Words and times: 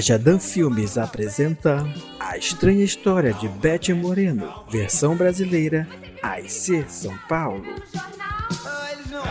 A 0.00 0.02
Jadam 0.02 0.40
Filmes 0.40 0.96
apresenta 0.96 1.86
A 2.18 2.34
Estranha 2.34 2.82
História 2.82 3.34
de 3.34 3.46
Beth 3.46 3.94
Moreno, 3.94 4.64
versão 4.70 5.14
brasileira, 5.14 5.86
AIC 6.22 6.86
São 6.88 7.14
Paulo. 7.28 7.66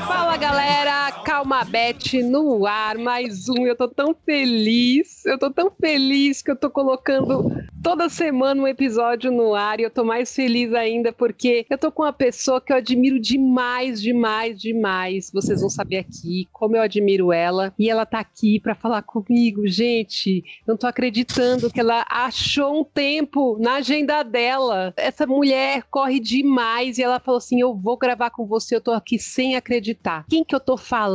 Fala 0.05 0.37
galera, 0.37 1.08
Calma 1.23 1.63
Beth 1.63 2.23
no 2.23 2.65
ar, 2.65 2.97
mais 2.97 3.47
um. 3.49 3.65
Eu 3.65 3.75
tô 3.75 3.87
tão 3.87 4.15
feliz, 4.25 5.25
eu 5.25 5.37
tô 5.37 5.51
tão 5.51 5.69
feliz 5.69 6.41
que 6.41 6.49
eu 6.49 6.55
tô 6.55 6.69
colocando 6.69 7.45
toda 7.81 8.09
semana 8.09 8.61
um 8.61 8.67
episódio 8.67 9.31
no 9.31 9.53
ar 9.53 9.79
e 9.79 9.83
eu 9.83 9.89
tô 9.89 10.03
mais 10.03 10.33
feliz 10.33 10.73
ainda 10.73 11.13
porque 11.13 11.65
eu 11.69 11.77
tô 11.77 11.91
com 11.91 12.03
uma 12.03 12.13
pessoa 12.13 12.59
que 12.59 12.73
eu 12.73 12.77
admiro 12.77 13.19
demais, 13.19 14.01
demais, 14.01 14.59
demais. 14.59 15.29
Vocês 15.33 15.61
vão 15.61 15.69
saber 15.69 15.97
aqui 15.97 16.47
como 16.51 16.75
eu 16.75 16.81
admiro 16.81 17.31
ela 17.31 17.73
e 17.77 17.89
ela 17.89 18.05
tá 18.05 18.19
aqui 18.19 18.59
para 18.59 18.75
falar 18.75 19.01
comigo. 19.01 19.67
Gente, 19.67 20.43
não 20.67 20.77
tô 20.77 20.87
acreditando 20.87 21.69
que 21.69 21.79
ela 21.79 22.05
achou 22.09 22.81
um 22.81 22.83
tempo 22.83 23.57
na 23.59 23.75
agenda 23.75 24.23
dela. 24.23 24.93
Essa 24.97 25.25
mulher 25.25 25.83
corre 25.89 26.19
demais 26.19 26.97
e 26.97 27.03
ela 27.03 27.19
falou 27.19 27.37
assim: 27.37 27.61
"Eu 27.61 27.75
vou 27.75 27.97
gravar 27.97 28.29
com 28.29 28.45
você, 28.45 28.75
eu 28.75 28.81
tô 28.81 28.91
aqui 28.91 29.17
sem 29.19 29.55
acreditar". 29.55 30.25
Quem 30.29 30.43
que 30.43 30.55
eu 30.55 30.59
tô 30.59 30.77
falando? 30.77 31.08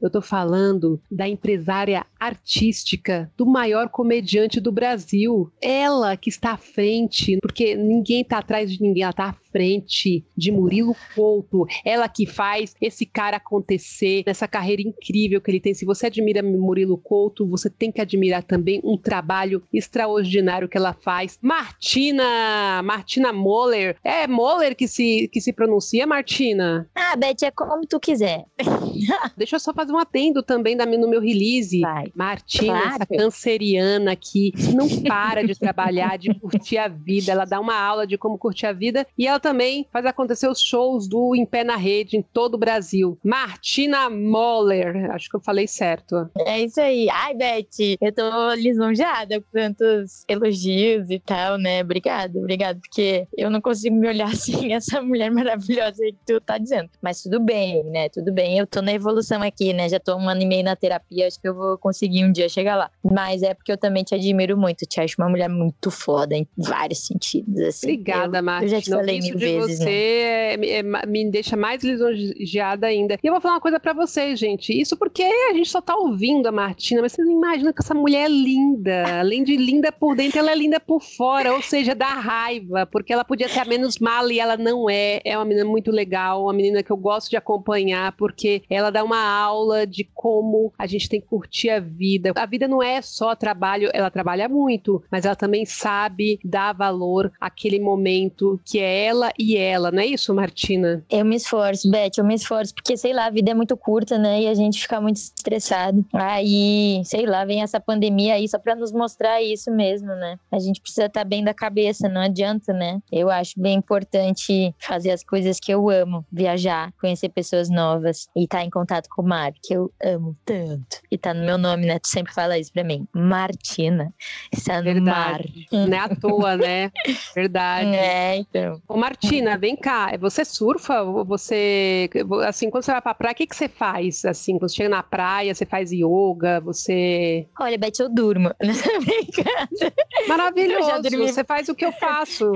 Eu 0.00 0.10
tô 0.10 0.22
falando 0.22 1.00
da 1.10 1.28
empresária 1.28 2.04
artística 2.18 3.30
do 3.36 3.44
maior 3.44 3.88
comediante 3.88 4.60
do 4.60 4.72
Brasil. 4.72 5.50
Ela 5.60 6.16
que 6.16 6.30
está 6.30 6.52
à 6.52 6.56
frente, 6.56 7.38
porque 7.40 7.74
ninguém 7.74 8.22
está 8.22 8.38
atrás 8.38 8.70
de 8.70 8.80
ninguém, 8.80 9.02
ela 9.02 9.10
está 9.10 9.28
à 9.28 9.32
frente 9.56 10.22
de 10.36 10.52
Murilo 10.52 10.94
Couto, 11.14 11.66
ela 11.82 12.06
que 12.10 12.26
faz 12.26 12.74
esse 12.78 13.06
cara 13.06 13.38
acontecer 13.38 14.22
nessa 14.26 14.46
carreira 14.46 14.82
incrível 14.82 15.40
que 15.40 15.50
ele 15.50 15.60
tem. 15.60 15.72
Se 15.72 15.86
você 15.86 16.08
admira 16.08 16.42
Murilo 16.42 16.98
Couto, 16.98 17.46
você 17.46 17.70
tem 17.70 17.90
que 17.90 18.02
admirar 18.02 18.42
também 18.42 18.82
um 18.84 18.98
trabalho 18.98 19.62
extraordinário 19.72 20.68
que 20.68 20.76
ela 20.76 20.92
faz. 20.92 21.38
Martina, 21.40 22.82
Martina 22.84 23.32
Moller, 23.32 23.96
é 24.04 24.26
Moller 24.26 24.76
que 24.76 24.86
se, 24.86 25.26
que 25.32 25.40
se 25.40 25.54
pronuncia, 25.54 26.06
Martina? 26.06 26.86
Ah, 26.94 27.16
Beth, 27.16 27.46
é 27.46 27.50
como 27.50 27.86
tu 27.86 27.98
quiser. 27.98 28.44
Deixa 29.38 29.56
eu 29.56 29.60
só 29.60 29.72
fazer 29.72 29.92
um 29.92 29.98
atendo 29.98 30.42
também 30.42 30.76
no 30.76 31.08
meu 31.08 31.20
release. 31.20 31.80
Vai. 31.80 32.12
Martina, 32.14 32.78
claro. 32.78 32.96
essa 32.96 33.06
canceriana 33.06 34.14
que 34.14 34.52
não 34.74 34.86
para 35.04 35.46
de 35.46 35.58
trabalhar, 35.58 36.18
de 36.18 36.34
curtir 36.34 36.76
a 36.76 36.88
vida. 36.88 37.32
Ela 37.32 37.46
dá 37.46 37.58
uma 37.58 37.78
aula 37.78 38.06
de 38.06 38.18
como 38.18 38.36
curtir 38.36 38.66
a 38.66 38.72
vida 38.72 39.06
e 39.16 39.26
ela 39.26 39.38
também 39.46 39.86
faz 39.92 40.04
acontecer 40.04 40.48
os 40.48 40.60
shows 40.60 41.06
do 41.06 41.32
Em 41.36 41.46
Pé 41.46 41.62
na 41.62 41.76
Rede 41.76 42.16
em 42.16 42.22
todo 42.22 42.54
o 42.54 42.58
Brasil. 42.58 43.16
Martina 43.22 44.10
Moller, 44.10 45.08
acho 45.12 45.30
que 45.30 45.36
eu 45.36 45.40
falei 45.40 45.68
certo. 45.68 46.28
É 46.40 46.60
isso 46.60 46.80
aí. 46.80 47.08
Ai, 47.08 47.32
Beth, 47.32 47.96
eu 48.00 48.12
tô 48.12 48.54
lisonjeada 48.54 49.40
com 49.40 49.46
tantos 49.52 50.24
elogios 50.26 51.08
e 51.10 51.20
tal, 51.20 51.58
né? 51.58 51.80
Obrigada, 51.80 52.36
obrigada, 52.36 52.80
porque 52.80 53.28
eu 53.38 53.48
não 53.48 53.60
consigo 53.60 53.94
me 53.94 54.08
olhar 54.08 54.26
assim, 54.34 54.72
essa 54.72 55.00
mulher 55.00 55.30
maravilhosa 55.30 56.02
que 56.04 56.16
tu 56.26 56.40
tá 56.40 56.58
dizendo. 56.58 56.90
Mas 57.00 57.22
tudo 57.22 57.38
bem, 57.38 57.84
né? 57.84 58.08
Tudo 58.08 58.32
bem. 58.32 58.58
Eu 58.58 58.66
tô 58.66 58.82
na 58.82 58.92
evolução 58.92 59.42
aqui, 59.42 59.72
né? 59.72 59.88
Já 59.88 60.00
tô 60.00 60.16
um 60.16 60.28
ano 60.28 60.42
e 60.42 60.46
meio 60.46 60.64
na 60.64 60.74
terapia, 60.74 61.28
acho 61.28 61.40
que 61.40 61.46
eu 61.46 61.54
vou 61.54 61.78
conseguir 61.78 62.24
um 62.24 62.32
dia 62.32 62.48
chegar 62.48 62.74
lá. 62.74 62.90
Mas 63.04 63.44
é 63.44 63.54
porque 63.54 63.70
eu 63.70 63.78
também 63.78 64.02
te 64.02 64.12
admiro 64.12 64.56
muito, 64.56 64.84
te 64.84 65.00
acho 65.00 65.14
uma 65.18 65.28
mulher 65.28 65.48
muito 65.48 65.88
foda 65.88 66.34
em 66.34 66.48
vários 66.56 67.06
sentidos, 67.06 67.60
assim. 67.60 67.92
Obrigada, 67.92 68.42
Martina. 68.42 68.66
Eu 68.66 68.68
já 68.76 68.82
te 68.82 68.90
falei 68.90 69.20
mil 69.20 69.35
de 69.36 69.44
vezes, 69.44 69.78
você 69.78 69.84
né? 69.84 70.66
é, 70.66 70.78
é, 70.78 71.06
me 71.06 71.30
deixa 71.30 71.56
mais 71.56 71.82
lisonjeada 71.82 72.86
ainda. 72.86 73.18
E 73.22 73.26
eu 73.26 73.32
vou 73.32 73.40
falar 73.40 73.54
uma 73.54 73.60
coisa 73.60 73.78
para 73.78 73.92
vocês, 73.92 74.38
gente. 74.38 74.78
Isso 74.78 74.96
porque 74.96 75.22
a 75.22 75.54
gente 75.54 75.68
só 75.68 75.80
tá 75.80 75.94
ouvindo 75.96 76.46
a 76.46 76.52
Martina, 76.52 77.02
mas 77.02 77.12
vocês 77.12 77.26
não 77.26 77.36
imaginam 77.36 77.72
que 77.72 77.82
essa 77.82 77.94
mulher 77.94 78.26
é 78.26 78.28
linda. 78.28 79.20
Além 79.20 79.44
de 79.44 79.56
linda 79.56 79.92
por 79.92 80.14
dentro, 80.14 80.38
ela 80.38 80.52
é 80.52 80.54
linda 80.54 80.80
por 80.80 81.02
fora, 81.02 81.54
ou 81.54 81.62
seja, 81.62 81.94
dá 81.94 82.14
raiva, 82.14 82.86
porque 82.86 83.12
ela 83.12 83.24
podia 83.24 83.48
ser 83.48 83.60
a 83.60 83.64
menos 83.64 83.98
mala 83.98 84.32
e 84.32 84.38
ela 84.38 84.56
não 84.56 84.88
é. 84.88 85.20
É 85.24 85.36
uma 85.36 85.44
menina 85.44 85.66
muito 85.66 85.90
legal, 85.90 86.44
uma 86.44 86.52
menina 86.52 86.82
que 86.82 86.90
eu 86.90 86.96
gosto 86.96 87.30
de 87.30 87.36
acompanhar, 87.36 88.12
porque 88.12 88.62
ela 88.68 88.90
dá 88.90 89.02
uma 89.04 89.22
aula 89.22 89.86
de 89.86 90.04
como 90.14 90.72
a 90.78 90.86
gente 90.86 91.08
tem 91.08 91.20
que 91.20 91.26
curtir 91.26 91.70
a 91.70 91.80
vida. 91.80 92.32
A 92.34 92.46
vida 92.46 92.68
não 92.68 92.82
é 92.82 93.00
só 93.02 93.34
trabalho, 93.34 93.90
ela 93.92 94.10
trabalha 94.10 94.48
muito, 94.48 95.02
mas 95.10 95.24
ela 95.24 95.36
também 95.36 95.64
sabe 95.64 96.38
dar 96.44 96.72
valor 96.72 97.32
àquele 97.40 97.78
momento 97.78 98.60
que 98.64 98.78
é 98.78 99.04
ela 99.04 99.25
ela 99.26 99.32
e 99.38 99.56
ela, 99.56 99.90
não 99.90 100.00
é 100.00 100.06
isso, 100.06 100.32
Martina? 100.34 101.04
Eu 101.10 101.24
me 101.24 101.36
esforço, 101.36 101.90
Beth, 101.90 102.12
eu 102.18 102.24
me 102.24 102.34
esforço, 102.34 102.74
porque 102.74 102.96
sei 102.96 103.12
lá, 103.12 103.26
a 103.26 103.30
vida 103.30 103.50
é 103.50 103.54
muito 103.54 103.76
curta, 103.76 104.18
né? 104.18 104.42
E 104.42 104.48
a 104.48 104.54
gente 104.54 104.80
fica 104.80 105.00
muito 105.00 105.16
estressado. 105.16 106.04
Aí, 106.12 107.02
sei 107.04 107.26
lá, 107.26 107.44
vem 107.44 107.62
essa 107.62 107.80
pandemia 107.80 108.34
aí 108.34 108.48
só 108.48 108.58
pra 108.58 108.74
nos 108.74 108.92
mostrar 108.92 109.42
isso 109.42 109.70
mesmo, 109.70 110.08
né? 110.08 110.38
A 110.50 110.58
gente 110.58 110.80
precisa 110.80 111.06
estar 111.06 111.20
tá 111.20 111.24
bem 111.24 111.42
da 111.42 111.54
cabeça, 111.54 112.08
não 112.08 112.20
adianta, 112.20 112.72
né? 112.72 113.00
Eu 113.10 113.30
acho 113.30 113.58
bem 113.58 113.76
importante 113.76 114.74
fazer 114.78 115.10
as 115.10 115.22
coisas 115.22 115.58
que 115.58 115.72
eu 115.72 115.88
amo, 115.90 116.24
viajar, 116.30 116.92
conhecer 117.00 117.28
pessoas 117.28 117.68
novas 117.68 118.28
e 118.36 118.44
estar 118.44 118.58
tá 118.58 118.64
em 118.64 118.70
contato 118.70 119.08
com 119.08 119.22
o 119.22 119.26
mar, 119.26 119.52
que 119.62 119.74
eu 119.74 119.90
amo 120.02 120.36
tanto. 120.44 121.00
E 121.10 121.18
tá 121.18 121.32
no 121.34 121.44
meu 121.44 121.58
nome, 121.58 121.86
né? 121.86 121.98
Tu 121.98 122.08
sempre 122.08 122.32
fala 122.32 122.58
isso 122.58 122.72
pra 122.72 122.84
mim. 122.84 123.06
Martina. 123.12 124.12
Está 124.52 124.78
no 124.78 124.84
Verdade. 124.84 125.66
mar. 125.72 125.86
Não 125.86 125.96
é 125.96 126.00
à 126.00 126.08
toa, 126.08 126.56
né? 126.56 126.90
Verdade. 127.34 127.94
É, 127.94 128.36
então. 128.36 128.80
O 128.88 128.96
Martina, 129.06 129.56
vem 129.56 129.76
cá. 129.76 130.16
Você 130.18 130.44
surfa? 130.44 131.04
Você. 131.04 132.10
Assim, 132.44 132.68
quando 132.68 132.82
você 132.82 132.90
vai 132.90 133.00
pra 133.00 133.14
praia, 133.14 133.32
o 133.32 133.36
que, 133.36 133.46
que 133.46 133.54
você 133.54 133.68
faz? 133.68 134.24
Assim, 134.24 134.58
quando 134.58 134.68
você 134.68 134.76
chega 134.76 134.88
na 134.88 135.02
praia, 135.02 135.54
você 135.54 135.64
faz 135.64 135.92
yoga, 135.92 136.60
você. 136.60 137.46
Olha, 137.60 137.78
Beth, 137.78 138.00
eu 138.00 138.08
durmo. 138.08 138.50
Maravilhoso. 140.26 140.90
Você 141.18 141.44
faz 141.44 141.68
o 141.68 141.74
que 141.74 141.84
eu 141.84 141.92
faço. 142.00 142.52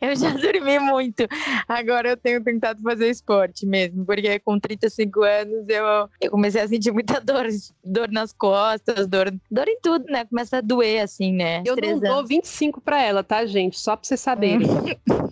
eu 0.00 0.14
já 0.14 0.30
dormi 0.30 0.78
muito. 0.78 1.26
Agora 1.66 2.10
eu 2.10 2.16
tenho 2.16 2.42
tentado 2.44 2.80
fazer 2.80 3.10
esporte 3.10 3.66
mesmo, 3.66 4.06
porque 4.06 4.38
com 4.38 4.60
35 4.60 5.22
anos 5.22 5.68
eu, 5.68 5.84
eu 6.20 6.30
comecei 6.30 6.60
a 6.60 6.68
sentir 6.68 6.92
muita 6.92 7.20
dor, 7.20 7.46
dor 7.84 8.12
nas 8.12 8.32
costas, 8.32 9.08
dor, 9.08 9.34
dor 9.50 9.68
em 9.68 9.78
tudo, 9.80 10.04
né? 10.04 10.24
Começa 10.24 10.58
a 10.58 10.60
doer, 10.60 11.02
assim, 11.02 11.32
né? 11.32 11.64
Eu 11.66 11.74
não 11.74 11.98
dou 11.98 12.24
25 12.24 12.80
pra 12.80 13.02
ela, 13.02 13.24
tá, 13.24 13.44
gente? 13.44 13.76
Só 13.80 13.96
pra 13.96 14.06
vocês 14.06 14.20
saberem. 14.20 14.68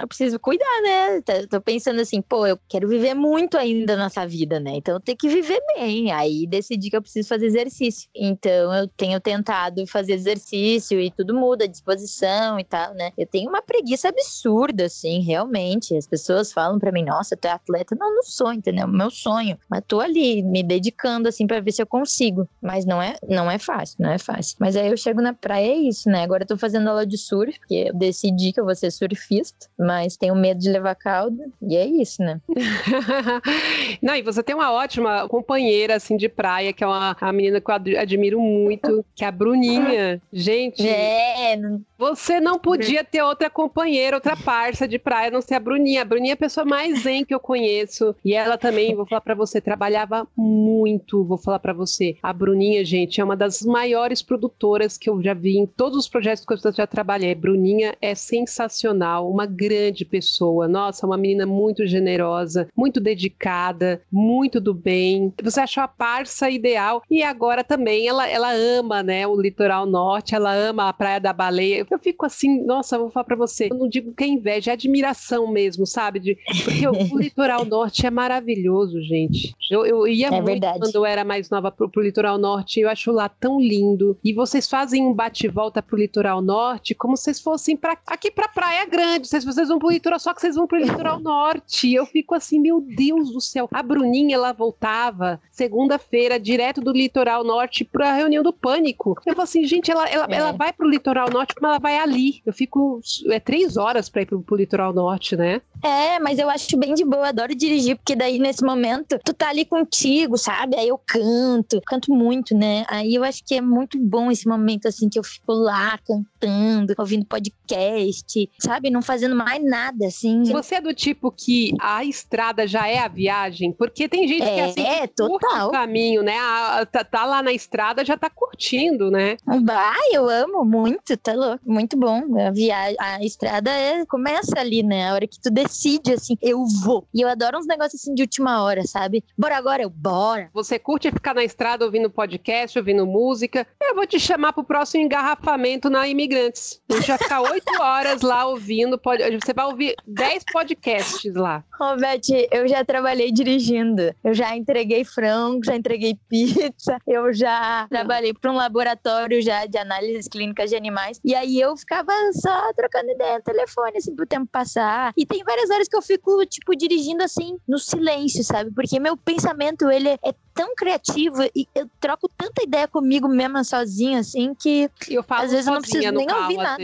eu 0.00 0.08
preciso 0.08 0.38
cuidar, 0.38 0.82
né? 0.82 1.20
Tô 1.48 1.60
pensando 1.60 2.00
assim, 2.00 2.22
pô, 2.22 2.46
eu 2.46 2.58
quero 2.68 2.88
viver 2.88 3.14
muito 3.14 3.56
ainda 3.56 3.96
nessa 3.96 4.26
vida, 4.26 4.58
né? 4.58 4.72
Então 4.76 4.94
eu 4.94 5.00
tenho 5.00 5.18
que 5.18 5.28
viver 5.28 5.60
bem. 5.74 6.10
Aí 6.10 6.46
decidi 6.46 6.90
que 6.90 6.96
eu 6.96 7.02
preciso 7.02 7.28
fazer 7.28 7.46
exercício. 7.46 8.08
Então 8.14 8.74
eu 8.74 8.88
tenho 8.88 9.20
tentado 9.20 9.86
fazer 9.86 10.14
exercício 10.14 11.00
e 11.00 11.10
tudo 11.10 11.34
muda, 11.34 11.68
disposição 11.68 12.58
e 12.58 12.64
tal, 12.64 12.94
né? 12.94 13.12
Eu 13.16 13.26
tenho 13.26 13.48
uma 13.48 13.62
preguiça 13.62 14.08
absurda, 14.08 14.84
assim, 14.84 15.20
realmente. 15.20 15.96
As 15.96 16.06
pessoas 16.06 16.52
falam 16.52 16.78
para 16.78 16.92
mim, 16.92 17.04
nossa, 17.04 17.36
tu 17.36 17.46
é 17.46 17.50
atleta. 17.50 17.94
Não, 17.98 18.14
não 18.14 18.22
sou, 18.22 18.52
entendeu? 18.52 18.88
Meu 18.88 19.10
sonho. 19.10 19.58
Mas 19.68 19.82
tô 19.86 20.00
ali, 20.00 20.42
me 20.42 20.62
dedicando, 20.62 21.28
assim, 21.28 21.46
para 21.46 21.60
ver 21.60 21.72
se 21.72 21.82
eu 21.82 21.86
consigo. 21.86 22.48
Mas 22.62 22.86
não 22.86 23.02
é, 23.02 23.16
não 23.28 23.50
é 23.50 23.58
fácil, 23.58 23.96
não 24.00 24.10
é 24.10 24.18
fácil. 24.18 24.56
Mas 24.58 24.76
aí 24.76 24.88
eu 24.88 24.96
chego 24.96 25.20
na 25.20 25.34
praia, 25.34 25.72
é 25.72 25.76
isso, 25.76 26.08
né? 26.08 26.22
Agora 26.22 26.44
eu 26.44 26.46
tô 26.46 26.56
fazendo 26.56 26.88
aula 26.88 27.06
de 27.06 27.18
surf, 27.18 27.58
porque 27.58 27.88
eu 27.88 27.94
decidi 27.94 28.52
que 28.52 28.60
eu 28.60 28.64
vou 28.64 28.74
ser 28.74 28.90
surfista 28.90 29.68
mas 29.90 30.16
tenho 30.16 30.36
medo 30.36 30.60
de 30.60 30.70
levar 30.70 30.94
caldo, 30.94 31.52
e 31.60 31.74
é 31.74 31.84
isso, 31.84 32.22
né? 32.22 32.40
Não, 34.00 34.14
e 34.14 34.22
você 34.22 34.40
tem 34.40 34.54
uma 34.54 34.70
ótima 34.70 35.26
companheira, 35.26 35.96
assim, 35.96 36.16
de 36.16 36.28
praia, 36.28 36.72
que 36.72 36.84
é 36.84 36.86
uma, 36.86 37.16
uma 37.20 37.32
menina 37.32 37.60
que 37.60 37.68
eu 37.68 37.74
admiro 37.98 38.40
muito, 38.40 39.04
que 39.16 39.24
é 39.24 39.26
a 39.26 39.32
Bruninha. 39.32 40.22
Gente, 40.32 40.88
é, 40.88 41.58
você 41.98 42.38
não 42.38 42.56
podia 42.56 43.02
ter 43.02 43.20
outra 43.20 43.50
companheira, 43.50 44.16
outra 44.16 44.36
parça 44.36 44.86
de 44.86 44.96
praia, 44.96 45.28
não 45.28 45.42
ser 45.42 45.54
a 45.54 45.60
Bruninha. 45.60 46.02
A 46.02 46.04
Bruninha 46.04 46.34
é 46.34 46.34
a 46.34 46.36
pessoa 46.36 46.64
mais 46.64 47.02
zen 47.02 47.24
que 47.24 47.34
eu 47.34 47.40
conheço, 47.40 48.14
e 48.24 48.32
ela 48.32 48.56
também, 48.56 48.94
vou 48.94 49.06
falar 49.06 49.22
para 49.22 49.34
você, 49.34 49.60
trabalhava 49.60 50.24
muito, 50.36 51.24
vou 51.24 51.36
falar 51.36 51.58
para 51.58 51.72
você. 51.72 52.16
A 52.22 52.32
Bruninha, 52.32 52.84
gente, 52.84 53.20
é 53.20 53.24
uma 53.24 53.36
das 53.36 53.60
maiores 53.62 54.22
produtoras 54.22 54.96
que 54.96 55.10
eu 55.10 55.20
já 55.20 55.34
vi 55.34 55.58
em 55.58 55.66
todos 55.66 55.98
os 55.98 56.08
projetos 56.08 56.44
que 56.44 56.52
eu 56.52 56.72
já 56.72 56.86
trabalhei. 56.86 57.34
Bruninha 57.34 57.96
é 58.00 58.14
sensacional, 58.14 59.28
uma 59.28 59.46
grande 59.46 59.69
grande 59.70 60.04
pessoa. 60.04 60.66
Nossa, 60.66 61.06
uma 61.06 61.16
menina 61.16 61.46
muito 61.46 61.86
generosa, 61.86 62.68
muito 62.76 62.98
dedicada, 63.00 64.02
muito 64.10 64.60
do 64.60 64.74
bem. 64.74 65.32
Você 65.42 65.60
achou 65.60 65.82
a 65.82 65.88
parça 65.88 66.50
ideal 66.50 67.02
e 67.08 67.22
agora 67.22 67.62
também 67.62 68.08
ela, 68.08 68.28
ela 68.28 68.52
ama, 68.52 69.02
né, 69.02 69.26
o 69.26 69.40
litoral 69.40 69.86
norte, 69.86 70.34
ela 70.34 70.52
ama 70.52 70.88
a 70.88 70.92
Praia 70.92 71.20
da 71.20 71.32
Baleia. 71.32 71.86
Eu 71.88 71.98
fico 71.98 72.26
assim, 72.26 72.64
nossa, 72.64 72.98
vou 72.98 73.10
falar 73.10 73.24
para 73.24 73.36
você, 73.36 73.68
eu 73.70 73.76
não 73.76 73.88
digo 73.88 74.12
que 74.12 74.24
é 74.24 74.26
inveja, 74.26 74.72
é 74.72 74.74
admiração 74.74 75.46
mesmo, 75.46 75.86
sabe? 75.86 76.18
De, 76.18 76.38
porque 76.64 76.86
o, 76.86 77.14
o 77.14 77.18
litoral 77.18 77.64
norte 77.64 78.06
é 78.06 78.10
maravilhoso, 78.10 79.00
gente. 79.02 79.54
Eu, 79.70 79.86
eu 79.86 80.06
ia 80.06 80.26
é 80.26 80.30
muito 80.30 80.46
verdade. 80.46 80.80
quando 80.80 80.94
eu 80.96 81.06
era 81.06 81.24
mais 81.24 81.48
nova 81.48 81.70
pro, 81.70 81.88
pro 81.88 82.02
litoral 82.02 82.38
norte, 82.38 82.80
eu 82.80 82.88
acho 82.88 83.12
lá 83.12 83.28
tão 83.28 83.60
lindo. 83.60 84.18
E 84.24 84.32
vocês 84.32 84.68
fazem 84.68 85.06
um 85.06 85.14
bate-volta 85.14 85.80
pro 85.80 85.96
litoral 85.96 86.42
norte 86.42 86.94
como 86.94 87.16
se 87.16 87.24
vocês 87.24 87.40
fossem 87.40 87.76
para 87.76 87.96
aqui 88.06 88.30
pra 88.30 88.48
Praia 88.48 88.84
Grande, 88.86 89.28
vocês 89.28 89.44
vocês 89.60 89.68
vão 89.68 89.78
pro 89.78 89.90
litoral, 89.92 90.18
só 90.18 90.32
que 90.34 90.40
vocês 90.40 90.56
vão 90.56 90.66
pro 90.66 90.78
litoral 90.78 91.20
norte. 91.20 91.88
E 91.88 91.94
eu 91.94 92.06
fico 92.06 92.34
assim, 92.34 92.58
meu 92.58 92.80
Deus 92.80 93.32
do 93.32 93.40
céu. 93.40 93.68
A 93.72 93.82
Bruninha, 93.82 94.34
ela 94.34 94.52
voltava 94.52 95.40
segunda-feira, 95.50 96.40
direto 96.40 96.80
do 96.80 96.92
litoral 96.92 97.44
norte 97.44 97.84
pra 97.84 98.14
reunião 98.14 98.42
do 98.42 98.52
pânico. 98.52 99.16
Eu 99.26 99.34
falo 99.34 99.44
assim, 99.44 99.64
gente, 99.64 99.90
ela, 99.90 100.08
ela, 100.08 100.26
é. 100.30 100.34
ela 100.34 100.52
vai 100.52 100.72
pro 100.72 100.88
litoral 100.88 101.30
norte, 101.30 101.54
mas 101.60 101.70
ela 101.70 101.78
vai 101.78 101.98
ali. 101.98 102.42
Eu 102.44 102.52
fico. 102.52 103.00
É 103.28 103.38
três 103.38 103.76
horas 103.76 104.08
pra 104.08 104.22
ir 104.22 104.26
pro, 104.26 104.40
pro 104.40 104.56
litoral 104.56 104.92
norte, 104.92 105.36
né? 105.36 105.60
É, 105.82 106.18
mas 106.18 106.38
eu 106.38 106.48
acho 106.50 106.76
bem 106.76 106.94
de 106.94 107.04
boa, 107.04 107.28
adoro 107.28 107.54
dirigir, 107.54 107.96
porque 107.96 108.14
daí 108.14 108.38
nesse 108.38 108.64
momento 108.64 109.18
tu 109.24 109.32
tá 109.32 109.48
ali 109.48 109.64
contigo, 109.64 110.36
sabe? 110.36 110.76
Aí 110.76 110.88
eu 110.88 110.98
canto, 110.98 111.80
canto 111.86 112.12
muito, 112.12 112.54
né? 112.56 112.84
Aí 112.88 113.14
eu 113.14 113.24
acho 113.24 113.42
que 113.44 113.54
é 113.54 113.60
muito 113.60 113.98
bom 113.98 114.30
esse 114.30 114.48
momento, 114.48 114.86
assim, 114.86 115.08
que 115.08 115.18
eu 115.18 115.24
fico 115.24 115.52
lá 115.52 115.98
cantando, 116.06 116.94
ouvindo 116.98 117.24
podcast, 117.24 118.48
sabe? 118.58 118.90
Não 118.90 119.02
fazendo 119.02 119.34
mais 119.34 119.62
nada, 119.64 120.06
assim. 120.06 120.44
Você 120.44 120.76
é 120.76 120.80
do 120.80 120.94
tipo 120.94 121.30
que 121.30 121.72
a 121.80 122.04
estrada 122.04 122.66
já 122.66 122.86
é 122.86 122.98
a 122.98 123.08
viagem? 123.08 123.72
Porque 123.72 124.08
tem 124.08 124.28
gente 124.28 124.42
é, 124.42 124.54
que 124.54 124.60
assim, 124.60 124.86
é, 124.86 125.06
total. 125.06 125.68
o 125.68 125.70
caminho, 125.70 126.22
né? 126.22 126.36
A, 126.38 126.86
tá, 126.86 127.04
tá, 127.04 127.24
lá 127.24 127.42
na 127.42 127.52
estrada, 127.52 128.04
já 128.04 128.16
tá 128.16 128.28
curtindo, 128.28 129.10
né? 129.10 129.36
Bah, 129.62 129.94
eu 130.12 130.28
amo 130.28 130.64
muito, 130.64 131.16
tá 131.16 131.32
louco, 131.32 131.64
muito 131.66 131.96
bom. 131.96 132.22
A 132.38 132.50
viagem, 132.50 132.96
a 132.98 133.24
estrada 133.24 133.70
é, 133.70 134.04
começa 134.06 134.58
ali, 134.58 134.82
né? 134.82 135.08
A 135.08 135.14
hora 135.14 135.26
que 135.26 135.40
tu 135.40 135.50
decide, 135.50 135.69
assim, 136.12 136.36
eu 136.40 136.64
vou. 136.82 137.06
E 137.12 137.20
eu 137.20 137.28
adoro 137.28 137.58
uns 137.58 137.66
negócios 137.66 138.00
assim 138.00 138.14
de 138.14 138.22
última 138.22 138.62
hora, 138.62 138.82
sabe? 138.84 139.24
Bora 139.36 139.56
agora, 139.56 139.82
eu 139.82 139.90
bora. 139.90 140.50
Você 140.52 140.78
curte 140.78 141.10
ficar 141.10 141.34
na 141.34 141.44
estrada 141.44 141.84
ouvindo 141.84 142.10
podcast, 142.10 142.78
ouvindo 142.78 143.06
música? 143.06 143.66
Eu 143.80 143.94
vou 143.94 144.06
te 144.06 144.18
chamar 144.18 144.52
pro 144.52 144.64
próximo 144.64 145.04
engarrafamento 145.04 145.90
na 145.90 146.08
Imigrantes. 146.08 146.80
A 146.90 146.94
gente 146.94 147.08
vai 147.08 147.18
ficar 147.18 147.40
oito 147.52 147.82
horas 147.82 148.22
lá 148.22 148.46
ouvindo. 148.46 148.98
Pod... 148.98 149.22
Você 149.38 149.52
vai 149.52 149.66
ouvir 149.66 149.94
dez 150.06 150.44
podcasts 150.50 151.34
lá. 151.34 151.64
Roberto, 151.78 152.32
eu 152.52 152.68
já 152.68 152.84
trabalhei 152.84 153.32
dirigindo. 153.32 154.14
Eu 154.22 154.34
já 154.34 154.56
entreguei 154.56 155.04
frango, 155.04 155.64
já 155.64 155.74
entreguei 155.74 156.16
pizza. 156.28 156.98
Eu 157.06 157.32
já 157.32 157.86
trabalhei 157.90 158.32
para 158.32 158.50
um 158.50 158.56
laboratório 158.56 159.40
já 159.42 159.66
de 159.66 159.78
análises 159.78 160.28
clínicas 160.28 160.70
de 160.70 160.76
animais. 160.76 161.20
E 161.24 161.34
aí 161.34 161.60
eu 161.60 161.76
ficava 161.76 162.12
só 162.32 162.72
trocando 162.74 163.10
ideia 163.10 163.38
no 163.38 163.42
telefone, 163.42 163.98
assim, 163.98 164.14
pro 164.14 164.26
tempo 164.26 164.48
passar. 164.50 165.12
E 165.16 165.26
tem 165.26 165.42
várias 165.44 165.59
horas 165.68 165.88
que 165.88 165.96
eu 165.96 166.02
fico, 166.02 166.46
tipo, 166.46 166.74
dirigindo 166.74 167.22
assim, 167.22 167.58
no 167.68 167.78
silêncio, 167.78 168.42
sabe? 168.44 168.70
Porque 168.70 168.98
meu 168.98 169.16
pensamento, 169.16 169.90
ele 169.90 170.08
é 170.08 170.32
tão 170.60 170.74
criativo 170.74 171.42
e 171.56 171.66
eu 171.74 171.88
troco 171.98 172.28
tanta 172.36 172.62
ideia 172.62 172.86
comigo 172.86 173.26
mesma 173.26 173.64
sozinha, 173.64 174.18
assim, 174.18 174.54
que 174.54 174.90
eu 175.08 175.22
falo 175.22 175.44
às 175.44 175.52
vezes 175.52 175.66
eu 175.66 175.72
não 175.72 175.80
preciso 175.80 176.12
nem 176.12 176.30
ouvir 176.30 176.56
nada. 176.58 176.82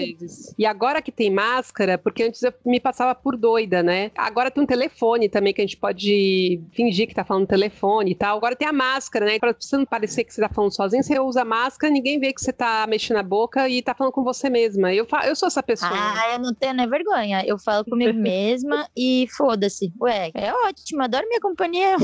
E 0.58 0.64
agora 0.64 1.02
que 1.02 1.12
tem 1.12 1.30
máscara, 1.30 1.98
porque 1.98 2.22
antes 2.22 2.42
eu 2.42 2.54
me 2.64 2.80
passava 2.80 3.14
por 3.14 3.36
doida, 3.36 3.82
né? 3.82 4.10
Agora 4.16 4.50
tem 4.50 4.62
um 4.62 4.66
telefone 4.66 5.28
também 5.28 5.52
que 5.52 5.60
a 5.60 5.64
gente 5.64 5.76
pode 5.76 6.58
fingir 6.72 7.06
que 7.06 7.14
tá 7.14 7.22
falando 7.22 7.46
telefone 7.46 8.12
e 8.12 8.14
tal. 8.14 8.38
Agora 8.38 8.56
tem 8.56 8.66
a 8.66 8.72
máscara, 8.72 9.26
né? 9.26 9.38
Pra 9.38 9.54
você 9.58 9.76
não 9.76 9.84
parecer 9.84 10.24
que 10.24 10.32
você 10.32 10.40
tá 10.40 10.48
falando 10.48 10.74
sozinho, 10.74 11.02
você 11.02 11.20
usa 11.20 11.42
a 11.42 11.44
máscara, 11.44 11.92
ninguém 11.92 12.18
vê 12.18 12.32
que 12.32 12.40
você 12.40 12.54
tá 12.54 12.86
mexendo 12.88 13.18
a 13.18 13.22
boca 13.22 13.68
e 13.68 13.82
tá 13.82 13.94
falando 13.94 14.12
com 14.14 14.24
você 14.24 14.48
mesma. 14.48 14.94
Eu, 14.94 15.06
eu 15.24 15.36
sou 15.36 15.48
essa 15.48 15.62
pessoa. 15.62 15.92
Ah, 15.92 16.32
eu 16.32 16.38
não 16.38 16.54
tenho 16.54 16.72
nem 16.72 16.88
vergonha. 16.88 17.44
Eu 17.46 17.58
falo 17.58 17.84
comigo 17.84 18.14
mesma 18.18 18.88
e 18.96 19.28
foda-se. 19.36 19.92
Ué, 20.00 20.30
é 20.32 20.50
ótimo, 20.66 21.02
adoro 21.02 21.28
minha 21.28 21.40
companhia. 21.40 21.96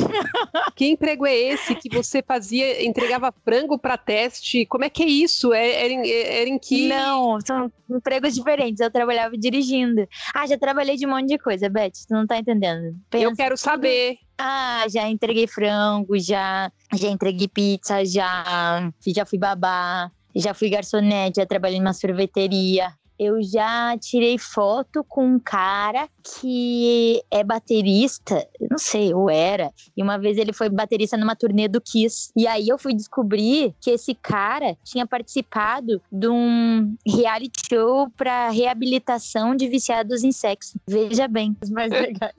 Que 0.76 0.86
emprego 0.86 1.26
é 1.26 1.34
esse 1.34 1.61
que 1.80 1.88
você 1.88 2.22
fazia, 2.22 2.84
entregava 2.84 3.32
frango 3.44 3.78
para 3.78 3.96
teste? 3.96 4.66
Como 4.66 4.84
é 4.84 4.90
que 4.90 5.02
é 5.02 5.06
isso? 5.06 5.52
É, 5.52 5.84
era, 5.84 5.92
em, 5.92 6.10
era 6.10 6.48
em 6.48 6.58
que. 6.58 6.88
Não, 6.88 7.38
são 7.40 7.70
empregos 7.90 8.34
diferentes. 8.34 8.80
Eu 8.80 8.90
trabalhava 8.90 9.36
dirigindo. 9.36 10.06
Ah, 10.34 10.46
já 10.46 10.58
trabalhei 10.58 10.96
de 10.96 11.06
um 11.06 11.10
monte 11.10 11.28
de 11.28 11.38
coisa, 11.38 11.68
Beth. 11.68 11.92
Tu 12.08 12.14
não 12.14 12.26
tá 12.26 12.38
entendendo. 12.38 12.96
Pensa 13.10 13.24
eu 13.24 13.36
quero 13.36 13.56
saber. 13.56 14.18
Ah, 14.38 14.84
já 14.88 15.08
entreguei 15.08 15.46
frango, 15.46 16.18
já, 16.18 16.70
já 16.94 17.08
entreguei 17.08 17.46
pizza, 17.46 18.04
já, 18.04 18.90
já 19.06 19.24
fui 19.24 19.38
babá, 19.38 20.10
já 20.34 20.52
fui 20.52 20.68
garçonete, 20.68 21.40
já 21.40 21.46
trabalhei 21.46 21.78
numa 21.78 21.92
sorveteria, 21.92 22.92
eu 23.24 23.42
já 23.42 23.96
tirei 23.98 24.38
foto 24.38 25.04
com 25.04 25.26
um 25.26 25.38
cara 25.38 26.08
que 26.40 27.22
é 27.30 27.42
baterista, 27.42 28.46
não 28.70 28.78
sei, 28.78 29.12
ou 29.12 29.28
era. 29.28 29.72
E 29.96 30.02
uma 30.02 30.18
vez 30.18 30.38
ele 30.38 30.52
foi 30.52 30.68
baterista 30.68 31.16
numa 31.16 31.36
turnê 31.36 31.68
do 31.68 31.80
Kiss. 31.80 32.30
E 32.36 32.46
aí 32.46 32.68
eu 32.68 32.78
fui 32.78 32.94
descobrir 32.94 33.74
que 33.80 33.90
esse 33.90 34.14
cara 34.14 34.76
tinha 34.84 35.06
participado 35.06 36.00
de 36.10 36.28
um 36.28 36.94
reality 37.06 37.60
show 37.68 38.08
para 38.16 38.50
reabilitação 38.50 39.54
de 39.54 39.68
viciados 39.68 40.22
em 40.22 40.32
sexo. 40.32 40.78
Veja 40.86 41.26
bem, 41.28 41.56
os 41.62 41.70
mais 41.70 41.90
legais. 41.90 42.34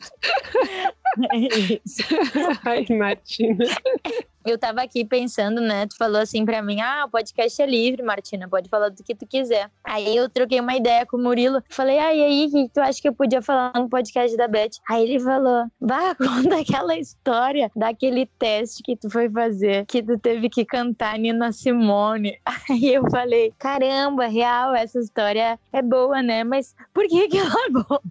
é 1.32 1.38
isso. 1.38 2.04
Ai, 2.66 2.86
Martina 2.90 3.66
eu 4.46 4.58
tava 4.58 4.82
aqui 4.82 5.06
pensando, 5.06 5.62
né? 5.62 5.86
Tu 5.88 5.96
falou 5.98 6.22
assim 6.22 6.46
pra 6.46 6.62
mim: 6.62 6.82
ah, 6.82 7.06
o 7.06 7.10
podcast 7.10 7.62
é 7.62 7.66
livre, 7.66 8.04
Martina, 8.04 8.48
pode 8.48 8.70
falar 8.70 8.90
do 8.90 9.04
que 9.04 9.16
tu 9.16 9.26
quiser. 9.26 9.70
Aí 9.84 10.16
eu 10.16 10.30
troquei 10.30 10.60
uma 10.60 10.76
ideia 10.76 11.06
com 11.06 11.18
o 11.18 11.22
Murilo. 11.22 11.62
Falei: 11.70 12.00
ah, 12.00 12.14
e 12.14 12.24
aí, 12.24 12.50
que 12.50 12.70
tu 12.70 12.80
acha 12.80 13.02
que 13.02 13.08
eu 13.08 13.14
podia 13.14 13.42
falar 13.42 13.72
no 13.76 13.90
podcast 13.90 14.36
da 14.36 14.48
Beth? 14.48 14.72
Aí 14.90 15.04
ele 15.04 15.20
falou: 15.20 15.66
vá, 15.80 16.16
conta 16.16 16.60
aquela 16.60 16.98
história 16.98 17.72
daquele 17.76 18.26
teste 18.38 18.84
que 18.84 18.96
tu 18.96 19.10
foi 19.10 19.30
fazer, 19.30 19.86
que 19.86 20.02
tu 20.02 20.18
teve 20.20 20.50
que 20.50 20.66
cantar 20.66 21.18
Nina 21.18 21.52
Simone. 21.52 22.40
Aí 22.70 22.94
eu 22.94 23.10
falei: 23.10 23.54
caramba, 23.58 24.28
real, 24.28 24.74
essa 24.76 25.00
história 25.00 25.60
é 25.72 25.82
boa, 25.82 26.22
né? 26.22 26.44
Mas 26.44 26.76
por 26.94 27.08
que 27.08 27.28
que 27.28 27.38
ela 27.38 27.66
é 27.66 27.70
boa? 27.70 28.02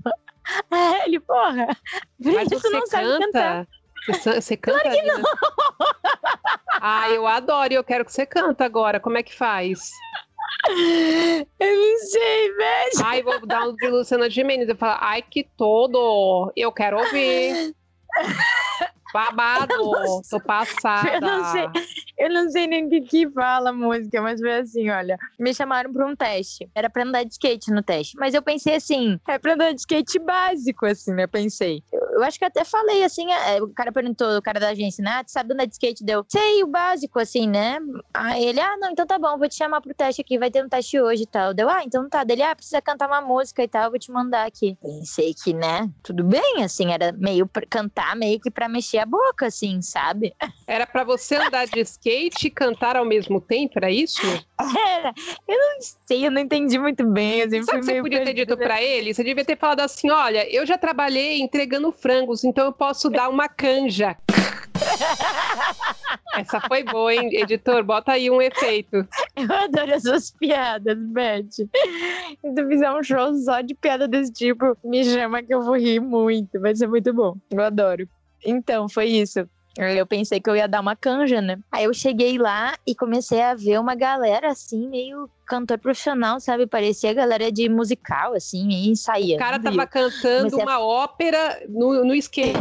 Aí 0.71 1.03
ele, 1.07 1.21
porra, 1.21 1.69
por 2.23 2.33
Mas 2.33 2.49
você 2.49 2.69
não 2.71 2.81
canta? 2.81 2.91
sabe 2.91 3.19
cantar. 3.25 3.69
Você, 4.07 4.57
canta? 4.57 4.81
Claro 4.81 4.97
que 4.97 5.03
não. 5.07 5.23
Ah, 6.85 7.09
eu 7.11 7.29
adoro. 7.29 7.73
Eu 7.73 7.85
quero 7.85 8.05
que 8.05 8.13
você 8.13 8.27
canta 8.27 8.65
agora. 8.65 8.99
Como 8.99 9.17
é 9.17 9.23
que 9.23 9.33
faz? 9.33 9.89
Eu 10.69 11.77
não 11.77 11.99
sei, 11.99 12.53
velho. 12.55 12.91
Ai, 13.05 13.23
vou 13.23 13.47
dar 13.47 13.69
um 13.69 13.77
de 13.77 13.89
Luciana 13.89 14.29
Gimenez. 14.29 14.69
Eu 14.69 14.77
falo, 14.77 14.99
ai, 15.01 15.23
que 15.23 15.45
todo. 15.57 16.53
Eu 16.57 16.73
quero 16.73 16.99
ouvir. 16.99 17.73
Babado, 19.13 19.75
tô 20.29 20.41
passada. 20.41 21.15
Eu 21.15 21.21
não 21.21 21.45
sei, 21.45 21.69
eu 22.19 22.31
não 22.31 22.51
sei 22.51 22.67
nem 22.67 22.87
o 22.87 22.89
que, 22.89 23.01
que 23.03 23.31
fala 23.31 23.69
a 23.69 23.73
música, 23.73 24.23
mas 24.23 24.41
foi 24.41 24.55
assim, 24.55 24.89
olha. 24.89 25.19
Me 25.39 25.55
chamaram 25.55 25.93
pra 25.93 26.07
um 26.07 26.17
teste. 26.17 26.69
Era 26.75 26.89
pra 26.89 27.05
andar 27.05 27.23
de 27.23 27.33
skate 27.33 27.71
no 27.71 27.83
teste. 27.83 28.17
Mas 28.19 28.33
eu 28.33 28.43
pensei 28.43 28.75
assim, 28.75 29.21
é 29.29 29.39
pra 29.39 29.53
andar 29.53 29.73
de 29.73 29.81
skate 29.81 30.19
básico, 30.19 30.87
assim, 30.87 31.13
né? 31.13 31.27
Pensei. 31.27 31.83
Eu, 32.13 32.23
acho 32.23 32.39
que 32.39 32.45
até 32.45 32.65
falei, 32.65 33.05
assim, 33.05 33.31
é, 33.33 33.63
o 33.63 33.69
cara 33.69 33.91
perguntou, 33.91 34.37
o 34.37 34.43
cara 34.43 34.61
da 34.61 34.69
agência, 34.69 35.03
né? 35.03 35.11
Ah, 35.13 35.25
sabe 35.27 35.55
andar 35.55 35.65
de 35.65 35.73
skate? 35.73 36.05
Deu, 36.05 36.25
sei, 36.29 36.63
o 36.63 36.67
básico, 36.67 37.19
assim, 37.19 37.49
né? 37.49 37.79
Aí 38.13 38.45
ele, 38.45 38.61
ah, 38.61 38.77
não, 38.79 38.91
então 38.91 39.07
tá 39.07 39.19
bom, 39.19 39.39
vou 39.39 39.49
te 39.49 39.55
chamar 39.55 39.81
pro 39.81 39.95
teste 39.95 40.21
aqui, 40.21 40.39
vai 40.39 40.51
ter 40.51 40.65
um 40.65 40.69
teste 40.69 41.01
hoje 41.01 41.23
e 41.23 41.27
tal. 41.27 41.55
Deu, 41.55 41.69
ah, 41.69 41.83
então 41.85 42.09
tá. 42.09 42.25
Dele, 42.25 42.43
ah, 42.43 42.55
precisa 42.55 42.81
cantar 42.81 43.09
uma 43.09 43.21
música 43.21 43.63
e 43.63 43.69
tal, 43.69 43.91
vou 43.91 43.99
te 43.99 44.11
mandar 44.11 44.47
aqui. 44.47 44.77
Pensei 44.81 45.35
que, 45.35 45.53
né, 45.53 45.89
tudo 46.03 46.23
bem, 46.25 46.63
assim, 46.63 46.93
era 46.93 47.13
meio 47.13 47.47
pra 47.47 47.67
cantar, 47.69 48.15
meio 48.15 48.39
que 48.41 48.51
pra 48.51 48.69
mexer 48.69 48.99
a 48.99 49.07
boca, 49.07 49.47
assim, 49.47 49.81
sabe? 49.83 50.35
Era 50.67 50.87
para 50.87 51.05
você 51.05 51.37
andar 51.37 51.67
de 51.67 51.81
skate 51.81 52.47
e 52.47 52.51
cantar 52.51 52.97
ao 52.97 53.05
mesmo 53.05 53.41
tempo, 53.41 53.75
era 53.77 53.91
isso? 53.91 54.23
Era. 54.59 55.13
Eu 55.49 55.57
não 55.59 55.79
sei, 56.07 56.27
eu 56.27 56.31
não 56.31 56.41
entendi 56.41 56.79
muito 56.79 57.05
bem. 57.05 57.43
Assim, 57.43 57.63
Sabe 57.63 57.79
o 57.79 57.81
que 57.81 57.87
você 57.87 58.01
podia 58.01 58.25
ter 58.25 58.35
dito 58.35 58.57
para 58.57 58.81
ele? 58.83 59.13
Você 59.13 59.25
devia 59.25 59.45
ter 59.45 59.57
falado 59.57 59.81
assim: 59.81 60.11
olha, 60.11 60.49
eu 60.55 60.65
já 60.65 60.79
trabalhei 60.79 61.41
entregando 61.41 61.93
frangos, 62.03 62.43
então 62.43 62.67
eu 62.67 62.73
posso 62.73 63.09
dar 63.09 63.29
uma 63.29 63.49
canja. 63.49 64.17
Essa 66.35 66.61
foi 66.63 66.83
boa, 66.83 67.15
hein, 67.15 67.31
editor? 67.33 67.85
Bota 67.85 68.13
aí 68.13 68.31
um 68.31 68.43
efeito. 68.43 69.07
Eu 69.37 69.55
adoro 69.55 69.95
as 69.95 70.03
suas 70.03 70.31
piadas, 70.31 70.99
Beth. 70.99 71.51
Se 71.51 71.69
fizer 72.69 72.91
um 72.91 73.03
show 73.03 73.35
só 73.37 73.61
de 73.61 73.75
piada 73.75 74.09
desse 74.09 74.33
tipo, 74.33 74.77
me 74.83 75.05
chama 75.05 75.43
que 75.43 75.55
eu 75.55 75.63
vou 75.63 75.77
rir 75.77 76.01
muito. 76.01 76.59
Vai 76.61 76.75
ser 76.75 76.89
muito 76.89 77.13
bom. 77.15 77.37
Eu 77.51 77.63
adoro. 77.63 78.09
Então, 78.45 78.89
foi 78.89 79.07
isso. 79.07 79.49
Eu 79.77 80.07
pensei 80.07 80.39
que 80.39 80.51
eu 80.51 80.57
ia 80.57 80.69
dar 80.69 80.81
uma 80.81 80.95
canja, 80.95 81.41
né? 81.41 81.59
Aí 81.71 81.85
eu 81.85 81.95
cheguei 81.95 82.37
lá 82.37 82.75
e 82.87 82.95
comecei 82.95 83.41
a 83.41 83.55
ver 83.55 83.81
uma 83.81 83.95
galera 83.95 84.51
assim, 84.51 84.89
meio 84.89 85.31
cantor 85.47 85.79
profissional, 85.79 86.39
sabe? 86.41 86.67
Parecia 86.67 87.15
galera 87.15 87.51
de 87.51 87.69
musical, 87.69 88.35
assim, 88.35 88.69
e 88.69 88.91
ensaiando. 88.91 89.37
O 89.37 89.39
cara 89.39 89.59
tava 89.59 89.87
cantando 89.87 90.57
uma 90.59 90.79
ópera 90.79 91.63
no, 91.69 92.05
no 92.05 92.15
skate. 92.15 92.59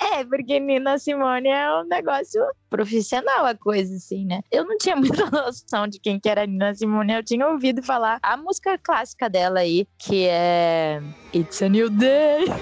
É, 0.00 0.24
porque 0.24 0.60
Nina 0.60 0.98
Simone 0.98 1.48
é 1.48 1.80
um 1.80 1.84
negócio 1.84 2.40
profissional, 2.70 3.46
a 3.46 3.54
coisa, 3.54 3.96
assim, 3.96 4.24
né? 4.24 4.40
Eu 4.50 4.64
não 4.64 4.76
tinha 4.78 4.94
muita 4.96 5.30
noção 5.30 5.86
de 5.88 5.98
quem 5.98 6.20
que 6.20 6.28
era 6.28 6.46
Nina 6.46 6.74
Simone, 6.74 7.14
eu 7.14 7.24
tinha 7.24 7.46
ouvido 7.46 7.82
falar 7.82 8.18
a 8.22 8.36
música 8.36 8.78
clássica 8.78 9.28
dela 9.28 9.60
aí, 9.60 9.86
que 9.98 10.26
é 10.28 11.02
It's 11.34 11.62
a 11.62 11.68
New 11.68 11.90
Day. 11.90 12.44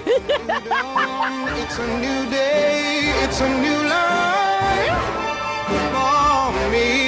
It's 1.67 1.79
a 1.79 1.85
new 1.99 2.29
day, 2.29 3.11
it's 3.23 3.41
a 3.41 3.49
new 3.49 3.83
life 3.83 4.97
for 5.67 6.71
me, 6.71 7.06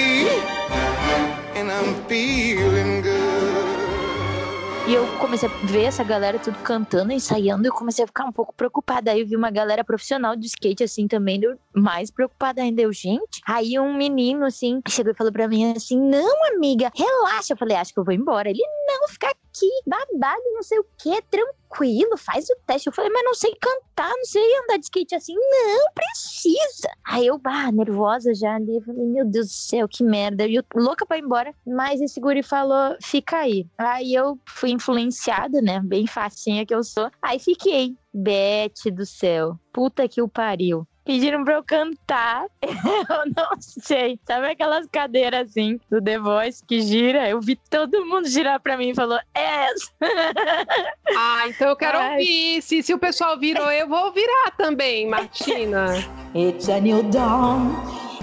E 4.90 4.94
eu 4.96 5.06
comecei 5.20 5.48
a 5.48 5.52
ver 5.68 5.84
essa 5.84 6.04
galera 6.04 6.40
tudo 6.40 6.58
cantando, 6.64 7.14
ensaiando, 7.14 7.64
e 7.64 7.68
eu 7.68 7.72
comecei 7.72 8.04
a 8.04 8.08
ficar 8.08 8.26
um 8.26 8.32
pouco 8.32 8.56
preocupada. 8.56 9.12
Aí 9.12 9.22
eu 9.22 9.28
vi 9.28 9.36
uma 9.36 9.52
galera 9.52 9.84
profissional 9.84 10.36
de 10.36 10.48
skate, 10.48 10.84
assim, 10.84 11.08
também, 11.08 11.40
mais 11.76 12.10
preocupada 12.10 12.60
ainda. 12.60 12.82
Eu, 12.82 12.92
gente. 12.92 13.40
Aí 13.46 13.78
um 13.78 13.96
menino, 13.96 14.44
assim, 14.48 14.82
chegou 14.90 15.14
e 15.14 15.16
falou 15.16 15.32
pra 15.32 15.48
mim 15.48 15.74
assim: 15.74 16.02
Não, 16.02 16.56
amiga, 16.56 16.92
relaxa. 16.96 17.54
Eu 17.54 17.58
falei: 17.58 17.78
Acho 17.78 17.94
que 17.94 18.00
eu 18.00 18.04
vou 18.04 18.16
embora. 18.16 18.50
Ele, 18.50 18.64
não, 18.88 19.08
fica 19.10 19.32
aqui, 19.50 19.70
babado, 19.86 20.42
não 20.54 20.64
sei 20.64 20.80
o 20.80 20.86
que, 20.98 21.22
tranquilo, 21.24 22.18
faz 22.18 22.50
o 22.50 22.56
teste. 22.66 22.88
Eu 22.88 22.94
falei: 22.94 23.12
Mas 23.12 23.24
não 23.24 23.34
sei 23.34 23.54
cantar, 23.56 24.10
não 24.10 24.26
sei 24.26 24.44
andar 24.60 24.78
de 24.78 24.86
skate 24.86 25.16
assim. 25.16 25.36
Não, 25.36 25.94
precisa. 25.94 26.90
Aí 27.06 27.28
eu, 27.28 27.38
bah, 27.38 27.72
nervosa 27.72 28.34
já 28.34 28.56
ali. 28.56 28.82
Falei: 28.82 29.06
Meu 29.06 29.26
Deus 29.26 29.48
do 29.48 29.54
céu, 29.54 29.88
que 29.88 30.04
merda. 30.04 30.46
E 30.46 30.56
eu 30.56 30.64
louca 30.76 31.06
pra 31.06 31.18
ir 31.18 31.24
embora. 31.24 31.54
Mas 31.66 32.00
esse 32.02 32.20
guri 32.20 32.44
falou: 32.44 32.96
Fica 33.04 33.38
aí. 33.38 33.68
Aí 33.78 34.14
eu 34.14 34.40
fui 34.48 34.72
influenciada, 34.72 35.62
né? 35.62 35.82
Bem 35.84 36.08
facinha 36.08 36.66
que 36.66 36.74
eu 36.74 36.84
sou. 36.84 37.10
Aí 37.22 37.40
fiquei. 37.40 37.96
Bete 38.14 38.90
do 38.90 39.06
céu. 39.06 39.60
Puta 39.72 40.08
que 40.08 40.22
o 40.22 40.28
pariu. 40.28 40.88
Pediram 41.10 41.44
pra 41.44 41.56
eu 41.56 41.64
cantar. 41.64 42.46
Eu 42.62 43.26
não 43.36 43.60
sei. 43.60 44.20
Sabe 44.28 44.46
aquelas 44.52 44.86
cadeiras 44.92 45.50
assim 45.50 45.80
do 45.90 46.00
The 46.00 46.20
Voice 46.20 46.64
que 46.64 46.82
gira? 46.82 47.28
Eu 47.28 47.42
vi 47.42 47.56
todo 47.56 48.06
mundo 48.06 48.30
girar 48.30 48.60
pra 48.60 48.78
mim 48.78 48.90
e 48.90 48.96
falou: 48.96 49.18
É. 49.34 49.66
Ah, 51.18 51.48
então 51.48 51.70
eu 51.70 51.76
quero 51.76 51.98
Ai. 51.98 52.12
ouvir. 52.12 52.62
Se, 52.62 52.84
se 52.84 52.94
o 52.94 53.00
pessoal 53.00 53.40
virou, 53.40 53.72
eu 53.72 53.88
vou 53.88 54.12
virar 54.14 54.52
também, 54.56 55.08
Martina. 55.08 55.96
It's 56.36 56.70
a 56.70 56.80
new 56.80 57.02
dawn. 57.10 57.72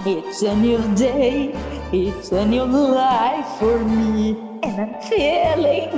It's 0.05 0.41
a 0.43 0.53
new 0.53 0.79
day. 0.95 1.51
It's 1.91 2.31
a 2.31 2.45
new 2.45 2.65
life 2.65 3.49
for 3.59 3.79
me. 3.83 4.37
And 4.63 4.79
I'm 4.79 5.01
feeling. 5.01 5.89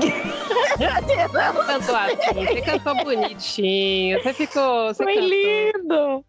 cantou 1.68 1.96
assim, 1.96 2.46
você 2.46 2.62
cantou 2.62 2.96
bonitinho. 3.04 4.22
Você 4.24 4.34
ficou. 4.34 4.88
Você 4.88 5.04
Foi 5.04 5.14
cantou. 5.14 5.30
lindo! 5.30 6.26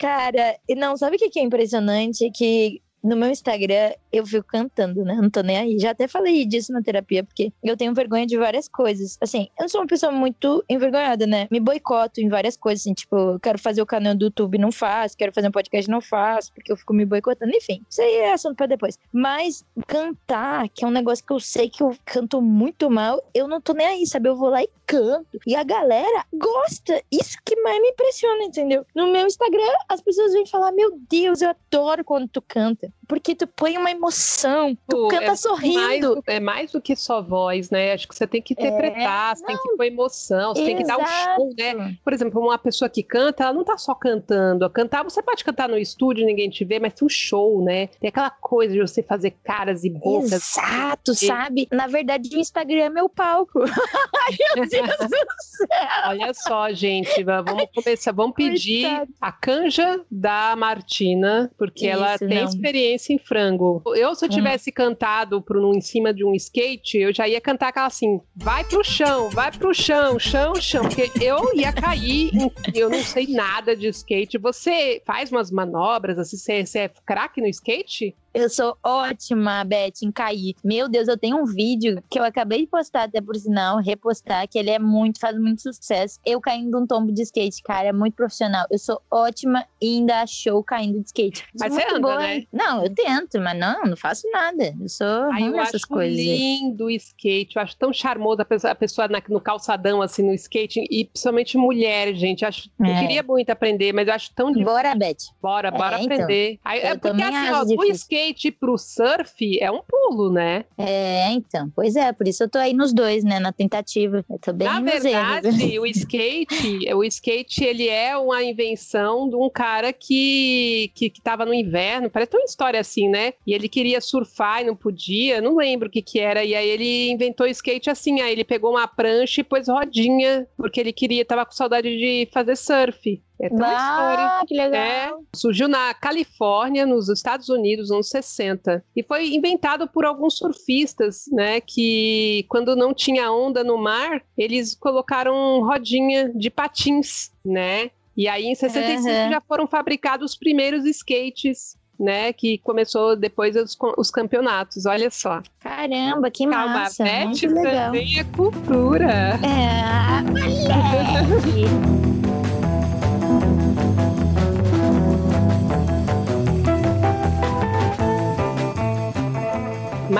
Cara, 0.00 0.58
não, 0.76 0.96
sabe 0.96 1.16
o 1.16 1.18
que 1.18 1.38
é 1.38 1.42
impressionante? 1.42 2.30
Que 2.30 2.82
no 3.02 3.16
meu 3.16 3.30
Instagram 3.30 3.92
eu 4.12 4.26
fico 4.26 4.46
cantando, 4.46 5.04
né? 5.04 5.14
Não 5.14 5.30
tô 5.30 5.40
nem 5.40 5.56
aí. 5.56 5.78
Já 5.78 5.90
até 5.90 6.08
falei 6.08 6.44
disso 6.44 6.72
na 6.72 6.82
terapia, 6.82 7.24
porque 7.24 7.52
eu 7.62 7.76
tenho 7.76 7.94
vergonha 7.94 8.26
de 8.26 8.36
várias 8.36 8.68
coisas. 8.68 9.16
Assim, 9.20 9.48
eu 9.58 9.62
não 9.62 9.68
sou 9.68 9.80
uma 9.80 9.86
pessoa 9.86 10.12
muito 10.12 10.64
envergonhada, 10.68 11.26
né? 11.26 11.46
Me 11.50 11.60
boicoto 11.60 12.20
em 12.20 12.28
várias 12.28 12.56
coisas, 12.56 12.82
assim, 12.82 12.94
tipo, 12.94 13.38
quero 13.40 13.58
fazer 13.58 13.82
o 13.82 13.86
canal 13.86 14.14
do 14.14 14.26
YouTube, 14.26 14.58
não 14.58 14.72
faço, 14.72 15.16
quero 15.16 15.32
fazer 15.32 15.48
um 15.48 15.52
podcast, 15.52 15.90
não 15.90 16.00
faço, 16.00 16.52
porque 16.52 16.72
eu 16.72 16.76
fico 16.76 16.92
me 16.92 17.04
boicotando. 17.04 17.52
Enfim, 17.54 17.82
isso 17.88 18.02
aí 18.02 18.16
é 18.16 18.32
assunto 18.32 18.56
pra 18.56 18.66
depois. 18.66 18.98
Mas 19.12 19.64
cantar, 19.86 20.68
que 20.68 20.84
é 20.84 20.88
um 20.88 20.92
negócio 20.92 21.24
que 21.24 21.32
eu 21.32 21.40
sei 21.40 21.68
que 21.68 21.82
eu 21.82 21.96
canto 22.04 22.42
muito 22.42 22.90
mal, 22.90 23.22
eu 23.32 23.46
não 23.46 23.60
tô 23.60 23.72
nem 23.72 23.86
aí, 23.86 24.06
sabe? 24.06 24.28
Eu 24.28 24.36
vou 24.36 24.48
lá 24.48 24.62
e 24.62 24.68
canto. 24.86 25.38
E 25.46 25.54
a 25.54 25.62
galera 25.62 26.24
gosta. 26.34 27.00
Isso 27.10 27.38
que 27.44 27.54
mais 27.62 27.80
me 27.80 27.90
impressiona, 27.90 28.44
entendeu? 28.44 28.84
No 28.94 29.12
meu 29.12 29.26
Instagram, 29.26 29.72
as 29.88 30.00
pessoas 30.00 30.32
vêm 30.32 30.46
falar: 30.46 30.72
Meu 30.72 30.98
Deus, 31.08 31.40
eu 31.40 31.50
adoro 31.50 32.04
quando 32.04 32.28
tu 32.28 32.42
canta. 32.42 32.89
Porque 33.10 33.34
tu 33.34 33.44
põe 33.44 33.76
uma 33.76 33.90
emoção, 33.90 34.78
tu 34.88 35.08
canta 35.08 35.32
é 35.32 35.36
sorrindo. 35.36 36.14
Mais, 36.14 36.22
é 36.28 36.38
mais 36.38 36.70
do 36.70 36.80
que 36.80 36.94
só 36.94 37.20
voz, 37.20 37.68
né? 37.68 37.92
Acho 37.92 38.06
que 38.06 38.14
você 38.14 38.24
tem 38.24 38.40
que 38.40 38.52
interpretar, 38.52 39.32
é, 39.32 39.34
você 39.34 39.46
tem 39.46 39.56
que 39.56 39.76
pôr 39.76 39.84
emoção, 39.84 40.54
você 40.54 40.60
exato. 40.60 40.66
tem 40.66 40.76
que 40.76 40.84
dar 40.84 40.96
o 40.96 41.02
um 41.02 41.06
show, 41.06 41.54
né? 41.58 41.96
Por 42.04 42.12
exemplo, 42.12 42.40
uma 42.40 42.56
pessoa 42.56 42.88
que 42.88 43.02
canta, 43.02 43.42
ela 43.42 43.52
não 43.52 43.64
tá 43.64 43.76
só 43.76 43.96
cantando. 43.96 44.68
Cantar, 44.70 45.02
você 45.02 45.20
pode 45.20 45.44
cantar 45.44 45.68
no 45.68 45.76
estúdio, 45.76 46.24
ninguém 46.24 46.48
te 46.48 46.64
vê, 46.64 46.78
mas 46.78 46.92
tem 46.92 47.04
um 47.04 47.08
show, 47.08 47.60
né? 47.64 47.88
Tem 48.00 48.08
aquela 48.08 48.30
coisa 48.30 48.74
de 48.74 48.80
você 48.80 49.02
fazer 49.02 49.32
caras 49.42 49.82
e 49.82 49.90
bocas. 49.90 50.32
Exato, 50.32 51.12
sabe? 51.12 51.66
Na 51.72 51.88
verdade, 51.88 52.30
o 52.36 52.38
Instagram 52.38 52.84
é 52.84 52.90
meu 52.90 53.08
palco. 53.08 53.58
Ai, 53.66 54.36
meu 54.54 54.68
Deus 54.68 54.86
do 54.86 55.08
céu. 55.08 55.66
Olha 56.06 56.32
só, 56.32 56.72
gente, 56.72 57.24
vamos 57.24 57.64
começar, 57.74 58.12
vamos 58.12 58.36
pedir 58.36 58.86
a 59.20 59.32
canja 59.32 60.00
da 60.08 60.54
Martina, 60.54 61.50
porque 61.58 61.88
Isso, 61.88 61.96
ela 61.96 62.16
tem 62.16 62.28
não. 62.28 62.44
experiência 62.44 62.79
em 62.80 63.18
frango. 63.18 63.82
Eu, 63.94 64.14
se 64.14 64.24
eu 64.24 64.28
hum. 64.28 64.32
tivesse 64.32 64.70
hum. 64.70 64.74
cantado 64.74 65.42
pro, 65.42 65.74
em 65.74 65.80
cima 65.80 66.12
de 66.12 66.24
um 66.24 66.34
skate, 66.34 66.98
eu 66.98 67.12
já 67.12 67.28
ia 67.28 67.40
cantar 67.40 67.68
aquela 67.68 67.86
assim: 67.86 68.20
vai 68.34 68.64
pro 68.64 68.84
chão, 68.84 69.30
vai 69.30 69.50
pro 69.52 69.74
chão, 69.74 70.18
chão, 70.18 70.54
chão. 70.56 70.82
Porque 70.82 71.10
eu 71.22 71.54
ia 71.54 71.72
cair, 71.72 72.30
em, 72.34 72.50
eu 72.74 72.88
não 72.88 73.02
sei 73.02 73.26
nada 73.28 73.76
de 73.76 73.88
skate. 73.88 74.38
Você 74.38 75.02
faz 75.04 75.30
umas 75.30 75.50
manobras, 75.50 76.18
assim, 76.18 76.36
você, 76.36 76.66
você 76.66 76.78
é 76.80 76.90
craque 77.04 77.40
no 77.40 77.48
skate? 77.48 78.14
Eu 78.32 78.48
sou 78.48 78.76
ótima, 78.84 79.64
Beth, 79.64 80.02
em 80.02 80.12
cair. 80.12 80.54
Meu 80.62 80.88
Deus, 80.88 81.08
eu 81.08 81.18
tenho 81.18 81.36
um 81.36 81.44
vídeo 81.44 82.02
que 82.08 82.18
eu 82.18 82.22
acabei 82.22 82.60
de 82.60 82.66
postar, 82.68 83.04
até 83.04 83.20
por 83.20 83.34
sinal, 83.34 83.78
repostar, 83.78 84.46
que 84.48 84.56
ele 84.56 84.70
é 84.70 84.78
muito, 84.78 85.18
faz 85.18 85.36
muito 85.36 85.62
sucesso. 85.62 86.20
Eu 86.24 86.40
caindo 86.40 86.78
um 86.78 86.86
tombo 86.86 87.12
de 87.12 87.22
skate, 87.22 87.60
cara, 87.62 87.88
é 87.88 87.92
muito 87.92 88.14
profissional. 88.14 88.64
Eu 88.70 88.78
sou 88.78 89.02
ótima 89.10 89.66
em 89.82 90.06
dar 90.06 90.28
show 90.28 90.62
caindo 90.62 91.00
de 91.00 91.06
skate. 91.06 91.44
Mas 91.58 91.74
você 91.74 91.82
anda, 91.88 92.00
boa, 92.00 92.18
né? 92.18 92.44
Não, 92.52 92.84
eu 92.84 92.94
tento, 92.94 93.40
mas 93.40 93.58
não, 93.58 93.82
não 93.82 93.96
faço 93.96 94.30
nada. 94.30 94.74
Eu 94.80 94.88
sou 94.88 95.30
Ai, 95.32 95.48
eu 95.48 95.58
essas 95.58 95.84
coisas. 95.84 96.16
lindo 96.16 96.84
o 96.84 96.90
skate, 96.90 97.56
eu 97.56 97.62
acho 97.62 97.76
tão 97.76 97.92
charmoso 97.92 98.42
a 98.42 98.74
pessoa, 98.74 99.08
na, 99.08 99.20
no 99.28 99.40
calçadão, 99.40 100.00
assim, 100.00 100.22
no 100.22 100.32
skate, 100.34 100.86
e 100.88 101.04
principalmente 101.04 101.58
mulher, 101.58 102.14
gente. 102.14 102.44
Acho, 102.44 102.70
é. 102.80 102.90
Eu 102.90 103.00
queria 103.00 103.22
muito 103.24 103.50
aprender, 103.50 103.92
mas 103.92 104.06
eu 104.06 104.14
acho 104.14 104.32
tão 104.34 104.52
difícil. 104.52 104.72
Bora, 104.72 104.94
Beth. 104.94 105.16
Bora, 105.42 105.70
bora 105.72 105.96
é, 105.96 106.02
então, 106.02 106.14
aprender. 106.14 106.60
Aí, 106.64 106.80
é 106.80 106.96
porque 106.96 107.22
assim, 107.22 107.50
ó, 107.50 107.64
o 107.64 107.84
skate 107.86 108.19
skate 108.20 108.50
pro 108.52 108.76
surf 108.76 109.58
é 109.60 109.70
um 109.70 109.80
pulo, 109.86 110.30
né? 110.30 110.64
É, 110.76 111.30
então. 111.32 111.70
Pois 111.74 111.96
é, 111.96 112.12
por 112.12 112.28
isso 112.28 112.42
eu 112.42 112.48
tô 112.48 112.58
aí 112.58 112.72
nos 112.74 112.92
dois, 112.92 113.24
né? 113.24 113.40
Na 113.40 113.52
tentativa. 113.52 114.24
Eu 114.28 114.38
tô 114.38 114.52
bem 114.52 114.68
Na 114.68 114.80
verdade, 114.80 115.48
o 115.78 115.86
skate, 115.86 116.94
o 116.94 117.04
skate, 117.04 117.64
ele 117.64 117.88
é 117.88 118.16
uma 118.16 118.42
invenção 118.42 119.28
de 119.28 119.36
um 119.36 119.48
cara 119.48 119.92
que, 119.92 120.90
que, 120.94 121.10
que 121.10 121.20
tava 121.20 121.46
no 121.46 121.54
inverno, 121.54 122.10
parece 122.10 122.36
uma 122.36 122.44
história 122.44 122.80
assim, 122.80 123.08
né? 123.08 123.32
E 123.46 123.54
ele 123.54 123.68
queria 123.68 124.00
surfar 124.00 124.62
e 124.62 124.64
não 124.64 124.76
podia, 124.76 125.40
não 125.40 125.56
lembro 125.56 125.88
o 125.88 125.90
que 125.90 126.02
que 126.02 126.18
era. 126.18 126.44
E 126.44 126.54
aí 126.54 126.68
ele 126.68 127.10
inventou 127.10 127.46
o 127.46 127.50
skate 127.50 127.90
assim, 127.90 128.20
aí 128.20 128.32
ele 128.32 128.44
pegou 128.44 128.72
uma 128.72 128.86
prancha 128.86 129.40
e 129.40 129.44
pôs 129.44 129.68
rodinha, 129.68 130.46
porque 130.56 130.80
ele 130.80 130.92
queria, 130.92 131.24
tava 131.24 131.46
com 131.46 131.52
saudade 131.52 131.88
de 131.88 132.28
fazer 132.32 132.56
surf. 132.56 133.20
É 133.40 133.48
tão 133.48 133.64
ah, 133.64 133.72
história. 133.72 134.46
que 134.46 134.54
legal. 134.54 134.80
É, 134.80 135.12
surgiu 135.34 135.66
na 135.66 135.94
Califórnia, 135.94 136.84
nos 136.84 137.08
Estados 137.08 137.48
Unidos, 137.48 137.88
nos 137.88 137.92
anos 137.92 138.08
60. 138.08 138.84
E 138.94 139.02
foi 139.02 139.32
inventado 139.34 139.88
por 139.88 140.04
alguns 140.04 140.36
surfistas, 140.36 141.24
né? 141.32 141.60
Que 141.60 142.44
quando 142.48 142.76
não 142.76 142.92
tinha 142.92 143.32
onda 143.32 143.64
no 143.64 143.78
mar, 143.78 144.22
eles 144.36 144.74
colocaram 144.74 145.62
rodinha 145.62 146.30
de 146.34 146.50
patins, 146.50 147.32
né? 147.44 147.90
E 148.16 148.28
aí, 148.28 148.44
em 148.44 148.54
65, 148.54 149.08
uhum. 149.08 149.30
já 149.30 149.40
foram 149.40 149.66
fabricados 149.66 150.32
os 150.32 150.36
primeiros 150.36 150.84
skates 150.84 151.78
né, 151.98 152.32
que 152.32 152.56
começou 152.58 153.14
depois 153.14 153.54
os, 153.56 153.76
os 153.98 154.10
campeonatos, 154.10 154.86
olha 154.86 155.10
só. 155.10 155.42
Caramba, 155.60 156.30
que 156.30 156.46
massa, 156.46 157.04
Calvavete 157.04 157.46
muito 157.46 157.62
legal. 157.62 157.84
também 157.86 158.18
é 158.18 158.24
cultura. 158.24 159.38
É, 159.44 160.22
moleque! 160.22 162.00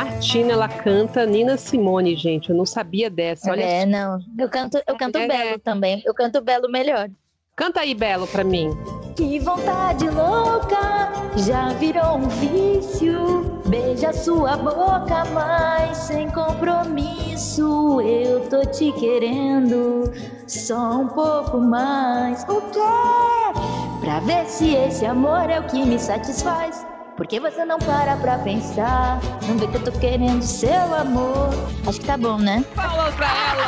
Martina, 0.04 0.52
ela 0.54 0.68
canta 0.68 1.26
Nina 1.26 1.58
Simone, 1.58 2.16
gente. 2.16 2.48
Eu 2.48 2.56
não 2.56 2.64
sabia 2.64 3.10
dessa. 3.10 3.50
Olha 3.50 3.62
é, 3.62 3.84
não. 3.84 4.18
Eu 4.38 4.48
canto, 4.48 4.80
eu 4.86 4.96
canto 4.96 5.18
é. 5.18 5.28
Belo 5.28 5.58
também. 5.58 6.02
Eu 6.06 6.14
canto 6.14 6.40
Belo 6.40 6.70
melhor. 6.70 7.10
Canta 7.54 7.80
aí, 7.80 7.94
Belo, 7.94 8.26
pra 8.26 8.42
mim. 8.42 8.70
Que 9.14 9.38
vontade 9.40 10.08
louca, 10.08 11.12
já 11.36 11.68
virou 11.74 12.16
um 12.16 12.28
vício. 12.28 13.60
Beija 13.66 14.10
sua 14.14 14.56
boca, 14.56 15.26
mas 15.34 15.98
sem 15.98 16.30
compromisso. 16.30 18.00
Eu 18.00 18.48
tô 18.48 18.64
te 18.64 18.92
querendo 18.92 20.10
só 20.46 21.00
um 21.00 21.08
pouco 21.08 21.58
mais. 21.58 22.42
O 22.44 22.62
quê? 22.70 23.60
Pra 24.00 24.20
ver 24.20 24.46
se 24.46 24.74
esse 24.74 25.04
amor 25.04 25.50
é 25.50 25.60
o 25.60 25.64
que 25.64 25.84
me 25.84 25.98
satisfaz. 25.98 26.86
Por 27.20 27.26
que 27.26 27.38
você 27.38 27.66
não 27.66 27.78
para 27.78 28.16
pra 28.16 28.38
pensar? 28.38 29.20
Não 29.46 29.58
vê 29.58 29.66
que 29.66 29.76
eu 29.76 29.84
tô 29.84 29.92
querendo 29.92 30.40
seu 30.42 30.94
amor. 30.94 31.50
Acho 31.86 32.00
que 32.00 32.06
tá 32.06 32.16
bom, 32.16 32.38
né? 32.38 32.64
Palmas 32.74 33.14
pra 33.14 33.26
ela! 33.26 33.66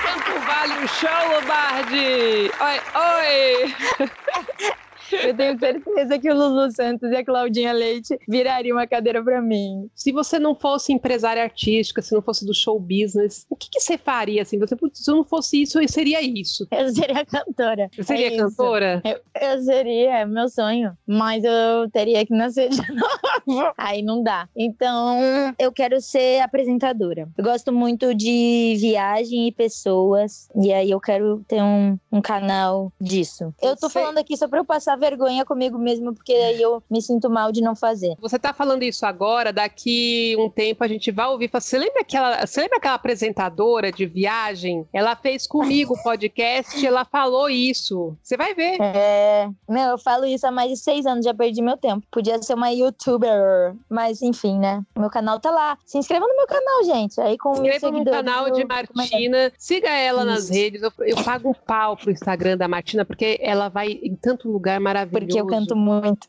Quanto 0.00 0.40
vale 0.46 0.82
o 0.82 0.88
show, 0.88 1.10
Lombardi? 1.34 2.50
Oi, 2.58 2.80
oi! 2.94 4.72
Eu 5.16 5.36
tenho 5.36 5.58
certeza 5.58 6.18
que 6.18 6.30
o 6.30 6.34
Lulu 6.34 6.70
Santos 6.70 7.10
e 7.10 7.16
a 7.16 7.24
Claudinha 7.24 7.72
Leite 7.72 8.18
virariam 8.28 8.76
uma 8.76 8.86
cadeira 8.86 9.22
para 9.22 9.40
mim. 9.40 9.88
Se 9.94 10.12
você 10.12 10.38
não 10.38 10.54
fosse 10.54 10.92
empresária 10.92 11.42
artística, 11.42 12.02
se 12.02 12.14
não 12.14 12.22
fosse 12.22 12.46
do 12.46 12.54
show 12.54 12.78
business, 12.78 13.46
o 13.50 13.56
que, 13.56 13.68
que 13.70 13.80
você 13.80 13.98
faria 13.98 14.42
assim? 14.42 14.58
Você, 14.58 14.76
se 14.92 15.10
eu 15.10 15.16
não 15.16 15.24
fosse 15.24 15.62
isso, 15.62 15.80
eu 15.80 15.88
seria 15.88 16.20
isso. 16.22 16.66
Eu 16.70 16.88
seria 16.92 17.24
cantora. 17.24 17.90
Você 17.94 18.02
seria 18.02 18.34
é 18.34 18.36
cantora? 18.36 19.02
Eu, 19.04 19.20
eu, 19.40 19.62
seria, 19.62 20.18
é 20.18 20.26
meu 20.26 20.48
sonho. 20.48 20.96
Mas 21.06 21.44
eu 21.44 21.90
teria 21.92 22.24
que 22.24 22.34
nascer 22.34 22.70
de 22.70 22.80
novo. 23.46 23.72
Aí 23.76 24.02
não 24.02 24.22
dá. 24.22 24.48
Então, 24.56 25.18
eu 25.58 25.72
quero 25.72 26.00
ser 26.00 26.40
apresentadora. 26.40 27.28
Eu 27.36 27.44
gosto 27.44 27.72
muito 27.72 28.14
de 28.14 28.76
viagem 28.80 29.48
e 29.48 29.52
pessoas. 29.52 30.48
E 30.56 30.72
aí 30.72 30.90
eu 30.90 31.00
quero 31.00 31.44
ter 31.46 31.62
um, 31.62 31.98
um 32.10 32.20
canal 32.20 32.92
disso. 33.00 33.52
Eu 33.60 33.76
tô 33.76 33.88
falando 33.88 34.18
aqui 34.18 34.36
só 34.36 34.48
pra 34.48 34.58
eu 34.58 34.64
passar 34.64 34.96
vergonha 35.02 35.44
comigo 35.44 35.78
mesmo, 35.78 36.14
porque 36.14 36.32
aí 36.32 36.62
eu 36.62 36.82
me 36.88 37.02
sinto 37.02 37.28
mal 37.28 37.50
de 37.50 37.60
não 37.60 37.74
fazer. 37.74 38.14
Você 38.20 38.38
tá 38.38 38.52
falando 38.52 38.84
isso 38.84 39.04
agora, 39.04 39.52
daqui 39.52 40.36
um 40.38 40.48
tempo 40.48 40.84
a 40.84 40.88
gente 40.88 41.10
vai 41.10 41.26
ouvir. 41.26 41.50
Você 41.52 41.76
lembra 41.76 42.02
aquela, 42.02 42.46
você 42.46 42.60
lembra 42.60 42.78
aquela 42.78 42.94
apresentadora 42.94 43.90
de 43.90 44.06
viagem? 44.06 44.86
Ela 44.92 45.16
fez 45.16 45.46
comigo 45.46 45.94
o 45.94 46.02
podcast, 46.02 46.74
ela 46.86 47.04
falou 47.04 47.50
isso. 47.50 48.16
Você 48.22 48.36
vai 48.36 48.54
ver. 48.54 48.78
É. 48.80 49.48
Meu, 49.68 49.90
eu 49.90 49.98
falo 49.98 50.24
isso 50.24 50.46
há 50.46 50.50
mais 50.50 50.70
de 50.70 50.76
seis 50.76 51.04
anos, 51.04 51.24
já 51.24 51.34
perdi 51.34 51.60
meu 51.60 51.76
tempo. 51.76 52.06
Podia 52.10 52.40
ser 52.42 52.54
uma 52.54 52.70
youtuber, 52.70 53.74
mas 53.88 54.22
enfim, 54.22 54.58
né? 54.58 54.82
Meu 54.96 55.10
canal 55.10 55.40
tá 55.40 55.50
lá. 55.50 55.76
Se 55.84 55.98
inscreva 55.98 56.26
no 56.26 56.36
meu 56.36 56.46
canal, 56.46 56.84
gente. 56.84 57.20
Aí 57.20 57.36
com 57.36 57.56
Se 57.56 57.62
inscreva 57.62 57.90
no 57.90 58.04
canal 58.04 58.50
de 58.50 58.64
Martina. 58.64 59.52
Siga 59.58 59.90
ela 59.90 60.22
isso. 60.22 60.30
nas 60.30 60.48
redes. 60.48 60.82
Eu, 60.82 60.92
eu 61.00 61.16
pago 61.24 61.50
um 61.50 61.54
pau 61.54 61.96
pro 61.96 62.10
Instagram 62.10 62.56
da 62.56 62.68
Martina, 62.68 63.04
porque 63.04 63.38
ela 63.40 63.68
vai 63.68 63.88
em 64.02 64.14
tanto 64.14 64.50
lugar 64.50 64.80
maravilhoso. 64.82 65.26
Porque 65.26 65.40
eu 65.40 65.46
canto 65.46 65.76
muito. 65.76 66.28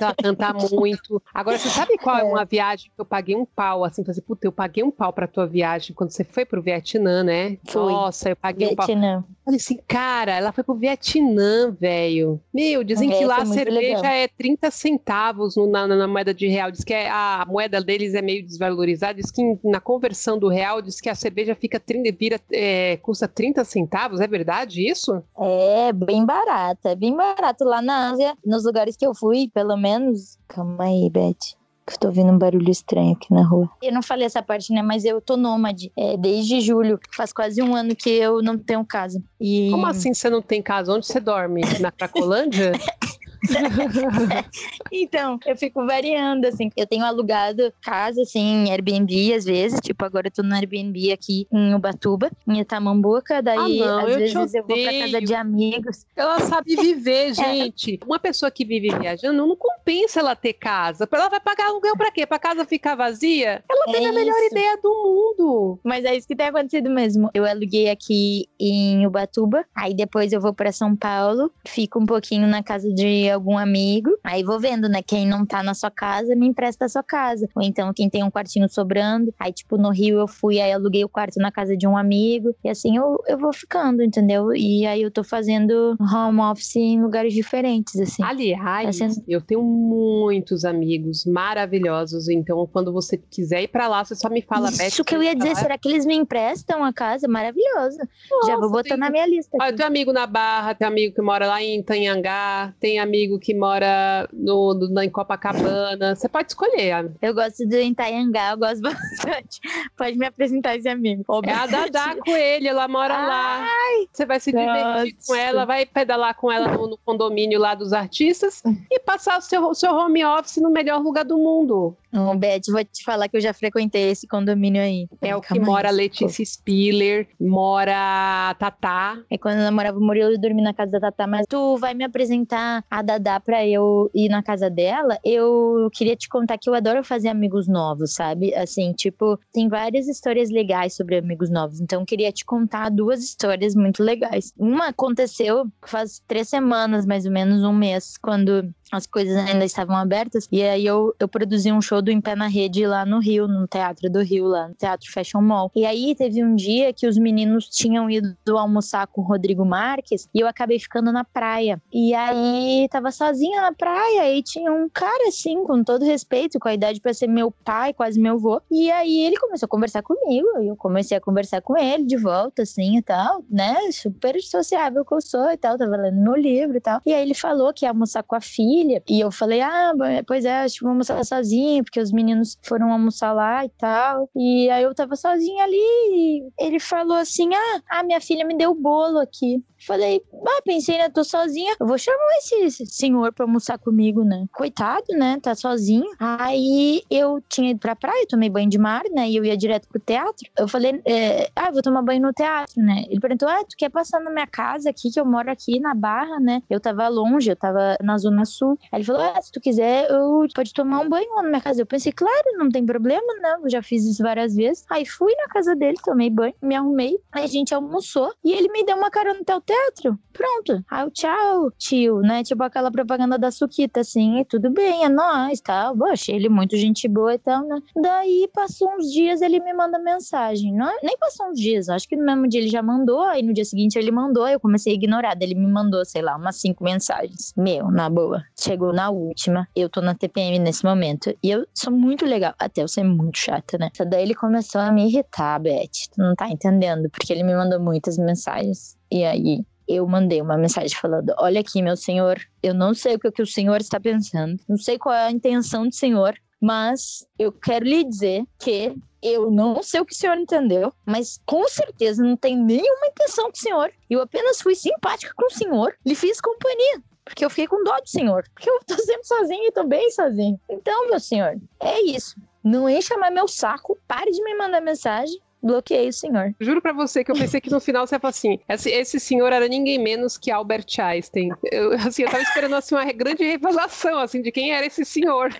Ela 0.00 0.14
canta 0.14 0.54
muito. 0.72 1.22
Agora, 1.34 1.58
você 1.58 1.68
sabe 1.68 1.98
qual 1.98 2.16
é, 2.16 2.20
é 2.20 2.24
uma 2.24 2.44
viagem 2.44 2.90
que 2.94 3.00
eu 3.00 3.04
paguei 3.04 3.36
um 3.36 3.44
pau? 3.44 3.84
Assim, 3.84 4.04
fazer, 4.04 4.22
puta, 4.22 4.46
eu 4.46 4.52
paguei 4.52 4.84
um 4.84 4.90
pau 4.90 5.12
pra 5.12 5.26
tua 5.26 5.46
viagem 5.46 5.94
quando 5.94 6.10
você 6.10 6.24
foi 6.24 6.44
pro 6.44 6.62
Vietnã, 6.62 7.22
né? 7.22 7.58
Foi. 7.64 7.92
Nossa, 7.92 8.30
eu 8.30 8.36
paguei 8.36 8.68
Vietnã. 8.68 9.18
um 9.18 9.22
pau. 9.22 9.30
Falei 9.48 9.56
assim, 9.56 9.78
cara, 9.88 10.32
ela 10.36 10.52
foi 10.52 10.62
pro 10.62 10.74
Vietnã, 10.74 11.70
velho. 11.70 12.38
Meu, 12.52 12.84
dizem 12.84 13.10
é, 13.10 13.16
que 13.16 13.24
lá 13.24 13.38
a 13.38 13.46
cerveja 13.46 13.96
legal. 13.96 14.04
é 14.04 14.28
30 14.28 14.70
centavos 14.70 15.56
no, 15.56 15.66
na, 15.66 15.86
na, 15.86 16.06
moeda 16.06 16.34
de 16.34 16.46
real. 16.46 16.70
Diz 16.70 16.84
que 16.84 16.92
é, 16.92 17.08
a 17.08 17.46
moeda 17.48 17.80
deles 17.80 18.12
é 18.12 18.20
meio 18.20 18.44
desvalorizada. 18.44 19.14
Diz 19.14 19.30
que 19.30 19.42
na 19.64 19.80
conversão 19.80 20.38
do 20.38 20.48
real, 20.48 20.82
diz 20.82 21.00
que 21.00 21.08
a 21.08 21.14
cerveja 21.14 21.54
fica 21.54 21.80
30, 21.80 22.14
vira, 22.14 22.38
é, 22.52 22.98
custa 22.98 23.26
30 23.26 23.64
centavos. 23.64 24.20
É 24.20 24.26
verdade 24.26 24.86
isso? 24.86 25.22
É, 25.38 25.94
bem 25.94 26.26
barata. 26.26 26.90
É 26.90 26.94
bem 26.94 27.16
barato 27.16 27.64
lá 27.64 27.80
na 27.80 28.10
Ásia. 28.10 28.36
Nos 28.44 28.66
lugares 28.66 28.98
que 28.98 29.06
eu 29.06 29.14
fui, 29.14 29.48
pelo 29.48 29.78
menos. 29.78 30.38
Calma 30.46 30.84
aí, 30.84 31.08
Beth 31.08 31.57
que 31.88 31.94
eu 31.94 31.98
tô 31.98 32.08
ouvindo 32.08 32.30
um 32.30 32.38
barulho 32.38 32.70
estranho 32.70 33.12
aqui 33.12 33.32
na 33.32 33.42
rua. 33.42 33.68
Eu 33.82 33.92
não 33.92 34.02
falei 34.02 34.26
essa 34.26 34.42
parte, 34.42 34.72
né? 34.72 34.82
Mas 34.82 35.04
eu 35.04 35.20
tô 35.20 35.36
nômade. 35.36 35.90
É, 35.96 36.16
desde 36.16 36.60
julho. 36.60 37.00
Faz 37.14 37.32
quase 37.32 37.62
um 37.62 37.74
ano 37.74 37.96
que 37.96 38.10
eu 38.10 38.42
não 38.42 38.58
tenho 38.58 38.84
casa. 38.84 39.22
E... 39.40 39.70
Como 39.70 39.86
assim 39.86 40.12
você 40.12 40.28
não 40.28 40.42
tem 40.42 40.62
casa? 40.62 40.92
Onde 40.92 41.06
você 41.06 41.20
dorme? 41.20 41.62
Na 41.80 41.90
Cracolândia? 41.90 42.72
então, 44.92 45.38
eu 45.46 45.56
fico 45.56 45.84
variando, 45.86 46.46
assim. 46.46 46.70
Eu 46.76 46.86
tenho 46.86 47.04
alugado 47.04 47.72
casa, 47.82 48.22
assim, 48.22 48.70
Airbnb 48.70 49.34
às 49.34 49.44
vezes. 49.44 49.80
Tipo, 49.80 50.04
agora 50.04 50.28
eu 50.28 50.30
tô 50.30 50.42
no 50.42 50.54
Airbnb 50.54 51.12
aqui 51.12 51.46
em 51.52 51.74
Ubatuba, 51.74 52.30
em 52.46 52.60
Itamambuca. 52.60 53.42
Daí, 53.42 53.82
ah, 53.82 53.86
não, 53.86 53.98
às 53.98 54.12
eu 54.12 54.18
vezes, 54.18 54.54
eu 54.54 54.64
vou 54.66 54.76
pra 54.76 54.92
casa 54.92 55.20
de 55.20 55.34
amigos. 55.34 56.06
Ela 56.16 56.40
sabe 56.40 56.76
viver, 56.76 57.34
gente. 57.34 57.98
Uma 58.04 58.18
pessoa 58.18 58.50
que 58.50 58.64
vive 58.64 58.88
viajando, 58.98 59.46
não 59.46 59.56
compensa 59.56 60.20
ela 60.20 60.34
ter 60.34 60.52
casa. 60.52 61.08
Ela 61.10 61.28
vai 61.28 61.40
pagar 61.40 61.66
aluguel 61.66 61.96
pra 61.96 62.10
quê? 62.10 62.26
Pra 62.26 62.38
casa 62.38 62.64
ficar 62.64 62.94
vazia? 62.94 63.62
Ela 63.68 63.84
é 63.88 63.92
tem 63.92 64.06
a 64.06 64.12
melhor 64.12 64.38
ideia 64.50 64.78
do 64.82 64.88
mundo. 64.88 65.80
Mas 65.82 66.04
é 66.04 66.16
isso 66.16 66.26
que 66.26 66.36
tem 66.36 66.46
acontecido 66.46 66.90
mesmo. 66.90 67.30
Eu 67.34 67.44
aluguei 67.44 67.90
aqui 67.90 68.48
em 68.58 69.06
Ubatuba, 69.06 69.64
aí 69.74 69.94
depois 69.94 70.32
eu 70.32 70.40
vou 70.40 70.52
pra 70.52 70.72
São 70.72 70.94
Paulo, 70.96 71.50
fico 71.66 71.98
um 71.98 72.06
pouquinho 72.06 72.46
na 72.46 72.62
casa 72.62 72.92
de 72.92 73.27
algum 73.30 73.56
amigo. 73.56 74.10
Aí 74.22 74.42
vou 74.42 74.58
vendo, 74.58 74.88
né? 74.88 75.02
Quem 75.02 75.26
não 75.26 75.44
tá 75.44 75.62
na 75.62 75.74
sua 75.74 75.90
casa, 75.90 76.34
me 76.34 76.46
empresta 76.46 76.84
a 76.84 76.88
sua 76.88 77.02
casa. 77.02 77.48
Ou 77.54 77.62
então 77.62 77.92
quem 77.92 78.08
tem 78.08 78.22
um 78.22 78.30
quartinho 78.30 78.68
sobrando. 78.68 79.32
Aí, 79.38 79.52
tipo, 79.52 79.76
no 79.76 79.90
Rio 79.90 80.18
eu 80.18 80.28
fui, 80.28 80.60
aí 80.60 80.72
aluguei 80.72 81.04
o 81.04 81.08
quarto 81.08 81.38
na 81.38 81.50
casa 81.50 81.76
de 81.76 81.86
um 81.86 81.96
amigo. 81.96 82.54
E 82.64 82.68
assim 82.68 82.96
eu, 82.96 83.22
eu 83.26 83.38
vou 83.38 83.52
ficando, 83.52 84.02
entendeu? 84.02 84.54
E 84.54 84.86
aí 84.86 85.02
eu 85.02 85.10
tô 85.10 85.22
fazendo 85.24 85.96
home 86.00 86.40
office 86.40 86.76
em 86.76 87.00
lugares 87.00 87.32
diferentes, 87.32 87.98
assim. 88.00 88.22
Aliás, 88.22 88.98
tá 88.98 89.08
sendo... 89.08 89.24
eu 89.28 89.40
tenho 89.40 89.62
muitos 89.62 90.64
amigos 90.64 91.24
maravilhosos. 91.24 92.28
Então, 92.28 92.66
quando 92.72 92.92
você 92.92 93.16
quiser 93.16 93.62
ir 93.62 93.68
pra 93.68 93.88
lá, 93.88 94.04
você 94.04 94.14
só 94.14 94.28
me 94.28 94.42
fala, 94.42 94.70
Isso 94.70 95.04
que 95.04 95.14
eu 95.14 95.22
ia 95.22 95.34
dizer, 95.34 95.56
será 95.56 95.76
que 95.78 95.88
eles 95.88 96.06
me 96.06 96.14
emprestam 96.14 96.84
a 96.84 96.92
casa? 96.92 97.26
Maravilhoso. 97.28 97.98
Já 98.46 98.56
vou 98.56 98.70
botar 98.70 98.90
tem... 98.90 98.98
na 98.98 99.10
minha 99.10 99.26
lista. 99.26 99.56
Olha, 99.60 99.74
tem 99.74 99.86
amigo 99.86 100.12
na 100.12 100.26
Barra, 100.26 100.74
tem 100.74 100.86
amigo 100.86 101.14
que 101.14 101.22
mora 101.22 101.46
lá 101.46 101.62
em 101.62 101.80
Itanhangá, 101.80 102.74
tem 102.80 102.98
amigo 102.98 103.17
que 103.40 103.54
mora 103.54 104.28
no, 104.32 104.74
no, 104.74 105.02
em 105.02 105.10
Copacabana. 105.10 106.14
Você 106.14 106.28
pode 106.28 106.48
escolher. 106.52 107.10
Eu 107.20 107.34
gosto 107.34 107.66
do 107.66 107.76
Itaiangá, 107.76 108.52
eu 108.52 108.58
gosto 108.58 108.80
bastante. 108.82 109.60
Pode 109.96 110.16
me 110.16 110.26
apresentar 110.26 110.76
esse 110.76 110.88
amigo. 110.88 111.24
É 111.44 111.52
a 111.52 111.66
Dadá 111.66 112.16
com 112.24 112.36
ele, 112.36 112.68
ela 112.68 112.86
mora 112.86 113.14
Ai, 113.14 113.26
lá. 113.26 113.68
Você 114.12 114.26
vai 114.26 114.38
se 114.38 114.52
divertir 114.52 115.16
com 115.26 115.34
ela, 115.34 115.64
vai 115.64 115.86
pedalar 115.86 116.34
com 116.34 116.52
ela 116.52 116.68
no, 116.68 116.88
no 116.88 116.98
condomínio 116.98 117.58
lá 117.58 117.74
dos 117.74 117.92
artistas 117.92 118.62
e 118.90 119.00
passar 119.00 119.38
o 119.38 119.42
seu, 119.42 119.74
seu 119.74 119.92
home 119.94 120.24
office 120.24 120.58
no 120.58 120.70
melhor 120.70 121.00
lugar 121.00 121.24
do 121.24 121.38
mundo. 121.38 121.96
Ô, 122.12 122.34
Beth, 122.34 122.62
vou 122.70 122.82
te 122.82 123.04
falar 123.04 123.28
que 123.28 123.36
eu 123.36 123.40
já 123.40 123.52
frequentei 123.52 124.10
esse 124.10 124.26
condomínio 124.26 124.80
aí. 124.80 125.08
É 125.20 125.36
o 125.36 125.40
que 125.40 125.58
mora 125.60 125.90
Letícia 125.90 126.44
Spiller, 126.44 127.28
mora 127.38 128.54
Tatá. 128.58 129.18
É 129.30 129.36
quando 129.36 129.58
eu 129.58 129.64
namorava 129.64 129.98
o 129.98 130.00
Murilo 130.00 130.32
e 130.32 130.38
dormi 130.38 130.62
na 130.62 130.72
casa 130.72 130.92
da 130.92 131.00
Tatá, 131.00 131.26
mas 131.26 131.46
tu 131.46 131.76
vai 131.76 131.92
me 131.92 132.04
apresentar 132.04 132.82
a 132.90 133.02
Dadá 133.08 133.40
pra 133.40 133.66
eu 133.66 134.10
ir 134.14 134.28
na 134.28 134.42
casa 134.42 134.68
dela. 134.68 135.18
Eu 135.24 135.88
queria 135.94 136.14
te 136.14 136.28
contar 136.28 136.58
que 136.58 136.68
eu 136.68 136.74
adoro 136.74 137.02
fazer 137.02 137.28
amigos 137.28 137.66
novos, 137.66 138.12
sabe? 138.12 138.54
Assim, 138.54 138.92
tipo, 138.92 139.40
tem 139.50 139.66
várias 139.66 140.06
histórias 140.06 140.50
legais 140.50 140.94
sobre 140.94 141.16
amigos 141.16 141.48
novos. 141.48 141.80
Então, 141.80 142.00
eu 142.00 142.06
queria 142.06 142.30
te 142.30 142.44
contar 142.44 142.90
duas 142.90 143.24
histórias 143.24 143.74
muito 143.74 144.02
legais. 144.02 144.52
Uma 144.58 144.88
aconteceu 144.88 145.66
faz 145.86 146.22
três 146.28 146.50
semanas, 146.50 147.06
mais 147.06 147.24
ou 147.24 147.32
menos 147.32 147.64
um 147.64 147.72
mês, 147.72 148.18
quando 148.18 148.70
as 148.92 149.06
coisas 149.06 149.36
ainda 149.36 149.64
estavam 149.64 149.96
abertas. 149.96 150.48
E 150.50 150.62
aí 150.62 150.86
eu, 150.86 151.14
eu 151.18 151.28
produzi 151.28 151.70
um 151.72 151.80
show 151.80 152.00
do 152.00 152.10
Em 152.10 152.20
Pé 152.20 152.34
na 152.34 152.46
Rede 152.46 152.86
lá 152.86 153.04
no 153.04 153.18
Rio, 153.18 153.46
no 153.46 153.66
Teatro 153.66 154.10
do 154.10 154.20
Rio, 154.20 154.46
lá 154.46 154.68
no 154.68 154.74
Teatro 154.74 155.10
Fashion 155.12 155.40
Mall. 155.40 155.70
E 155.74 155.84
aí 155.84 156.14
teve 156.14 156.42
um 156.42 156.54
dia 156.54 156.92
que 156.92 157.06
os 157.06 157.18
meninos 157.18 157.68
tinham 157.68 158.10
ido 158.10 158.36
almoçar 158.56 159.06
com 159.06 159.20
o 159.20 159.24
Rodrigo 159.24 159.64
Marques 159.64 160.28
e 160.34 160.40
eu 160.40 160.46
acabei 160.46 160.78
ficando 160.78 161.12
na 161.12 161.24
praia. 161.24 161.80
E 161.92 162.14
aí 162.14 162.88
tava 162.90 163.10
sozinha 163.10 163.60
na 163.60 163.72
praia 163.72 164.32
e 164.32 164.42
tinha 164.42 164.72
um 164.72 164.88
cara 164.88 165.28
assim, 165.28 165.64
com 165.64 165.82
todo 165.84 166.04
respeito, 166.04 166.58
com 166.58 166.68
a 166.68 166.74
idade 166.74 167.00
para 167.00 167.12
ser 167.12 167.26
meu 167.26 167.50
pai, 167.50 167.92
quase 167.92 168.20
meu 168.20 168.34
avô. 168.34 168.60
E 168.70 168.90
aí 168.90 169.22
ele 169.22 169.36
começou 169.36 169.66
a 169.66 169.68
conversar 169.68 170.02
comigo 170.02 170.48
e 170.60 170.68
eu 170.68 170.76
comecei 170.76 171.16
a 171.16 171.20
conversar 171.20 171.60
com 171.60 171.76
ele 171.76 172.04
de 172.04 172.16
volta, 172.16 172.62
assim 172.62 172.96
e 172.96 173.02
tal, 173.02 173.44
né? 173.50 173.76
Super 173.92 174.40
sociável 174.40 175.04
que 175.04 175.14
eu 175.14 175.20
sou 175.20 175.50
e 175.50 175.56
tal, 175.56 175.76
tava 175.76 175.96
lendo 175.96 176.20
meu 176.20 176.34
livro 176.34 176.76
e 176.76 176.80
tal. 176.80 177.00
E 177.04 177.12
aí 177.12 177.22
ele 177.22 177.34
falou 177.34 177.72
que 177.72 177.84
ia 177.84 177.90
almoçar 177.90 178.22
com 178.22 178.34
a 178.34 178.40
filha 178.40 178.77
família. 178.78 179.02
E 179.08 179.20
eu 179.20 179.30
falei, 179.30 179.60
ah, 179.60 179.92
pois 180.26 180.44
é, 180.44 180.58
acho 180.58 180.76
que 180.76 180.82
vou 180.82 180.90
almoçar 180.90 181.22
sozinha, 181.24 181.82
porque 181.82 182.00
os 182.00 182.12
meninos 182.12 182.58
foram 182.62 182.92
almoçar 182.92 183.32
lá 183.32 183.64
e 183.64 183.68
tal. 183.70 184.30
E 184.36 184.70
aí 184.70 184.82
eu 184.82 184.94
tava 184.94 185.16
sozinha 185.16 185.64
ali 185.64 185.76
e 185.76 186.50
ele 186.58 186.78
falou 186.78 187.16
assim: 187.16 187.50
ah, 187.54 187.80
a 187.90 188.02
minha 188.02 188.20
filha 188.20 188.44
me 188.44 188.56
deu 188.56 188.70
o 188.70 188.74
bolo 188.74 189.18
aqui. 189.18 189.62
Falei, 189.86 190.22
ah, 190.46 190.62
pensei, 190.64 190.98
né? 190.98 191.08
Tô 191.08 191.24
sozinha. 191.24 191.74
Eu 191.78 191.86
vou 191.86 191.98
chamar 191.98 192.18
esse 192.38 192.86
senhor 192.86 193.32
pra 193.32 193.44
almoçar 193.44 193.78
comigo, 193.78 194.24
né? 194.24 194.46
Coitado, 194.52 195.06
né? 195.10 195.38
Tá 195.42 195.54
sozinho. 195.54 196.10
Aí 196.18 197.02
eu 197.10 197.42
tinha 197.48 197.70
ido 197.70 197.80
pra 197.80 197.96
praia, 197.96 198.26
tomei 198.28 198.50
banho 198.50 198.68
de 198.68 198.78
mar, 198.78 199.02
né? 199.12 199.28
E 199.28 199.36
eu 199.36 199.44
ia 199.44 199.56
direto 199.56 199.88
pro 199.88 200.00
teatro. 200.00 200.48
Eu 200.56 200.68
falei, 200.68 201.00
é, 201.04 201.50
ah, 201.54 201.70
vou 201.70 201.82
tomar 201.82 202.02
banho 202.02 202.22
no 202.22 202.32
teatro, 202.32 202.82
né? 202.82 203.04
Ele 203.08 203.20
perguntou, 203.20 203.48
ah, 203.48 203.64
tu 203.64 203.76
quer 203.76 203.88
passar 203.88 204.20
na 204.20 204.30
minha 204.30 204.46
casa 204.46 204.90
aqui, 204.90 205.10
que 205.10 205.20
eu 205.20 205.24
moro 205.24 205.50
aqui 205.50 205.80
na 205.80 205.94
Barra, 205.94 206.40
né? 206.40 206.62
Eu 206.68 206.80
tava 206.80 207.08
longe, 207.08 207.50
eu 207.50 207.56
tava 207.56 207.96
na 208.02 208.18
Zona 208.18 208.44
Sul. 208.44 208.78
Aí 208.92 208.98
ele 208.98 209.04
falou: 209.04 209.22
ah, 209.22 209.40
se 209.40 209.52
tu 209.52 209.60
quiser, 209.60 210.10
eu 210.10 210.46
pode 210.54 210.72
tomar 210.72 211.00
um 211.00 211.08
banho 211.08 211.28
lá 211.34 211.42
na 211.42 211.48
minha 211.48 211.60
casa. 211.60 211.82
Eu 211.82 211.86
pensei, 211.86 212.12
claro, 212.12 212.56
não 212.56 212.68
tem 212.68 212.84
problema, 212.84 213.34
não. 213.40 213.62
Eu 213.64 213.70
já 213.70 213.82
fiz 213.82 214.04
isso 214.04 214.22
várias 214.22 214.54
vezes. 214.54 214.84
Aí 214.90 215.04
fui 215.06 215.34
na 215.34 215.46
casa 215.48 215.74
dele, 215.74 215.96
tomei 216.04 216.30
banho, 216.30 216.54
me 216.62 216.74
arrumei. 216.74 217.18
Aí 217.32 217.44
a 217.44 217.48
gente 217.48 217.74
almoçou 217.74 218.32
e 218.44 218.52
ele 218.52 218.68
me 218.68 218.84
deu 218.84 218.96
uma 218.96 219.10
carona 219.10 219.40
até 219.40 219.54
o 219.54 219.60
teatro. 219.68 220.18
Pronto. 220.32 220.84
Eu, 220.90 221.10
tchau, 221.10 221.70
tio, 221.76 222.20
né? 222.20 222.42
Tipo 222.42 222.62
aquela 222.62 222.90
propaganda 222.90 223.38
da 223.38 223.50
Suquita, 223.50 224.00
assim, 224.00 224.38
e 224.38 224.44
tudo 224.44 224.70
bem, 224.70 225.04
é 225.04 225.08
nóis, 225.08 225.60
tal. 225.60 225.96
Tá? 225.96 226.12
achei 226.12 226.36
ele 226.36 226.48
muito 226.48 226.76
gente 226.76 227.06
boa 227.06 227.34
e 227.34 227.38
tal, 227.38 227.66
né? 227.66 227.80
Daí 228.00 228.48
passou 228.54 228.88
uns 228.94 229.12
dias, 229.12 229.42
ele 229.42 229.60
me 229.60 229.72
manda 229.74 229.98
mensagem. 229.98 230.72
Não, 230.72 230.96
nem 231.02 231.16
passou 231.18 231.50
uns 231.50 231.58
dias, 231.58 231.88
acho 231.88 232.08
que 232.08 232.16
no 232.16 232.24
mesmo 232.24 232.48
dia 232.48 232.60
ele 232.60 232.68
já 232.68 232.82
mandou, 232.82 233.22
aí 233.22 233.42
no 233.42 233.52
dia 233.52 233.64
seguinte 233.64 233.98
ele 233.98 234.10
mandou, 234.10 234.48
eu 234.48 234.58
comecei 234.58 234.92
a 234.92 234.96
ignorar. 234.96 235.36
Ele 235.40 235.54
me 235.54 235.66
mandou, 235.66 236.04
sei 236.04 236.22
lá, 236.22 236.36
umas 236.36 236.56
cinco 236.56 236.82
mensagens. 236.84 237.52
Meu, 237.56 237.90
na 237.90 238.08
boa. 238.08 238.42
Chegou 238.58 238.92
na 238.92 239.10
última, 239.10 239.68
eu 239.76 239.88
tô 239.88 240.00
na 240.00 240.14
TPM 240.14 240.58
nesse 240.58 240.84
momento. 240.84 241.34
E 241.42 241.50
eu 241.50 241.66
sou 241.74 241.92
muito 241.92 242.24
legal, 242.24 242.54
até 242.58 242.82
eu 242.82 242.88
ser 242.88 243.04
muito 243.04 243.38
chata, 243.38 243.76
né? 243.76 243.90
Daí 244.06 244.22
ele 244.22 244.34
começou 244.34 244.80
a 244.80 244.90
me 244.92 245.08
irritar, 245.08 245.60
Beth. 245.60 246.08
Tu 246.12 246.18
não 246.18 246.34
tá 246.34 246.48
entendendo, 246.48 247.10
porque 247.10 247.32
ele 247.32 247.42
me 247.42 247.54
mandou 247.54 247.80
muitas 247.80 248.16
mensagens. 248.16 248.97
E 249.10 249.24
aí, 249.24 249.64
eu 249.88 250.06
mandei 250.06 250.40
uma 250.42 250.56
mensagem 250.56 250.96
falando: 250.96 251.34
Olha 251.38 251.60
aqui, 251.60 251.82
meu 251.82 251.96
senhor, 251.96 252.38
eu 252.62 252.74
não 252.74 252.92
sei 252.94 253.14
o 253.14 253.18
que, 253.18 253.42
o 253.42 253.46
senhor 253.46 253.80
está 253.80 253.98
pensando, 253.98 254.60
não 254.68 254.76
sei 254.76 254.98
qual 254.98 255.14
é 255.14 255.26
a 255.26 255.30
intenção 255.30 255.88
do 255.88 255.94
senhor, 255.94 256.34
mas 256.60 257.26
eu 257.38 257.50
quero 257.50 257.84
lhe 257.84 258.04
dizer 258.04 258.44
que 258.58 258.94
eu 259.22 259.50
não 259.50 259.82
sei 259.82 260.00
o 260.00 260.04
que 260.04 260.12
o 260.12 260.16
senhor 260.16 260.36
entendeu, 260.36 260.92
mas 261.04 261.40
com 261.44 261.66
certeza 261.68 262.22
não 262.22 262.36
tem 262.36 262.56
nenhuma 262.56 263.06
intenção 263.06 263.46
com 263.46 263.56
o 263.56 263.60
senhor. 263.60 263.92
Eu 264.08 264.20
apenas 264.20 264.60
fui 264.60 264.74
simpática 264.74 265.32
com 265.34 265.46
o 265.46 265.50
senhor, 265.50 265.94
lhe 266.06 266.14
fiz 266.14 266.40
companhia. 266.40 267.02
Porque 267.24 267.44
eu 267.44 267.50
fiquei 267.50 267.66
com 267.66 267.84
dó 267.84 267.98
do 268.00 268.08
senhor. 268.08 268.44
Porque 268.54 268.70
eu 268.70 268.80
tô 268.86 268.94
sempre 268.96 269.24
sozinha 269.24 269.68
e 269.68 269.72
tô 269.72 269.84
bem 269.84 270.10
sozinho. 270.10 270.58
Então, 270.68 271.08
meu 271.10 271.20
senhor, 271.20 271.60
é 271.78 272.00
isso. 272.00 272.34
Não 272.64 272.88
encha 272.88 273.18
mais 273.18 273.34
meu 273.34 273.46
saco. 273.46 273.98
Pare 274.08 274.30
de 274.30 274.42
me 274.42 274.54
mandar 274.54 274.80
mensagem 274.80 275.38
bloqueei 275.62 276.08
o 276.08 276.12
senhor. 276.12 276.54
Juro 276.60 276.80
para 276.80 276.92
você 276.92 277.24
que 277.24 277.30
eu 277.30 277.36
pensei 277.36 277.60
que 277.60 277.70
no 277.70 277.80
final 277.80 278.06
você 278.06 278.14
ia 278.14 278.20
falar 278.20 278.30
assim: 278.30 278.58
esse, 278.68 278.90
esse 278.90 279.20
senhor 279.20 279.52
era 279.52 279.68
ninguém 279.68 279.98
menos 279.98 280.36
que 280.38 280.50
Albert 280.50 280.86
Einstein. 280.98 281.50
Eu, 281.70 281.92
assim, 281.94 282.22
eu 282.22 282.30
tava 282.30 282.42
esperando 282.42 282.74
assim, 282.74 282.94
uma 282.94 283.04
grande 283.12 283.44
revelação 283.44 284.18
assim, 284.18 284.42
de 284.42 284.52
quem 284.52 284.72
era 284.72 284.86
esse 284.86 285.04
senhor. 285.04 285.54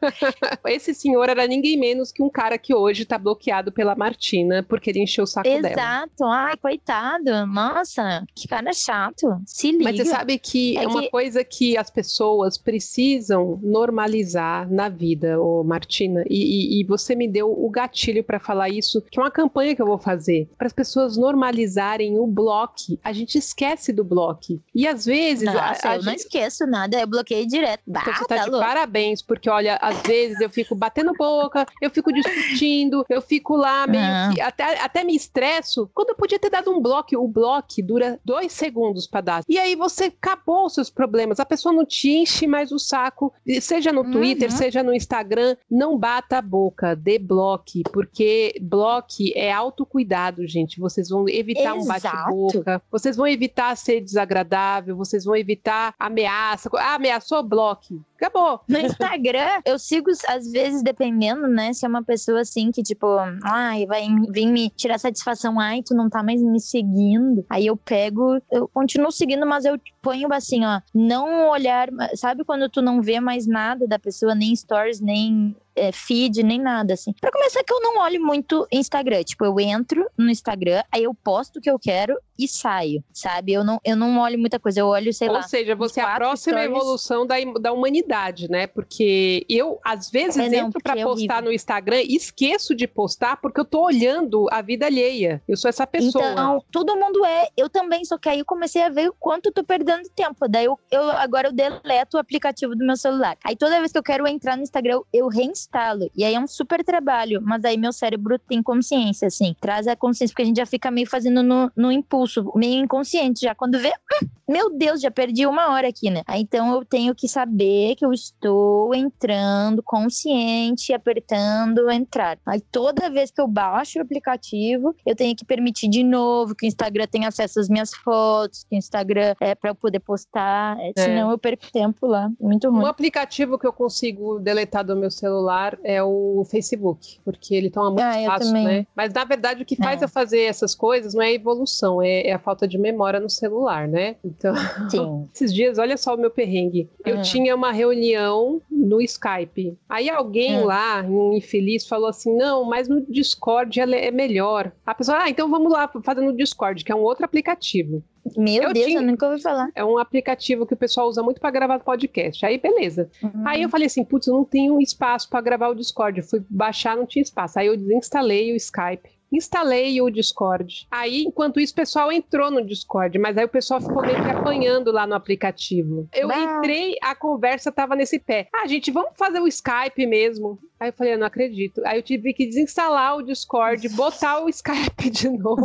esse 0.66 0.94
senhor 0.94 1.28
era 1.28 1.46
ninguém 1.46 1.78
menos 1.78 2.10
que 2.10 2.22
um 2.22 2.30
cara 2.30 2.58
que 2.58 2.74
hoje 2.74 3.04
tá 3.04 3.18
bloqueado 3.18 3.70
pela 3.72 3.94
Martina 3.94 4.62
porque 4.62 4.90
ele 4.90 5.02
encheu 5.02 5.24
o 5.24 5.26
saco 5.26 5.48
Exato. 5.48 5.62
dela. 5.62 5.74
Exato. 5.74 6.24
Ai, 6.24 6.56
coitado. 6.56 7.46
Nossa, 7.46 8.24
que 8.34 8.48
cara 8.48 8.72
chato. 8.72 9.40
Se 9.46 9.70
liga. 9.70 9.84
Mas 9.84 9.96
você 9.96 10.04
sabe 10.04 10.38
que 10.38 10.76
é, 10.76 10.84
é 10.84 10.88
uma 10.88 11.02
que... 11.02 11.10
coisa 11.10 11.44
que 11.44 11.76
as 11.76 11.90
pessoas 11.90 12.56
precisam 12.56 13.58
normalizar 13.62 14.70
na 14.70 14.88
vida, 14.88 15.40
ô 15.40 15.62
Martina. 15.62 16.24
E, 16.28 16.78
e, 16.78 16.80
e 16.80 16.84
você 16.84 17.14
me 17.14 17.28
deu 17.28 17.50
o 17.50 17.68
gatilho 17.70 18.24
para 18.24 18.38
falar 18.38 18.68
isso, 18.68 19.02
que 19.02 19.18
é 19.18 19.22
uma 19.22 19.30
campanha 19.34 19.74
que 19.74 19.82
eu 19.82 19.86
vou 19.86 19.98
fazer 19.98 20.48
para 20.56 20.68
as 20.68 20.72
pessoas 20.72 21.16
normalizarem 21.16 22.18
o 22.18 22.26
bloco. 22.26 22.98
A 23.02 23.12
gente 23.12 23.36
esquece 23.36 23.92
do 23.92 24.04
bloco. 24.04 24.60
E 24.74 24.86
às 24.86 25.04
vezes. 25.04 25.44
Nossa, 25.44 25.88
a, 25.88 25.90
a 25.90 25.96
eu 25.96 26.00
gente... 26.00 26.06
não 26.06 26.14
esqueço 26.14 26.66
nada, 26.66 26.98
eu 26.98 27.06
bloqueei 27.06 27.44
direto. 27.44 27.82
Bah, 27.86 28.00
então 28.02 28.14
você 28.14 28.24
tá, 28.26 28.36
tá 28.36 28.44
de 28.44 28.50
louco. 28.50 28.64
parabéns, 28.64 29.20
porque 29.20 29.50
olha, 29.50 29.76
às 29.82 30.00
vezes 30.02 30.40
eu 30.40 30.48
fico 30.48 30.74
batendo 30.74 31.12
boca, 31.18 31.66
eu 31.82 31.90
fico 31.90 32.12
discutindo, 32.12 33.04
eu 33.08 33.20
fico 33.20 33.56
lá 33.56 33.86
meio 33.86 34.34
que, 34.34 34.40
até, 34.40 34.80
até 34.80 35.02
me 35.02 35.16
estresso, 35.16 35.90
quando 35.92 36.10
eu 36.10 36.14
podia 36.14 36.38
ter 36.38 36.50
dado 36.50 36.70
um 36.70 36.80
bloco. 36.80 37.04
O 37.16 37.28
bloco 37.28 37.82
dura 37.82 38.20
dois 38.24 38.52
segundos 38.52 39.06
para 39.06 39.20
dar. 39.20 39.42
E 39.48 39.58
aí 39.58 39.74
você 39.74 40.04
acabou 40.04 40.66
os 40.66 40.74
seus 40.74 40.90
problemas. 40.90 41.40
A 41.40 41.44
pessoa 41.44 41.74
não 41.74 41.84
te 41.84 42.10
enche 42.10 42.46
mais 42.46 42.70
o 42.70 42.78
saco, 42.78 43.32
seja 43.60 43.92
no 43.92 44.10
Twitter, 44.10 44.50
uhum. 44.50 44.56
seja 44.56 44.82
no 44.82 44.94
Instagram, 44.94 45.56
não 45.70 45.98
bata 45.98 46.38
a 46.38 46.42
boca, 46.42 46.94
dê 46.94 47.18
bloco, 47.18 47.64
porque 47.92 48.54
bloco 48.60 49.23
é 49.34 49.52
autocuidado, 49.52 50.46
gente. 50.46 50.80
Vocês 50.80 51.08
vão 51.08 51.28
evitar 51.28 51.76
Exato. 51.76 51.80
um 51.80 51.86
bate-boca, 51.86 52.82
vocês 52.90 53.16
vão 53.16 53.26
evitar 53.26 53.76
ser 53.76 54.00
desagradável, 54.00 54.96
vocês 54.96 55.24
vão 55.24 55.36
evitar 55.36 55.94
ameaça. 55.98 56.68
Ah, 56.74 56.94
ameaçou, 56.94 57.42
bloque. 57.42 58.00
Acabou. 58.16 58.60
No 58.68 58.78
Instagram, 58.78 59.60
eu 59.66 59.78
sigo, 59.78 60.10
às 60.28 60.50
vezes, 60.50 60.82
dependendo, 60.82 61.46
né? 61.46 61.72
Se 61.72 61.84
é 61.84 61.88
uma 61.88 62.02
pessoa 62.02 62.40
assim 62.40 62.70
que, 62.70 62.82
tipo, 62.82 63.06
ai, 63.42 63.86
vai 63.86 64.06
vir 64.30 64.46
me 64.46 64.70
tirar 64.70 64.98
satisfação, 64.98 65.60
ai, 65.60 65.82
tu 65.82 65.94
não 65.94 66.08
tá 66.08 66.22
mais 66.22 66.42
me 66.42 66.60
seguindo. 66.60 67.44
Aí 67.50 67.66
eu 67.66 67.76
pego, 67.76 68.40
eu 68.50 68.68
continuo 68.68 69.10
seguindo, 69.10 69.46
mas 69.46 69.64
eu 69.64 69.78
ponho 70.00 70.32
assim, 70.32 70.64
ó, 70.64 70.80
não 70.94 71.48
olhar. 71.50 71.88
Sabe 72.14 72.44
quando 72.44 72.68
tu 72.68 72.80
não 72.80 73.02
vê 73.02 73.20
mais 73.20 73.46
nada 73.46 73.86
da 73.86 73.98
pessoa, 73.98 74.34
nem 74.34 74.54
stories, 74.54 75.00
nem 75.00 75.54
é, 75.76 75.92
feed, 75.92 76.42
nem 76.42 76.60
nada, 76.60 76.94
assim. 76.94 77.12
Pra 77.20 77.32
começar, 77.32 77.62
que 77.64 77.72
eu 77.72 77.80
não 77.80 77.98
olho 77.98 78.24
muito 78.24 78.66
Instagram. 78.70 79.22
Tipo, 79.22 79.44
eu 79.44 79.58
entro 79.60 80.08
no 80.16 80.30
Instagram, 80.30 80.82
aí 80.92 81.04
eu 81.04 81.14
posto 81.14 81.58
o 81.58 81.60
que 81.60 81.70
eu 81.70 81.78
quero 81.78 82.16
e 82.38 82.48
saio, 82.48 83.02
sabe? 83.12 83.52
Eu 83.52 83.64
não, 83.64 83.80
eu 83.84 83.96
não 83.96 84.18
olho 84.18 84.38
muita 84.38 84.58
coisa, 84.58 84.80
eu 84.80 84.86
olho, 84.86 85.12
sei 85.12 85.28
Ou 85.28 85.34
lá. 85.34 85.40
Ou 85.40 85.48
seja, 85.48 85.74
você 85.74 86.00
é 86.00 86.04
a 86.04 86.14
próxima 86.14 86.58
stories. 86.58 86.76
evolução 86.76 87.26
da, 87.26 87.36
da 87.60 87.72
humanidade, 87.72 88.50
né? 88.50 88.66
Porque 88.66 89.44
eu, 89.48 89.80
às 89.84 90.10
vezes, 90.10 90.36
é, 90.36 90.48
não, 90.48 90.68
entro 90.68 90.80
pra 90.82 90.98
é 90.98 91.02
postar 91.02 91.10
horrível. 91.10 91.42
no 91.42 91.52
Instagram 91.52 92.02
e 92.02 92.16
esqueço 92.16 92.74
de 92.74 92.86
postar 92.86 93.36
porque 93.36 93.60
eu 93.60 93.64
tô 93.64 93.82
olhando 93.82 94.46
a 94.50 94.62
vida 94.62 94.86
alheia. 94.86 95.42
Eu 95.48 95.56
sou 95.56 95.68
essa 95.68 95.86
pessoa. 95.86 96.32
Então, 96.32 96.64
todo 96.70 96.96
mundo 96.96 97.24
é. 97.24 97.48
Eu 97.56 97.68
também, 97.68 98.04
só 98.04 98.18
que 98.18 98.28
aí 98.28 98.38
eu 98.38 98.44
comecei 98.44 98.82
a 98.82 98.88
ver 98.88 99.08
o 99.08 99.14
quanto 99.18 99.46
eu 99.46 99.52
tô 99.52 99.62
perdendo 99.62 100.08
tempo. 100.14 100.48
Daí 100.48 100.64
eu, 100.64 100.78
eu 100.90 101.10
agora 101.12 101.48
eu 101.48 101.52
deleto 101.52 102.16
o 102.16 102.20
aplicativo 102.20 102.74
do 102.74 102.84
meu 102.84 102.96
celular. 102.96 103.36
Aí 103.44 103.56
toda 103.56 103.78
vez 103.78 103.92
que 103.92 103.98
eu 103.98 104.02
quero 104.02 104.26
entrar 104.26 104.56
no 104.56 104.62
Instagram, 104.62 105.00
eu 105.12 105.28
reinstalo. 105.28 106.10
E 106.16 106.24
aí 106.24 106.34
é 106.34 106.40
um 106.40 106.46
super 106.46 106.84
trabalho. 106.84 107.40
Mas 107.42 107.64
aí 107.64 107.76
meu 107.76 107.92
cérebro 107.92 108.38
tem 108.38 108.62
consciência, 108.62 109.28
assim. 109.28 109.54
Traz 109.60 109.86
a 109.86 109.96
consciência, 109.96 110.32
porque 110.32 110.42
a 110.42 110.46
gente 110.46 110.56
já 110.56 110.66
fica 110.66 110.90
meio 110.90 111.08
fazendo 111.08 111.42
no, 111.42 111.70
no 111.76 111.92
impulso, 111.92 112.23
meio 112.54 112.82
inconsciente. 112.82 113.40
Já 113.40 113.54
quando 113.54 113.78
vê, 113.78 113.88
hum, 113.90 114.26
meu 114.48 114.76
Deus, 114.76 115.00
já 115.00 115.10
perdi 115.10 115.46
uma 115.46 115.70
hora 115.70 115.88
aqui, 115.88 116.10
né? 116.10 116.22
Aí, 116.26 116.42
então 116.42 116.74
eu 116.74 116.84
tenho 116.84 117.14
que 117.14 117.26
saber 117.26 117.94
que 117.96 118.04
eu 118.04 118.12
estou 118.12 118.94
entrando 118.94 119.82
consciente, 119.82 120.92
apertando 120.92 121.90
entrar. 121.90 122.38
Aí 122.44 122.60
toda 122.60 123.10
vez 123.10 123.30
que 123.30 123.40
eu 123.40 123.48
baixo 123.48 123.98
o 123.98 124.02
aplicativo, 124.02 124.94
eu 125.06 125.16
tenho 125.16 125.34
que 125.34 125.44
permitir 125.44 125.88
de 125.88 126.04
novo 126.04 126.54
que 126.54 126.66
o 126.66 126.68
Instagram 126.68 127.06
tenha 127.06 127.28
acesso 127.28 127.58
às 127.58 127.68
minhas 127.68 127.94
fotos, 127.94 128.64
que 128.64 128.76
o 128.76 128.78
Instagram 128.78 129.34
é 129.40 129.54
para 129.54 129.70
eu 129.70 129.74
poder 129.74 130.00
postar, 130.00 130.76
é. 130.78 130.92
senão 130.96 131.30
eu 131.30 131.38
perco 131.38 131.70
tempo 131.72 132.06
lá. 132.06 132.30
Muito 132.38 132.68
ruim. 132.70 132.84
Um 132.84 132.86
aplicativo 132.86 133.58
que 133.58 133.66
eu 133.66 133.72
consigo 133.72 134.38
deletar 134.38 134.84
do 134.84 134.94
meu 134.94 135.10
celular 135.10 135.78
é 135.82 136.02
o 136.02 136.44
Facebook, 136.50 137.18
porque 137.24 137.54
ele 137.54 137.70
toma 137.70 137.90
muito 137.90 138.02
ah, 138.02 138.20
espaço, 138.20 138.52
né? 138.52 138.86
Mas 138.94 139.12
na 139.12 139.24
verdade 139.24 139.62
o 139.62 139.66
que 139.66 139.76
faz 139.76 140.02
é. 140.02 140.04
eu 140.04 140.08
fazer 140.08 140.42
essas 140.42 140.74
coisas 140.74 141.14
não 141.14 141.22
é 141.22 141.32
evolução, 141.32 142.02
é, 142.02 142.13
é, 142.22 142.32
a 142.32 142.38
falta 142.38 142.66
de 142.66 142.78
memória 142.78 143.20
no 143.20 143.30
celular, 143.30 143.88
né? 143.88 144.16
Então, 144.24 144.54
Sim. 144.88 145.28
esses 145.34 145.52
dias, 145.52 145.78
olha 145.78 145.96
só 145.96 146.14
o 146.14 146.18
meu 146.18 146.30
perrengue. 146.30 146.88
Eu 147.04 147.16
uhum. 147.16 147.22
tinha 147.22 147.54
uma 147.54 147.72
reunião 147.72 148.60
no 148.70 149.00
Skype. 149.00 149.76
Aí 149.88 150.08
alguém 150.08 150.58
uhum. 150.58 150.66
lá, 150.66 151.02
um 151.02 151.34
infeliz, 151.34 151.86
falou 151.86 152.08
assim: 152.08 152.36
não, 152.36 152.64
mas 152.64 152.88
no 152.88 153.00
Discord 153.00 153.80
é 153.80 154.10
melhor. 154.10 154.72
A 154.84 154.94
pessoa, 154.94 155.22
ah, 155.22 155.30
então 155.30 155.50
vamos 155.50 155.72
lá 155.72 155.90
fazer 156.02 156.20
no 156.20 156.36
Discord, 156.36 156.84
que 156.84 156.92
é 156.92 156.94
um 156.94 157.02
outro 157.02 157.24
aplicativo. 157.24 158.02
Meu 158.36 158.64
eu 158.64 158.72
Deus, 158.72 158.86
tinha... 158.86 158.98
eu 158.98 159.02
nunca 159.02 159.28
ouvi 159.28 159.42
falar. 159.42 159.68
É 159.74 159.84
um 159.84 159.98
aplicativo 159.98 160.64
que 160.64 160.72
o 160.72 160.76
pessoal 160.76 161.08
usa 161.08 161.22
muito 161.22 161.40
para 161.40 161.50
gravar 161.50 161.78
podcast. 161.80 162.44
Aí, 162.46 162.58
beleza. 162.58 163.10
Uhum. 163.22 163.46
Aí 163.46 163.62
eu 163.62 163.68
falei 163.68 163.86
assim, 163.86 164.02
putz, 164.02 164.26
eu 164.26 164.34
não 164.34 164.44
tenho 164.44 164.80
espaço 164.80 165.28
para 165.28 165.42
gravar 165.42 165.68
o 165.68 165.74
Discord. 165.74 166.20
Eu 166.20 166.26
fui 166.26 166.42
baixar, 166.48 166.96
não 166.96 167.06
tinha 167.06 167.22
espaço. 167.22 167.58
Aí 167.58 167.66
eu 167.66 167.76
desinstalei 167.76 168.52
o 168.52 168.56
Skype 168.56 169.13
instalei 169.36 170.00
o 170.00 170.10
Discord. 170.10 170.86
Aí, 170.90 171.24
enquanto 171.24 171.60
isso, 171.60 171.72
o 171.72 171.76
pessoal 171.76 172.12
entrou 172.12 172.50
no 172.50 172.64
Discord, 172.64 173.18
mas 173.18 173.36
aí 173.36 173.44
o 173.44 173.48
pessoal 173.48 173.80
ficou 173.80 174.02
meio 174.02 174.22
que 174.22 174.30
apanhando 174.30 174.92
lá 174.92 175.06
no 175.06 175.14
aplicativo. 175.14 176.08
Eu 176.12 176.28
bah. 176.28 176.58
entrei, 176.58 176.96
a 177.02 177.14
conversa 177.14 177.72
tava 177.72 177.96
nesse 177.96 178.18
pé. 178.18 178.48
Ah, 178.54 178.66
gente, 178.66 178.90
vamos 178.90 179.12
fazer 179.16 179.40
o 179.40 179.48
Skype 179.48 180.06
mesmo. 180.06 180.58
Aí 180.78 180.88
eu 180.88 180.92
falei, 180.92 181.14
eu 181.14 181.18
não 181.18 181.26
acredito. 181.26 181.80
Aí 181.86 181.98
eu 181.98 182.02
tive 182.02 182.34
que 182.34 182.46
desinstalar 182.46 183.16
o 183.16 183.22
Discord, 183.22 183.88
botar 183.90 184.40
o 184.40 184.48
Skype 184.48 185.08
de 185.10 185.30
novo. 185.30 185.64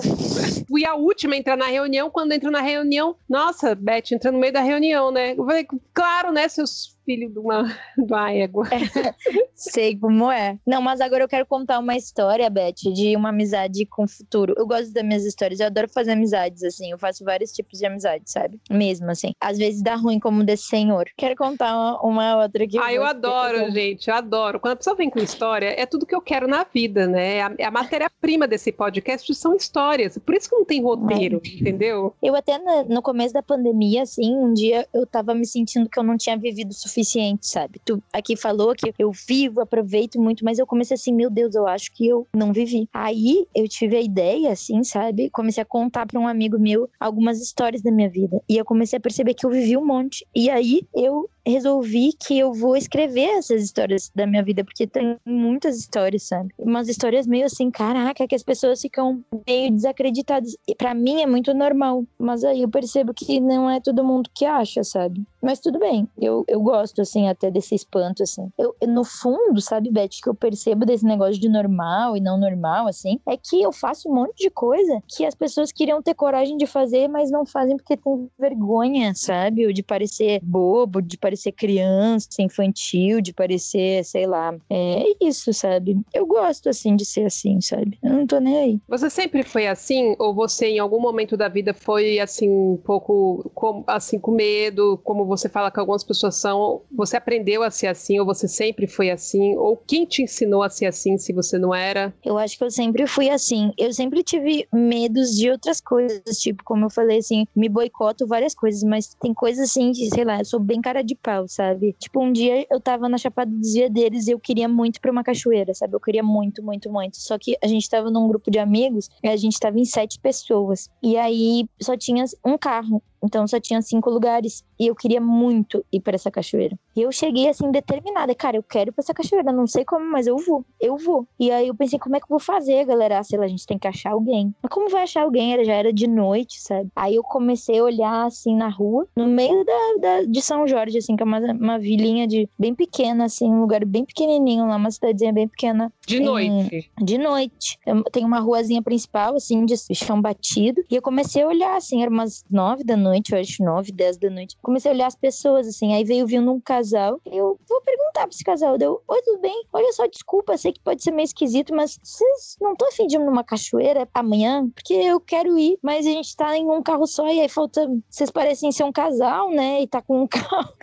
Fui 0.68 0.86
a 0.86 0.96
última 0.96 1.36
a 1.36 1.38
entrar 1.38 1.58
na 1.58 1.68
reunião. 1.68 2.10
Quando 2.10 2.32
entro 2.32 2.52
na 2.52 2.62
reunião, 2.62 3.16
nossa, 3.28 3.76
Beth, 3.76 4.12
entra 4.14 4.32
no 4.32 4.40
meio 4.40 4.54
da 4.54 4.62
reunião, 4.62 5.12
né? 5.12 5.34
Eu 5.34 5.46
falei, 5.46 5.66
claro, 5.94 6.32
né, 6.32 6.48
seus 6.48 6.98
filho 7.10 7.28
de 7.28 7.40
uma, 7.40 7.64
de 7.98 8.14
uma 8.14 8.32
égua. 8.32 8.68
É, 8.72 9.14
sei 9.56 9.98
como 9.98 10.32
é. 10.32 10.60
Não, 10.66 10.80
mas 10.80 11.02
agora 11.02 11.24
eu 11.24 11.28
quero 11.28 11.46
contar 11.48 11.80
uma 11.80 11.96
história, 11.96 12.48
Beth, 12.52 12.94
de 12.94 13.16
uma 13.16 13.30
amizade 13.30 13.84
com 13.88 14.04
o 14.04 14.08
futuro. 14.08 14.54
Eu 14.56 14.68
gosto 14.68 14.94
das 14.94 15.04
minhas 15.04 15.26
histórias, 15.26 15.60
eu 15.60 15.66
adoro 15.66 15.90
fazer 15.90 16.12
amizades, 16.12 16.64
assim. 16.64 16.92
Eu 16.92 17.00
faço 17.00 17.26
vários 17.26 17.52
tipos 17.52 17.80
de 17.80 17.86
amizades, 17.88 18.32
sabe? 18.32 18.60
Mesmo, 18.70 19.10
assim. 19.10 19.32
Às 19.42 19.58
vezes 19.58 19.82
dá 19.82 19.96
ruim, 19.96 20.20
como 20.20 20.44
desse 20.44 20.68
senhor. 20.68 21.06
Quero 21.18 21.36
contar 21.36 21.74
uma, 21.74 22.02
uma 22.04 22.44
outra 22.44 22.64
aqui. 22.64 22.78
Ah, 22.78 22.94
eu 22.94 23.04
adoro, 23.04 23.72
gente, 23.72 24.08
eu 24.08 24.14
adoro. 24.14 24.60
Quando 24.60 24.74
a 24.74 24.76
pessoa 24.76 24.96
vem 24.96 25.10
com 25.10 25.18
história, 25.18 25.74
é 25.76 25.88
tudo 25.88 26.06
que 26.06 26.14
eu 26.14 26.22
quero 26.22 26.48
na 26.48 26.64
vida, 26.64 27.08
né? 27.08 27.42
A, 27.42 27.56
a 27.68 27.72
matéria-prima 27.72 28.48
desse 28.48 28.72
podcast 28.72 29.34
são 29.34 29.56
histórias. 29.56 30.16
Por 30.20 30.36
isso 30.36 30.48
que 30.48 30.56
não 30.56 30.66
tem 30.66 30.84
roteiro, 30.84 31.42
é. 31.44 31.50
entendeu? 31.50 32.14
Eu 32.22 32.36
até 32.36 32.60
no, 32.60 32.84
no, 32.96 33.02
começo 33.02 33.34
da 33.34 33.42
pandemia, 33.42 34.04
assim, 34.04 34.36
um 34.36 34.54
dia 34.54 34.88
eu 34.94 35.08
tava 35.08 35.34
me 35.34 35.48
sentindo 35.48 35.90
que 35.90 35.98
eu 35.98 36.04
não 36.04 36.16
tinha 36.16 36.38
vivido 36.38 36.70
o 36.70 36.74
suficiente, 36.74 36.99
sabe? 37.42 37.82
Tu 37.84 38.02
aqui 38.14 38.36
falou 38.36 38.74
que 38.76 38.94
eu 38.98 39.12
vivo, 39.12 39.62
aproveito 39.62 40.20
muito, 40.20 40.44
mas 40.44 40.60
eu 40.60 40.68
comecei 40.68 40.96
assim, 40.96 41.14
meu 41.14 41.30
Deus, 41.30 41.56
eu 41.56 41.68
acho 41.68 41.92
que 41.94 42.08
eu 42.08 42.28
não 42.34 42.54
vivi. 42.54 42.88
Aí 42.94 43.46
eu 43.56 43.68
tive 43.68 43.98
a 43.98 44.02
ideia, 44.02 44.52
assim, 44.52 44.84
sabe? 44.84 45.30
Comecei 45.30 45.62
a 45.62 45.66
contar 45.66 46.06
para 46.06 46.20
um 46.20 46.28
amigo 46.28 46.60
meu 46.60 46.90
algumas 47.00 47.42
histórias 47.42 47.82
da 47.82 47.92
minha 47.92 48.10
vida. 48.10 48.42
E 48.50 48.58
eu 48.58 48.66
comecei 48.66 48.98
a 48.98 49.02
perceber 49.02 49.34
que 49.34 49.46
eu 49.46 49.50
vivi 49.50 49.78
um 49.78 49.86
monte. 49.86 50.26
E 50.36 50.50
aí 50.50 50.82
eu 50.94 51.30
resolvi 51.46 52.14
que 52.14 52.38
eu 52.38 52.54
vou 52.54 52.76
escrever 52.76 53.38
essas 53.38 53.64
histórias 53.64 54.12
da 54.14 54.28
minha 54.28 54.44
vida, 54.44 54.64
porque 54.64 54.86
tem 54.86 55.18
muitas 55.26 55.78
histórias, 55.78 56.24
sabe? 56.24 56.54
Umas 56.58 56.88
histórias 56.88 57.26
meio 57.26 57.46
assim, 57.46 57.72
caraca, 57.72 58.28
que 58.28 58.36
as 58.36 58.44
pessoas 58.44 58.82
ficam 58.82 59.24
meio 59.48 59.72
desacreditadas. 59.72 60.56
E 60.68 60.76
para 60.76 60.94
mim 60.94 61.22
é 61.22 61.26
muito 61.26 61.54
normal, 61.54 62.04
mas 62.18 62.44
aí 62.44 62.62
eu 62.62 62.70
percebo 62.70 63.14
que 63.14 63.40
não 63.40 63.70
é 63.70 63.80
todo 63.80 64.04
mundo 64.04 64.30
que 64.34 64.46
acha, 64.46 64.84
sabe? 64.84 65.24
Mas 65.42 65.60
tudo 65.60 65.80
bem, 65.80 66.08
eu, 66.18 66.44
eu 66.48 66.62
gosto, 66.62 67.02
assim, 67.02 67.28
até 67.28 67.50
desse 67.50 67.74
espanto, 67.74 68.24
assim. 68.24 68.52
Eu, 68.58 68.76
no 68.88 69.04
fundo, 69.04 69.62
sabe, 69.62 69.90
Beth, 69.90 70.10
que 70.22 70.30
eu 70.30 70.36
percebo 70.36 70.86
desse 70.86 71.06
negócio 71.06 71.40
de 71.40 71.48
normal 71.50 72.18
e 72.18 72.20
não 72.20 72.38
normal, 72.38 72.88
assim, 72.88 73.20
é 73.28 73.38
que 73.38 73.62
eu 73.62 73.72
faço 73.72 74.10
um 74.10 74.16
monte 74.16 74.36
de 74.36 74.50
coisa 74.50 75.02
que 75.08 75.26
as 75.26 75.34
pessoas 75.34 75.72
queriam 75.72 76.02
ter 76.02 76.14
coragem 76.14 76.58
de 76.58 76.68
fazer, 76.68 77.08
mas 77.08 77.32
não 77.32 77.46
fazem 77.46 77.78
porque 77.78 77.96
tem 77.96 78.30
vergonha, 78.38 79.14
sabe? 79.16 79.66
Ou 79.66 79.74
de 79.74 79.82
parecer 79.82 80.40
bobo, 80.44 81.02
de 81.02 81.18
parecer 81.18 81.29
criança, 81.56 82.28
infantil, 82.40 83.22
de 83.22 83.34
parecer, 83.34 84.04
sei 84.06 84.26
lá. 84.26 84.56
É 84.70 85.04
isso, 85.22 85.54
sabe? 85.54 85.98
Eu 86.14 86.26
gosto, 86.26 86.70
assim, 86.70 86.96
de 86.96 87.06
ser 87.06 87.26
assim, 87.26 87.60
sabe? 87.62 87.98
Eu 88.04 88.14
não 88.14 88.28
tô 88.28 88.40
nem 88.40 88.58
aí. 88.58 88.80
Você 88.88 89.10
sempre 89.10 89.44
foi 89.44 89.68
assim? 89.68 90.16
Ou 90.20 90.34
você, 90.34 90.68
em 90.68 90.80
algum 90.80 91.00
momento 91.00 91.36
da 91.36 91.48
vida, 91.48 91.74
foi, 91.74 92.20
assim, 92.20 92.50
um 92.50 92.78
pouco, 92.78 93.50
com, 93.54 93.84
assim, 93.88 94.20
com 94.20 94.32
medo, 94.32 95.00
como 95.04 95.26
você 95.26 95.50
fala 95.50 95.72
que 95.72 95.80
algumas 95.80 96.04
pessoas 96.04 96.36
são, 96.36 96.82
você 96.92 97.18
aprendeu 97.18 97.64
a 97.64 97.72
ser 97.72 97.88
assim 97.88 98.20
ou 98.20 98.26
você 98.26 98.48
sempre 98.48 98.88
foi 98.88 99.10
assim? 99.10 99.56
Ou 99.58 99.78
quem 99.78 100.06
te 100.06 100.24
ensinou 100.24 100.64
a 100.64 100.70
ser 100.70 100.86
assim 100.86 101.18
se 101.18 101.34
você 101.34 101.58
não 101.58 101.74
era? 101.74 102.14
Eu 102.24 102.38
acho 102.38 102.58
que 102.58 102.64
eu 102.64 102.72
sempre 102.72 103.06
fui 103.08 103.30
assim. 103.30 103.72
Eu 103.78 103.92
sempre 103.94 104.24
tive 104.24 104.68
medos 104.74 105.32
de 105.36 105.50
outras 105.50 105.82
coisas, 105.82 106.38
tipo, 106.40 106.64
como 106.64 106.86
eu 106.86 106.90
falei 106.90 107.20
assim, 107.20 107.46
me 107.56 107.70
boicoto 107.70 108.28
várias 108.28 108.54
coisas, 108.54 108.84
mas 108.84 109.16
tem 109.22 109.34
coisas 109.34 109.70
assim 109.70 109.92
que, 109.92 110.10
sei 110.10 110.24
lá, 110.24 110.40
eu 110.40 110.46
sou 110.46 110.60
bem 110.60 110.82
cara 110.82 111.02
de 111.04 111.16
pau, 111.22 111.48
sabe? 111.48 111.96
Tipo, 112.00 112.22
um 112.22 112.32
dia 112.32 112.66
eu 112.70 112.80
tava 112.80 113.08
na 113.08 113.18
Chapada 113.18 113.52
dos 113.52 113.74
Veadeiros 113.74 114.28
e 114.28 114.32
eu 114.32 114.40
queria 114.40 114.68
muito 114.68 115.00
pra 115.00 115.12
uma 115.12 115.24
cachoeira, 115.24 115.74
sabe? 115.74 115.96
Eu 115.96 116.00
queria 116.00 116.24
muito, 116.24 116.64
muito, 116.64 116.92
muito. 116.92 117.18
Só 117.18 117.38
que 117.38 117.56
a 117.62 117.68
gente 117.68 117.90
tava 117.90 118.10
num 118.10 118.28
grupo 118.28 118.50
de 118.50 118.60
amigos 118.60 119.10
e 119.24 119.28
a 119.28 119.36
gente 119.36 119.60
tava 119.60 119.80
em 119.80 119.86
sete 119.86 120.20
pessoas. 120.20 120.90
E 121.02 121.18
aí 121.18 121.68
só 121.82 121.96
tinha 121.98 122.26
um 122.46 122.58
carro. 122.58 123.02
Então 123.24 123.48
só 123.48 123.60
tinha 123.60 123.82
cinco 123.82 124.10
lugares 124.10 124.64
e 124.80 124.88
eu 124.88 124.96
queria 124.96 125.20
muito 125.20 125.86
ir 125.92 126.00
para 126.00 126.16
essa 126.16 126.32
cachoeira. 126.32 126.78
E 126.96 127.02
eu 127.02 127.12
cheguei 127.12 127.50
assim 127.50 127.70
determinada, 127.72 128.34
cara, 128.34 128.58
eu 128.58 128.64
quero 128.64 128.90
ir 128.90 128.94
para 128.94 129.04
essa 129.04 129.14
cachoeira, 129.14 129.52
não 129.52 129.68
sei 129.68 129.84
como, 129.84 130.06
mas 130.06 130.26
eu 130.26 130.38
vou, 130.38 130.66
eu 130.80 130.98
vou. 130.98 131.28
E 131.40 131.52
aí 131.52 131.68
eu 131.68 131.76
pensei, 131.76 132.00
como 132.00 132.16
é 132.16 132.20
que 132.20 132.26
eu 132.26 132.30
vou 132.30 132.40
fazer, 132.40 132.86
galera? 132.86 133.22
Sei 133.24 133.38
lá, 133.38 133.46
a 133.46 133.48
gente 133.48 133.66
tem 133.66 133.78
que 133.78 133.88
achar 133.88 134.12
alguém. 134.12 134.54
Mas 134.62 134.72
como 134.72 134.90
vai 134.90 135.04
achar 135.04 135.24
alguém? 135.24 135.54
Era, 135.54 135.64
já 135.66 135.74
era 135.74 135.92
de 135.92 136.08
noite, 136.08 136.62
sabe? 136.62 136.90
Aí 136.96 137.16
eu 137.16 137.24
comecei 137.24 137.80
a 137.80 137.84
olhar 137.84 138.26
assim 138.26 138.56
na 138.56 138.70
rua, 138.70 139.08
no 139.16 139.28
meio 139.28 139.66
da, 139.66 139.74
da 140.00 140.24
de 140.24 140.42
São 140.42 140.68
Jorge, 140.68 140.98
assim, 140.98 141.16
que 141.16 141.24
é 141.24 141.26
uma, 141.26 141.40
uma 141.40 141.80
vilinha 141.80 142.26
de 142.28 142.50
bem 142.58 142.74
pequena, 142.74 143.26
assim, 143.26 143.50
um 143.50 143.62
lugar 143.62 143.84
bem 143.86 144.06
pequenininho 144.06 144.66
lá, 144.66 144.78
uma 144.78 144.92
cidadezinha 144.92 145.34
bem 145.34 145.48
pequena. 145.48 145.92
De 146.06 146.20
noite? 146.20 146.92
De 147.02 147.18
noite. 147.18 147.78
Tem 148.12 148.24
uma 148.24 148.40
ruazinha 148.40 148.82
principal, 148.82 149.36
assim, 149.36 149.66
de 149.66 149.76
chão 149.94 150.22
batido. 150.22 150.82
E 150.90 150.96
eu 150.96 151.02
comecei 151.02 151.44
a 151.44 151.48
olhar, 151.48 151.76
assim, 151.76 152.02
era 152.02 152.10
umas 152.10 152.46
nove 152.50 152.84
da 152.84 152.96
noite 152.96 153.09
noite, 153.10 153.34
eu 153.34 153.40
acho, 153.40 153.64
9, 153.64 153.92
10 153.92 154.18
da 154.18 154.30
noite. 154.30 154.58
Comecei 154.62 154.92
a 154.92 154.94
olhar 154.94 155.08
as 155.08 155.16
pessoas, 155.16 155.68
assim, 155.68 155.94
aí 155.94 156.04
veio 156.04 156.26
vindo 156.26 156.52
um 156.52 156.60
casal. 156.60 157.20
Eu 157.26 157.60
vou 157.68 157.82
perguntar 157.82 158.22
pra 158.22 158.30
esse 158.30 158.44
casal. 158.44 158.78
Deu, 158.78 159.02
oi, 159.08 159.22
tudo 159.22 159.40
bem? 159.40 159.66
Olha 159.74 159.92
só, 159.94 160.08
desculpa, 160.08 160.58
sei 160.58 160.72
que 160.72 160.80
pode 160.80 161.04
ser 161.04 161.12
meio 161.12 161.26
esquisito, 161.26 161.76
mas 161.76 162.00
vocês 162.02 162.58
não 162.62 162.74
estão 162.74 162.88
afim 162.88 163.08
de 163.08 163.16
ir 163.16 163.20
numa 163.20 163.44
cachoeira 163.44 164.08
amanhã? 164.14 164.70
Porque 164.70 164.94
eu 164.94 165.20
quero 165.20 165.58
ir, 165.58 165.78
mas 165.82 166.06
a 166.06 166.10
gente 166.10 166.36
tá 166.36 166.58
em 166.58 166.70
um 166.70 166.82
carro 166.82 167.08
só 167.08 167.28
e 167.28 167.42
aí 167.42 167.50
falta. 167.50 167.88
Vocês 168.10 168.32
parecem 168.32 168.72
ser 168.72 168.84
um 168.84 168.92
casal, 168.92 169.50
né? 169.52 169.82
E 169.82 169.88
tá 169.88 170.02
com 170.02 170.24
um 170.24 170.28
carro. 170.28 170.74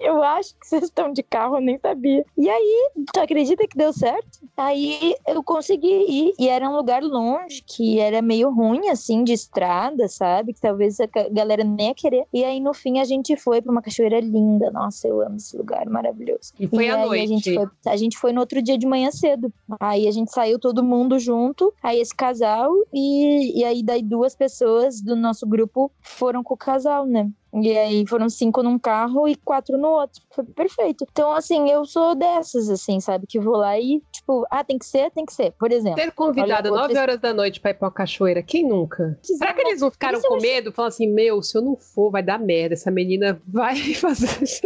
eu 0.00 0.22
acho 0.22 0.54
que 0.56 0.66
vocês 0.66 0.84
estão 0.84 1.12
de 1.12 1.22
carro, 1.22 1.56
eu 1.56 1.60
nem 1.60 1.78
sabia. 1.78 2.24
E 2.36 2.48
aí, 2.48 2.90
tu 3.12 3.20
acredita 3.20 3.66
que 3.66 3.76
deu 3.76 3.92
certo? 3.92 4.40
Aí 4.56 5.14
eu 5.26 5.42
consegui 5.42 6.04
ir. 6.08 6.34
E 6.38 6.48
era 6.48 6.68
um 6.68 6.76
lugar 6.76 7.02
longe, 7.02 7.62
que 7.66 7.98
era 7.98 8.22
meio 8.22 8.50
ruim, 8.50 8.88
assim, 8.88 9.24
de 9.24 9.32
estrada, 9.32 10.08
sabe? 10.08 10.52
Que 10.52 10.60
talvez 10.60 10.98
a 11.00 11.08
galera 11.44 11.62
nem 11.62 11.88
ia 11.88 11.94
querer. 11.94 12.24
E 12.32 12.42
aí, 12.44 12.58
no 12.58 12.74
fim, 12.74 12.98
a 12.98 13.04
gente 13.04 13.36
foi 13.36 13.62
pra 13.62 13.70
uma 13.70 13.82
cachoeira 13.82 14.18
linda. 14.20 14.70
Nossa, 14.70 15.06
eu 15.06 15.20
amo 15.20 15.36
esse 15.36 15.56
lugar, 15.56 15.86
maravilhoso. 15.86 16.52
E 16.58 16.66
foi 16.66 16.86
e 16.86 16.90
à 16.90 17.06
noite? 17.06 17.22
A 17.22 17.26
gente 17.26 17.54
foi, 17.54 17.66
a 17.86 17.96
gente 17.96 18.18
foi 18.18 18.32
no 18.32 18.40
outro 18.40 18.60
dia 18.62 18.76
de 18.76 18.86
manhã 18.86 19.10
cedo. 19.10 19.52
Aí 19.78 20.08
a 20.08 20.10
gente 20.10 20.32
saiu 20.32 20.58
todo 20.58 20.82
mundo 20.82 21.18
junto. 21.18 21.72
Aí 21.82 22.00
esse 22.00 22.14
casal, 22.14 22.72
e, 22.92 23.60
e 23.60 23.64
aí 23.64 23.82
daí 23.82 24.02
duas 24.02 24.34
pessoas 24.34 25.00
do 25.00 25.14
nosso 25.14 25.46
grupo 25.46 25.92
foram 26.00 26.42
com 26.42 26.54
o 26.54 26.58
casal, 26.58 27.06
né? 27.06 27.30
E 27.62 27.76
aí 27.78 28.04
foram 28.06 28.28
cinco 28.28 28.62
num 28.62 28.78
carro 28.78 29.28
e 29.28 29.36
quatro 29.36 29.78
no 29.78 29.88
outro. 29.88 30.20
Foi 30.30 30.44
perfeito. 30.44 31.06
Então, 31.10 31.32
assim, 31.32 31.70
eu 31.70 31.84
sou 31.84 32.14
dessas, 32.14 32.68
assim, 32.68 32.98
sabe? 32.98 33.26
Que 33.28 33.38
vou 33.38 33.56
lá 33.56 33.78
e, 33.78 34.02
tipo, 34.10 34.44
ah, 34.50 34.64
tem 34.64 34.76
que 34.76 34.86
ser, 34.86 35.10
tem 35.12 35.24
que 35.24 35.32
ser. 35.32 35.52
Por 35.52 35.70
exemplo. 35.70 36.00
Ser 36.00 36.10
convidada 36.12 36.72
olha, 36.72 36.82
9 36.82 36.98
horas 36.98 37.20
da 37.20 37.32
noite 37.32 37.60
pra 37.60 37.70
ir 37.70 37.74
pra 37.74 37.86
uma 37.86 37.92
cachoeira, 37.94 38.42
quem 38.42 38.66
nunca? 38.66 39.16
Será 39.22 39.54
que 39.54 39.60
eles 39.60 39.80
não 39.80 39.90
ficaram 39.90 40.20
com 40.20 40.36
medo? 40.40 40.72
Falando 40.72 40.88
assim, 40.88 41.06
meu, 41.06 41.42
se 41.42 41.56
eu 41.56 41.62
não 41.62 41.76
for, 41.76 42.10
vai 42.10 42.22
dar 42.22 42.38
merda. 42.38 42.74
Essa 42.74 42.90
menina 42.90 43.40
vai 43.46 43.76
fazer 43.94 44.42
isso. 44.42 44.62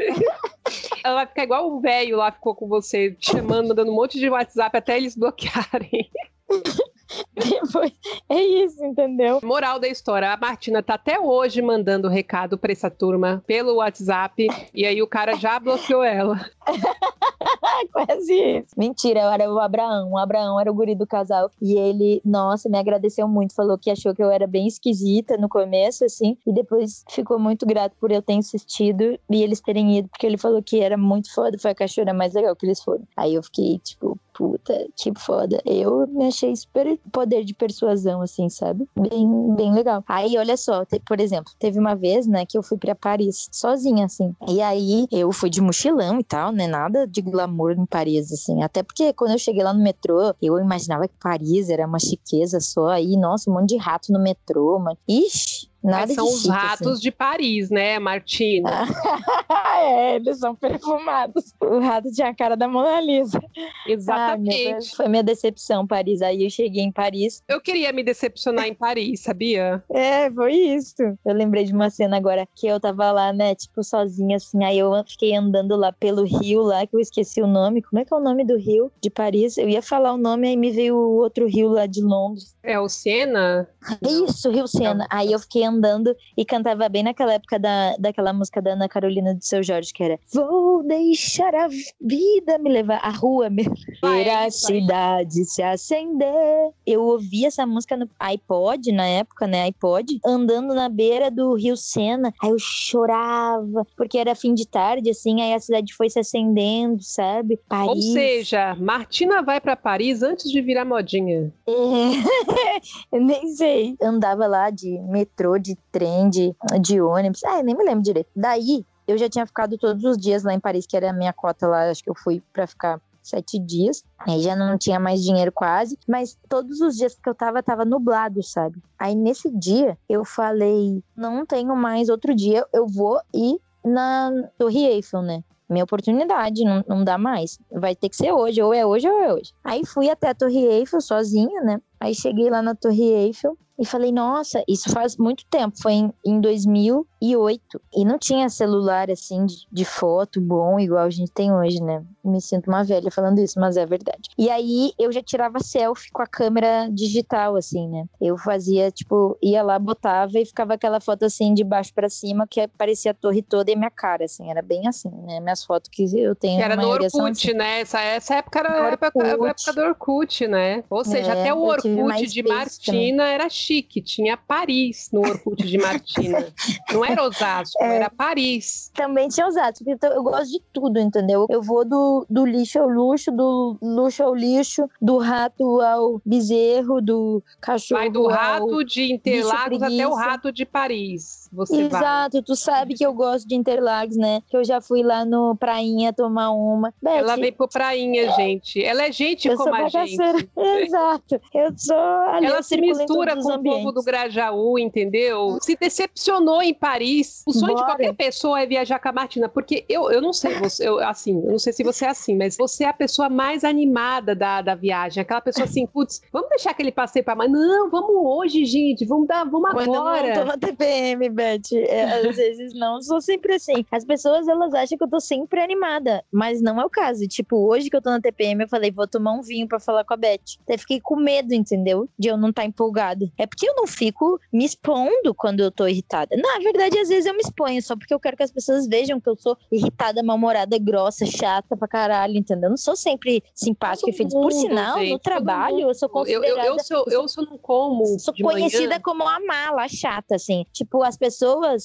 Ela 1.04 1.14
vai 1.16 1.26
ficar 1.26 1.42
igual 1.42 1.70
o 1.70 1.80
velho 1.80 2.16
lá 2.16 2.32
ficou 2.32 2.54
com 2.54 2.66
você, 2.68 3.12
te 3.12 3.32
chamando, 3.32 3.68
mandando 3.68 3.90
um 3.90 3.94
monte 3.94 4.18
de 4.18 4.30
WhatsApp 4.30 4.76
até 4.76 4.96
eles 4.96 5.14
bloquearem. 5.14 6.10
Depois, 7.34 7.92
é 8.28 8.40
isso, 8.40 8.84
entendeu? 8.84 9.40
Moral 9.42 9.78
da 9.78 9.88
história: 9.88 10.32
a 10.32 10.36
Martina 10.36 10.82
tá 10.82 10.94
até 10.94 11.18
hoje 11.18 11.62
mandando 11.62 12.08
recado 12.08 12.58
pra 12.58 12.72
essa 12.72 12.90
turma 12.90 13.42
pelo 13.46 13.76
WhatsApp 13.76 14.48
e 14.74 14.86
aí 14.86 15.02
o 15.02 15.06
cara 15.06 15.34
já 15.34 15.58
bloqueou 15.58 16.02
ela. 16.02 16.38
Quase 17.92 18.32
isso. 18.32 18.68
Mentira, 18.76 19.20
era 19.20 19.52
o 19.52 19.58
Abraão. 19.58 20.12
O 20.12 20.18
Abraão 20.18 20.60
era 20.60 20.70
o 20.70 20.74
guri 20.74 20.94
do 20.94 21.06
casal. 21.06 21.50
E 21.60 21.74
ele, 21.74 22.20
nossa, 22.24 22.68
me 22.68 22.78
agradeceu 22.78 23.28
muito. 23.28 23.54
Falou 23.54 23.78
que 23.78 23.90
achou 23.90 24.14
que 24.14 24.22
eu 24.22 24.30
era 24.30 24.46
bem 24.46 24.66
esquisita 24.66 25.36
no 25.36 25.48
começo, 25.48 26.04
assim. 26.04 26.36
E 26.46 26.52
depois 26.52 27.04
ficou 27.08 27.38
muito 27.38 27.66
grato 27.66 27.94
por 28.00 28.10
eu 28.10 28.22
ter 28.22 28.34
insistido 28.34 29.18
e 29.30 29.42
eles 29.42 29.60
terem 29.60 29.98
ido, 29.98 30.08
porque 30.08 30.26
ele 30.26 30.38
falou 30.38 30.62
que 30.62 30.80
era 30.80 30.96
muito 30.96 31.32
foda. 31.32 31.58
Foi 31.58 31.70
a 31.70 31.74
cachoeira 31.74 32.12
mais 32.12 32.34
legal 32.34 32.54
que 32.56 32.66
eles 32.66 32.82
foram. 32.82 33.06
Aí 33.16 33.34
eu 33.34 33.42
fiquei, 33.42 33.78
tipo, 33.78 34.18
puta, 34.38 34.86
que 34.94 35.12
foda. 35.18 35.60
Eu 35.66 36.06
me 36.06 36.26
achei 36.26 36.54
super 36.54 36.96
poder 37.10 37.42
de 37.42 37.52
persuasão, 37.52 38.22
assim, 38.22 38.48
sabe? 38.48 38.88
Bem, 38.94 39.56
bem 39.56 39.74
legal. 39.74 40.04
Aí, 40.06 40.38
olha 40.38 40.56
só, 40.56 40.86
por 41.04 41.18
exemplo, 41.18 41.52
teve 41.58 41.76
uma 41.76 41.96
vez, 41.96 42.24
né, 42.28 42.46
que 42.46 42.56
eu 42.56 42.62
fui 42.62 42.78
para 42.78 42.94
Paris 42.94 43.48
sozinha, 43.50 44.04
assim. 44.04 44.32
E 44.46 44.62
aí 44.62 45.08
eu 45.10 45.32
fui 45.32 45.50
de 45.50 45.60
mochilão 45.60 46.20
e 46.20 46.24
tal, 46.24 46.52
né? 46.52 46.68
Nada 46.68 47.04
de 47.04 47.20
glamour 47.20 47.72
em 47.72 47.84
Paris, 47.84 48.32
assim. 48.32 48.62
Até 48.62 48.84
porque 48.84 49.12
quando 49.12 49.32
eu 49.32 49.38
cheguei 49.38 49.64
lá 49.64 49.74
no 49.74 49.82
metrô, 49.82 50.32
eu 50.40 50.56
imaginava 50.60 51.08
que 51.08 51.14
Paris 51.20 51.68
era 51.68 51.84
uma 51.84 51.98
chiqueza 51.98 52.60
só. 52.60 52.90
Aí, 52.90 53.16
nossa, 53.16 53.50
um 53.50 53.54
monte 53.54 53.70
de 53.70 53.76
rato 53.76 54.12
no 54.12 54.20
metrô, 54.20 54.78
mano. 54.78 54.96
Ixi, 55.08 55.68
Nada 55.88 56.06
Mas 56.06 56.14
são 56.14 56.26
os 56.26 56.42
chique, 56.42 56.48
ratos 56.48 56.92
assim. 56.92 57.00
de 57.00 57.10
Paris, 57.10 57.70
né, 57.70 57.98
Martina? 57.98 58.68
é, 59.80 60.16
eles 60.16 60.38
são 60.38 60.54
perfumados. 60.54 61.54
O 61.60 61.78
rato 61.78 62.12
tinha 62.12 62.28
a 62.28 62.34
cara 62.34 62.56
da 62.56 62.68
Mona 62.68 63.00
Lisa. 63.00 63.40
Exatamente. 63.86 64.90
Ah, 64.92 64.96
foi 64.96 65.08
minha 65.08 65.22
decepção, 65.22 65.86
Paris. 65.86 66.20
Aí 66.20 66.44
eu 66.44 66.50
cheguei 66.50 66.82
em 66.82 66.92
Paris. 66.92 67.42
Eu 67.48 67.58
queria 67.58 67.90
me 67.90 68.02
decepcionar 68.04 68.66
em 68.66 68.74
Paris, 68.74 69.20
sabia? 69.20 69.82
É, 69.98 70.30
foi 70.30 70.52
isso. 70.52 71.02
Eu 71.24 71.34
lembrei 71.34 71.64
de 71.64 71.72
uma 71.72 71.90
cena 71.90 72.16
agora 72.16 72.46
que 72.54 72.66
eu 72.66 72.78
tava 72.78 73.10
lá, 73.10 73.32
né, 73.32 73.54
tipo, 73.54 73.82
sozinha, 73.82 74.36
assim. 74.36 74.62
Aí 74.64 74.78
eu 74.78 74.92
fiquei 75.06 75.34
andando 75.34 75.74
lá 75.76 75.92
pelo 75.92 76.22
rio 76.24 76.62
lá, 76.62 76.86
que 76.86 76.94
eu 76.94 77.00
esqueci 77.00 77.42
o 77.42 77.46
nome. 77.46 77.82
Como 77.82 78.00
é 78.00 78.04
que 78.04 78.14
é 78.14 78.16
o 78.16 78.20
nome 78.20 78.44
do 78.44 78.56
rio 78.56 78.92
de 79.00 79.10
Paris? 79.10 79.58
Eu 79.58 79.68
ia 79.68 79.82
falar 79.82 80.12
o 80.12 80.16
nome, 80.16 80.48
aí 80.48 80.56
me 80.56 80.70
veio 80.70 80.94
o 80.96 81.16
outro 81.16 81.46
rio 81.46 81.68
lá 81.68 81.86
de 81.86 82.00
Londres. 82.00 82.56
É 82.62 82.78
o 82.78 82.88
Sena? 82.88 83.68
É 84.02 84.08
isso, 84.08 84.50
Rio 84.50 84.68
Sena. 84.68 85.06
Aí 85.10 85.32
eu 85.32 85.38
fiquei 85.38 85.64
andando 85.64 85.77
andando 85.78 86.14
e 86.36 86.44
cantava 86.44 86.88
bem 86.88 87.02
naquela 87.02 87.34
época 87.34 87.58
da, 87.58 87.96
daquela 87.96 88.32
música 88.32 88.60
da 88.60 88.72
Ana 88.72 88.88
Carolina 88.88 89.34
do 89.34 89.44
Seu 89.44 89.62
Jorge, 89.62 89.92
que 89.92 90.02
era 90.02 90.18
Vou 90.32 90.82
deixar 90.82 91.54
a 91.54 91.68
vida 92.00 92.58
me 92.58 92.70
levar, 92.70 92.98
a 93.02 93.10
rua 93.10 93.48
me 93.48 93.62
ver 93.62 94.30
a 94.30 94.50
cidade 94.50 95.44
se 95.44 95.62
acender. 95.62 96.72
Eu 96.86 97.02
ouvi 97.02 97.46
essa 97.46 97.66
música 97.66 97.96
no 97.96 98.08
iPod, 98.18 98.90
na 98.92 99.06
época, 99.06 99.46
né, 99.46 99.64
iPod, 99.64 100.18
andando 100.24 100.74
na 100.74 100.88
beira 100.88 101.30
do 101.30 101.54
Rio 101.54 101.76
Sena, 101.76 102.32
aí 102.42 102.50
eu 102.50 102.58
chorava, 102.58 103.86
porque 103.96 104.18
era 104.18 104.34
fim 104.34 104.54
de 104.54 104.66
tarde, 104.66 105.10
assim, 105.10 105.40
aí 105.40 105.54
a 105.54 105.60
cidade 105.60 105.94
foi 105.94 106.10
se 106.10 106.18
acendendo, 106.18 107.02
sabe? 107.02 107.58
Paris. 107.68 107.88
Ou 107.88 108.12
seja, 108.12 108.74
Martina 108.76 109.42
vai 109.42 109.60
para 109.60 109.76
Paris 109.76 110.22
antes 110.22 110.50
de 110.50 110.60
virar 110.60 110.84
modinha. 110.84 111.52
É, 111.66 113.18
nem 113.18 113.48
sei. 113.48 113.96
Andava 114.02 114.46
lá 114.46 114.70
de 114.70 114.98
metrô, 115.02 115.57
de 115.58 115.76
trem, 115.92 116.28
de, 116.30 116.54
de 116.80 117.00
ônibus. 117.00 117.42
Ah, 117.44 117.62
nem 117.62 117.76
me 117.76 117.84
lembro 117.84 118.02
direito. 118.02 118.30
Daí, 118.34 118.84
eu 119.06 119.16
já 119.16 119.28
tinha 119.28 119.46
ficado 119.46 119.78
todos 119.78 120.04
os 120.04 120.16
dias 120.16 120.42
lá 120.42 120.52
em 120.52 120.60
Paris, 120.60 120.86
que 120.86 120.96
era 120.96 121.10
a 121.10 121.12
minha 121.12 121.32
cota 121.32 121.66
lá. 121.66 121.90
Acho 121.90 122.02
que 122.02 122.10
eu 122.10 122.14
fui 122.14 122.42
para 122.52 122.66
ficar 122.66 123.00
sete 123.22 123.58
dias. 123.58 124.02
Aí 124.18 124.40
já 124.40 124.56
não 124.56 124.78
tinha 124.78 124.98
mais 124.98 125.22
dinheiro 125.22 125.52
quase, 125.52 125.98
mas 126.06 126.38
todos 126.48 126.80
os 126.80 126.96
dias 126.96 127.14
que 127.14 127.28
eu 127.28 127.34
tava, 127.34 127.62
tava 127.62 127.84
nublado, 127.84 128.42
sabe? 128.42 128.82
Aí 128.98 129.14
nesse 129.14 129.50
dia 129.50 129.98
eu 130.08 130.24
falei: 130.24 131.02
não 131.16 131.44
tenho 131.44 131.76
mais 131.76 132.08
outro 132.08 132.34
dia, 132.34 132.66
eu 132.72 132.86
vou 132.86 133.20
ir 133.34 133.58
na 133.84 134.30
Torre 134.58 134.86
Eiffel, 134.86 135.22
né? 135.22 135.42
minha 135.68 135.84
oportunidade, 135.84 136.64
não, 136.64 136.82
não 136.88 137.04
dá 137.04 137.18
mais. 137.18 137.58
Vai 137.70 137.94
ter 137.94 138.08
que 138.08 138.16
ser 138.16 138.32
hoje, 138.32 138.62
ou 138.62 138.72
é 138.72 138.86
hoje 138.86 139.08
ou 139.08 139.20
é 139.20 139.34
hoje. 139.34 139.52
Aí 139.62 139.84
fui 139.84 140.08
até 140.08 140.28
a 140.28 140.34
Torre 140.34 140.64
Eiffel 140.64 141.00
sozinha, 141.00 141.60
né? 141.62 141.80
Aí 142.00 142.14
cheguei 142.14 142.48
lá 142.48 142.62
na 142.62 142.74
Torre 142.74 143.12
Eiffel 143.12 143.56
e 143.78 143.86
falei, 143.86 144.10
nossa, 144.10 144.62
isso 144.66 144.90
faz 144.90 145.16
muito 145.16 145.44
tempo, 145.46 145.80
foi 145.80 145.92
em, 145.92 146.12
em 146.26 146.40
2008. 146.40 147.80
E 147.94 148.04
não 148.04 148.18
tinha 148.18 148.48
celular 148.48 149.10
assim 149.10 149.46
de, 149.46 149.66
de, 149.70 149.84
foto 149.84 150.40
bom, 150.40 150.80
igual 150.80 151.04
a 151.04 151.10
gente 151.10 151.30
tem 151.30 151.52
hoje, 151.52 151.80
né? 151.80 152.02
Me 152.24 152.40
sinto 152.40 152.68
uma 152.68 152.82
velha 152.82 153.10
falando 153.10 153.38
isso, 153.38 153.58
mas 153.60 153.76
é 153.76 153.86
verdade. 153.86 154.30
E 154.36 154.50
aí 154.50 154.92
eu 154.98 155.12
já 155.12 155.22
tirava 155.22 155.60
selfie 155.60 156.10
com 156.10 156.22
a 156.22 156.26
câmera 156.26 156.88
digital, 156.90 157.54
assim, 157.54 157.88
né? 157.88 158.04
Eu 158.20 158.36
fazia, 158.36 158.90
tipo, 158.90 159.38
ia 159.40 159.62
lá, 159.62 159.78
botava 159.78 160.38
e 160.38 160.44
ficava 160.44 160.74
aquela 160.74 161.00
foto 161.00 161.24
assim 161.24 161.54
de 161.54 161.62
baixo 161.62 161.94
para 161.94 162.08
cima 162.08 162.46
que 162.48 162.66
parecia 162.76 163.12
a 163.12 163.14
torre 163.14 163.42
toda 163.42 163.70
e 163.70 163.76
minha 163.76 163.90
cara, 163.90 164.24
assim, 164.24 164.50
era 164.50 164.60
bem 164.60 164.88
assim, 164.88 165.10
né? 165.26 165.38
Minhas 165.38 165.64
fotos 165.64 165.88
que 165.88 166.02
eu 166.18 166.34
tenho. 166.34 166.58
Que 166.58 166.64
era 166.64 166.76
no 166.76 166.88
Orkut, 166.88 167.30
assim. 167.30 167.54
né? 167.54 167.80
Essa, 167.80 168.00
essa 168.00 168.34
época 168.36 168.58
era 168.58 168.72
a 168.72 168.90
época, 168.90 169.26
época, 169.26 169.72
do 169.72 169.80
Orkut, 169.82 170.48
né? 170.48 170.82
Ou 170.90 171.04
seja, 171.04 171.32
é, 171.32 171.40
até 171.40 171.54
o 171.54 171.62
Orkut 171.62 172.26
de 172.26 172.42
Martina 172.42 173.18
também. 173.18 173.34
era 173.34 173.48
chique, 173.68 174.00
tinha 174.00 174.36
Paris 174.36 175.10
no 175.12 175.20
Orkut 175.20 175.62
de 175.62 175.76
Martina. 175.76 176.46
Não 176.90 177.04
era 177.04 177.22
Osasco, 177.22 177.82
é, 177.82 177.96
era 177.96 178.10
Paris. 178.10 178.90
Também 178.94 179.28
tinha 179.28 179.46
Osasco, 179.46 179.84
porque 179.84 180.06
eu 180.06 180.22
gosto 180.22 180.50
de 180.50 180.62
tudo, 180.72 180.98
entendeu? 180.98 181.46
Eu 181.50 181.62
vou 181.62 181.84
do, 181.84 182.26
do 182.30 182.46
lixo 182.46 182.78
ao 182.78 182.88
luxo, 182.88 183.30
do 183.30 183.76
luxo 183.82 184.22
ao 184.22 184.34
lixo, 184.34 184.88
do 185.00 185.18
rato 185.18 185.80
ao 185.82 186.20
bezerro, 186.24 187.02
do 187.02 187.42
cachorro. 187.60 188.00
Vai 188.00 188.10
do 188.10 188.26
rato 188.26 188.84
de 188.84 189.12
Interlagos 189.12 189.82
até 189.82 190.08
o 190.08 190.14
rato 190.14 190.50
de 190.50 190.64
Paris. 190.64 191.47
Você 191.52 191.82
Exato, 191.82 192.36
vai. 192.36 192.42
tu 192.42 192.56
sabe 192.56 192.94
que 192.94 193.04
eu 193.04 193.12
gosto 193.12 193.46
de 193.48 193.54
Interlagos, 193.54 194.16
né? 194.16 194.42
Que 194.48 194.56
eu 194.56 194.64
já 194.64 194.80
fui 194.80 195.02
lá 195.02 195.24
no 195.24 195.56
Prainha 195.56 196.12
tomar 196.12 196.50
uma. 196.50 196.92
Beth, 197.02 197.18
Ela 197.18 197.36
veio 197.36 197.52
pro 197.52 197.68
Prainha, 197.68 198.30
gente. 198.32 198.82
Ela 198.82 199.06
é 199.06 199.12
gente 199.12 199.54
como 199.56 199.74
a 199.74 199.88
gente. 199.88 200.16
Exato. 200.56 201.40
Eu 201.54 201.72
sou 201.76 201.96
ali, 201.96 202.46
Ela 202.46 202.62
se 202.62 202.76
mistura 202.80 203.36
com 203.36 203.52
o 203.52 203.62
povo 203.62 203.92
do 203.92 204.02
Grajaú, 204.02 204.78
entendeu? 204.78 205.58
Se 205.62 205.76
decepcionou 205.76 206.62
em 206.62 206.74
Paris. 206.74 207.42
O 207.46 207.52
sonho 207.52 207.74
Bora. 207.74 207.76
de 207.76 207.84
qualquer 207.84 208.14
pessoa 208.14 208.60
é 208.60 208.66
viajar 208.66 208.98
com 208.98 209.08
a 209.08 209.12
Martina, 209.12 209.48
porque 209.48 209.84
eu, 209.88 210.10
eu 210.10 210.20
não 210.20 210.32
sei, 210.32 210.54
você, 210.54 210.88
eu, 210.88 210.98
assim, 211.00 211.40
eu 211.44 211.52
não 211.52 211.58
sei 211.58 211.72
se 211.72 211.82
você 211.82 212.04
é 212.04 212.08
assim, 212.08 212.36
mas 212.36 212.56
você 212.56 212.84
é 212.84 212.88
a 212.88 212.92
pessoa 212.92 213.28
mais 213.28 213.64
animada 213.64 214.34
da, 214.34 214.62
da 214.62 214.74
viagem. 214.74 215.20
Aquela 215.20 215.40
pessoa 215.40 215.64
assim, 215.64 215.86
putz, 215.86 216.20
vamos 216.32 216.48
deixar 216.50 216.70
aquele 216.70 216.92
passeio 216.92 217.24
pra 217.24 217.34
mais. 217.34 217.50
Não, 217.50 217.90
vamos 217.90 218.14
hoje, 218.14 218.64
gente, 218.64 219.04
vamos 219.04 219.26
dar, 219.26 219.44
vamos 219.44 219.70
Quando 219.70 219.94
agora. 219.94 220.28
Eu 220.28 220.34
não 220.34 220.42
tô 220.42 220.44
na 220.44 220.58
TPM, 220.58 221.28
Beth. 221.38 221.72
É, 221.72 222.04
às 222.04 222.36
vezes 222.36 222.74
não, 222.74 223.00
sou 223.00 223.20
sempre 223.20 223.54
assim. 223.54 223.84
As 223.90 224.04
pessoas, 224.04 224.48
elas 224.48 224.74
acham 224.74 224.98
que 224.98 225.04
eu 225.04 225.08
tô 225.08 225.20
sempre 225.20 225.60
animada, 225.60 226.24
mas 226.32 226.60
não 226.60 226.80
é 226.80 226.84
o 226.84 226.90
caso. 226.90 227.26
Tipo, 227.28 227.56
hoje 227.68 227.88
que 227.88 227.96
eu 227.96 228.02
tô 228.02 228.10
na 228.10 228.20
TPM, 228.20 228.62
eu 228.62 228.68
falei, 228.68 228.90
vou 228.90 229.06
tomar 229.06 229.32
um 229.32 229.42
vinho 229.42 229.68
pra 229.68 229.78
falar 229.78 230.04
com 230.04 230.14
a 230.14 230.16
Beth. 230.16 230.58
Até 230.62 230.76
fiquei 230.76 231.00
com 231.00 231.16
medo, 231.16 231.54
entendeu? 231.54 232.08
De 232.18 232.28
eu 232.28 232.36
não 232.36 232.50
estar 232.50 232.62
tá 232.62 232.68
empolgada. 232.68 233.30
É 233.38 233.46
porque 233.46 233.68
eu 233.68 233.74
não 233.76 233.86
fico 233.86 234.40
me 234.52 234.64
expondo 234.64 235.34
quando 235.36 235.60
eu 235.60 235.70
tô 235.70 235.86
irritada. 235.86 236.36
Na 236.36 236.58
verdade, 236.62 236.98
às 236.98 237.08
vezes 237.08 237.26
eu 237.26 237.34
me 237.34 237.40
exponho 237.40 237.80
só 237.82 237.96
porque 237.96 238.12
eu 238.12 238.20
quero 238.20 238.36
que 238.36 238.42
as 238.42 238.52
pessoas 238.52 238.86
vejam 238.86 239.20
que 239.20 239.28
eu 239.28 239.36
sou 239.36 239.56
irritada, 239.70 240.22
mal-humorada, 240.22 240.76
grossa, 240.78 241.24
chata 241.24 241.76
pra 241.76 241.86
caralho, 241.86 242.36
entendeu? 242.36 242.68
Eu 242.68 242.70
não 242.70 242.76
sou 242.76 242.96
sempre 242.96 243.42
simpática 243.54 244.10
e 244.10 244.12
feliz. 244.12 244.32
Por 244.32 244.52
sinal, 244.52 244.98
gente, 244.98 245.12
no 245.12 245.18
trabalho, 245.18 245.80
eu 245.80 245.94
sou 245.94 246.08
considerada... 246.08 246.48
Eu, 246.48 246.56
eu, 246.56 246.72
eu, 246.74 246.78
sou, 246.80 247.04
eu 247.08 247.28
sou 247.28 247.44
não 247.44 247.58
como 247.58 248.18
Sou 248.18 248.34
conhecida 248.34 248.88
manhã. 248.88 249.00
como 249.00 249.22
a 249.26 249.38
mala, 249.40 249.84
a 249.84 249.88
chata, 249.88 250.34
assim. 250.34 250.64
Tipo, 250.72 251.02
as 251.02 251.16
pessoas 251.16 251.27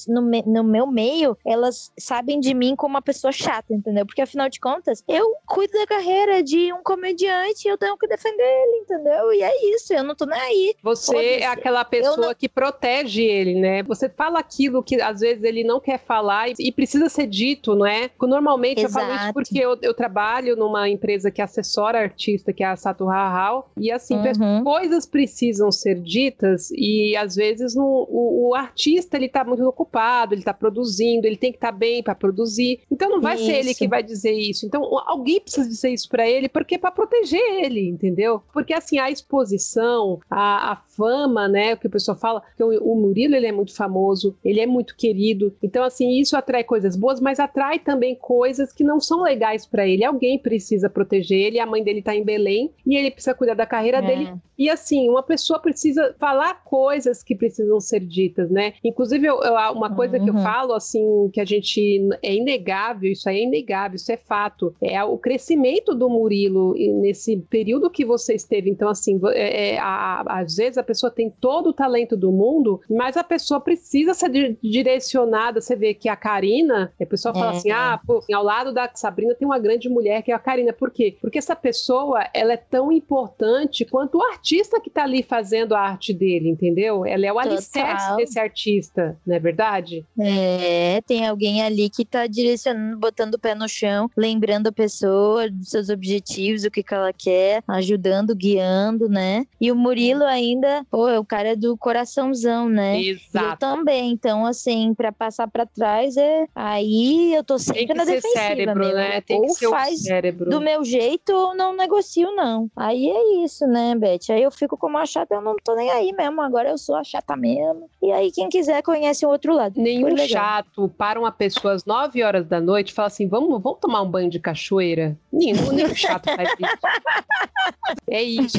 no, 0.08 0.22
me, 0.22 0.42
no 0.46 0.64
meu 0.64 0.86
meio, 0.86 1.36
elas 1.44 1.92
sabem 1.98 2.40
de 2.40 2.54
mim 2.54 2.74
como 2.76 2.94
uma 2.94 3.02
pessoa 3.02 3.32
chata, 3.32 3.72
entendeu? 3.74 4.06
Porque 4.06 4.22
afinal 4.22 4.48
de 4.48 4.60
contas, 4.60 5.02
eu 5.08 5.34
cuido 5.46 5.72
da 5.72 5.86
carreira 5.86 6.42
de 6.42 6.72
um 6.72 6.82
comediante 6.82 7.66
e 7.66 7.70
eu 7.70 7.78
tenho 7.78 7.96
que 7.96 8.06
defender 8.06 8.42
ele, 8.42 8.82
entendeu? 8.82 9.32
E 9.32 9.42
é 9.42 9.74
isso, 9.74 9.92
eu 9.92 10.04
não 10.04 10.14
tô 10.14 10.26
nem 10.26 10.40
aí. 10.40 10.74
Você 10.82 11.40
é 11.40 11.46
aquela 11.46 11.84
pessoa 11.84 12.28
não... 12.28 12.34
que 12.34 12.48
protege 12.48 13.22
ele, 13.22 13.54
né? 13.54 13.82
Você 13.82 14.08
fala 14.08 14.38
aquilo 14.38 14.82
que 14.82 15.00
às 15.00 15.20
vezes 15.20 15.42
ele 15.42 15.64
não 15.64 15.80
quer 15.80 15.98
falar 15.98 16.48
e, 16.48 16.54
e 16.58 16.72
precisa 16.72 17.08
ser 17.08 17.26
dito, 17.26 17.74
não 17.74 17.86
é? 17.86 18.10
Normalmente 18.20 18.82
Exato. 18.82 19.04
eu 19.04 19.08
falo 19.08 19.22
isso 19.22 19.32
porque 19.34 19.58
eu, 19.58 19.78
eu, 19.82 19.94
trabalho 19.94 20.56
numa 20.56 20.88
empresa 20.88 21.30
que 21.30 21.42
assessora 21.42 22.00
artista, 22.00 22.52
que 22.52 22.62
é 22.62 22.66
a 22.66 22.76
Sato 22.76 23.08
Hahal, 23.08 23.70
e 23.76 23.90
assim, 23.90 24.16
uhum. 24.16 24.64
coisas 24.64 25.06
precisam 25.06 25.70
ser 25.70 26.00
ditas 26.00 26.70
e 26.72 27.16
às 27.16 27.36
vezes 27.36 27.74
no, 27.74 27.84
o, 27.84 28.50
o 28.50 28.54
artista 28.54 29.16
ele 29.16 29.26
tá 29.40 29.44
muito 29.44 29.64
ocupado, 29.64 30.34
ele 30.34 30.42
tá 30.42 30.54
produzindo, 30.54 31.26
ele 31.26 31.36
tem 31.36 31.50
que 31.50 31.56
estar 31.56 31.72
tá 31.72 31.76
bem 31.76 32.02
para 32.02 32.14
produzir. 32.14 32.80
Então 32.90 33.10
não 33.10 33.20
vai 33.20 33.34
isso. 33.34 33.46
ser 33.46 33.52
ele 33.52 33.74
que 33.74 33.88
vai 33.88 34.02
dizer 34.02 34.32
isso. 34.32 34.66
Então 34.66 34.82
alguém 35.06 35.40
precisa 35.40 35.68
dizer 35.68 35.90
isso 35.90 36.08
para 36.08 36.28
ele 36.28 36.48
porque 36.48 36.76
é 36.76 36.78
para 36.78 36.90
proteger 36.90 37.64
ele, 37.64 37.88
entendeu? 37.88 38.42
Porque 38.52 38.72
assim, 38.72 38.98
a 38.98 39.10
exposição, 39.10 40.20
a, 40.30 40.72
a 40.72 40.76
fama, 40.76 41.48
né, 41.48 41.74
o 41.74 41.76
que 41.76 41.86
o 41.86 41.90
pessoal 41.90 42.16
fala, 42.16 42.42
que 42.56 42.62
o, 42.62 42.82
o 42.82 42.96
Murilo 42.96 43.34
ele 43.34 43.46
é 43.46 43.52
muito 43.52 43.74
famoso, 43.74 44.36
ele 44.44 44.60
é 44.60 44.66
muito 44.66 44.96
querido. 44.96 45.54
Então 45.62 45.84
assim, 45.84 46.18
isso 46.18 46.36
atrai 46.36 46.64
coisas 46.64 46.96
boas, 46.96 47.20
mas 47.20 47.40
atrai 47.40 47.78
também 47.78 48.14
coisas 48.14 48.72
que 48.72 48.84
não 48.84 49.00
são 49.00 49.22
legais 49.22 49.66
para 49.66 49.86
ele. 49.86 50.04
Alguém 50.04 50.38
precisa 50.38 50.88
proteger 50.88 51.40
ele, 51.40 51.58
a 51.58 51.66
mãe 51.66 51.82
dele 51.82 52.02
tá 52.02 52.14
em 52.14 52.24
Belém 52.24 52.72
e 52.86 52.96
ele 52.96 53.10
precisa 53.10 53.34
cuidar 53.34 53.54
da 53.54 53.66
carreira 53.66 53.98
é. 53.98 54.02
dele. 54.02 54.32
E 54.56 54.70
assim, 54.70 55.08
uma 55.08 55.22
pessoa 55.22 55.58
precisa 55.58 56.14
falar 56.18 56.62
coisas 56.64 57.22
que 57.22 57.34
precisam 57.34 57.80
ser 57.80 58.00
ditas, 58.00 58.50
né? 58.50 58.74
Inclusive, 58.84 59.23
eu, 59.26 59.40
eu, 59.42 59.54
uma 59.72 59.94
coisa 59.94 60.18
uhum. 60.18 60.24
que 60.24 60.30
eu 60.30 60.34
uhum. 60.34 60.42
falo, 60.42 60.72
assim, 60.72 61.30
que 61.32 61.40
a 61.40 61.44
gente 61.44 62.08
é 62.22 62.34
inegável, 62.34 63.10
isso 63.10 63.28
aí 63.28 63.38
é 63.38 63.42
inegável, 63.44 63.96
isso 63.96 64.10
é 64.12 64.16
fato, 64.16 64.74
é 64.80 65.02
o 65.02 65.18
crescimento 65.18 65.94
do 65.94 66.08
Murilo 66.08 66.74
nesse 67.00 67.36
período 67.36 67.90
que 67.90 68.04
você 68.04 68.34
esteve. 68.34 68.70
Então, 68.70 68.88
assim, 68.88 69.20
é, 69.32 69.74
é, 69.74 69.78
a, 69.78 70.22
às 70.40 70.56
vezes 70.56 70.78
a 70.78 70.82
pessoa 70.82 71.10
tem 71.10 71.30
todo 71.30 71.68
o 71.68 71.72
talento 71.72 72.16
do 72.16 72.30
mundo, 72.32 72.80
mas 72.88 73.16
a 73.16 73.24
pessoa 73.24 73.60
precisa 73.60 74.14
ser 74.14 74.58
direcionada. 74.62 75.60
Você 75.60 75.76
vê 75.76 75.94
que 75.94 76.08
a 76.08 76.16
Karina, 76.16 76.92
a 77.00 77.06
pessoa 77.06 77.34
fala 77.34 77.50
assim, 77.52 77.70
ah, 77.70 78.00
pô, 78.06 78.20
ao 78.32 78.42
lado 78.42 78.72
da 78.72 78.90
Sabrina 78.94 79.34
tem 79.34 79.46
uma 79.46 79.58
grande 79.58 79.88
mulher 79.88 80.22
que 80.22 80.32
é 80.32 80.34
a 80.34 80.38
Karina. 80.38 80.72
Por 80.72 80.90
quê? 80.90 81.16
Porque 81.20 81.38
essa 81.38 81.56
pessoa, 81.56 82.26
ela 82.32 82.52
é 82.52 82.56
tão 82.56 82.90
importante 82.92 83.84
quanto 83.84 84.18
o 84.18 84.22
artista 84.22 84.80
que 84.80 84.90
tá 84.90 85.04
ali 85.04 85.22
fazendo 85.22 85.74
a 85.74 85.80
arte 85.80 86.12
dele, 86.12 86.48
entendeu? 86.48 87.04
Ela 87.04 87.26
é 87.26 87.32
o 87.32 87.36
Total. 87.36 87.52
alicerce 87.52 88.16
desse 88.16 88.38
artista, 88.38 89.13
não 89.26 89.36
é 89.36 89.38
verdade? 89.38 90.04
É, 90.18 91.00
tem 91.06 91.26
alguém 91.26 91.62
ali 91.62 91.88
que 91.90 92.04
tá 92.04 92.26
direcionando, 92.26 92.98
botando 92.98 93.34
o 93.34 93.38
pé 93.38 93.54
no 93.54 93.68
chão, 93.68 94.10
lembrando 94.16 94.68
a 94.68 94.72
pessoa 94.72 95.50
dos 95.50 95.70
seus 95.70 95.88
objetivos, 95.88 96.64
o 96.64 96.70
que, 96.70 96.82
que 96.82 96.94
ela 96.94 97.12
quer, 97.12 97.62
ajudando, 97.68 98.34
guiando, 98.34 99.08
né? 99.08 99.46
E 99.60 99.70
o 99.70 99.76
Murilo 99.76 100.24
ainda, 100.24 100.84
pô, 100.90 101.08
é 101.08 101.18
o 101.18 101.24
cara 101.24 101.56
do 101.56 101.76
coraçãozão, 101.76 102.68
né? 102.68 103.00
Exato. 103.00 103.46
eu 103.46 103.56
também, 103.56 104.12
então 104.12 104.46
assim, 104.46 104.94
para 104.94 105.12
passar 105.12 105.48
para 105.48 105.66
trás 105.66 106.16
é 106.16 106.46
aí 106.54 107.34
eu 107.34 107.44
tô 107.44 107.58
sempre 107.58 107.94
na 107.94 108.04
defensiva, 108.04 108.40
cérebro, 108.40 108.78
meu. 108.78 108.94
né? 108.94 109.20
Tem 109.20 109.40
ou 109.40 109.54
faz 109.54 110.02
cérebro. 110.02 110.50
do 110.50 110.60
meu 110.60 110.84
jeito, 110.84 111.32
eu 111.32 111.54
não 111.54 111.74
negocio, 111.76 112.34
não. 112.34 112.70
Aí 112.76 113.08
é 113.08 113.44
isso, 113.44 113.66
né, 113.66 113.94
Beth? 113.94 114.30
Aí 114.30 114.42
eu 114.42 114.50
fico 114.50 114.76
como 114.76 114.98
a 114.98 115.06
chata, 115.06 115.34
eu 115.34 115.40
não 115.40 115.56
tô 115.62 115.74
nem 115.74 115.90
aí 115.90 116.12
mesmo. 116.12 116.40
Agora 116.40 116.70
eu 116.70 116.78
sou 116.78 116.96
a 116.96 117.04
chata 117.04 117.36
mesmo. 117.36 117.88
E 118.02 118.10
aí, 118.10 118.30
quem 118.30 118.48
quiser, 118.48 118.82
conhece 119.04 119.26
o 119.26 119.28
outro 119.28 119.54
lado. 119.54 119.80
Nenhum 119.80 120.16
chato 120.26 120.88
para 120.96 121.20
uma 121.20 121.30
pessoa 121.30 121.74
às 121.74 121.84
9 121.84 122.22
horas 122.22 122.46
da 122.46 122.60
noite 122.60 122.90
e 122.90 122.94
fala 122.94 123.08
assim: 123.08 123.28
vamos, 123.28 123.62
vamos 123.62 123.78
tomar 123.80 124.02
um 124.02 124.10
banho 124.10 124.30
de 124.30 124.38
cachoeira? 124.38 125.16
Nenhum, 125.32 125.72
nenhum 125.72 125.94
chato 125.94 126.24
faz 126.34 126.48
isso. 126.50 127.94
É 128.08 128.22
isso. 128.22 128.58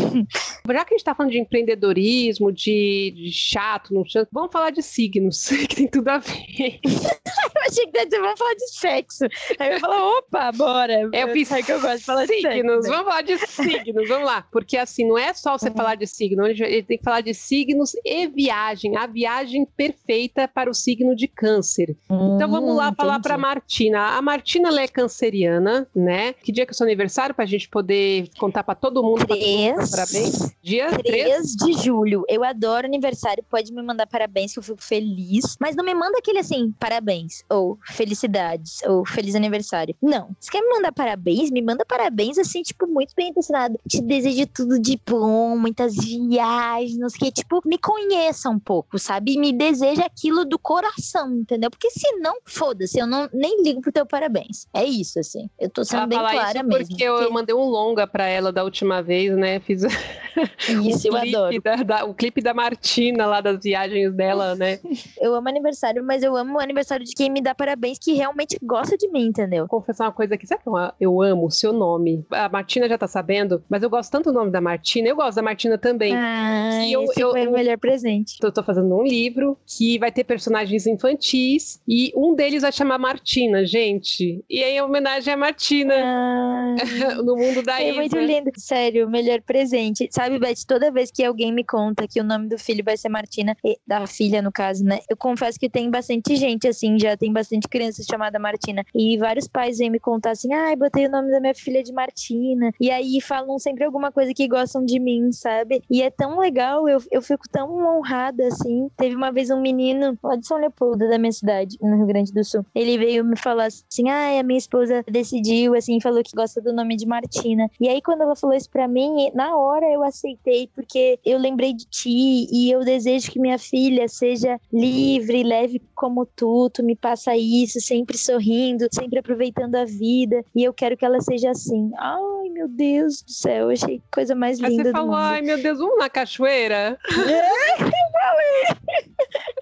Já 0.67 0.85
que 0.85 0.93
a 0.93 0.97
gente 0.97 1.03
tá 1.03 1.15
falando 1.15 1.31
de 1.31 1.39
empreendedorismo, 1.39 2.51
de, 2.51 3.13
de 3.15 3.31
chato, 3.31 3.93
não 3.93 4.05
chato, 4.05 4.27
vamos 4.31 4.51
falar 4.51 4.69
de 4.69 4.81
signos, 4.81 5.47
que 5.69 5.75
tem 5.75 5.87
tudo 5.87 6.09
a 6.09 6.19
ver. 6.19 6.79
Eu 6.83 7.61
achei 7.67 7.87
que 7.87 8.09
você 8.09 8.19
vai 8.19 8.37
falar 8.37 8.53
de 8.53 8.69
sexo. 8.71 9.25
Aí 9.59 9.73
eu 9.73 9.79
falo, 9.79 10.17
opa, 10.17 10.51
bora. 10.51 11.09
Eu 11.11 11.29
fiz 11.29 11.47
Sabe 11.47 11.63
que 11.63 11.71
eu 11.71 11.81
gosto 11.81 11.99
de 11.99 12.03
falar 12.03 12.25
de 12.25 12.41
signos, 12.41 12.83
né? 12.83 12.89
vamos 12.89 13.05
falar 13.05 13.21
de 13.21 13.37
signos, 13.37 14.07
vamos 14.07 14.25
lá. 14.25 14.47
Porque 14.51 14.77
assim, 14.77 15.07
não 15.07 15.17
é 15.17 15.33
só 15.33 15.57
você 15.57 15.71
falar 15.71 15.95
de 15.95 16.07
signo, 16.07 16.45
ele 16.45 16.83
tem 16.83 16.97
que 16.97 17.03
falar 17.03 17.21
de 17.21 17.33
signos 17.33 17.93
e 18.03 18.27
viagem, 18.27 18.97
a 18.97 19.07
viagem 19.07 19.65
perfeita 19.65 20.34
para 20.53 20.69
o 20.69 20.73
signo 20.73 21.15
de 21.15 21.27
câncer. 21.27 21.95
Então 22.05 22.49
vamos 22.49 22.75
lá 22.75 22.89
Hum, 22.89 22.95
falar 22.95 23.13
entendi. 23.13 23.23
para 23.23 23.37
Martina. 23.37 24.17
A 24.17 24.21
Martina 24.21 24.69
ela 24.69 24.81
é 24.81 24.87
canceriana, 24.87 25.87
né? 25.95 26.33
Que 26.33 26.51
dia 26.51 26.65
que 26.65 26.71
é 26.71 26.73
o 26.73 26.75
seu 26.75 26.85
aniversário 26.85 27.33
para 27.33 27.43
a 27.45 27.47
gente 27.47 27.69
poder 27.69 28.29
contar 28.37 28.63
para 28.63 28.75
todo 28.75 29.01
mundo? 29.03 29.25
pra 29.25 29.35
todo 29.35 29.37
mundo 29.39 29.75
Três. 29.75 29.91
dar 29.91 29.97
Parabéns. 30.07 30.55
Dia 30.61 30.89
3. 30.89 31.03
3 31.03 31.55
de 31.55 31.73
julho. 31.83 32.23
Eu 32.27 32.43
adoro 32.43 32.85
aniversário. 32.87 33.43
Pode 33.49 33.71
me 33.73 33.81
mandar 33.81 34.05
parabéns, 34.07 34.53
que 34.53 34.59
eu 34.59 34.63
fico 34.63 34.81
feliz. 34.83 35.55
Mas 35.59 35.75
não 35.75 35.83
me 35.85 35.93
manda 35.93 36.17
aquele 36.17 36.39
assim, 36.39 36.73
parabéns. 36.79 37.43
Ou 37.49 37.77
felicidades. 37.85 38.81
Ou 38.83 39.05
feliz 39.05 39.35
aniversário. 39.35 39.95
Não. 40.01 40.29
Se 40.39 40.51
quer 40.51 40.61
me 40.61 40.69
mandar 40.69 40.91
parabéns, 40.91 41.49
me 41.51 41.61
manda 41.61 41.85
parabéns 41.85 42.37
assim, 42.37 42.61
tipo, 42.61 42.87
muito 42.87 43.13
bem 43.15 43.29
intencionado. 43.29 43.79
Te 43.87 44.01
desejo 44.01 44.45
tudo 44.47 44.79
de 44.79 44.99
bom, 45.07 45.57
muitas 45.57 45.95
viagens, 45.95 46.97
não 46.97 47.09
sei 47.09 47.17
o 47.17 47.25
que. 47.25 47.31
Tipo, 47.31 47.61
me 47.65 47.77
conheça 47.77 48.49
um 48.49 48.59
pouco, 48.59 48.97
sabe? 48.99 49.33
E 49.33 49.39
me 49.39 49.51
deseja 49.53 50.09
aquilo 50.25 50.43
do 50.45 50.57
coração, 50.57 51.31
entendeu? 51.35 51.69
Porque 51.69 51.89
se 51.91 52.11
não, 52.17 52.35
foda-se, 52.45 52.97
eu 52.99 53.05
não, 53.05 53.29
nem 53.33 53.61
ligo 53.61 53.81
pro 53.81 53.91
teu 53.91 54.05
parabéns. 54.05 54.67
É 54.73 54.83
isso, 54.83 55.19
assim. 55.19 55.47
Eu 55.59 55.69
tô 55.69 55.83
sendo 55.83 55.99
Ela 55.99 56.07
bem 56.07 56.17
clara 56.19 56.59
isso 56.59 56.67
mesmo. 56.67 56.87
porque 56.87 57.03
eu, 57.03 57.15
eu 57.17 57.31
mandei 57.31 57.53
um 57.55 57.63
longa 57.65 58.07
para 58.07 58.25
ela 58.27 58.51
da 58.51 58.63
última 58.63 59.01
vez, 59.03 59.35
né? 59.37 59.59
Fiz 59.59 59.83
Isso, 60.67 61.09
o 61.11 61.15
eu 61.17 61.21
clipe 61.21 61.35
adoro. 61.35 61.61
da- 61.61 61.75
da- 61.83 62.05
o 62.05 62.13
clipe 62.13 62.41
da 62.41 62.53
Martina 62.53 63.25
lá 63.25 63.39
das 63.39 63.61
viagens 63.63 64.13
dela, 64.13 64.55
né? 64.55 64.79
Eu 65.19 65.33
amo 65.33 65.47
aniversário, 65.47 66.03
mas 66.03 66.23
eu 66.23 66.35
amo 66.35 66.57
o 66.57 66.59
aniversário 66.59 67.05
de 67.05 67.13
quem 67.13 67.29
me 67.29 67.41
dá 67.41 67.55
parabéns, 67.55 67.97
que 67.97 68.13
realmente 68.13 68.57
gosta 68.61 68.97
de 68.97 69.07
mim, 69.07 69.27
entendeu? 69.27 69.67
Confessar 69.67 70.05
uma 70.05 70.11
coisa 70.11 70.35
aqui. 70.35 70.45
Sabe 70.45 70.61
que 70.63 70.69
eu, 70.99 71.21
amo 71.21 71.45
o 71.45 71.51
seu 71.51 71.71
nome? 71.71 72.25
A 72.31 72.49
Martina 72.49 72.87
já 72.89 72.97
tá 72.97 73.07
sabendo, 73.07 73.63
mas 73.69 73.81
eu 73.81 73.89
gosto 73.89 74.11
tanto 74.11 74.31
do 74.31 74.37
nome 74.37 74.51
da 74.51 74.59
Martina. 74.59 75.07
Eu 75.07 75.15
gosto 75.15 75.35
da 75.35 75.41
Martina 75.41 75.77
também. 75.77 76.13
Ah, 76.15 76.85
eu- 76.89 77.03
esse 77.03 77.21
eu- 77.21 77.31
foi 77.31 77.45
eu- 77.45 77.49
o 77.49 77.53
melhor 77.53 77.77
presente. 77.77 78.37
Eu 78.43 78.51
tô 78.51 78.61
fazendo 78.61 78.93
um 78.95 79.03
livro 79.03 79.57
que 79.65 79.97
vai 79.99 80.04
ter 80.11 80.23
personagens 80.23 80.85
infantis 80.87 81.81
e 81.87 82.11
um 82.15 82.33
deles 82.35 82.61
vai 82.61 82.71
chamar 82.71 82.97
Martina, 82.97 83.65
gente. 83.65 84.43
E 84.49 84.63
aí, 84.63 84.75
em 84.77 84.81
homenagem 84.81 85.33
à 85.33 85.37
Martina 85.37 85.93
Ah, 85.95 86.75
no 87.23 87.35
mundo 87.35 87.61
da 87.63 87.81
é 87.81 87.89
Isa. 87.89 87.95
muito 87.95 88.17
lindo. 88.17 88.51
Sério, 88.57 89.09
melhor 89.09 89.41
presente. 89.41 90.07
Sabe, 90.11 90.39
Beth, 90.39 90.65
toda 90.67 90.91
vez 90.91 91.11
que 91.11 91.23
alguém 91.23 91.51
me 91.53 91.63
conta 91.63 92.07
que 92.07 92.19
o 92.19 92.23
nome 92.23 92.47
do 92.47 92.57
filho 92.57 92.83
vai 92.83 92.97
ser 92.97 93.09
Martina, 93.09 93.55
e- 93.63 93.77
da 93.87 94.05
filha, 94.07 94.41
no 94.41 94.51
caso, 94.51 94.83
né? 94.83 94.99
Eu 95.09 95.17
confesso 95.17 95.59
que 95.59 95.69
tem 95.69 95.89
bastante 95.89 96.35
gente, 96.35 96.67
assim, 96.67 96.97
já 96.99 97.15
tem 97.17 97.31
bastante 97.31 97.67
criança 97.67 98.03
chamada 98.09 98.39
Martina. 98.39 98.83
E 98.93 99.17
vários 99.17 99.47
pais 99.47 99.77
vêm 99.77 99.89
me 99.89 99.99
contar 99.99 100.31
assim, 100.31 100.53
ai, 100.53 100.75
botei 100.75 101.07
o 101.07 101.11
nome 101.11 101.31
da 101.31 101.39
minha 101.39 101.53
filha 101.55 101.83
de 101.83 101.91
Martina. 101.93 102.71
E 102.79 102.89
aí 102.91 103.19
falam 103.21 103.57
sempre 103.59 103.83
alguma 103.83 104.11
coisa 104.11 104.33
que 104.33 104.47
gostam 104.47 104.83
de 104.85 104.99
mim, 104.99 105.31
sabe? 105.31 105.81
E 105.89 106.01
é 106.01 106.09
tão 106.09 106.39
legal, 106.39 106.87
eu, 106.89 106.99
eu 107.11 107.21
fico 107.21 107.47
tão 107.49 107.71
honrada, 107.97 108.47
assim. 108.47 108.89
Teve 108.97 109.15
uma 109.15 109.31
vez 109.31 109.49
um 109.49 109.61
menino 109.61 109.94
lá 110.23 110.35
de 110.35 110.47
São 110.47 110.57
Leopoldo, 110.57 111.07
da 111.09 111.17
minha 111.17 111.31
cidade, 111.31 111.77
no 111.81 111.97
Rio 111.97 112.07
Grande 112.07 112.33
do 112.33 112.43
Sul. 112.43 112.65
Ele 112.73 112.97
veio 112.97 113.23
me 113.23 113.37
falar 113.37 113.65
assim, 113.65 114.09
ai, 114.09 114.39
a 114.39 114.43
minha 114.43 114.57
esposa 114.57 115.03
decidiu, 115.09 115.75
assim, 115.75 115.99
falou 115.99 116.23
que 116.23 116.35
gosta 116.35 116.61
do 116.61 116.73
nome 116.73 116.95
de 116.95 117.05
Martina. 117.05 117.69
E 117.79 117.87
aí, 117.87 118.01
quando 118.01 118.21
ela 118.21 118.35
falou 118.35 118.55
isso 118.55 118.69
pra 118.69 118.87
mim, 118.87 119.29
na 119.33 119.57
hora 119.57 119.85
eu 119.91 120.03
aceitei, 120.03 120.69
porque 120.73 121.19
eu 121.25 121.37
lembrei 121.37 121.73
de 121.73 121.85
ti 121.85 122.47
e 122.51 122.71
eu 122.71 122.81
desejo 122.81 123.31
que 123.31 123.39
minha 123.39 123.57
filha 123.57 124.07
seja 124.07 124.59
livre, 124.71 125.43
leve 125.43 125.81
como 125.95 126.25
tu, 126.25 126.69
tu 126.69 126.83
me 126.83 126.95
passa 126.95 127.35
isso, 127.35 127.79
sempre 127.79 128.17
sorrindo, 128.17 128.87
sempre 128.91 129.19
aproveitando 129.19 129.75
a 129.75 129.85
vida, 129.85 130.43
e 130.55 130.63
eu 130.63 130.73
quero 130.73 130.97
que 130.97 131.05
ela 131.05 131.21
seja 131.21 131.51
assim. 131.51 131.91
Ai, 131.97 132.49
meu 132.49 132.67
Deus 132.67 133.21
do 133.21 133.31
céu, 133.31 133.65
eu 133.65 133.69
achei 133.71 134.01
coisa 134.11 134.35
mais 134.35 134.61
Aí 134.61 134.69
linda 134.69 134.83
você 134.83 134.89
do 134.89 134.97
falou, 134.97 135.15
ai 135.15 135.41
meu 135.41 135.61
Deus, 135.61 135.79
vamos 135.79 135.97
na 135.97 136.09
cachoeira? 136.09 136.97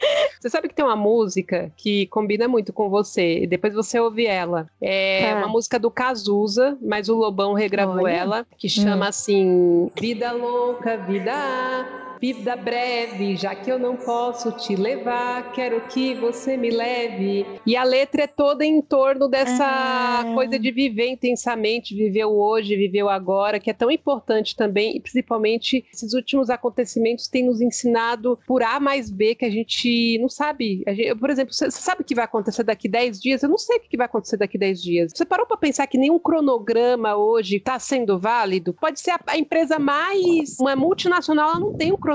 Você 0.40 0.50
sabe 0.50 0.68
que 0.68 0.76
tem 0.76 0.84
uma 0.84 0.96
música 0.96 1.72
que 1.78 2.06
combina 2.08 2.48
muito 2.48 2.74
com 2.74 2.90
você, 2.90 3.44
e 3.44 3.48
depois 3.48 3.74
você 3.74 4.00
ouve 4.00 4.26
ela. 4.26 4.68
É 4.82 5.32
Tá. 5.34 5.38
uma 5.38 5.48
música 5.48 5.80
do 5.80 5.90
Cazuza, 5.90 6.78
mas 6.82 7.08
o 7.10 7.16
Lobão 7.16 7.54
regravou 7.54 8.04
Olha. 8.04 8.12
ela, 8.12 8.46
que 8.58 8.68
chama 8.68 9.08
assim: 9.08 9.90
Vida 10.00 10.32
louca, 10.34 10.98
vida. 10.98 11.34
Vida 12.24 12.56
breve, 12.56 13.36
já 13.36 13.54
que 13.54 13.70
eu 13.70 13.78
não 13.78 13.98
posso 13.98 14.50
te 14.54 14.78
levar, 14.78 15.52
quero 15.52 15.82
que 15.90 16.14
você 16.16 16.56
me 16.56 16.70
leve. 16.70 17.46
E 17.68 17.76
a 17.76 17.84
letra 17.84 18.24
é 18.24 18.28
toda 18.28 18.66
em 18.66 18.82
torno 18.82 19.28
dessa 19.28 19.66
Ah. 19.66 20.32
coisa 20.34 20.58
de 20.58 20.72
viver 20.72 21.10
intensamente, 21.10 21.94
viver 21.94 22.24
o 22.24 22.38
hoje, 22.40 22.78
viver 22.78 23.04
o 23.04 23.10
agora, 23.10 23.60
que 23.60 23.70
é 23.70 23.74
tão 23.74 23.92
importante 23.92 24.56
também, 24.56 24.96
e 24.96 25.02
principalmente 25.02 25.84
esses 25.94 26.14
últimos 26.14 26.50
acontecimentos 26.50 27.28
têm 27.28 27.44
nos 27.44 27.60
ensinado 27.60 28.40
por 28.48 28.64
A 28.64 28.80
mais 28.80 29.10
B 29.12 29.36
que 29.36 29.44
a 29.44 29.50
gente 29.52 30.18
não 30.22 30.30
sabe. 30.30 30.82
Gente- 30.88 31.16
por 31.16 31.30
exemplo, 31.30 31.54
você 31.54 31.70
você 31.70 31.82
sabe 31.82 32.04
o 32.04 32.06
que 32.06 32.16
vai 32.16 32.24
acontecer 32.24 32.64
daqui 32.64 32.88
10 32.88 33.20
dias? 33.20 33.44
Eu 33.44 33.50
não 33.50 33.58
sei 33.58 33.80
o 33.80 33.82
que 33.82 33.98
vai 33.98 34.06
acontecer 34.06 34.38
daqui 34.38 34.58
10 34.58 34.82
dias. 34.82 35.12
Você 35.14 35.26
parou 35.26 35.46
para 35.46 35.58
pensar 35.58 35.88
que 35.88 35.98
nenhum 35.98 36.18
cronograma 36.20 37.18
hoje 37.18 37.58
está 37.58 37.78
sendo 37.80 38.18
válido? 38.18 38.72
Pode 38.74 39.02
ser 39.02 39.12
a, 39.12 39.20
a 39.28 39.38
empresa 39.38 39.78
mais. 39.78 40.58
Uma 40.58 40.74
multinacional, 40.74 41.50
ela 41.50 41.60
não 41.60 41.74
tem 41.74 41.92
um 41.92 41.98
cronograma 41.98 42.13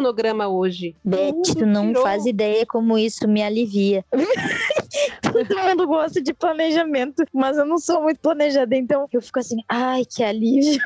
hoje. 0.49 0.95
Beth, 1.05 1.55
tu 1.57 1.67
não 1.67 1.89
tirou. 1.89 2.03
faz 2.03 2.27
ideia 2.27 2.65
como 2.67 2.99
isso 2.99 3.27
me 3.27 3.43
alivia. 3.43 4.05
Todo 5.23 5.59
mundo 5.63 5.87
gosta 5.87 6.21
de 6.21 6.33
planejamento, 6.33 7.25
mas 7.33 7.57
eu 7.59 7.67
não 7.67 7.79
sou 7.79 8.03
muito 8.03 8.21
planejada, 8.21 8.75
então 8.77 9.07
eu 9.13 9.21
fico 9.21 9.39
assim, 9.39 9.57
ai, 9.69 10.03
que 10.05 10.23
alívio. 10.23 10.81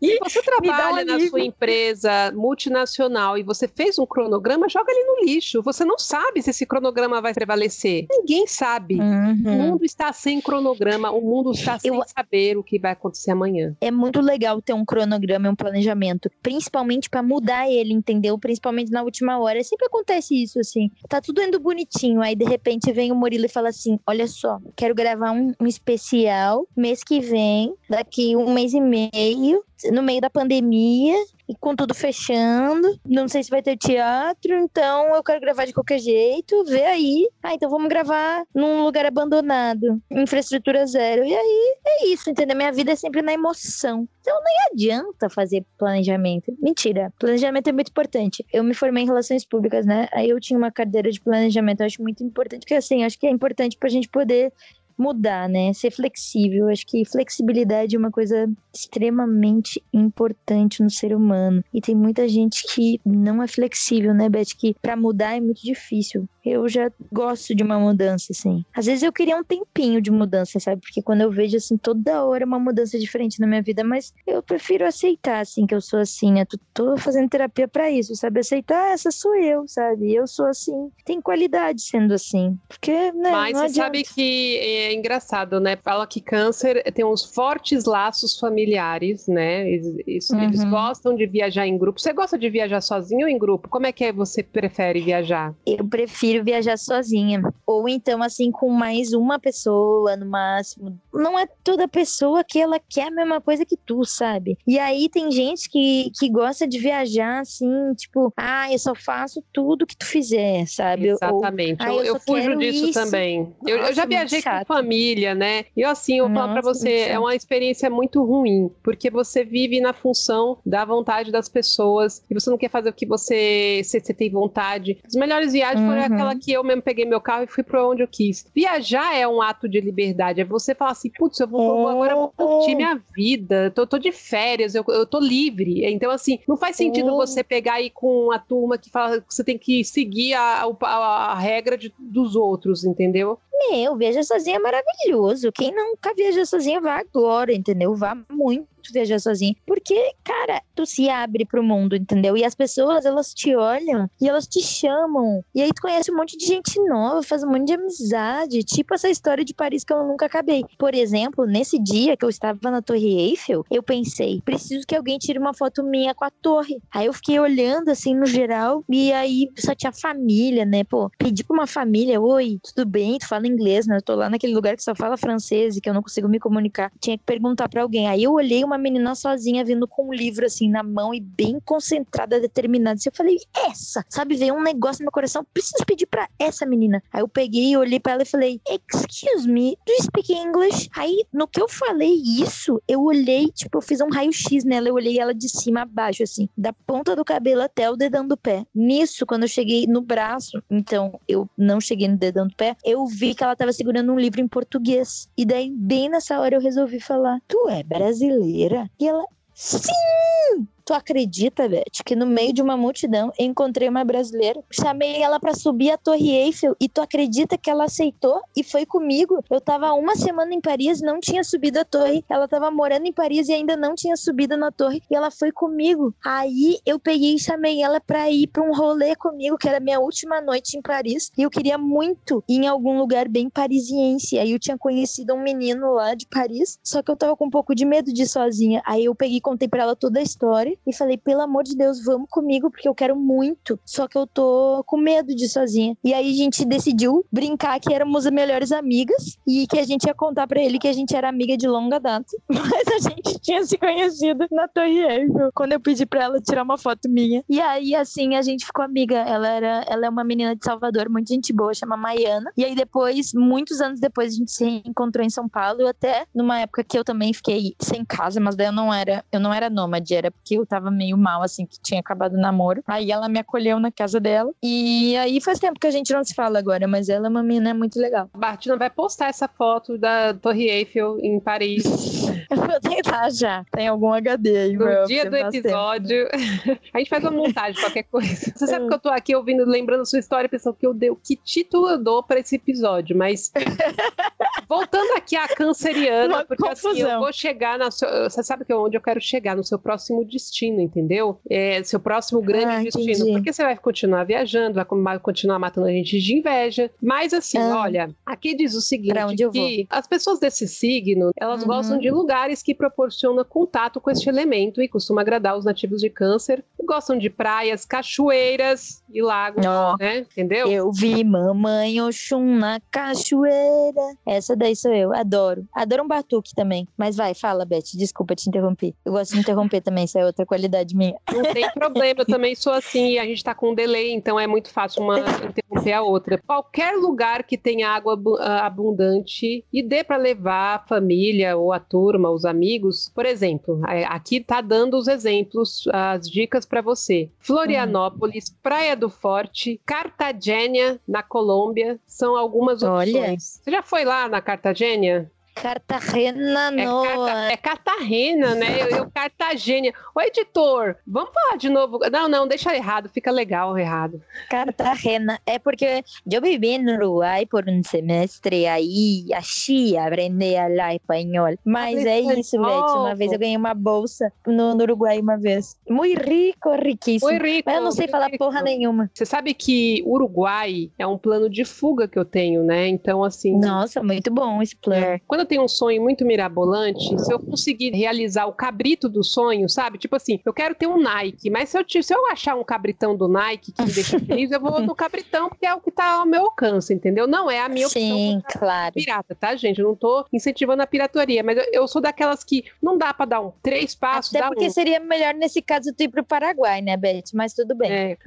Se 0.00 0.18
você 0.20 0.42
trabalha 0.42 1.02
um 1.02 1.06
na 1.06 1.20
sua 1.28 1.40
empresa 1.40 2.32
multinacional 2.34 3.36
e 3.38 3.42
você 3.42 3.68
fez 3.68 3.98
um 3.98 4.06
cronograma, 4.06 4.68
joga 4.68 4.90
ele 4.92 5.04
no 5.04 5.24
lixo. 5.26 5.62
Você 5.62 5.84
não 5.84 5.98
sabe 5.98 6.42
se 6.42 6.50
esse 6.50 6.66
cronograma 6.66 7.20
vai 7.20 7.34
prevalecer. 7.34 8.06
Ninguém 8.10 8.46
sabe. 8.46 8.94
O 8.96 9.02
Uhum. 9.02 9.58
mundo 9.70 9.84
está 9.84 10.12
sem 10.12 10.40
cronograma, 10.40 11.10
o 11.10 11.20
mundo 11.20 11.52
está 11.52 11.78
sem 11.78 11.94
Eu- 11.94 12.02
saber 12.06 12.56
o 12.56 12.62
que 12.62 12.78
vai 12.78 12.92
acontecer 12.92 13.30
amanhã. 13.30 13.74
É 13.80 13.90
muito 13.90 14.20
legal 14.20 14.60
ter 14.62 14.72
um 14.72 14.84
cronograma 14.84 15.46
e 15.46 15.50
um 15.50 15.54
planejamento, 15.56 16.30
principalmente 16.42 17.08
pra 17.10 17.22
mudar 17.22 17.68
ele, 17.70 17.92
entendeu? 17.92 18.38
Principalmente 18.38 18.90
na 18.90 19.02
última 19.02 19.38
hora. 19.38 19.62
Sempre 19.62 19.86
acontece 19.86 20.40
isso, 20.42 20.58
assim. 20.58 20.90
Tá 21.08 21.20
tudo 21.20 21.42
indo 21.42 21.58
bonitinho, 21.60 22.20
aí 22.22 22.34
de 22.34 22.44
repente 22.44 22.92
vem 22.92 23.12
o 23.12 23.16
Murilo 23.26 23.46
e 23.46 23.48
fala 23.48 23.70
assim: 23.70 23.98
Olha 24.06 24.28
só, 24.28 24.58
quero 24.76 24.94
gravar 24.94 25.32
um, 25.32 25.52
um 25.60 25.66
especial 25.66 26.64
mês 26.76 27.02
que 27.02 27.18
vem, 27.20 27.74
daqui 27.90 28.36
um 28.36 28.54
mês 28.54 28.72
e 28.72 28.80
meio, 28.80 29.64
no 29.90 30.02
meio 30.02 30.20
da 30.20 30.30
pandemia. 30.30 31.16
E 31.48 31.54
com 31.54 31.76
tudo 31.76 31.94
fechando, 31.94 32.98
não 33.06 33.28
sei 33.28 33.44
se 33.44 33.50
vai 33.50 33.62
ter 33.62 33.76
teatro, 33.76 34.52
então 34.58 35.14
eu 35.14 35.22
quero 35.22 35.40
gravar 35.40 35.64
de 35.64 35.72
qualquer 35.72 36.00
jeito, 36.00 36.64
vê 36.64 36.84
aí. 36.84 37.28
Ah, 37.40 37.54
então 37.54 37.70
vamos 37.70 37.88
gravar 37.88 38.42
num 38.52 38.82
lugar 38.82 39.06
abandonado, 39.06 40.02
infraestrutura 40.10 40.84
zero. 40.86 41.24
E 41.24 41.32
aí 41.32 41.76
é 41.86 42.06
isso, 42.08 42.28
entendeu? 42.28 42.56
Minha 42.56 42.72
vida 42.72 42.90
é 42.90 42.96
sempre 42.96 43.22
na 43.22 43.32
emoção. 43.32 44.08
Então 44.20 44.36
nem 44.42 44.56
adianta 44.72 45.30
fazer 45.30 45.64
planejamento. 45.78 46.52
Mentira, 46.60 47.12
planejamento 47.16 47.68
é 47.68 47.72
muito 47.72 47.90
importante. 47.90 48.44
Eu 48.52 48.64
me 48.64 48.74
formei 48.74 49.04
em 49.04 49.06
relações 49.06 49.44
públicas, 49.44 49.86
né? 49.86 50.08
Aí 50.12 50.28
eu 50.28 50.40
tinha 50.40 50.58
uma 50.58 50.72
cadeira 50.72 51.12
de 51.12 51.20
planejamento, 51.20 51.80
eu 51.80 51.86
acho 51.86 52.02
muito 52.02 52.24
importante, 52.24 52.62
porque 52.62 52.74
assim, 52.74 53.04
acho 53.04 53.16
que 53.16 53.26
é 53.26 53.30
importante 53.30 53.76
pra 53.76 53.88
gente 53.88 54.08
poder 54.08 54.52
mudar, 54.98 55.48
né? 55.48 55.72
Ser 55.72 55.90
flexível. 55.90 56.68
Acho 56.68 56.86
que 56.86 57.04
flexibilidade 57.04 57.96
é 57.96 57.98
uma 57.98 58.10
coisa 58.10 58.50
extremamente 58.74 59.82
importante 59.92 60.82
no 60.82 60.90
ser 60.90 61.14
humano. 61.14 61.62
E 61.72 61.80
tem 61.80 61.94
muita 61.94 62.28
gente 62.28 62.66
que 62.74 63.00
não 63.04 63.42
é 63.42 63.46
flexível, 63.46 64.14
né, 64.14 64.28
Beth? 64.28 64.54
Que 64.58 64.74
pra 64.80 64.96
mudar 64.96 65.36
é 65.36 65.40
muito 65.40 65.62
difícil. 65.62 66.28
Eu 66.50 66.68
já 66.68 66.90
gosto 67.12 67.54
de 67.54 67.62
uma 67.62 67.78
mudança, 67.78 68.28
assim. 68.30 68.64
Às 68.74 68.86
vezes 68.86 69.02
eu 69.02 69.12
queria 69.12 69.36
um 69.36 69.44
tempinho 69.44 70.00
de 70.00 70.10
mudança, 70.10 70.58
sabe? 70.60 70.80
Porque 70.80 71.02
quando 71.02 71.22
eu 71.22 71.30
vejo, 71.30 71.56
assim, 71.56 71.76
toda 71.76 72.24
hora 72.24 72.46
uma 72.46 72.58
mudança 72.58 72.98
diferente 72.98 73.40
na 73.40 73.46
minha 73.46 73.62
vida, 73.62 73.82
mas 73.82 74.12
eu 74.26 74.42
prefiro 74.42 74.86
aceitar, 74.86 75.40
assim, 75.40 75.66
que 75.66 75.74
eu 75.74 75.80
sou 75.80 75.98
assim, 75.98 76.32
né? 76.32 76.44
Tô, 76.44 76.58
tô 76.72 76.96
fazendo 76.96 77.28
terapia 77.28 77.66
para 77.66 77.90
isso, 77.90 78.14
sabe? 78.14 78.40
Aceitar, 78.40 78.76
ah, 78.76 78.92
essa 78.92 79.10
sou 79.10 79.34
eu, 79.34 79.66
sabe? 79.66 80.14
Eu 80.14 80.26
sou 80.26 80.46
assim. 80.46 80.90
Tem 81.04 81.20
qualidade 81.20 81.80
sendo 81.82 82.12
assim. 82.12 82.58
Porque, 82.68 83.12
né? 83.12 83.30
Mas 83.30 83.56
você 83.56 83.68
sabe 83.70 84.02
que 84.02 84.58
é 84.58 84.92
engraçado, 84.92 85.58
né? 85.58 85.76
Fala 85.76 86.06
que 86.06 86.20
câncer 86.20 86.82
tem 86.92 87.04
uns 87.04 87.24
fortes 87.24 87.84
laços 87.84 88.38
familiares, 88.38 89.26
né? 89.26 89.68
Isso, 90.06 90.34
uhum. 90.34 90.42
Eles 90.42 90.62
gostam 90.64 91.14
de 91.14 91.26
viajar 91.26 91.66
em 91.66 91.78
grupo. 91.78 92.00
Você 92.00 92.12
gosta 92.12 92.38
de 92.38 92.48
viajar 92.50 92.80
sozinho 92.80 93.26
ou 93.26 93.28
em 93.28 93.38
grupo? 93.38 93.68
Como 93.68 93.86
é 93.86 93.92
que 93.92 94.04
é 94.04 94.12
você 94.12 94.42
prefere 94.42 95.00
viajar? 95.00 95.54
Eu 95.66 95.86
prefiro 95.86 96.35
viajar 96.42 96.76
sozinha. 96.76 97.42
Ou 97.66 97.88
então, 97.88 98.22
assim, 98.22 98.50
com 98.50 98.70
mais 98.70 99.12
uma 99.12 99.38
pessoa 99.38 100.16
no 100.16 100.26
máximo. 100.26 100.98
Não 101.12 101.38
é 101.38 101.46
toda 101.64 101.88
pessoa 101.88 102.44
que 102.44 102.60
ela 102.60 102.78
quer 102.78 103.08
a 103.08 103.10
mesma 103.10 103.40
coisa 103.40 103.64
que 103.64 103.76
tu, 103.76 104.04
sabe? 104.04 104.56
E 104.66 104.78
aí 104.78 105.08
tem 105.08 105.30
gente 105.30 105.68
que, 105.68 106.10
que 106.18 106.28
gosta 106.28 106.66
de 106.66 106.78
viajar 106.78 107.40
assim, 107.40 107.94
tipo, 107.94 108.32
ah, 108.36 108.72
eu 108.72 108.78
só 108.78 108.94
faço 108.94 109.42
tudo 109.52 109.86
que 109.86 109.96
tu 109.96 110.06
fizer, 110.06 110.66
sabe? 110.66 111.08
Exatamente. 111.08 111.82
Ou, 111.82 111.98
eu, 111.98 112.04
eu, 112.04 112.14
eu 112.14 112.20
fujo 112.20 112.56
disso 112.56 112.88
isso. 112.88 113.00
também. 113.00 113.40
Nossa, 113.40 113.70
eu, 113.70 113.78
eu, 113.78 113.92
já 113.94 114.04
viajei 114.04 114.42
com 114.42 114.64
família, 114.66 115.34
né? 115.34 115.64
E 115.76 115.84
assim, 115.84 116.18
eu 116.18 116.26
vou 116.26 116.36
falar 116.36 116.52
pra 116.52 116.62
você, 116.62 117.06
é 117.08 117.18
uma 117.18 117.34
experiência 117.34 117.88
muito 117.90 118.22
ruim, 118.24 118.70
porque 118.82 119.10
você 119.10 119.44
vive 119.44 119.80
na 119.80 119.92
função 119.92 120.58
da 120.64 120.84
vontade 120.84 121.30
das 121.30 121.48
pessoas 121.48 122.22
e 122.30 122.34
você 122.34 122.50
não 122.50 122.58
quer 122.58 122.70
fazer 122.70 122.90
o 122.90 122.92
que 122.92 123.06
você, 123.06 123.80
você, 123.82 124.00
você 124.00 124.14
tem 124.14 124.30
vontade. 124.30 124.98
As 125.06 125.14
melhores 125.14 125.52
viagens 125.52 125.80
uhum. 125.80 125.88
foram 125.88 126.02
aquela 126.26 126.36
que 126.36 126.52
eu 126.52 126.64
mesmo 126.64 126.82
peguei 126.82 127.04
meu 127.04 127.20
carro 127.20 127.44
e 127.44 127.46
fui 127.46 127.62
para 127.62 127.86
onde 127.86 128.02
eu 128.02 128.08
quis. 128.08 128.46
Viajar 128.54 129.14
é 129.14 129.26
um 129.26 129.40
ato 129.40 129.68
de 129.68 129.80
liberdade, 129.80 130.40
é 130.40 130.44
você 130.44 130.74
falar 130.74 130.92
assim, 130.92 131.10
putz, 131.10 131.38
eu 131.40 131.46
vou, 131.46 131.84
oh. 131.84 131.88
agora 131.88 132.14
vou 132.14 132.32
curtir 132.36 132.74
minha 132.74 133.00
vida, 133.14 133.70
tô, 133.70 133.86
tô 133.86 133.98
de 133.98 134.12
férias, 134.12 134.74
eu, 134.74 134.84
eu 134.88 135.06
tô 135.06 135.18
livre. 135.18 135.84
Então, 135.86 136.10
assim, 136.10 136.38
não 136.48 136.56
faz 136.56 136.76
sentido 136.76 137.12
oh. 137.12 137.16
você 137.16 137.42
pegar 137.42 137.74
aí 137.74 137.90
com 137.90 138.32
a 138.32 138.38
turma 138.38 138.78
que 138.78 138.90
fala 138.90 139.20
que 139.20 139.34
você 139.34 139.44
tem 139.44 139.58
que 139.58 139.84
seguir 139.84 140.34
a, 140.34 140.64
a, 140.82 141.32
a 141.32 141.34
regra 141.34 141.76
de, 141.76 141.92
dos 141.98 142.36
outros, 142.36 142.84
entendeu? 142.84 143.38
Meu, 143.70 143.96
viajar 143.96 144.22
sozinha 144.22 144.56
é 144.56 144.58
maravilhoso. 144.58 145.50
Quem 145.50 145.74
nunca 145.74 146.14
viaja 146.14 146.44
sozinha, 146.44 146.80
vá 146.80 146.98
agora, 146.98 147.54
entendeu? 147.54 147.94
Vá 147.94 148.16
muito 148.30 148.68
viajar 148.92 149.18
sozinha. 149.18 149.54
Porque, 149.66 150.12
cara, 150.24 150.62
tu 150.74 150.84
se 150.86 151.08
abre 151.08 151.44
pro 151.44 151.62
mundo, 151.62 151.96
entendeu? 151.96 152.36
E 152.36 152.44
as 152.44 152.54
pessoas, 152.54 153.04
elas 153.04 153.32
te 153.32 153.54
olham 153.54 154.08
e 154.20 154.28
elas 154.28 154.46
te 154.46 154.62
chamam. 154.62 155.42
E 155.54 155.62
aí 155.62 155.70
tu 155.72 155.82
conhece 155.82 156.10
um 156.10 156.16
monte 156.16 156.36
de 156.36 156.46
gente 156.46 156.80
nova, 156.88 157.22
faz 157.22 157.42
um 157.42 157.48
monte 157.48 157.66
de 157.66 157.74
amizade. 157.74 158.62
Tipo 158.62 158.94
essa 158.94 159.08
história 159.08 159.44
de 159.44 159.54
Paris 159.54 159.84
que 159.84 159.92
eu 159.92 160.04
nunca 160.04 160.26
acabei. 160.26 160.64
Por 160.78 160.94
exemplo, 160.94 161.46
nesse 161.46 161.78
dia 161.78 162.16
que 162.16 162.24
eu 162.24 162.28
estava 162.28 162.70
na 162.70 162.82
Torre 162.82 163.18
Eiffel, 163.20 163.64
eu 163.70 163.82
pensei, 163.82 164.40
preciso 164.44 164.86
que 164.86 164.94
alguém 164.94 165.18
tire 165.18 165.38
uma 165.38 165.54
foto 165.54 165.82
minha 165.82 166.14
com 166.14 166.24
a 166.24 166.30
torre. 166.30 166.80
Aí 166.92 167.06
eu 167.06 167.12
fiquei 167.12 167.38
olhando 167.38 167.88
assim 167.88 168.14
no 168.14 168.26
geral 168.26 168.84
e 168.88 169.12
aí 169.12 169.50
só 169.58 169.74
tinha 169.74 169.92
família, 169.92 170.64
né? 170.64 170.84
Pô, 170.84 171.10
pedi 171.18 171.44
pra 171.44 171.54
uma 171.54 171.66
família, 171.66 172.20
oi, 172.20 172.58
tudo 172.62 172.88
bem? 172.88 173.18
Tu 173.18 173.26
fala 173.26 173.46
inglês, 173.46 173.86
né? 173.86 173.96
Eu 173.96 174.02
tô 174.02 174.14
lá 174.14 174.28
naquele 174.28 174.54
lugar 174.54 174.76
que 174.76 174.82
só 174.82 174.94
fala 174.94 175.16
francês 175.16 175.76
e 175.76 175.80
que 175.80 175.88
eu 175.88 175.94
não 175.94 176.02
consigo 176.02 176.28
me 176.28 176.38
comunicar. 176.38 176.90
Tinha 177.00 177.16
que 177.16 177.24
perguntar 177.24 177.68
para 177.68 177.82
alguém. 177.82 178.08
Aí 178.08 178.22
eu 178.22 178.32
olhei 178.32 178.64
uma 178.64 178.75
menina 178.78 179.14
sozinha 179.14 179.64
vindo 179.64 179.86
com 179.86 180.08
um 180.08 180.12
livro 180.12 180.46
assim 180.46 180.68
na 180.68 180.82
mão 180.82 181.14
e 181.14 181.20
bem 181.20 181.60
concentrada, 181.64 182.40
determinada. 182.40 182.98
Eu 183.04 183.12
falei, 183.14 183.38
essa, 183.68 184.04
sabe? 184.08 184.36
Veio 184.36 184.54
um 184.54 184.62
negócio 184.62 185.02
no 185.02 185.06
meu 185.06 185.12
coração, 185.12 185.46
preciso 185.52 185.84
pedir 185.86 186.06
para 186.06 186.28
essa 186.38 186.66
menina. 186.66 187.02
Aí 187.12 187.20
eu 187.20 187.28
peguei, 187.28 187.76
olhei 187.76 188.00
para 188.00 188.12
ela 188.12 188.22
e 188.22 188.26
falei, 188.26 188.60
excuse 188.68 189.48
me, 189.48 189.76
do 189.86 189.92
you 189.92 190.02
speak 190.02 190.32
English? 190.32 190.88
Aí 190.96 191.24
no 191.32 191.46
que 191.46 191.60
eu 191.60 191.68
falei 191.68 192.14
isso, 192.14 192.80
eu 192.88 193.02
olhei, 193.02 193.48
tipo, 193.52 193.78
eu 193.78 193.82
fiz 193.82 194.00
um 194.00 194.08
raio-x 194.08 194.64
nela, 194.64 194.88
eu 194.88 194.94
olhei 194.94 195.18
ela 195.18 195.34
de 195.34 195.48
cima 195.48 195.82
a 195.82 195.84
baixo, 195.84 196.22
assim, 196.22 196.48
da 196.56 196.72
ponta 196.72 197.14
do 197.14 197.24
cabelo 197.24 197.62
até 197.62 197.90
o 197.90 197.96
dedão 197.96 198.26
do 198.26 198.36
pé. 198.36 198.64
Nisso, 198.74 199.26
quando 199.26 199.42
eu 199.42 199.48
cheguei 199.48 199.86
no 199.86 200.00
braço, 200.00 200.62
então 200.70 201.18
eu 201.28 201.48
não 201.56 201.80
cheguei 201.80 202.08
no 202.08 202.16
dedão 202.16 202.46
do 202.46 202.56
pé, 202.56 202.76
eu 202.84 203.06
vi 203.06 203.34
que 203.34 203.44
ela 203.44 203.56
tava 203.56 203.72
segurando 203.72 204.12
um 204.12 204.18
livro 204.18 204.40
em 204.40 204.48
português. 204.48 205.28
E 205.36 205.44
daí, 205.44 205.70
bem 205.70 206.08
nessa 206.08 206.40
hora, 206.40 206.56
eu 206.56 206.60
resolvi 206.60 207.00
falar: 207.00 207.40
Tu 207.46 207.68
é 207.68 207.82
brasileira? 207.82 208.65
E 208.98 209.06
ela, 209.08 209.24
sim! 209.54 210.68
Tu 210.86 210.94
acredita, 210.94 211.68
Beth, 211.68 212.04
que 212.04 212.14
no 212.14 212.24
meio 212.24 212.52
de 212.52 212.62
uma 212.62 212.76
multidão 212.76 213.32
encontrei 213.40 213.88
uma 213.88 214.04
brasileira, 214.04 214.62
chamei 214.70 215.20
ela 215.20 215.40
para 215.40 215.52
subir 215.52 215.90
a 215.90 215.98
Torre 215.98 216.30
Eiffel 216.30 216.76
e 216.80 216.88
tu 216.88 217.00
acredita 217.00 217.58
que 217.58 217.68
ela 217.68 217.86
aceitou 217.86 218.40
e 218.56 218.62
foi 218.62 218.86
comigo? 218.86 219.42
Eu 219.50 219.60
tava 219.60 219.92
uma 219.94 220.14
semana 220.14 220.54
em 220.54 220.60
Paris, 220.60 221.00
não 221.00 221.18
tinha 221.18 221.42
subido 221.42 221.80
a 221.80 221.84
torre. 221.84 222.24
Ela 222.28 222.46
tava 222.46 222.70
morando 222.70 223.04
em 223.04 223.12
Paris 223.12 223.48
e 223.48 223.52
ainda 223.52 223.76
não 223.76 223.96
tinha 223.96 224.14
subido 224.16 224.56
na 224.56 224.70
torre 224.70 225.02
e 225.10 225.16
ela 225.16 225.28
foi 225.28 225.50
comigo. 225.50 226.14
Aí 226.24 226.78
eu 226.86 227.00
peguei 227.00 227.34
e 227.34 227.40
chamei 227.40 227.82
ela 227.82 228.00
para 228.00 228.30
ir 228.30 228.46
para 228.46 228.62
um 228.62 228.72
rolê 228.72 229.16
comigo, 229.16 229.58
que 229.58 229.68
era 229.68 229.80
minha 229.80 229.98
última 229.98 230.40
noite 230.40 230.78
em 230.78 230.82
Paris, 230.82 231.32
e 231.36 231.42
eu 231.42 231.50
queria 231.50 231.76
muito 231.76 232.44
ir 232.48 232.58
em 232.60 232.68
algum 232.68 232.96
lugar 232.96 233.26
bem 233.26 233.50
parisiense. 233.50 234.38
Aí 234.38 234.52
eu 234.52 234.58
tinha 234.60 234.78
conhecido 234.78 235.34
um 235.34 235.42
menino 235.42 235.94
lá 235.94 236.14
de 236.14 236.28
Paris, 236.28 236.78
só 236.84 237.02
que 237.02 237.10
eu 237.10 237.16
tava 237.16 237.36
com 237.36 237.46
um 237.46 237.50
pouco 237.50 237.74
de 237.74 237.84
medo 237.84 238.12
de 238.12 238.22
ir 238.22 238.28
sozinha. 238.28 238.80
Aí 238.86 239.06
eu 239.06 239.16
peguei 239.16 239.38
e 239.38 239.40
contei 239.40 239.66
para 239.66 239.82
ela 239.82 239.96
toda 239.96 240.20
a 240.20 240.22
história 240.22 240.75
e 240.86 240.94
falei, 240.94 241.16
pelo 241.16 241.42
amor 241.42 241.64
de 241.64 241.76
Deus, 241.76 242.02
vamos 242.04 242.28
comigo, 242.30 242.70
porque 242.70 242.88
eu 242.88 242.94
quero 242.94 243.16
muito. 243.16 243.78
Só 243.84 244.06
que 244.08 244.16
eu 244.16 244.26
tô 244.26 244.82
com 244.86 244.96
medo 244.96 245.34
de 245.34 245.44
ir 245.44 245.48
sozinha. 245.48 245.96
E 246.02 246.12
aí 246.12 246.30
a 246.30 246.36
gente 246.36 246.64
decidiu 246.64 247.24
brincar 247.30 247.78
que 247.80 247.92
éramos 247.92 248.26
as 248.26 248.32
melhores 248.32 248.72
amigas 248.72 249.38
e 249.46 249.66
que 249.66 249.78
a 249.78 249.84
gente 249.84 250.04
ia 250.04 250.14
contar 250.14 250.46
para 250.46 250.60
ele 250.60 250.78
que 250.78 250.88
a 250.88 250.92
gente 250.92 251.14
era 251.14 251.28
amiga 251.28 251.56
de 251.56 251.68
longa 251.68 251.98
data. 251.98 252.26
Mas 252.48 252.88
a 252.88 253.08
gente 253.08 253.38
tinha 253.40 253.64
se 253.64 253.78
conhecido 253.78 254.46
na 254.50 254.68
Torre 254.68 255.00
Eiffel, 255.00 255.50
quando 255.54 255.72
eu 255.72 255.80
pedi 255.80 256.04
pra 256.06 256.24
ela 256.24 256.40
tirar 256.40 256.62
uma 256.62 256.78
foto 256.78 257.08
minha. 257.08 257.44
E 257.48 257.60
aí, 257.60 257.94
assim, 257.94 258.34
a 258.34 258.42
gente 258.42 258.66
ficou 258.66 258.84
amiga. 258.84 259.16
Ela 259.16 259.48
era, 259.48 259.84
ela 259.88 260.06
é 260.06 260.08
uma 260.08 260.24
menina 260.24 260.54
de 260.54 260.64
Salvador, 260.64 261.08
muito 261.08 261.28
gente 261.28 261.52
boa, 261.52 261.74
chama 261.74 261.96
Maiana. 261.96 262.50
E 262.56 262.64
aí 262.64 262.74
depois, 262.74 263.32
muitos 263.34 263.80
anos 263.80 264.00
depois, 264.00 264.32
a 264.32 264.36
gente 264.36 264.50
se 264.50 264.82
encontrou 264.84 265.24
em 265.24 265.30
São 265.30 265.48
Paulo, 265.48 265.86
até 265.86 266.26
numa 266.34 266.60
época 266.60 266.84
que 266.84 266.98
eu 266.98 267.04
também 267.04 267.32
fiquei 267.32 267.74
sem 267.80 268.04
casa, 268.04 268.40
mas 268.40 268.56
daí 268.56 268.66
eu 268.66 268.72
não 268.72 268.92
era, 268.92 269.24
eu 269.30 269.40
não 269.40 269.52
era 269.52 269.70
nômade, 269.70 270.14
era 270.14 270.30
porque 270.30 270.58
eu 270.58 270.65
tava 270.66 270.90
meio 270.90 271.16
mal, 271.16 271.42
assim, 271.42 271.66
que 271.66 271.80
tinha 271.80 272.00
acabado 272.00 272.34
o 272.34 272.40
namoro. 272.40 272.82
Aí 272.86 273.10
ela 273.10 273.28
me 273.28 273.38
acolheu 273.38 273.78
na 273.78 273.90
casa 273.90 274.20
dela. 274.20 274.52
E 274.62 275.16
aí 275.16 275.40
faz 275.40 275.58
tempo 275.58 275.78
que 275.78 275.86
a 275.86 275.90
gente 275.90 276.12
não 276.12 276.24
se 276.24 276.34
fala 276.34 276.58
agora, 276.58 276.86
mas 276.86 277.08
ela 277.08 277.26
é 277.26 277.30
uma 277.30 277.42
menina 277.42 277.74
muito 277.74 277.98
legal. 277.98 278.28
A 278.34 278.38
Bartina 278.38 278.76
vai 278.76 278.90
postar 278.90 279.28
essa 279.28 279.48
foto 279.48 279.96
da 279.96 280.34
Torre 280.34 280.68
Eiffel 280.68 281.18
em 281.20 281.40
Paris. 281.40 281.84
Eu 282.48 282.56
vou 282.58 282.80
tentar 282.80 283.30
já. 283.30 283.64
Tem 283.72 283.88
algum 283.88 284.12
HD 284.12 284.56
aí, 284.56 284.72
No 284.76 285.04
dia 285.06 285.28
do 285.28 285.36
episódio, 285.36 286.28
a 286.94 286.98
gente 286.98 287.08
faz 287.08 287.24
uma 287.24 287.32
montagem, 287.32 287.80
qualquer 287.80 288.04
coisa. 288.04 288.52
Você 288.54 288.66
sabe 288.66 288.86
que 288.86 288.94
eu 288.94 288.98
tô 288.98 289.08
aqui 289.08 289.34
ouvindo, 289.34 289.64
lembrando 289.64 290.02
a 290.02 290.04
sua 290.04 290.18
história, 290.18 290.48
pensando 290.48 290.76
que 290.76 290.86
eu 290.86 290.94
dei, 290.94 291.10
que 291.24 291.36
título 291.36 291.88
eu 291.90 291.98
dou 292.02 292.22
pra 292.22 292.38
esse 292.38 292.56
episódio, 292.56 293.16
mas 293.16 293.52
voltando 294.68 295.16
aqui 295.16 295.36
à 295.36 295.48
canceriana, 295.48 296.36
uma 296.36 296.44
porque 296.44 296.62
confusão. 296.62 296.92
assim, 296.92 297.00
eu 297.02 297.18
vou 297.18 297.32
chegar 297.32 297.78
na 297.78 297.90
sua, 297.90 298.30
você 298.30 298.42
sabe 298.42 298.64
que 298.64 298.72
é 298.72 298.76
onde 298.76 298.96
eu 298.96 299.00
quero 299.00 299.20
chegar, 299.20 299.56
no 299.56 299.64
seu 299.64 299.78
próximo 299.78 300.24
destino, 300.24 300.46
entendeu? 300.64 301.38
É, 301.48 301.82
seu 301.82 302.00
próximo 302.00 302.40
grande 302.40 302.66
ah, 302.66 302.82
destino. 302.82 303.12
Entendi. 303.12 303.32
Porque 303.32 303.52
você 303.52 303.62
vai 303.62 303.76
continuar 303.76 304.24
viajando, 304.24 304.74
vai 304.74 305.18
continuar 305.18 305.58
matando 305.58 305.86
a 305.86 305.90
gente 305.90 306.18
de 306.18 306.34
inveja. 306.34 306.90
Mas 307.02 307.32
assim, 307.32 307.58
ah. 307.58 307.80
olha, 307.80 308.10
aqui 308.24 308.54
diz 308.54 308.74
o 308.74 308.80
seguinte: 308.80 309.48
que 309.50 309.86
as 309.90 310.06
pessoas 310.06 310.38
desse 310.38 310.66
signo, 310.66 311.30
elas 311.38 311.62
uhum. 311.62 311.68
gostam 311.68 311.98
de 311.98 312.10
lugares 312.10 312.62
que 312.62 312.74
proporcionam 312.74 313.44
contato 313.44 314.00
com 314.00 314.10
este 314.10 314.28
elemento 314.28 314.80
e 314.80 314.88
costuma 314.88 315.20
agradar 315.20 315.56
os 315.56 315.64
nativos 315.64 316.00
de 316.00 316.10
câncer. 316.10 316.64
Gostam 316.84 317.18
de 317.18 317.28
praias, 317.28 317.84
cachoeiras 317.84 319.02
e 319.12 319.20
lagos, 319.20 319.64
oh, 319.66 319.96
né? 319.98 320.20
Entendeu? 320.20 320.68
Eu 320.68 320.92
vi 320.92 321.24
Mamãe 321.24 322.00
Oxum 322.00 322.56
na 322.58 322.80
cachoeira. 322.90 324.14
Essa 324.24 324.54
daí 324.54 324.76
sou 324.76 324.92
eu, 324.92 325.12
adoro. 325.12 325.66
Adoro 325.74 326.04
um 326.04 326.08
batuque 326.08 326.54
também. 326.54 326.86
Mas 326.96 327.16
vai, 327.16 327.34
fala, 327.34 327.64
Beth, 327.64 327.96
desculpa 327.96 328.36
te 328.36 328.48
interromper. 328.48 328.94
Eu 329.04 329.12
gosto 329.12 329.34
de 329.34 329.40
interromper 329.40 329.80
também, 329.80 330.04
isso 330.04 330.16
é 330.16 330.24
outra 330.24 330.45
qualidade 330.46 330.96
minha. 330.96 331.16
Não 331.32 331.42
tem 331.52 331.68
problema, 331.74 332.20
eu 332.20 332.26
também 332.26 332.54
sou 332.54 332.72
assim, 332.72 333.18
a 333.18 333.24
gente 333.24 333.42
tá 333.42 333.54
com 333.54 333.70
um 333.70 333.74
delay, 333.74 334.12
então 334.12 334.38
é 334.38 334.46
muito 334.46 334.70
fácil 334.70 335.02
uma 335.02 335.18
interromper 335.18 335.92
a 335.92 336.02
outra. 336.02 336.40
Qualquer 336.46 336.96
lugar 336.96 337.42
que 337.44 337.58
tenha 337.58 337.90
água 337.90 338.18
ah, 338.40 338.66
abundante 338.66 339.64
e 339.72 339.82
dê 339.82 340.02
para 340.02 340.16
levar 340.16 340.76
a 340.76 340.78
família 340.78 341.56
ou 341.56 341.72
a 341.72 341.80
turma, 341.80 342.30
os 342.30 342.44
amigos, 342.44 343.10
por 343.14 343.26
exemplo, 343.26 343.80
aqui 344.06 344.40
tá 344.40 344.60
dando 344.60 344.96
os 344.96 345.08
exemplos, 345.08 345.84
as 345.92 346.28
dicas 346.28 346.64
para 346.64 346.80
você. 346.80 347.30
Florianópolis, 347.38 348.50
hum. 348.50 348.56
Praia 348.62 348.96
do 348.96 349.08
Forte, 349.08 349.80
Cartagena, 349.84 351.00
na 351.06 351.22
Colômbia, 351.22 351.98
são 352.06 352.36
algumas 352.36 352.82
opções. 352.82 353.14
Olha. 353.14 353.38
Você 353.38 353.70
já 353.70 353.82
foi 353.82 354.04
lá 354.04 354.28
na 354.28 354.40
Cartagena? 354.40 355.30
Cartagena 355.56 356.70
no. 356.70 357.26
É, 357.26 357.56
Carta, 357.56 357.90
é 357.90 357.96
Cartagena, 357.96 358.54
né? 358.54 358.82
Eu, 358.82 358.88
eu 358.88 359.10
Cartagena. 359.10 359.90
Ô, 360.14 360.20
editor, 360.20 360.96
vamos 361.06 361.30
falar 361.32 361.56
de 361.56 361.70
novo. 361.70 361.98
Não, 362.12 362.28
não, 362.28 362.46
deixa 362.46 362.76
errado, 362.76 363.08
fica 363.08 363.30
legal 363.30 363.76
errado. 363.78 364.20
Cartagena. 364.50 365.40
É 365.46 365.58
porque 365.58 366.04
eu 366.30 366.42
vivi 366.42 366.78
no 366.78 366.92
Uruguai 366.92 367.46
por 367.46 367.66
um 367.68 367.82
semestre 367.82 368.66
aí, 368.66 369.26
achei 369.34 369.96
aprender 369.96 370.56
a 370.56 370.68
falar 370.68 370.94
espanhol. 370.94 371.56
Mas 371.64 372.04
é 372.04 372.20
isso, 372.20 372.60
Beth. 372.60 372.92
Uma 372.94 373.14
vez 373.14 373.32
eu 373.32 373.38
ganhei 373.38 373.56
uma 373.56 373.74
bolsa 373.74 374.30
no, 374.46 374.74
no 374.74 374.82
Uruguai 374.82 375.18
uma 375.18 375.38
vez. 375.38 375.76
Muito 375.88 376.20
rico, 376.28 376.70
riquíssimo. 376.74 377.30
Muito 377.30 377.44
rico. 377.44 377.62
Mas 377.64 377.76
eu 377.76 377.82
não 377.82 377.92
sei 377.92 378.08
falar 378.08 378.26
rico. 378.26 378.38
porra 378.38 378.60
nenhuma. 378.60 379.10
Você 379.14 379.24
sabe 379.24 379.54
que 379.54 380.02
Uruguai 380.06 380.90
é 380.98 381.06
um 381.06 381.16
plano 381.16 381.48
de 381.48 381.64
fuga 381.64 382.06
que 382.06 382.18
eu 382.18 382.24
tenho, 382.24 382.62
né? 382.62 382.86
Então, 382.88 383.24
assim. 383.24 383.58
Nossa, 383.58 384.02
muito 384.02 384.30
bom 384.30 384.60
esse 384.60 384.76
plano. 384.76 385.04
É. 385.04 385.20
Quando 385.26 385.45
eu 385.46 385.48
tenho 385.48 385.62
um 385.62 385.68
sonho 385.68 386.02
muito 386.02 386.24
mirabolante, 386.24 387.16
se 387.20 387.32
eu 387.32 387.38
conseguir 387.38 387.90
realizar 387.94 388.46
o 388.46 388.52
cabrito 388.52 389.08
do 389.08 389.22
sonho, 389.22 389.68
sabe? 389.68 389.96
Tipo 389.96 390.16
assim, 390.16 390.40
eu 390.44 390.52
quero 390.52 390.74
ter 390.74 390.86
um 390.88 391.00
Nike, 391.00 391.48
mas 391.48 391.68
se 391.68 391.78
eu, 391.78 392.02
se 392.02 392.12
eu 392.12 392.26
achar 392.30 392.56
um 392.56 392.64
cabritão 392.64 393.16
do 393.16 393.28
Nike 393.28 393.72
que 393.72 393.82
me 393.82 393.92
deixa 393.92 394.18
feliz, 394.20 394.50
eu 394.50 394.60
vou 394.60 394.80
no 394.80 394.94
cabritão, 394.94 395.48
porque 395.48 395.64
é 395.64 395.72
o 395.74 395.80
que 395.80 395.90
tá 395.90 396.18
ao 396.18 396.26
meu 396.26 396.42
alcance, 396.46 396.92
entendeu? 396.92 397.26
Não 397.26 397.50
é 397.50 397.60
a 397.60 397.68
minha 397.68 397.86
opção. 397.86 398.02
Sim, 398.02 398.42
claro. 398.46 398.94
Pirata, 398.94 399.34
tá, 399.34 399.54
gente? 399.54 399.80
Eu 399.80 399.86
não 399.88 399.94
tô 399.94 400.24
incentivando 400.32 400.82
a 400.82 400.86
pirataria, 400.86 401.42
mas 401.42 401.56
eu, 401.58 401.64
eu 401.72 401.88
sou 401.88 402.02
daquelas 402.02 402.42
que 402.42 402.64
não 402.82 402.98
dá 402.98 403.14
pra 403.14 403.24
dar 403.26 403.40
um 403.40 403.52
três 403.62 403.94
passos. 403.94 404.34
Até 404.34 404.42
dá 404.42 404.48
porque 404.48 404.66
um. 404.66 404.70
seria 404.70 404.98
melhor 404.98 405.34
nesse 405.34 405.62
caso 405.62 405.92
tu 405.96 406.02
ir 406.02 406.08
pro 406.08 406.24
Paraguai, 406.24 406.82
né, 406.82 406.96
Beth? 406.96 407.30
Mas 407.34 407.54
tudo 407.54 407.74
bem. 407.76 407.92
É, 407.92 408.16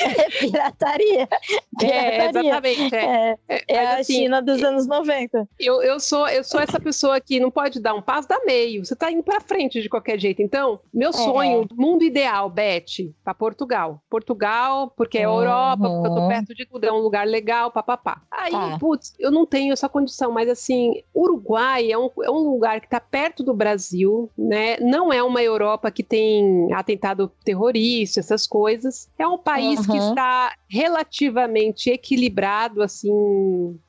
É 0.00 0.30
pirataria. 0.30 1.28
é, 1.82 2.28
Pirataria. 2.28 2.50
exatamente. 2.50 2.94
É. 2.94 3.06
É, 3.26 3.36
É, 3.48 3.64
é 3.68 3.86
a 3.86 3.98
assim, 3.98 4.14
China 4.14 4.40
dos 4.40 4.62
anos 4.62 4.86
90. 4.86 5.48
Eu, 5.58 5.82
eu, 5.82 5.98
sou, 6.00 6.28
eu 6.28 6.44
sou 6.46 6.60
essa 6.60 6.78
pessoa 6.80 7.20
que 7.20 7.38
não 7.40 7.50
pode 7.50 7.80
dar 7.80 7.94
um 7.94 8.02
passo, 8.02 8.28
dá 8.28 8.40
meio. 8.46 8.84
Você 8.84 8.94
tá 8.96 9.10
indo 9.10 9.22
pra 9.22 9.40
frente 9.40 9.80
de 9.82 9.88
qualquer 9.88 10.18
jeito. 10.18 10.40
Então, 10.42 10.80
meu 10.92 11.12
sonho, 11.12 11.66
mundo 11.74 12.04
ideal, 12.04 12.48
Beth, 12.48 13.12
pra 13.24 13.34
Portugal. 13.34 14.02
Portugal, 14.08 14.92
porque 14.96 15.18
é 15.18 15.28
Uhum. 15.28 15.34
Europa, 15.40 15.88
porque 15.90 16.06
eu 16.06 16.14
tô 16.14 16.28
perto 16.28 16.54
de 16.54 16.66
tudo, 16.66 16.84
é 16.84 16.92
um 16.92 16.98
lugar 16.98 17.26
legal, 17.26 17.70
papapá. 17.70 18.22
Aí, 18.30 18.52
Tá. 18.52 18.78
putz, 18.78 19.14
eu 19.18 19.30
não 19.30 19.44
tenho 19.46 19.72
essa 19.72 19.88
condição, 19.88 20.30
mas 20.30 20.48
assim, 20.48 21.02
Uruguai 21.14 21.90
é 21.90 21.98
um, 21.98 22.08
é 22.22 22.30
um 22.30 22.38
lugar 22.50 22.80
que 22.80 22.88
tá 22.88 23.00
perto 23.00 23.42
do 23.42 23.52
Brasil, 23.54 24.30
né? 24.38 24.76
Não 24.80 25.12
é 25.12 25.22
uma 25.22 25.42
Europa 25.42 25.90
que 25.90 26.02
tem 26.02 26.72
atentado 26.72 27.30
terrorista, 27.44 28.20
essas 28.20 28.46
coisas. 28.46 29.08
É 29.18 29.26
um 29.26 29.38
país 29.38 29.84
que 29.86 29.98
Uhum. 29.98 30.08
está 30.10 30.52
relativamente 30.68 31.90
equilibrado, 31.90 32.82
assim, 32.82 33.10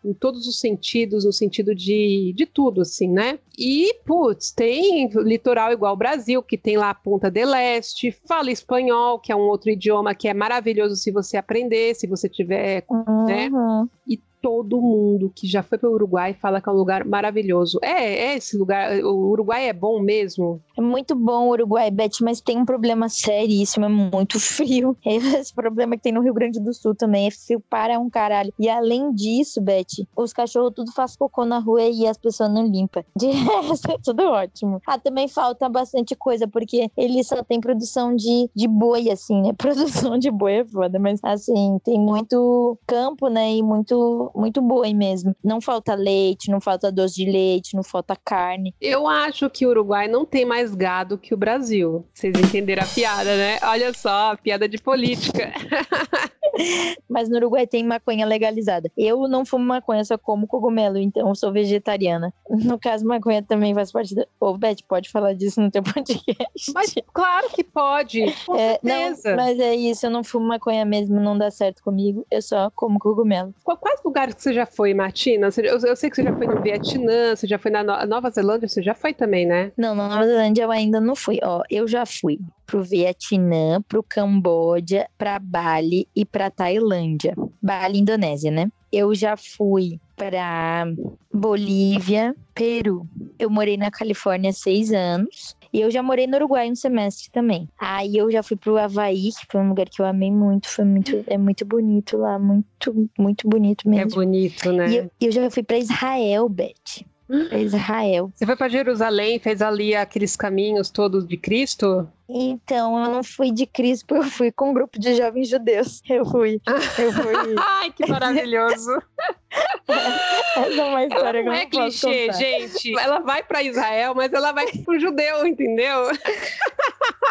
em 0.03 0.14
todos 0.20 0.47
os 0.47 0.60
sentidos, 0.60 1.26
no 1.26 1.32
sentido 1.34 1.76
de, 1.76 2.34
de 2.36 2.45
tudo, 2.48 2.82
assim, 2.82 3.08
né? 3.08 3.39
E, 3.58 3.93
putz, 4.06 4.52
tem 4.52 5.10
litoral 5.10 5.72
igual 5.72 5.93
o 5.93 5.98
Brasil, 5.98 6.41
que 6.41 6.58
tem 6.58 6.78
lá 6.78 6.89
a 6.89 6.95
Punta 6.95 7.30
del 7.30 7.54
Este, 7.54 8.12
fala 8.12 8.52
espanhol, 8.52 9.20
que 9.20 9.32
é 9.32 9.36
um 9.36 9.48
outro 9.48 9.70
idioma 9.70 10.16
que 10.16 10.28
é 10.28 10.34
maravilhoso 10.34 10.95
se 10.95 11.12
você 11.12 11.38
aprender, 11.38 11.95
se 11.95 12.08
você 12.08 12.28
tiver 12.28 12.86
Né? 13.26 13.50
Uhum. 13.50 13.89
e 14.08 14.20
todo 14.48 14.82
mundo 14.82 15.30
que 15.36 15.45
já 15.45 15.62
foi 15.62 15.78
para 15.78 15.89
o 15.89 15.93
Uruguai 15.93 16.34
fala 16.34 16.62
que 16.62 16.70
é 16.70 16.72
um 16.72 16.76
lugar 16.76 17.04
maravilhoso. 17.04 17.80
É, 17.82 18.28
é 18.28 18.38
esse 18.38 18.56
lugar. 18.58 18.98
O 19.04 19.28
Uruguai 19.32 19.68
é 19.68 19.74
bom 19.74 20.00
mesmo. 20.00 20.62
É 20.78 20.80
muito 20.82 21.14
bom 21.16 21.48
o 21.48 21.50
Uruguai, 21.50 21.91
Beth, 21.91 22.22
mas 22.22 22.39
tem 22.39 22.58
um 22.58 22.66
problema 22.66 23.10
seríssimo, 23.10 23.84
é 23.84 23.89
muito 23.89 24.39
frio. 24.39 24.95
Esse 25.06 25.54
problema 25.54 25.98
que 25.98 26.04
tem 26.04 26.14
no 26.14 26.22
Rio 26.22 26.34
Grande 26.34 26.62
do 26.62 26.74
Sul 26.74 26.95
também, 26.95 27.28
é 27.28 27.32
frio 27.32 27.62
para 27.70 28.00
um 28.00 28.10
caralho. 28.10 28.54
E 28.58 28.70
além 28.70 29.14
disso, 29.14 29.60
Beth, 29.60 30.08
os 30.16 30.32
cachorros 30.32 30.72
tudo 30.74 30.93
faz 30.93 31.18
cocô 31.18 31.43
na 31.43 31.60
rua 31.60 31.82
e 31.84 32.08
as 32.08 32.18
pessoas 32.18 32.50
não 32.50 32.66
limpam. 32.66 33.04
De 33.18 33.28
resto, 33.28 33.91
é 33.91 33.98
tudo 34.02 34.24
ótimo. 34.24 34.82
Ah, 34.88 34.98
também 34.98 35.28
falta 35.28 35.68
bastante 35.68 36.16
coisa, 36.16 36.48
porque 36.48 36.89
ele 36.95 37.22
só 37.22 37.43
tem 37.43 37.60
produção 37.60 38.16
de, 38.16 38.50
de 38.56 38.68
boi, 38.68 39.10
assim, 39.10 39.41
né? 39.41 39.52
Produção 39.58 40.18
de 40.18 40.32
boi 40.32 40.60
é 40.60 40.66
foda, 40.66 40.98
mas 41.00 41.20
assim, 41.22 41.80
tem 41.84 42.00
muito 42.00 42.78
campo, 42.88 43.28
né? 43.28 43.56
E 43.56 43.64
muito, 43.64 44.32
muito 44.38 44.62
boi 44.62 44.94
mesmo. 44.94 45.36
Não 45.44 45.60
falta 45.60 45.96
leite, 45.96 46.52
não 46.52 46.62
falta 46.62 46.92
doce 46.92 47.16
de 47.16 47.30
leite, 47.30 47.76
não 47.76 47.84
falta 47.84 48.16
carne. 48.16 48.74
Eu 48.80 49.08
acho 49.08 49.50
que 49.50 49.66
o 49.66 49.70
Uruguai 49.70 50.08
não 50.08 50.26
tem 50.26 50.46
mais 50.46 50.74
gado 50.76 51.18
que 51.18 51.34
o 51.34 51.38
Brasil. 51.38 52.08
Vocês 52.14 52.34
entenderam 52.38 52.84
a 52.84 52.88
piada, 52.88 53.36
né? 53.36 53.58
Olha 53.64 53.94
só, 53.94 54.32
a 54.32 54.38
piada 54.38 54.68
de 54.70 54.78
política. 54.78 55.52
Mas 57.10 57.30
no 57.30 57.38
Uruguai 57.38 57.66
tem 57.68 57.84
maconha 57.84 58.26
legalizada. 58.26 58.91
Eu 58.97 59.28
não 59.28 59.45
fumo 59.45 59.66
maconha, 59.66 60.03
só 60.03 60.18
como 60.18 60.47
cogumelo, 60.47 60.97
então 60.97 61.34
sou 61.36 61.51
vegetariana. 61.51 62.34
No 62.49 62.78
caso, 62.80 63.05
maconha 63.05 63.41
também 63.43 63.74
faz 63.74 63.91
parte 63.91 64.14
da. 64.16 64.26
Ô, 64.39 64.58
Beth, 64.58 64.78
pode 64.88 65.10
falar 65.10 65.34
disso 65.34 65.62
no 65.62 65.72
teu 65.72 65.82
podcast. 65.84 66.72
Mas 66.74 66.93
claro 67.14 67.49
que 67.49 67.64
pode, 67.64 68.26
com 68.45 68.55
É, 68.55 68.80
não, 68.84 68.91
certeza. 69.16 69.36
mas 69.36 69.60
é 69.60 69.76
isso, 69.76 70.05
eu 70.05 70.10
não 70.10 70.24
fumo 70.24 70.47
maconha 70.47 70.84
mesmo, 70.86 71.20
não 71.20 71.38
dá 71.38 71.49
certo 71.51 71.82
comigo. 71.84 72.26
Eu 72.30 72.41
só 72.41 72.70
como 72.76 72.99
cogumelo. 72.99 73.53
Qu- 73.64 73.78
Quais 73.78 74.01
lugares 74.03 74.36
que 74.36 74.41
você 74.41 74.53
já 74.53 74.66
foi, 74.66 74.93
Martina? 74.93 75.49
Eu, 75.58 75.80
eu 75.80 75.95
sei 75.95 76.10
que 76.10 76.16
você 76.16 76.24
já 76.24 76.34
foi 76.34 76.47
no 76.47 76.62
Vietnã, 76.62 77.36
você 77.36 77.47
já 77.47 77.58
foi 77.58 77.72
na 77.72 77.84
No- 77.84 78.05
Nova 78.05 78.30
Zelândia, 78.30 78.68
você 78.68 78.82
já 78.82 78.93
foi 78.93 79.14
também, 79.14 79.45
né? 79.45 79.72
Não, 79.78 79.95
na 79.95 80.08
Nova 80.10 80.26
Zelândia 80.26 80.64
eu 80.64 80.72
ainda 80.72 80.99
não 80.99 81.16
fui. 81.16 81.39
Ó, 81.43 81.62
eu 81.70 81.88
já 81.88 82.05
fui 82.05 82.39
pro 82.68 82.84
Vietnã, 82.84 83.82
pro 83.88 84.03
Camboja, 84.03 85.07
pra 85.18 85.39
Bali 85.39 86.07
e 86.13 86.26
pra 86.26 86.51
Tailândia. 86.51 87.34
Bali, 87.61 87.99
Indonésia, 87.99 88.51
né? 88.51 88.68
Eu 88.91 89.15
já 89.15 89.36
fui 89.38 89.99
pra 90.15 90.86
Bolívia, 91.34 92.36
Peru. 92.53 93.07
Eu 93.39 93.49
morei 93.49 93.78
na 93.78 93.89
Califórnia 93.89 94.51
seis 94.51 94.91
anos. 94.91 95.55
E 95.72 95.82
eu 95.82 95.91
já 95.91 96.01
morei 96.01 96.26
no 96.28 96.38
Uruguai 96.38 96.70
um 96.72 96.76
semestre 96.76 97.30
também. 97.32 97.68
Aí 97.80 98.15
eu 98.18 98.32
já 98.32 98.41
fui 98.41 98.55
pro 98.57 98.78
Havaí, 98.78 99.30
que 99.32 99.45
foi 99.51 99.61
um 99.61 99.70
lugar 99.70 99.88
que 99.89 100.01
eu 100.01 100.05
amei 100.05 100.32
muito. 100.32 100.68
Foi 100.70 100.86
muito, 100.86 101.24
é 101.28 101.38
muito 101.38 101.65
bonito 101.65 102.18
lá, 102.18 102.39
muito, 102.39 103.09
muito 103.18 103.47
bonito 103.47 103.88
É 103.88 103.89
mesmo. 103.91 104.15
bonito, 104.22 104.72
né? 104.72 104.89
E 104.89 104.95
eu, 104.97 105.11
eu 105.22 105.32
já 105.32 105.49
fui 105.49 105.63
pra 105.63 105.78
Israel, 105.78 106.47
Beth. 106.49 107.05
Pra 107.28 107.60
Israel. 107.60 108.32
Você 108.34 108.46
foi 108.46 108.56
para 108.56 108.70
Jerusalém, 108.70 109.38
fez 109.38 109.62
ali 109.62 109.94
aqueles 109.94 110.36
caminhos 110.36 110.90
todos 110.90 111.28
de 111.28 111.36
Cristo? 111.36 112.08
Então, 112.30 113.04
eu 113.04 113.12
não 113.12 113.24
fui 113.24 113.52
de 113.52 113.66
Crispo, 113.66 114.16
eu 114.16 114.24
fui 114.24 114.52
com 114.52 114.72
um 114.72 114.74
grupo 114.74 115.00
de 115.00 115.16
jovens 115.16 115.50
judeus. 115.50 116.02
Eu 116.10 116.26
fui. 116.26 116.62
Eu 116.98 117.12
fui. 117.12 117.34
Ai, 117.60 117.92
que 117.92 118.06
maravilhoso! 118.10 118.92
Essa 120.58 120.82
é 120.82 120.84
uma 120.84 121.04
Ela 121.04 121.06
história 121.06 121.44
que 121.44 121.46
não 121.50 121.54
eu 121.54 121.60
é 121.60 121.64
não 121.64 121.70
posso 121.70 122.08
clichê, 122.08 122.26
contar. 122.28 122.38
gente. 122.40 123.00
Ela 123.00 123.20
vai 123.20 123.44
para 123.44 123.64
Israel, 123.64 124.14
mas 124.16 124.34
ela 124.34 124.52
vai 124.52 124.66
pro 124.84 125.00
judeu, 125.00 125.46
entendeu? 125.46 126.10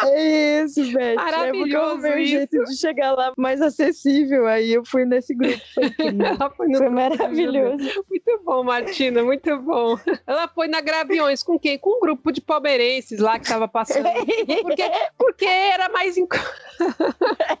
É 0.03 0.61
isso, 0.63 0.91
Beth. 0.91 1.15
Maravilhoso 1.15 1.67
é 1.67 1.71
porque 1.71 1.77
o 1.77 1.97
meu 1.97 2.17
isso. 2.19 2.31
jeito 2.31 2.63
de 2.63 2.77
chegar 2.77 3.13
lá 3.13 3.33
mais 3.37 3.61
acessível. 3.61 4.47
Aí 4.47 4.73
eu 4.73 4.85
fui 4.85 5.05
nesse 5.05 5.33
grupo. 5.35 5.59
Foi. 5.73 5.91
Ela 6.25 6.49
foi 6.51 6.67
no 6.67 6.77
Foi 6.77 6.89
maravilhoso. 6.89 8.03
Muito 8.09 8.41
bom, 8.43 8.63
Martina, 8.63 9.23
muito 9.23 9.57
bom. 9.59 9.97
Ela 10.25 10.47
foi 10.47 10.67
na 10.67 10.81
Graviões 10.81 11.43
com 11.43 11.59
quem? 11.59 11.77
Com 11.77 11.97
um 11.97 11.99
grupo 11.99 12.31
de 12.31 12.41
palmeirenses 12.41 13.19
lá 13.19 13.39
que 13.39 13.47
tava 13.47 13.67
passando. 13.67 14.07
Porque, 14.61 14.83
porque 15.17 15.45
era 15.45 15.89
mais 15.89 16.15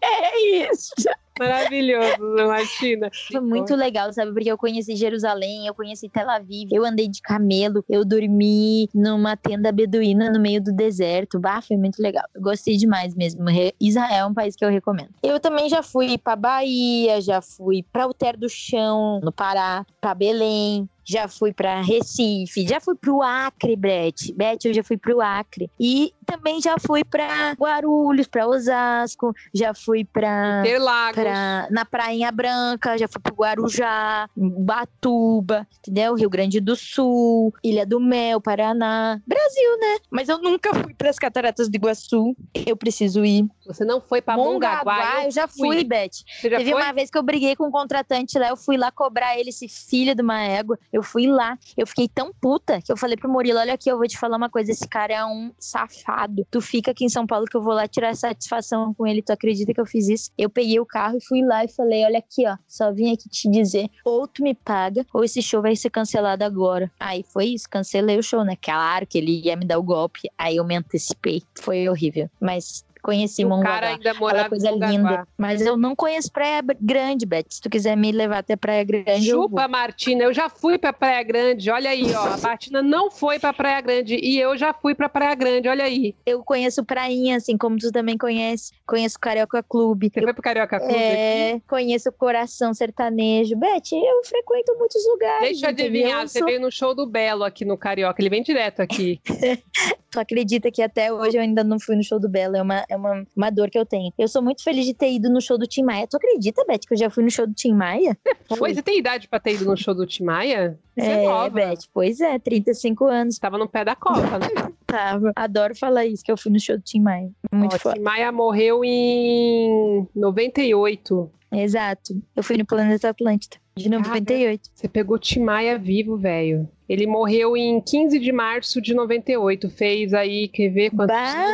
É 0.01 0.71
isso. 0.71 0.93
Maravilhoso, 1.39 2.47
Martina. 2.47 3.09
Foi 3.31 3.41
muito 3.41 3.75
legal, 3.75 4.11
sabe? 4.13 4.33
Porque 4.33 4.51
eu 4.51 4.57
conheci 4.57 4.95
Jerusalém, 4.95 5.67
eu 5.67 5.73
conheci 5.73 6.09
Tel 6.09 6.29
Aviv, 6.29 6.69
eu 6.71 6.85
andei 6.85 7.07
de 7.07 7.21
camelo, 7.21 7.83
eu 7.89 8.03
dormi 8.05 8.89
numa 8.93 9.35
tenda 9.35 9.71
beduína 9.71 10.29
no 10.31 10.39
meio 10.39 10.61
do 10.61 10.71
deserto. 10.73 11.39
Bah, 11.39 11.61
foi 11.61 11.77
muito 11.77 12.01
legal. 12.01 12.23
Eu 12.35 12.41
gostei 12.41 12.77
demais 12.77 13.15
mesmo. 13.15 13.45
Israel 13.79 14.25
é 14.25 14.25
um 14.25 14.33
país 14.33 14.55
que 14.55 14.65
eu 14.65 14.69
recomendo. 14.69 15.09
Eu 15.23 15.39
também 15.39 15.69
já 15.69 15.83
fui 15.83 16.17
pra 16.17 16.35
Bahia, 16.35 17.21
já 17.21 17.41
fui 17.41 17.83
pra 17.91 18.03
Alter 18.03 18.37
do 18.37 18.49
Chão, 18.49 19.19
no 19.23 19.31
Pará, 19.31 19.85
pra 20.01 20.13
Belém. 20.13 20.89
Já 21.07 21.27
fui 21.27 21.53
pra 21.53 21.81
Recife, 21.81 22.67
já 22.67 22.81
fui 22.81 22.95
pro 22.95 23.21
Acre, 23.21 23.75
Beth. 23.77 24.33
Beth, 24.35 24.57
eu 24.65 24.73
já 24.73 24.83
fui 24.83 24.97
pro 24.97 25.21
Acre. 25.21 25.71
E 25.79 26.13
também 26.25 26.59
já 26.61 26.75
fui 26.77 27.03
pra 27.05 27.53
Guarulhos, 27.53 28.27
pra 28.27 28.45
Osasco, 28.45 29.33
já 29.53 29.73
fui 29.73 30.03
pra 30.03 30.61
Interlagos. 30.65 31.21
pra, 31.23 31.67
na 31.71 31.85
Prainha 31.85 32.29
Branca, 32.31 32.97
já 32.97 33.07
fui 33.07 33.21
pro 33.21 33.33
Guarujá, 33.33 34.29
Batuba, 34.35 35.65
entendeu? 35.79 36.13
Rio 36.15 36.29
Grande 36.29 36.59
do 36.59 36.75
Sul, 36.75 37.53
Ilha 37.63 37.85
do 37.85 37.99
Mel, 37.99 38.41
Paraná. 38.41 39.19
Brasil, 39.25 39.77
né? 39.79 39.97
Mas 40.11 40.27
eu 40.29 40.39
nunca 40.41 40.73
fui 40.73 40.93
pras 40.93 41.17
Cataratas 41.17 41.69
do 41.69 41.75
Iguaçu. 41.75 42.35
Eu 42.65 42.75
preciso 42.75 43.23
ir. 43.23 43.45
Você 43.65 43.85
não 43.85 44.01
foi 44.01 44.21
pra 44.21 44.35
Mongaguá? 44.35 45.23
eu 45.25 45.31
já 45.31 45.47
fui, 45.47 45.83
Beth. 45.83 46.09
Você 46.41 46.49
já 46.49 46.57
Teve 46.57 46.71
foi? 46.71 46.81
uma 46.81 46.91
vez 46.91 47.09
que 47.09 47.17
eu 47.17 47.23
briguei 47.23 47.55
com 47.55 47.67
um 47.67 47.71
contratante 47.71 48.37
lá, 48.37 48.49
eu 48.49 48.57
fui 48.57 48.77
lá 48.77 48.91
cobrar 48.91 49.37
ele, 49.39 49.49
esse 49.49 49.67
filho 49.67 50.13
de 50.13 50.21
uma 50.21 50.41
égua. 50.41 50.77
Eu 50.91 50.96
fui 51.03 51.27
lá, 51.27 51.57
eu 51.75 51.85
fiquei 51.85 52.07
tão 52.07 52.31
puta 52.33 52.81
que 52.81 52.91
eu 52.91 52.97
falei 52.97 53.17
pro 53.17 53.29
Murilo: 53.29 53.59
olha 53.59 53.73
aqui, 53.73 53.89
eu 53.89 53.97
vou 53.97 54.07
te 54.07 54.17
falar 54.17 54.37
uma 54.37 54.49
coisa, 54.49 54.71
esse 54.71 54.87
cara 54.87 55.13
é 55.13 55.25
um 55.25 55.51
safado. 55.59 56.45
Tu 56.49 56.61
fica 56.61 56.91
aqui 56.91 57.05
em 57.05 57.09
São 57.09 57.25
Paulo 57.25 57.45
que 57.45 57.55
eu 57.55 57.61
vou 57.61 57.73
lá 57.73 57.87
tirar 57.87 58.15
satisfação 58.15 58.93
com 58.93 59.05
ele. 59.05 59.21
Tu 59.21 59.31
acredita 59.31 59.73
que 59.73 59.79
eu 59.79 59.85
fiz 59.85 60.07
isso? 60.07 60.31
Eu 60.37 60.49
peguei 60.49 60.79
o 60.79 60.85
carro 60.85 61.17
e 61.17 61.23
fui 61.23 61.41
lá 61.41 61.63
e 61.63 61.67
falei: 61.67 62.05
olha 62.05 62.19
aqui, 62.19 62.47
ó, 62.47 62.57
só 62.67 62.91
vim 62.91 63.13
aqui 63.13 63.29
te 63.29 63.49
dizer, 63.49 63.89
ou 64.03 64.27
tu 64.27 64.43
me 64.43 64.53
paga, 64.53 65.05
ou 65.13 65.23
esse 65.23 65.41
show 65.41 65.61
vai 65.61 65.75
ser 65.75 65.89
cancelado 65.89 66.43
agora. 66.43 66.91
Aí 66.99 67.23
foi 67.23 67.47
isso, 67.47 67.69
cancelei 67.69 68.17
o 68.17 68.23
show, 68.23 68.43
né? 68.43 68.55
Claro 68.61 69.05
que 69.05 69.17
ele 69.17 69.41
ia 69.45 69.55
me 69.55 69.65
dar 69.65 69.79
o 69.79 69.83
golpe, 69.83 70.29
aí 70.37 70.57
eu 70.57 70.63
me 70.63 70.75
antecipei. 70.75 71.43
Foi 71.59 71.87
horrível. 71.87 72.29
Mas 72.39 72.85
conheci 73.07 73.45
o 73.45 73.49
Mongaguá. 73.49 73.73
cara 73.73 73.87
ainda 73.91 74.13
morava 74.15 74.49
coisa 74.49 74.69
linda. 74.69 75.25
Mas 75.37 75.61
eu 75.61 75.77
não 75.77 75.95
conheço 75.95 76.29
Praia 76.29 76.61
Grande, 76.81 77.25
Beth. 77.25 77.45
Se 77.49 77.61
tu 77.61 77.69
quiser 77.69 77.95
me 77.95 78.11
levar 78.11 78.39
até 78.39 78.57
Praia 78.57 78.83
Grande, 78.83 79.29
eu. 79.29 79.43
Chupa, 79.43 79.65
Martina, 79.65 80.23
eu 80.25 80.33
já 80.33 80.49
fui 80.49 80.77
pra 80.77 80.91
Praia 80.91 81.23
Grande, 81.23 81.71
olha 81.71 81.89
aí, 81.89 82.03
ó. 82.13 82.33
A 82.33 82.37
Martina 82.43 82.81
não 82.83 83.09
foi 83.09 83.39
pra 83.39 83.53
Praia 83.53 83.79
Grande 83.79 84.15
e 84.21 84.37
eu 84.37 84.57
já 84.57 84.73
fui 84.73 84.93
pra 84.93 85.07
Praia 85.07 85.33
Grande, 85.35 85.69
olha 85.69 85.85
aí. 85.85 86.13
Eu 86.25 86.43
conheço 86.43 86.83
Prainha, 86.83 87.37
assim 87.37 87.57
como 87.57 87.77
tu 87.77 87.91
também 87.91 88.17
conhece. 88.17 88.73
Conheço 88.85 89.17
Carioca 89.19 89.63
Clube. 89.63 90.11
Você 90.13 90.21
foi 90.21 90.33
pro 90.33 90.43
Carioca 90.43 90.77
Clube 90.77 90.93
aqui? 90.93 91.03
É, 91.05 91.61
conheço 91.67 92.11
Coração 92.11 92.73
Sertanejo. 92.73 93.55
Beth, 93.55 93.93
eu 93.93 94.23
frequento 94.25 94.75
muitos 94.77 95.05
lugares. 95.07 95.49
Deixa 95.49 95.65
eu 95.65 95.69
adivinhar, 95.69 96.21
Eu 96.23 96.27
você 96.27 96.39
sou- 96.39 96.47
veio 96.47 96.59
no 96.59 96.71
show 96.71 96.93
do 96.93 97.05
Belo 97.05 97.43
aqui 97.45 97.63
no 97.63 97.77
Carioca, 97.77 98.21
ele 98.21 98.29
vem 98.29 98.43
direto 98.43 98.81
aqui. 98.81 99.21
Tu 100.17 100.21
acredita 100.21 100.71
que 100.71 100.81
até 100.81 101.13
hoje 101.13 101.37
eu 101.37 101.41
ainda 101.41 101.63
não 101.63 101.79
fui 101.79 101.95
no 101.95 102.03
show 102.03 102.19
do 102.19 102.27
Belo? 102.27 102.55
É 102.55 102.61
uma, 102.63 102.83
é 102.89 102.95
uma, 102.97 103.23
uma 103.35 103.51
dor 103.51 103.69
que 103.69 103.77
eu 103.77 103.85
tenho. 103.85 104.11
Eu 104.17 104.27
sou 104.27 104.41
muito 104.41 104.63
feliz 104.63 104.83
de 104.83 104.93
ter 104.95 105.11
ido 105.11 105.29
no 105.29 105.39
show 105.39 105.59
do 105.59 105.67
Tim 105.67 105.83
Maia. 105.83 106.07
Tu 106.07 106.17
acredita, 106.17 106.65
Beth, 106.67 106.79
que 106.87 106.93
eu 106.95 106.97
já 106.97 107.07
fui 107.07 107.23
no 107.23 107.29
show 107.29 107.45
do 107.45 107.53
Tim 107.53 107.73
Maia? 107.73 108.17
Foi, 108.57 108.73
você 108.73 108.81
tem 108.81 108.97
idade 108.97 109.27
pra 109.27 109.39
ter 109.39 109.53
ido 109.53 109.65
no 109.65 109.77
show 109.77 109.93
do 109.93 110.07
Tim 110.07 110.23
Maia? 110.23 110.79
Você 110.97 111.05
é, 111.05 111.23
É, 111.23 111.27
nova. 111.27 111.49
Beth, 111.51 111.81
pois 111.93 112.19
é, 112.19 112.39
35 112.39 113.05
anos. 113.05 113.37
Tava 113.37 113.59
no 113.59 113.69
pé 113.69 113.85
da 113.85 113.95
Copa, 113.95 114.39
né? 114.39 114.47
Adoro 115.35 115.75
falar 115.75 116.05
isso, 116.05 116.23
que 116.23 116.31
eu 116.31 116.37
fui 116.37 116.51
no 116.51 116.59
show 116.59 116.77
do 116.77 116.83
Tim 116.83 117.01
Maia. 117.01 117.29
Muito 117.51 117.75
Ó, 117.75 117.79
foda. 117.79 117.95
Tim 117.95 118.01
Maia 118.01 118.31
morreu 118.31 118.83
em 118.83 120.07
98. 120.15 121.31
Exato. 121.51 122.21
Eu 122.35 122.43
fui 122.43 122.57
no 122.57 122.65
Planeta 122.65 123.09
Atlântida, 123.09 123.57
de 123.75 123.89
98. 123.89 124.69
Você 124.73 124.87
pegou 124.87 125.17
Tim 125.17 125.41
Maia 125.41 125.77
vivo, 125.77 126.17
velho. 126.17 126.67
Ele 126.89 127.07
morreu 127.07 127.55
em 127.55 127.81
15 127.81 128.19
de 128.19 128.31
março 128.31 128.81
de 128.81 128.93
98. 128.93 129.69
Fez 129.69 130.13
aí, 130.13 130.47
quer 130.47 130.69
ver 130.69 130.89
quantos 130.91 131.15
Bah! 131.15 131.53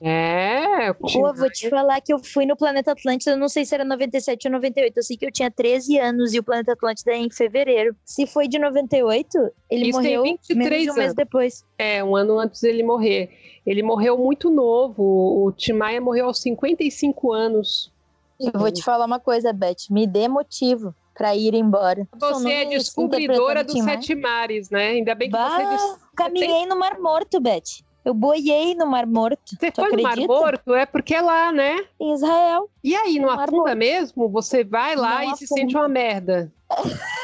É, 0.00 0.92
Pô, 0.92 1.34
vou 1.34 1.50
te 1.50 1.68
falar 1.68 2.00
que 2.00 2.12
eu 2.12 2.20
fui 2.20 2.46
no 2.46 2.56
Planeta 2.56 2.92
Atlântida, 2.92 3.36
não 3.36 3.48
sei 3.48 3.64
se 3.64 3.74
era 3.74 3.84
97 3.84 4.46
ou 4.46 4.52
98, 4.52 4.96
eu 4.96 5.02
sei 5.02 5.16
que 5.16 5.26
eu 5.26 5.32
tinha 5.32 5.50
13 5.50 5.98
anos 5.98 6.34
e 6.34 6.38
o 6.38 6.42
Planeta 6.42 6.72
Atlântida 6.72 7.10
é 7.10 7.16
em 7.16 7.28
fevereiro. 7.30 7.96
Se 8.04 8.24
foi 8.24 8.46
de 8.46 8.60
98, 8.60 9.50
ele 9.68 9.88
Isso 9.88 9.98
morreu 9.98 10.22
23 10.22 10.56
menos 10.56 10.84
de 10.84 10.90
um 10.90 10.94
mês 10.94 11.04
anos. 11.06 11.14
depois. 11.14 11.64
É, 11.76 12.02
um 12.04 12.14
ano 12.14 12.38
antes 12.38 12.57
dele 12.60 12.82
morrer. 12.82 13.30
Ele 13.66 13.82
morreu 13.82 14.16
muito 14.18 14.50
novo. 14.50 15.02
O 15.44 15.52
Tim 15.52 15.72
Maia 15.74 16.00
morreu 16.00 16.26
aos 16.26 16.40
55 16.40 17.32
anos. 17.32 17.92
Eu 18.40 18.52
vou 18.54 18.70
te 18.70 18.82
falar 18.82 19.04
uma 19.06 19.18
coisa, 19.20 19.52
Beth, 19.52 19.88
me 19.90 20.06
dê 20.06 20.28
motivo 20.28 20.94
pra 21.14 21.34
ir 21.34 21.54
embora. 21.54 22.06
Você 22.20 22.48
é 22.50 22.64
descobridora 22.66 23.64
dos 23.64 23.82
sete 23.82 24.14
mares, 24.14 24.70
né? 24.70 24.90
Ainda 24.90 25.14
bem 25.14 25.28
que 25.28 25.36
Bah, 25.36 25.50
você, 25.50 25.66
des- 25.66 25.96
caminhei 26.16 26.64
no 26.66 26.78
Mar 26.78 26.98
Morto, 27.00 27.40
Beth. 27.40 27.82
Eu 28.04 28.14
boiei 28.14 28.74
no 28.76 28.86
Mar 28.86 29.06
Morto. 29.06 29.38
você 29.58 29.70
foi 29.72 29.90
no 29.90 30.02
Mar 30.02 30.12
acredita? 30.12 30.32
Morto, 30.32 30.72
é 30.74 30.86
porque 30.86 31.14
é 31.16 31.20
lá, 31.20 31.50
né? 31.52 31.84
Em 32.00 32.14
Israel. 32.14 32.70
E 32.82 32.94
aí, 32.94 33.18
não 33.18 33.26
No 33.34 33.40
afunda 33.40 33.56
Morto. 33.56 33.76
mesmo? 33.76 34.28
Você 34.30 34.62
vai 34.64 34.94
lá 34.94 35.24
Não 35.24 35.32
e 35.34 35.36
se 35.36 35.44
afunda. 35.44 35.60
sente 35.60 35.76
uma 35.76 35.88
merda. 35.88 36.52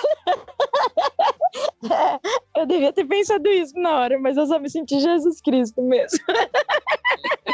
Eu 2.57 2.66
devia 2.66 2.93
ter 2.93 3.05
pensado 3.05 3.49
isso 3.49 3.74
na 3.78 4.01
hora, 4.01 4.18
mas 4.18 4.37
eu 4.37 4.47
só 4.47 4.59
me 4.59 4.70
senti 4.70 5.01
Jesus 5.01 5.41
Cristo 5.41 5.82
mesmo. 5.82 6.18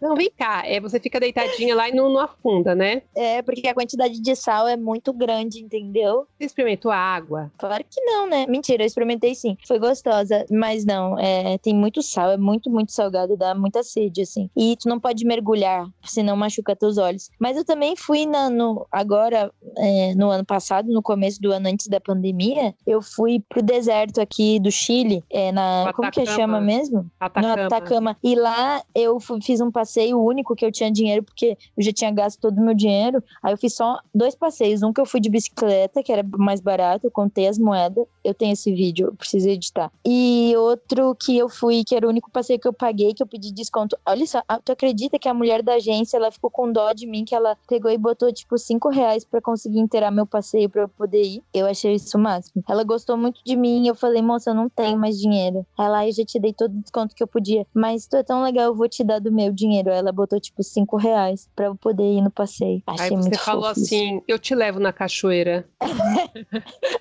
Não, 0.00 0.14
vem 0.14 0.30
cá. 0.36 0.62
É, 0.66 0.80
você 0.80 0.98
fica 0.98 1.20
deitadinha 1.20 1.74
lá 1.74 1.88
e 1.88 1.94
não, 1.94 2.10
não 2.10 2.20
afunda, 2.20 2.74
né? 2.74 3.02
É, 3.14 3.42
porque 3.42 3.66
a 3.68 3.74
quantidade 3.74 4.20
de 4.20 4.34
sal 4.34 4.66
é 4.66 4.76
muito 4.76 5.12
grande, 5.12 5.60
entendeu? 5.62 6.26
Você 6.38 6.46
experimentou 6.46 6.90
a 6.90 6.96
água. 6.96 7.52
Claro 7.58 7.84
que 7.88 8.00
não, 8.02 8.26
né? 8.26 8.46
Mentira, 8.46 8.82
eu 8.82 8.86
experimentei 8.86 9.34
sim. 9.34 9.56
Foi 9.66 9.78
gostosa, 9.78 10.46
mas 10.50 10.84
não, 10.84 11.18
é, 11.18 11.58
tem 11.58 11.74
muito 11.74 12.02
sal, 12.02 12.30
é 12.30 12.36
muito, 12.36 12.70
muito 12.70 12.92
salgado, 12.92 13.36
dá 13.36 13.54
muita 13.54 13.82
sede, 13.82 14.22
assim. 14.22 14.48
E 14.56 14.76
tu 14.76 14.88
não 14.88 14.98
pode 14.98 15.24
mergulhar, 15.26 15.86
senão 16.04 16.34
machuca 16.36 16.74
teus 16.74 16.96
olhos. 16.96 17.30
Mas 17.38 17.56
eu 17.56 17.64
também 17.64 17.94
fui 17.94 18.24
na, 18.24 18.48
no, 18.48 18.86
agora, 18.90 19.52
é, 19.76 20.14
no 20.14 20.30
ano 20.30 20.44
passado, 20.46 20.90
no 20.90 21.02
começo 21.02 21.40
do 21.42 21.52
ano 21.52 21.68
antes 21.68 21.88
da 21.88 22.00
pandemia, 22.00 22.74
eu 22.86 23.02
fui 23.02 23.42
pro 23.48 23.62
deserto 23.62 24.20
aqui 24.20 24.58
do 24.58 24.70
Chile, 24.70 25.22
é, 25.30 25.52
na, 25.52 25.86
No 25.86 25.92
como 25.92 26.10
que 26.10 26.20
Atacama. 26.20 26.36
chama 26.38 26.60
mesmo? 26.60 27.06
Atacama. 27.20 27.56
No 27.56 27.62
Atacama. 27.64 28.16
E 28.22 28.34
lá 28.34 28.82
eu 28.94 29.20
fu- 29.20 29.38
fiz 29.42 29.60
um 29.60 29.70
passeio 29.70 29.89
único 30.20 30.54
que 30.54 30.64
eu 30.64 30.72
tinha 30.72 30.90
dinheiro, 30.90 31.22
porque 31.22 31.56
eu 31.76 31.82
já 31.82 31.92
tinha 31.92 32.10
gasto 32.10 32.40
todo 32.40 32.58
o 32.58 32.64
meu 32.64 32.74
dinheiro. 32.74 33.22
Aí 33.42 33.52
eu 33.52 33.58
fiz 33.58 33.74
só 33.74 33.98
dois 34.14 34.34
passeios. 34.34 34.82
Um 34.82 34.92
que 34.92 35.00
eu 35.00 35.06
fui 35.06 35.20
de 35.20 35.30
bicicleta, 35.30 36.02
que 36.02 36.12
era 36.12 36.22
mais 36.36 36.60
barato, 36.60 37.06
eu 37.06 37.10
contei 37.10 37.46
as 37.46 37.58
moedas. 37.58 38.06
Eu 38.22 38.34
tenho 38.34 38.52
esse 38.52 38.72
vídeo, 38.72 39.08
eu 39.08 39.14
preciso 39.14 39.48
editar. 39.48 39.90
E 40.06 40.52
outro 40.56 41.14
que 41.14 41.36
eu 41.36 41.48
fui, 41.48 41.82
que 41.84 41.94
era 41.94 42.06
o 42.06 42.10
único 42.10 42.30
passeio 42.30 42.58
que 42.58 42.68
eu 42.68 42.72
paguei, 42.72 43.14
que 43.14 43.22
eu 43.22 43.26
pedi 43.26 43.52
desconto. 43.52 43.96
Olha 44.06 44.26
só, 44.26 44.42
tu 44.64 44.72
acredita 44.72 45.18
que 45.18 45.28
a 45.28 45.34
mulher 45.34 45.62
da 45.62 45.74
agência, 45.74 46.16
ela 46.16 46.30
ficou 46.30 46.50
com 46.50 46.70
dó 46.72 46.92
de 46.92 47.06
mim, 47.06 47.24
que 47.24 47.34
ela 47.34 47.56
pegou 47.68 47.90
e 47.90 47.98
botou, 47.98 48.32
tipo, 48.32 48.56
cinco 48.58 48.88
reais 48.88 49.24
pra 49.24 49.40
conseguir 49.40 49.78
inteirar 49.78 50.10
meu 50.10 50.26
passeio 50.26 50.68
pra 50.68 50.82
eu 50.82 50.88
poder 50.88 51.22
ir. 51.22 51.42
Eu 51.54 51.66
achei 51.66 51.94
isso 51.94 52.16
o 52.16 52.20
máximo. 52.20 52.62
Ela 52.68 52.84
gostou 52.84 53.16
muito 53.16 53.40
de 53.44 53.56
mim 53.56 53.84
e 53.84 53.88
eu 53.88 53.94
falei, 53.94 54.22
moça, 54.22 54.50
eu 54.50 54.54
não 54.54 54.68
tenho 54.68 54.98
mais 54.98 55.18
dinheiro. 55.18 55.66
Ela, 55.78 55.98
"Ai, 55.98 56.08
eu 56.08 56.12
já 56.12 56.24
te 56.24 56.38
dei 56.38 56.52
todo 56.52 56.72
o 56.72 56.80
desconto 56.82 57.14
que 57.14 57.22
eu 57.22 57.26
podia. 57.26 57.66
Mas 57.74 58.06
tu 58.06 58.16
é 58.16 58.22
tão 58.22 58.42
legal, 58.42 58.66
eu 58.66 58.74
vou 58.74 58.88
te 58.88 59.02
dar 59.04 59.18
do 59.20 59.32
meu 59.32 59.52
dinheiro. 59.52 59.90
Ela 59.90 60.12
botou, 60.12 60.38
tipo, 60.40 60.62
cinco 60.62 60.96
reais 60.96 61.48
pra 61.56 61.66
eu 61.66 61.76
poder 61.76 62.04
ir 62.04 62.20
no 62.20 62.30
passeio. 62.30 62.82
Achei 62.86 63.04
Aí 63.04 63.10
você 63.10 63.16
muito 63.16 63.38
falou 63.38 63.64
fofo 63.68 63.80
isso. 63.80 63.94
assim: 63.94 64.20
eu 64.28 64.38
te 64.38 64.54
levo 64.54 64.78
na 64.80 64.92
cachoeira. 64.92 65.66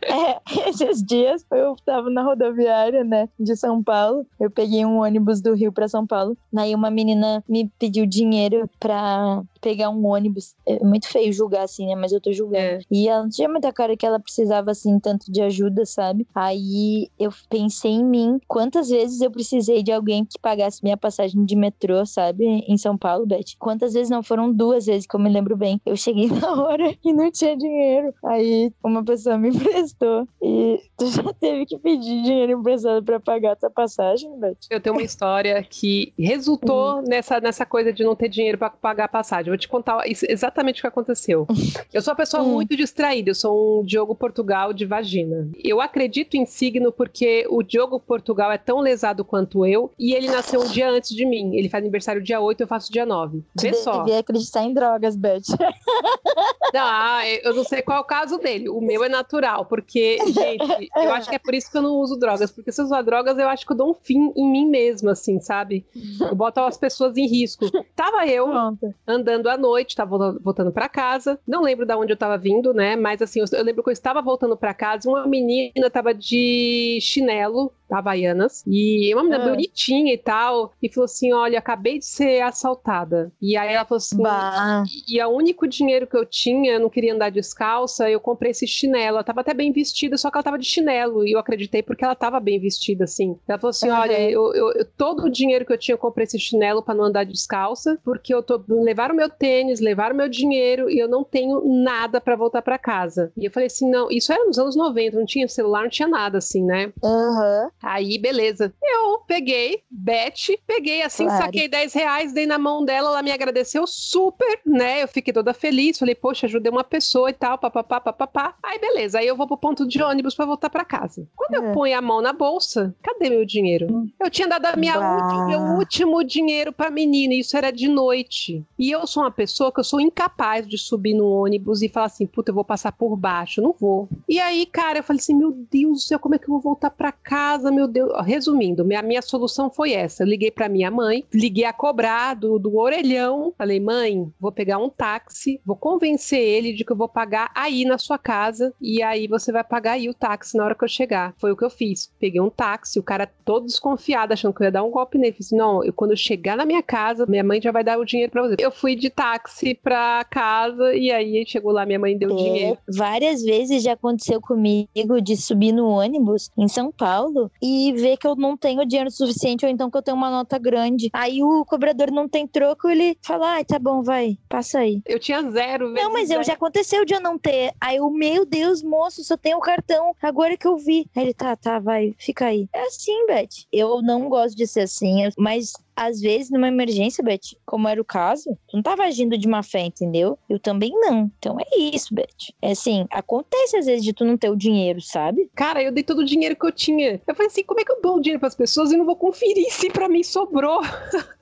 É, 0.04 0.40
esses 0.70 1.04
dias 1.10 1.44
eu 1.52 1.76
tava 1.84 2.10
na 2.10 2.22
rodoviária, 2.22 3.04
né, 3.04 3.28
de 3.40 3.56
São 3.56 3.84
Paulo. 3.84 4.26
Eu 4.40 4.52
peguei 4.52 4.86
um 4.86 5.00
ônibus 5.00 5.42
do 5.42 5.54
Rio 5.54 5.72
pra 5.72 5.88
São 5.88 6.06
Paulo. 6.06 6.38
Aí 6.56 6.76
uma 6.76 6.92
menina 6.92 7.44
me 7.50 7.70
pediu 7.80 8.06
dinheiro 8.06 8.70
pra 8.80 9.42
pegar 9.60 9.90
um 9.90 10.06
ônibus. 10.06 10.56
É 10.66 10.84
muito 10.84 11.08
feio 11.08 11.32
julgar 11.32 11.64
assim, 11.64 11.88
né, 11.88 11.96
mas 11.96 12.12
eu 12.12 12.22
tô 12.22 12.32
julgando. 12.32 12.60
É. 12.60 12.80
E 12.92 13.08
ela 13.08 13.24
não 13.24 13.30
tinha 13.30 13.50
muita 13.50 13.72
cara 13.72 13.96
que 13.96 14.06
ela 14.06 14.20
precisava 14.20 14.72
assim 14.72 15.00
tanto 15.00 15.32
de 15.32 15.42
ajuda, 15.42 15.86
sabe? 15.86 16.28
Aí 16.34 17.10
eu 17.20 17.32
pensei 17.50 17.92
em 17.92 18.06
mim, 18.06 18.40
quantas 18.48 18.90
vezes 18.90 19.22
eu 19.22 19.32
precisei 19.32 19.84
de 19.84 19.92
alguém 19.92 20.26
que 20.26 20.40
pagasse 20.40 20.84
minha 20.84 20.98
passagem 20.98 21.44
de 21.46 21.56
metrô, 21.56 22.06
sabe, 22.06 22.46
em 22.46 22.78
São 22.78 22.98
Paulo, 22.98 23.26
Beth? 23.26 23.56
Quantas 23.58 23.94
vezes 23.94 24.10
não 24.10 24.24
foram 24.24 24.52
duas 24.52 24.86
vezes 24.86 25.06
que 25.08 25.16
eu 25.16 25.20
me 25.20 25.30
lembro 25.30 25.56
bem. 25.56 25.82
Eu 25.86 25.96
cheguei 25.96 26.28
na 26.30 26.54
hora 26.62 26.96
e 27.04 27.14
não 27.14 27.32
tinha 27.32 27.56
dinheiro. 27.56 28.14
Aí 28.24 28.72
uma 28.84 29.04
pessoa 29.04 29.38
me 29.38 29.50
emprestou 29.56 30.28
e 30.42 30.82
tu 30.98 31.08
já 31.08 31.34
teve 31.34 31.66
que 31.66 31.78
pedir 31.78 32.24
dinheiro 32.24 32.54
emprestado 32.54 33.04
pra 33.04 33.20
pagar 33.20 33.56
tua 33.56 33.70
passagem, 33.70 34.38
Beth? 34.40 34.58
Eu 34.70 34.80
tenho 34.80 34.96
uma 34.96 35.04
história 35.04 35.62
que 35.64 36.14
resultou 36.18 37.02
nessa, 37.02 37.40
nessa 37.40 37.66
coisa 37.66 37.92
de 37.92 38.04
não 38.04 38.16
ter 38.16 38.30
dinheiro 38.30 38.58
pra 38.58 38.70
pagar 38.70 39.06
a 39.06 39.10
passagem. 39.10 39.49
Eu 39.50 39.54
vou 39.54 39.58
te 39.58 39.68
contar 39.68 40.04
exatamente 40.06 40.80
o 40.80 40.82
que 40.82 40.88
aconteceu. 40.88 41.48
Eu 41.92 42.02
sou 42.02 42.12
uma 42.12 42.18
pessoa 42.18 42.44
Hum. 42.44 42.54
muito 42.54 42.76
distraída, 42.76 43.32
eu 43.32 43.36
sou 43.36 43.82
um 43.82 43.84
Diogo 43.84 44.14
Portugal 44.14 44.72
de 44.72 44.86
vagina. 44.86 45.50
Eu 45.64 45.82
acredito 45.82 46.36
em 46.36 46.46
signo 46.46 46.92
porque 46.92 47.46
o 47.50 47.64
Diogo 47.64 48.00
Portugal 48.00 48.52
é 48.52 48.58
tão 48.58 48.80
lesado 48.80 49.26
quanto 49.26 49.66
eu 49.66 49.92
e 49.98 50.14
ele 50.14 50.28
nasceu 50.28 50.62
um 50.62 50.68
dia 50.68 50.88
antes 50.90 51.16
de 51.16 51.26
mim. 51.26 51.56
Ele 51.56 51.68
faz 51.68 51.82
aniversário 51.84 52.22
dia 52.22 52.40
8, 52.40 52.62
eu 52.62 52.68
faço 52.68 52.92
dia 52.92 53.06
9. 53.06 53.44
Vê 53.60 53.74
só. 53.74 54.04
devia 54.04 54.20
acreditar 54.20 54.64
em 54.64 54.74
drogas, 54.74 55.16
Beth. 55.16 55.42
Não, 56.74 56.82
ah, 56.86 57.22
eu 57.44 57.54
não 57.56 57.64
sei 57.64 57.82
qual 57.82 57.98
é 57.98 58.02
o 58.02 58.04
caso 58.04 58.38
dele. 58.38 58.70
O 58.70 58.80
meu 58.80 59.04
é 59.04 59.10
natural, 59.10 59.66
porque, 59.66 60.20
gente, 60.28 60.90
eu 60.96 61.12
acho 61.14 61.28
que 61.28 61.36
é 61.36 61.40
por 61.40 61.54
isso 61.56 61.72
que 61.72 61.78
eu 61.78 61.82
não 61.82 61.96
uso 61.96 62.16
drogas. 62.16 62.52
Porque 62.52 62.72
se 62.72 62.80
eu 62.80 62.86
usar 62.86 63.02
drogas, 63.02 63.38
eu 63.40 63.50
acho 63.50 63.66
que 63.66 63.72
eu 63.72 63.78
dou 63.78 63.90
um 63.90 63.94
fim 63.96 64.32
em 64.36 64.52
mim 64.52 64.68
mesma, 64.70 65.14
assim, 65.14 65.40
sabe? 65.40 65.84
Eu 66.22 66.36
boto 66.36 66.60
as 66.60 66.78
pessoas 66.78 67.18
em 67.18 67.26
risco. 67.28 67.66
Tava 67.96 68.28
eu 68.28 68.46
Pronto. 68.48 68.94
andando 69.08 69.39
à 69.48 69.58
noite, 69.58 69.96
tava 69.96 70.10
voltando- 70.10 70.40
voltando 70.44 70.72
pra 70.72 70.90
casa. 70.90 71.40
Não 71.48 71.62
lembro 71.62 71.86
de 71.86 71.94
onde 71.96 72.12
eu 72.14 72.18
tava 72.18 72.38
vindo, 72.38 72.74
né? 72.74 72.96
Mas 72.96 73.22
assim, 73.22 73.40
eu, 73.40 73.64
lembro 73.64 73.84
que 73.84 73.90
eu 73.90 73.94
estava 73.94 74.22
voltando 74.22 74.58
pra 74.58 74.74
casa 74.74 75.08
e 75.08 75.12
uma 75.12 75.28
menina 75.28 75.90
tava 75.92 76.14
de 76.14 77.00
chinelo 77.02 77.72
Havaianas. 77.92 78.64
E 78.68 79.14
uma 79.14 79.24
menina 79.24 79.44
Ah. 79.46 79.50
bonitinha 79.50 80.14
e 80.14 80.18
tal. 80.18 80.72
E 80.82 80.90
falou 80.92 81.06
assim: 81.06 81.34
Olha, 81.34 81.60
acabei 81.60 82.00
de 82.00 82.06
ser 82.06 82.42
assaltada. 82.42 83.32
E 83.42 83.56
aí 83.58 83.74
ela 83.74 83.86
falou 83.86 83.98
assim: 83.98 84.22
Bah. 84.22 84.84
e 85.08 85.22
o 85.22 85.30
único 85.30 85.68
dinheiro 85.68 86.08
que 86.08 86.16
eu 86.18 86.26
tinha, 86.26 86.74
eu 86.74 86.80
não 86.80 86.90
queria 86.90 87.14
andar 87.14 87.30
descalça, 87.32 88.10
eu 88.10 88.20
comprei 88.20 88.52
esse 88.52 88.68
chinelo. 88.68 89.18
Ela 89.18 89.24
tava 89.24 89.42
até 89.42 89.54
bem 89.54 89.72
vestida, 89.72 90.18
só 90.18 90.30
que 90.30 90.38
ela 90.38 90.44
tava 90.44 90.58
de 90.60 90.66
chinelo. 90.66 91.26
E 91.26 91.32
eu 91.32 91.40
acreditei 91.40 91.82
porque 91.82 92.04
ela 92.04 92.16
tava 92.16 92.40
bem 92.40 92.60
vestida, 92.60 93.04
assim. 93.06 93.38
Ela 93.48 93.58
falou 93.58 93.70
assim: 93.72 93.90
olha, 93.90 94.20
eu, 94.30 94.54
eu- 94.54 94.86
todo 94.98 95.24
o 95.24 95.30
dinheiro 95.30 95.66
que 95.66 95.74
eu 95.74 95.78
tinha, 95.78 95.94
eu 95.94 96.00
comprei 96.00 96.26
esse 96.26 96.40
chinelo 96.40 96.82
pra 96.84 96.94
não 96.94 97.06
andar 97.06 97.26
descalça, 97.26 97.98
porque 98.04 98.34
eu 98.34 98.42
tô. 98.44 98.62
Levaram 98.70 99.16
meu 99.16 99.30
tênis, 99.30 99.80
levaram 99.80 100.16
meu 100.16 100.30
dinheiro 100.30 100.90
e 100.90 101.00
eu 101.00 101.08
não 101.08 101.24
tenho 101.24 101.62
nada 101.84 102.20
pra 102.22 102.36
voltar 102.36 102.62
pra 102.62 102.78
casa. 102.78 103.32
E 103.38 103.46
eu 103.46 103.52
falei 103.52 103.68
assim: 103.68 103.90
não, 103.90 104.10
isso 104.12 104.32
era 104.32 104.46
nos 104.46 104.58
anos 104.60 104.76
90, 104.76 105.18
não 105.18 105.26
tinha 105.26 105.48
celular, 105.48 105.84
não 105.84 105.90
tinha 105.90 106.08
nada, 106.08 106.38
assim, 106.38 106.64
né? 106.64 106.92
Aham. 107.04 107.70
Aí, 107.82 108.18
beleza. 108.18 108.74
Eu 108.84 109.20
peguei, 109.28 109.84
Beth, 109.90 110.58
peguei 110.68 111.02
assim, 111.02 111.26
Claro. 111.26 111.46
saquei 111.46 111.68
10 111.68 111.94
reais, 111.94 112.34
dei 112.34 112.46
na 112.46 112.58
mão 112.58 112.84
dela, 112.84 113.10
ela 113.10 113.24
me 113.24 113.32
agradeceu 113.32 113.86
super, 113.88 114.60
né? 114.66 115.04
Eu 115.04 115.08
fiquei 115.08 115.34
toda 115.34 115.54
feliz, 115.54 115.98
falei, 115.98 116.16
poxa, 116.16 116.46
ajudei 116.46 116.72
uma 116.72 116.84
pessoa 116.84 117.30
e 117.30 117.34
tal, 117.34 117.58
papapá, 117.58 118.00
papapá. 118.02 118.56
Aí, 118.64 118.80
beleza. 118.80 119.20
Aí 119.20 119.28
eu 119.28 119.36
vou 119.36 119.48
pro 119.48 119.58
ponto 119.58 119.88
de 119.88 120.02
ônibus 120.02 120.36
pra 120.36 120.46
voltar 120.46 120.70
pra 120.70 120.84
casa. 120.84 121.28
Quando 121.36 121.54
eu 121.56 121.70
É. 121.70 121.74
ponho 121.74 121.98
a 121.98 122.02
mão 122.02 122.22
na 122.22 122.34
bolsa, 122.34 122.94
cadê 123.02 123.30
meu 123.30 123.46
dinheiro? 123.46 124.08
Eu 124.20 124.30
tinha 124.30 124.48
dado 124.48 124.66
a 124.66 124.76
minha 124.76 125.00
ulti- 125.00 125.46
meu 125.48 125.62
último 125.78 126.24
dinheiro 126.24 126.72
pra 126.74 126.90
menina, 126.90 127.34
e 127.34 127.40
isso 127.40 127.56
era 127.56 127.72
de 127.72 127.88
noite. 127.88 128.64
E 128.78 128.92
eu 128.92 129.06
sou 129.08 129.24
uma 129.24 129.32
pessoa 129.32 129.72
que 129.72 129.80
eu 129.80 129.84
sou 129.84 130.00
incapaz 130.02 130.68
de 130.68 130.78
subir 130.78 131.14
no 131.14 131.28
ônibus 131.28 131.82
e 131.82 131.90
falar 131.90 132.08
assim, 132.08 132.26
puta, 132.26 132.52
eu 132.52 132.56
vou 132.56 132.64
passar 132.66 132.92
por 132.92 133.16
baixo. 133.16 133.62
Não 133.62 133.74
vou. 133.80 134.08
E 134.28 134.40
aí, 134.40 134.66
cara, 134.66 135.00
eu 135.00 135.04
falei 135.04 135.20
assim, 135.20 135.36
meu 135.36 135.52
Deus 135.52 136.00
do 136.00 136.00
céu, 136.00 136.20
como 136.20 136.36
é 136.36 136.38
que 136.40 136.46
eu 136.46 136.50
vou 136.54 136.60
voltar 136.62 136.90
pra 136.90 137.12
casa, 137.12 137.69
meu 137.72 137.88
Deus. 137.88 138.12
Resumindo, 138.26 138.84
minha, 138.86 139.02
minha 139.02 139.22
solução 139.22 139.70
foi 139.70 139.94
essa. 139.94 140.24
Eu 140.24 140.28
liguei 140.28 140.52
pra 140.52 140.70
minha 140.70 140.90
mãe, 140.92 141.24
liguei 141.34 141.66
a 141.66 141.74
cobrar 141.74 142.34
do, 142.36 142.58
do 142.60 142.78
orelhão. 142.78 143.54
Falei, 143.58 143.80
mãe, 143.80 144.32
vou 144.40 144.52
pegar 144.52 144.78
um 144.78 144.90
táxi, 144.90 145.60
vou 145.66 145.76
convencer 145.76 146.40
ele 146.40 146.74
de 146.74 146.84
que 146.84 146.92
eu 146.92 146.96
vou 146.98 147.10
pagar 147.10 147.52
aí 147.56 147.86
na 147.86 147.98
sua 147.98 148.18
casa 148.18 148.74
e 148.82 149.02
aí 149.04 149.28
você 149.28 149.52
vai 149.52 149.64
pagar 149.64 149.94
aí 149.94 150.10
o 150.10 150.14
táxi 150.14 150.58
na 150.58 150.66
hora 150.66 150.76
que 150.76 150.84
eu 150.84 150.88
chegar. 150.88 151.34
Foi 151.38 151.52
o 151.52 151.58
que 151.58 151.64
eu 151.66 151.70
fiz. 151.70 152.12
Peguei 152.20 152.42
um 152.42 152.50
táxi, 152.50 153.00
o 153.00 153.04
cara 153.04 153.30
todo 153.46 153.66
desconfiado, 153.66 154.34
achando 154.34 154.54
que 154.54 154.62
eu 154.62 154.66
ia 154.66 154.72
dar 154.72 154.84
um 154.84 154.92
golpe 154.92 155.18
nele. 155.18 155.34
Falei 155.34 155.40
assim, 155.46 155.58
não, 155.58 155.84
eu, 155.84 155.94
quando 155.94 156.12
eu 156.12 156.18
chegar 156.18 156.56
na 156.58 156.66
minha 156.66 156.82
casa, 156.84 157.26
minha 157.26 157.44
mãe 157.44 157.62
já 157.62 157.72
vai 157.72 157.84
dar 157.84 157.98
o 158.00 158.06
dinheiro 158.06 158.32
pra 158.32 158.44
você. 158.44 158.56
Eu 158.60 158.72
fui 158.72 158.96
de 158.96 159.10
táxi 159.10 159.74
pra 159.76 160.24
casa 160.30 160.94
e 160.96 161.12
aí 161.12 161.44
chegou 161.48 161.72
lá, 161.72 161.86
minha 161.86 162.00
mãe 162.00 162.18
deu 162.18 162.30
o 162.30 162.34
É, 162.40 162.44
dinheiro. 162.44 162.78
várias 162.88 163.42
vezes 163.44 163.84
já 163.84 163.94
aconteceu 163.94 164.40
comigo 164.42 165.22
de 165.22 165.36
subir 165.38 165.72
no 165.72 165.88
ônibus 165.88 166.50
em 166.58 166.68
São 166.68 166.92
Paulo 166.92 167.52
e 167.62 167.94
ver 167.94 168.18
que 168.18 168.28
eu 168.28 168.36
não 168.36 168.58
tenho 168.58 168.86
dinheiro 168.86 169.12
suficiente 169.12 169.66
ou 169.66 169.72
então 169.72 169.90
que 169.90 169.98
eu 169.98 170.02
tenho 170.02 170.18
uma 170.18 170.30
nota 170.30 170.58
grande. 170.58 171.10
Aí 171.14 171.44
o 171.44 171.66
cobrador 171.66 172.12
não 172.12 172.28
tem 172.28 172.48
troco, 172.48 172.90
ele 172.90 173.18
fala: 173.24 173.54
ai, 173.54 173.66
tá 173.66 173.80
bom, 173.80 174.02
vai, 174.02 174.38
passa 174.48 174.80
aí. 174.80 175.02
Eu 175.06 175.20
tinha 175.20 175.42
zero 175.52 175.92
Não, 175.92 176.12
mas 176.12 176.30
eu 176.30 176.44
já 176.44 176.54
aconteceu 176.54 177.06
de 177.06 177.14
eu 177.14 177.22
não 177.22 177.38
ter. 177.38 177.74
Aí 177.80 177.98
eu, 177.98 178.10
meu 178.10 178.46
Deus, 178.46 178.84
moço, 178.84 179.24
só 179.24 179.38
tem 179.38 179.56
o 179.56 179.60
cartão. 179.60 180.16
Agora 180.22 180.58
que 180.58 180.68
eu 180.68 180.78
vi. 180.78 181.10
Aí 181.16 181.24
ele, 181.24 181.34
tá, 181.34 181.56
tá, 181.56 181.80
vai, 181.80 182.14
fica 182.18 182.46
aí. 182.46 182.68
É 182.74 182.82
assim, 182.84 183.26
Beth. 183.28 183.66
Eu 183.72 184.02
não 184.02 184.30
gosto 184.30 184.56
de 184.56 184.68
ser 184.68 184.82
assim, 184.82 185.30
mas 185.38 185.74
às 186.00 186.22
vezes 186.22 186.50
numa 186.50 186.70
emergência, 186.70 187.22
Beth, 187.22 187.58
como 187.66 187.88
era 187.88 188.02
o 188.02 188.06
caso, 188.06 188.58
tu 188.70 188.78
não 188.78 188.82
tava 188.82 189.04
agindo 189.04 189.38
de 189.38 189.50
má 189.50 189.62
fé, 189.62 189.82
entendeu? 189.82 190.40
Eu 190.50 190.58
também 190.58 190.92
não. 190.94 191.30
Então 191.38 191.58
é 191.60 191.78
isso, 191.78 192.16
Beth. 192.16 192.54
É 192.62 192.72
assim, 192.72 193.06
acontece 193.12 193.76
às 193.76 193.86
vezes 193.86 194.04
de 194.04 194.14
tu 194.14 194.24
não 194.24 194.38
ter 194.38 194.50
o 194.50 194.56
dinheiro, 194.56 195.02
sabe? 195.02 195.52
Cara, 195.54 195.84
eu 195.84 195.92
dei 195.92 196.04
todo 196.04 196.20
o 196.20 196.26
dinheiro 196.26 196.56
que 196.56 196.66
eu 196.66 196.72
tinha. 196.72 197.22
Eu 197.28 197.36
falei 197.36 197.48
assim, 197.48 197.64
como 197.64 197.82
é 197.82 197.84
que 197.84 197.92
eu 197.92 198.02
dou 198.02 198.16
o 198.16 198.22
dinheiro 198.22 198.40
pras 198.40 198.56
pessoas 198.56 198.94
e 198.94 198.98
não 198.98 199.06
vou 199.06 199.18
conferir 199.18 199.72
se 199.74 199.90
pra 199.90 200.08
mim 200.08 200.24
sobrou? 200.24 200.82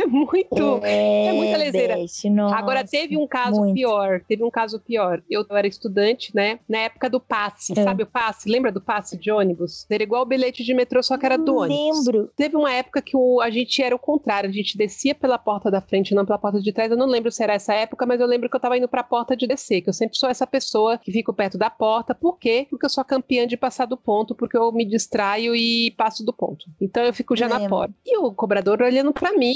é 0.00 0.06
muito. 0.06 0.80
É, 0.84 1.32
muita 1.32 1.56
leseira. 1.56 1.96
Nossa, 2.30 2.56
Agora 2.56 2.84
teve 2.84 3.16
um 3.16 3.26
caso 3.26 3.60
muito. 3.60 3.74
pior, 3.74 4.20
teve 4.26 4.42
um 4.44 4.50
caso 4.50 4.78
pior. 4.80 5.22
Eu 5.28 5.44
era 5.50 5.66
estudante, 5.66 6.30
né? 6.34 6.60
Na 6.68 6.78
época 6.78 7.08
do 7.10 7.20
passe, 7.20 7.72
É. 7.78 7.82
sabe 7.82 8.02
o 8.02 8.06
passe? 8.06 8.48
Lembra 8.48 8.70
do 8.70 8.80
passe 8.80 9.16
de 9.16 9.30
ônibus? 9.30 9.86
Era 9.90 10.02
igual 10.02 10.22
o 10.22 10.26
bilhete 10.26 10.62
de 10.64 10.74
metrô, 10.74 11.02
só 11.02 11.16
que 11.18 11.26
era 11.26 11.36
do 11.36 11.44
Não 11.46 11.56
ônibus. 11.58 12.06
lembro. 12.06 12.30
Teve 12.36 12.56
uma 12.56 12.72
época 12.72 13.02
que 13.02 13.16
o- 13.16 13.40
a 13.40 13.50
gente 13.50 13.82
era 13.82 13.94
o 13.94 13.98
contrário, 13.98 14.48
a 14.48 14.52
gente 14.52 14.76
descia 14.76 15.14
pela 15.14 15.38
porta 15.38 15.70
da 15.70 15.80
frente, 15.80 16.14
não 16.14 16.24
pela 16.24 16.38
porta 16.38 16.60
de 16.60 16.72
trás. 16.72 16.90
Eu 16.90 16.96
não 16.96 17.06
lembro 17.06 17.30
se 17.32 17.42
era 17.42 17.54
essa 17.54 17.74
época, 17.74 18.06
mas 18.06 18.20
eu 18.20 18.26
lembro 18.26 18.48
que 18.48 18.56
eu 18.56 18.60
tava 18.60 18.76
indo 18.76 18.88
pra 18.88 19.02
porta 19.02 19.36
de 19.36 19.46
descer, 19.46 19.80
que 19.82 19.88
eu 19.88 19.92
sempre 19.94 20.16
sou 20.16 20.28
essa 20.28 20.46
pessoa 20.46 20.98
que 20.98 21.10
fico 21.12 21.32
perto 21.32 21.58
da 21.58 21.70
porta. 21.70 22.14
Por 22.14 22.38
quê? 22.38 22.66
Porque 22.70 22.86
eu 22.86 22.90
sou 22.90 23.04
campeã 23.04 23.46
de 23.46 23.56
passar 23.56 23.86
do 23.86 23.96
ponto, 23.96 24.34
porque 24.34 24.56
eu 24.56 24.70
me 24.72 24.84
distraio 24.84 25.54
e 25.54 25.90
passo 25.92 26.24
do 26.24 26.32
ponto. 26.32 26.66
Então 26.80 27.02
eu 27.04 27.12
fico 27.12 27.36
já 27.36 27.48
na 27.48 27.56
Lembro. 27.56 27.70
porta. 27.70 27.94
E 28.06 28.16
o 28.18 28.32
cobrador 28.32 28.82
olhando 28.82 29.12
pra 29.12 29.32
mim. 29.32 29.47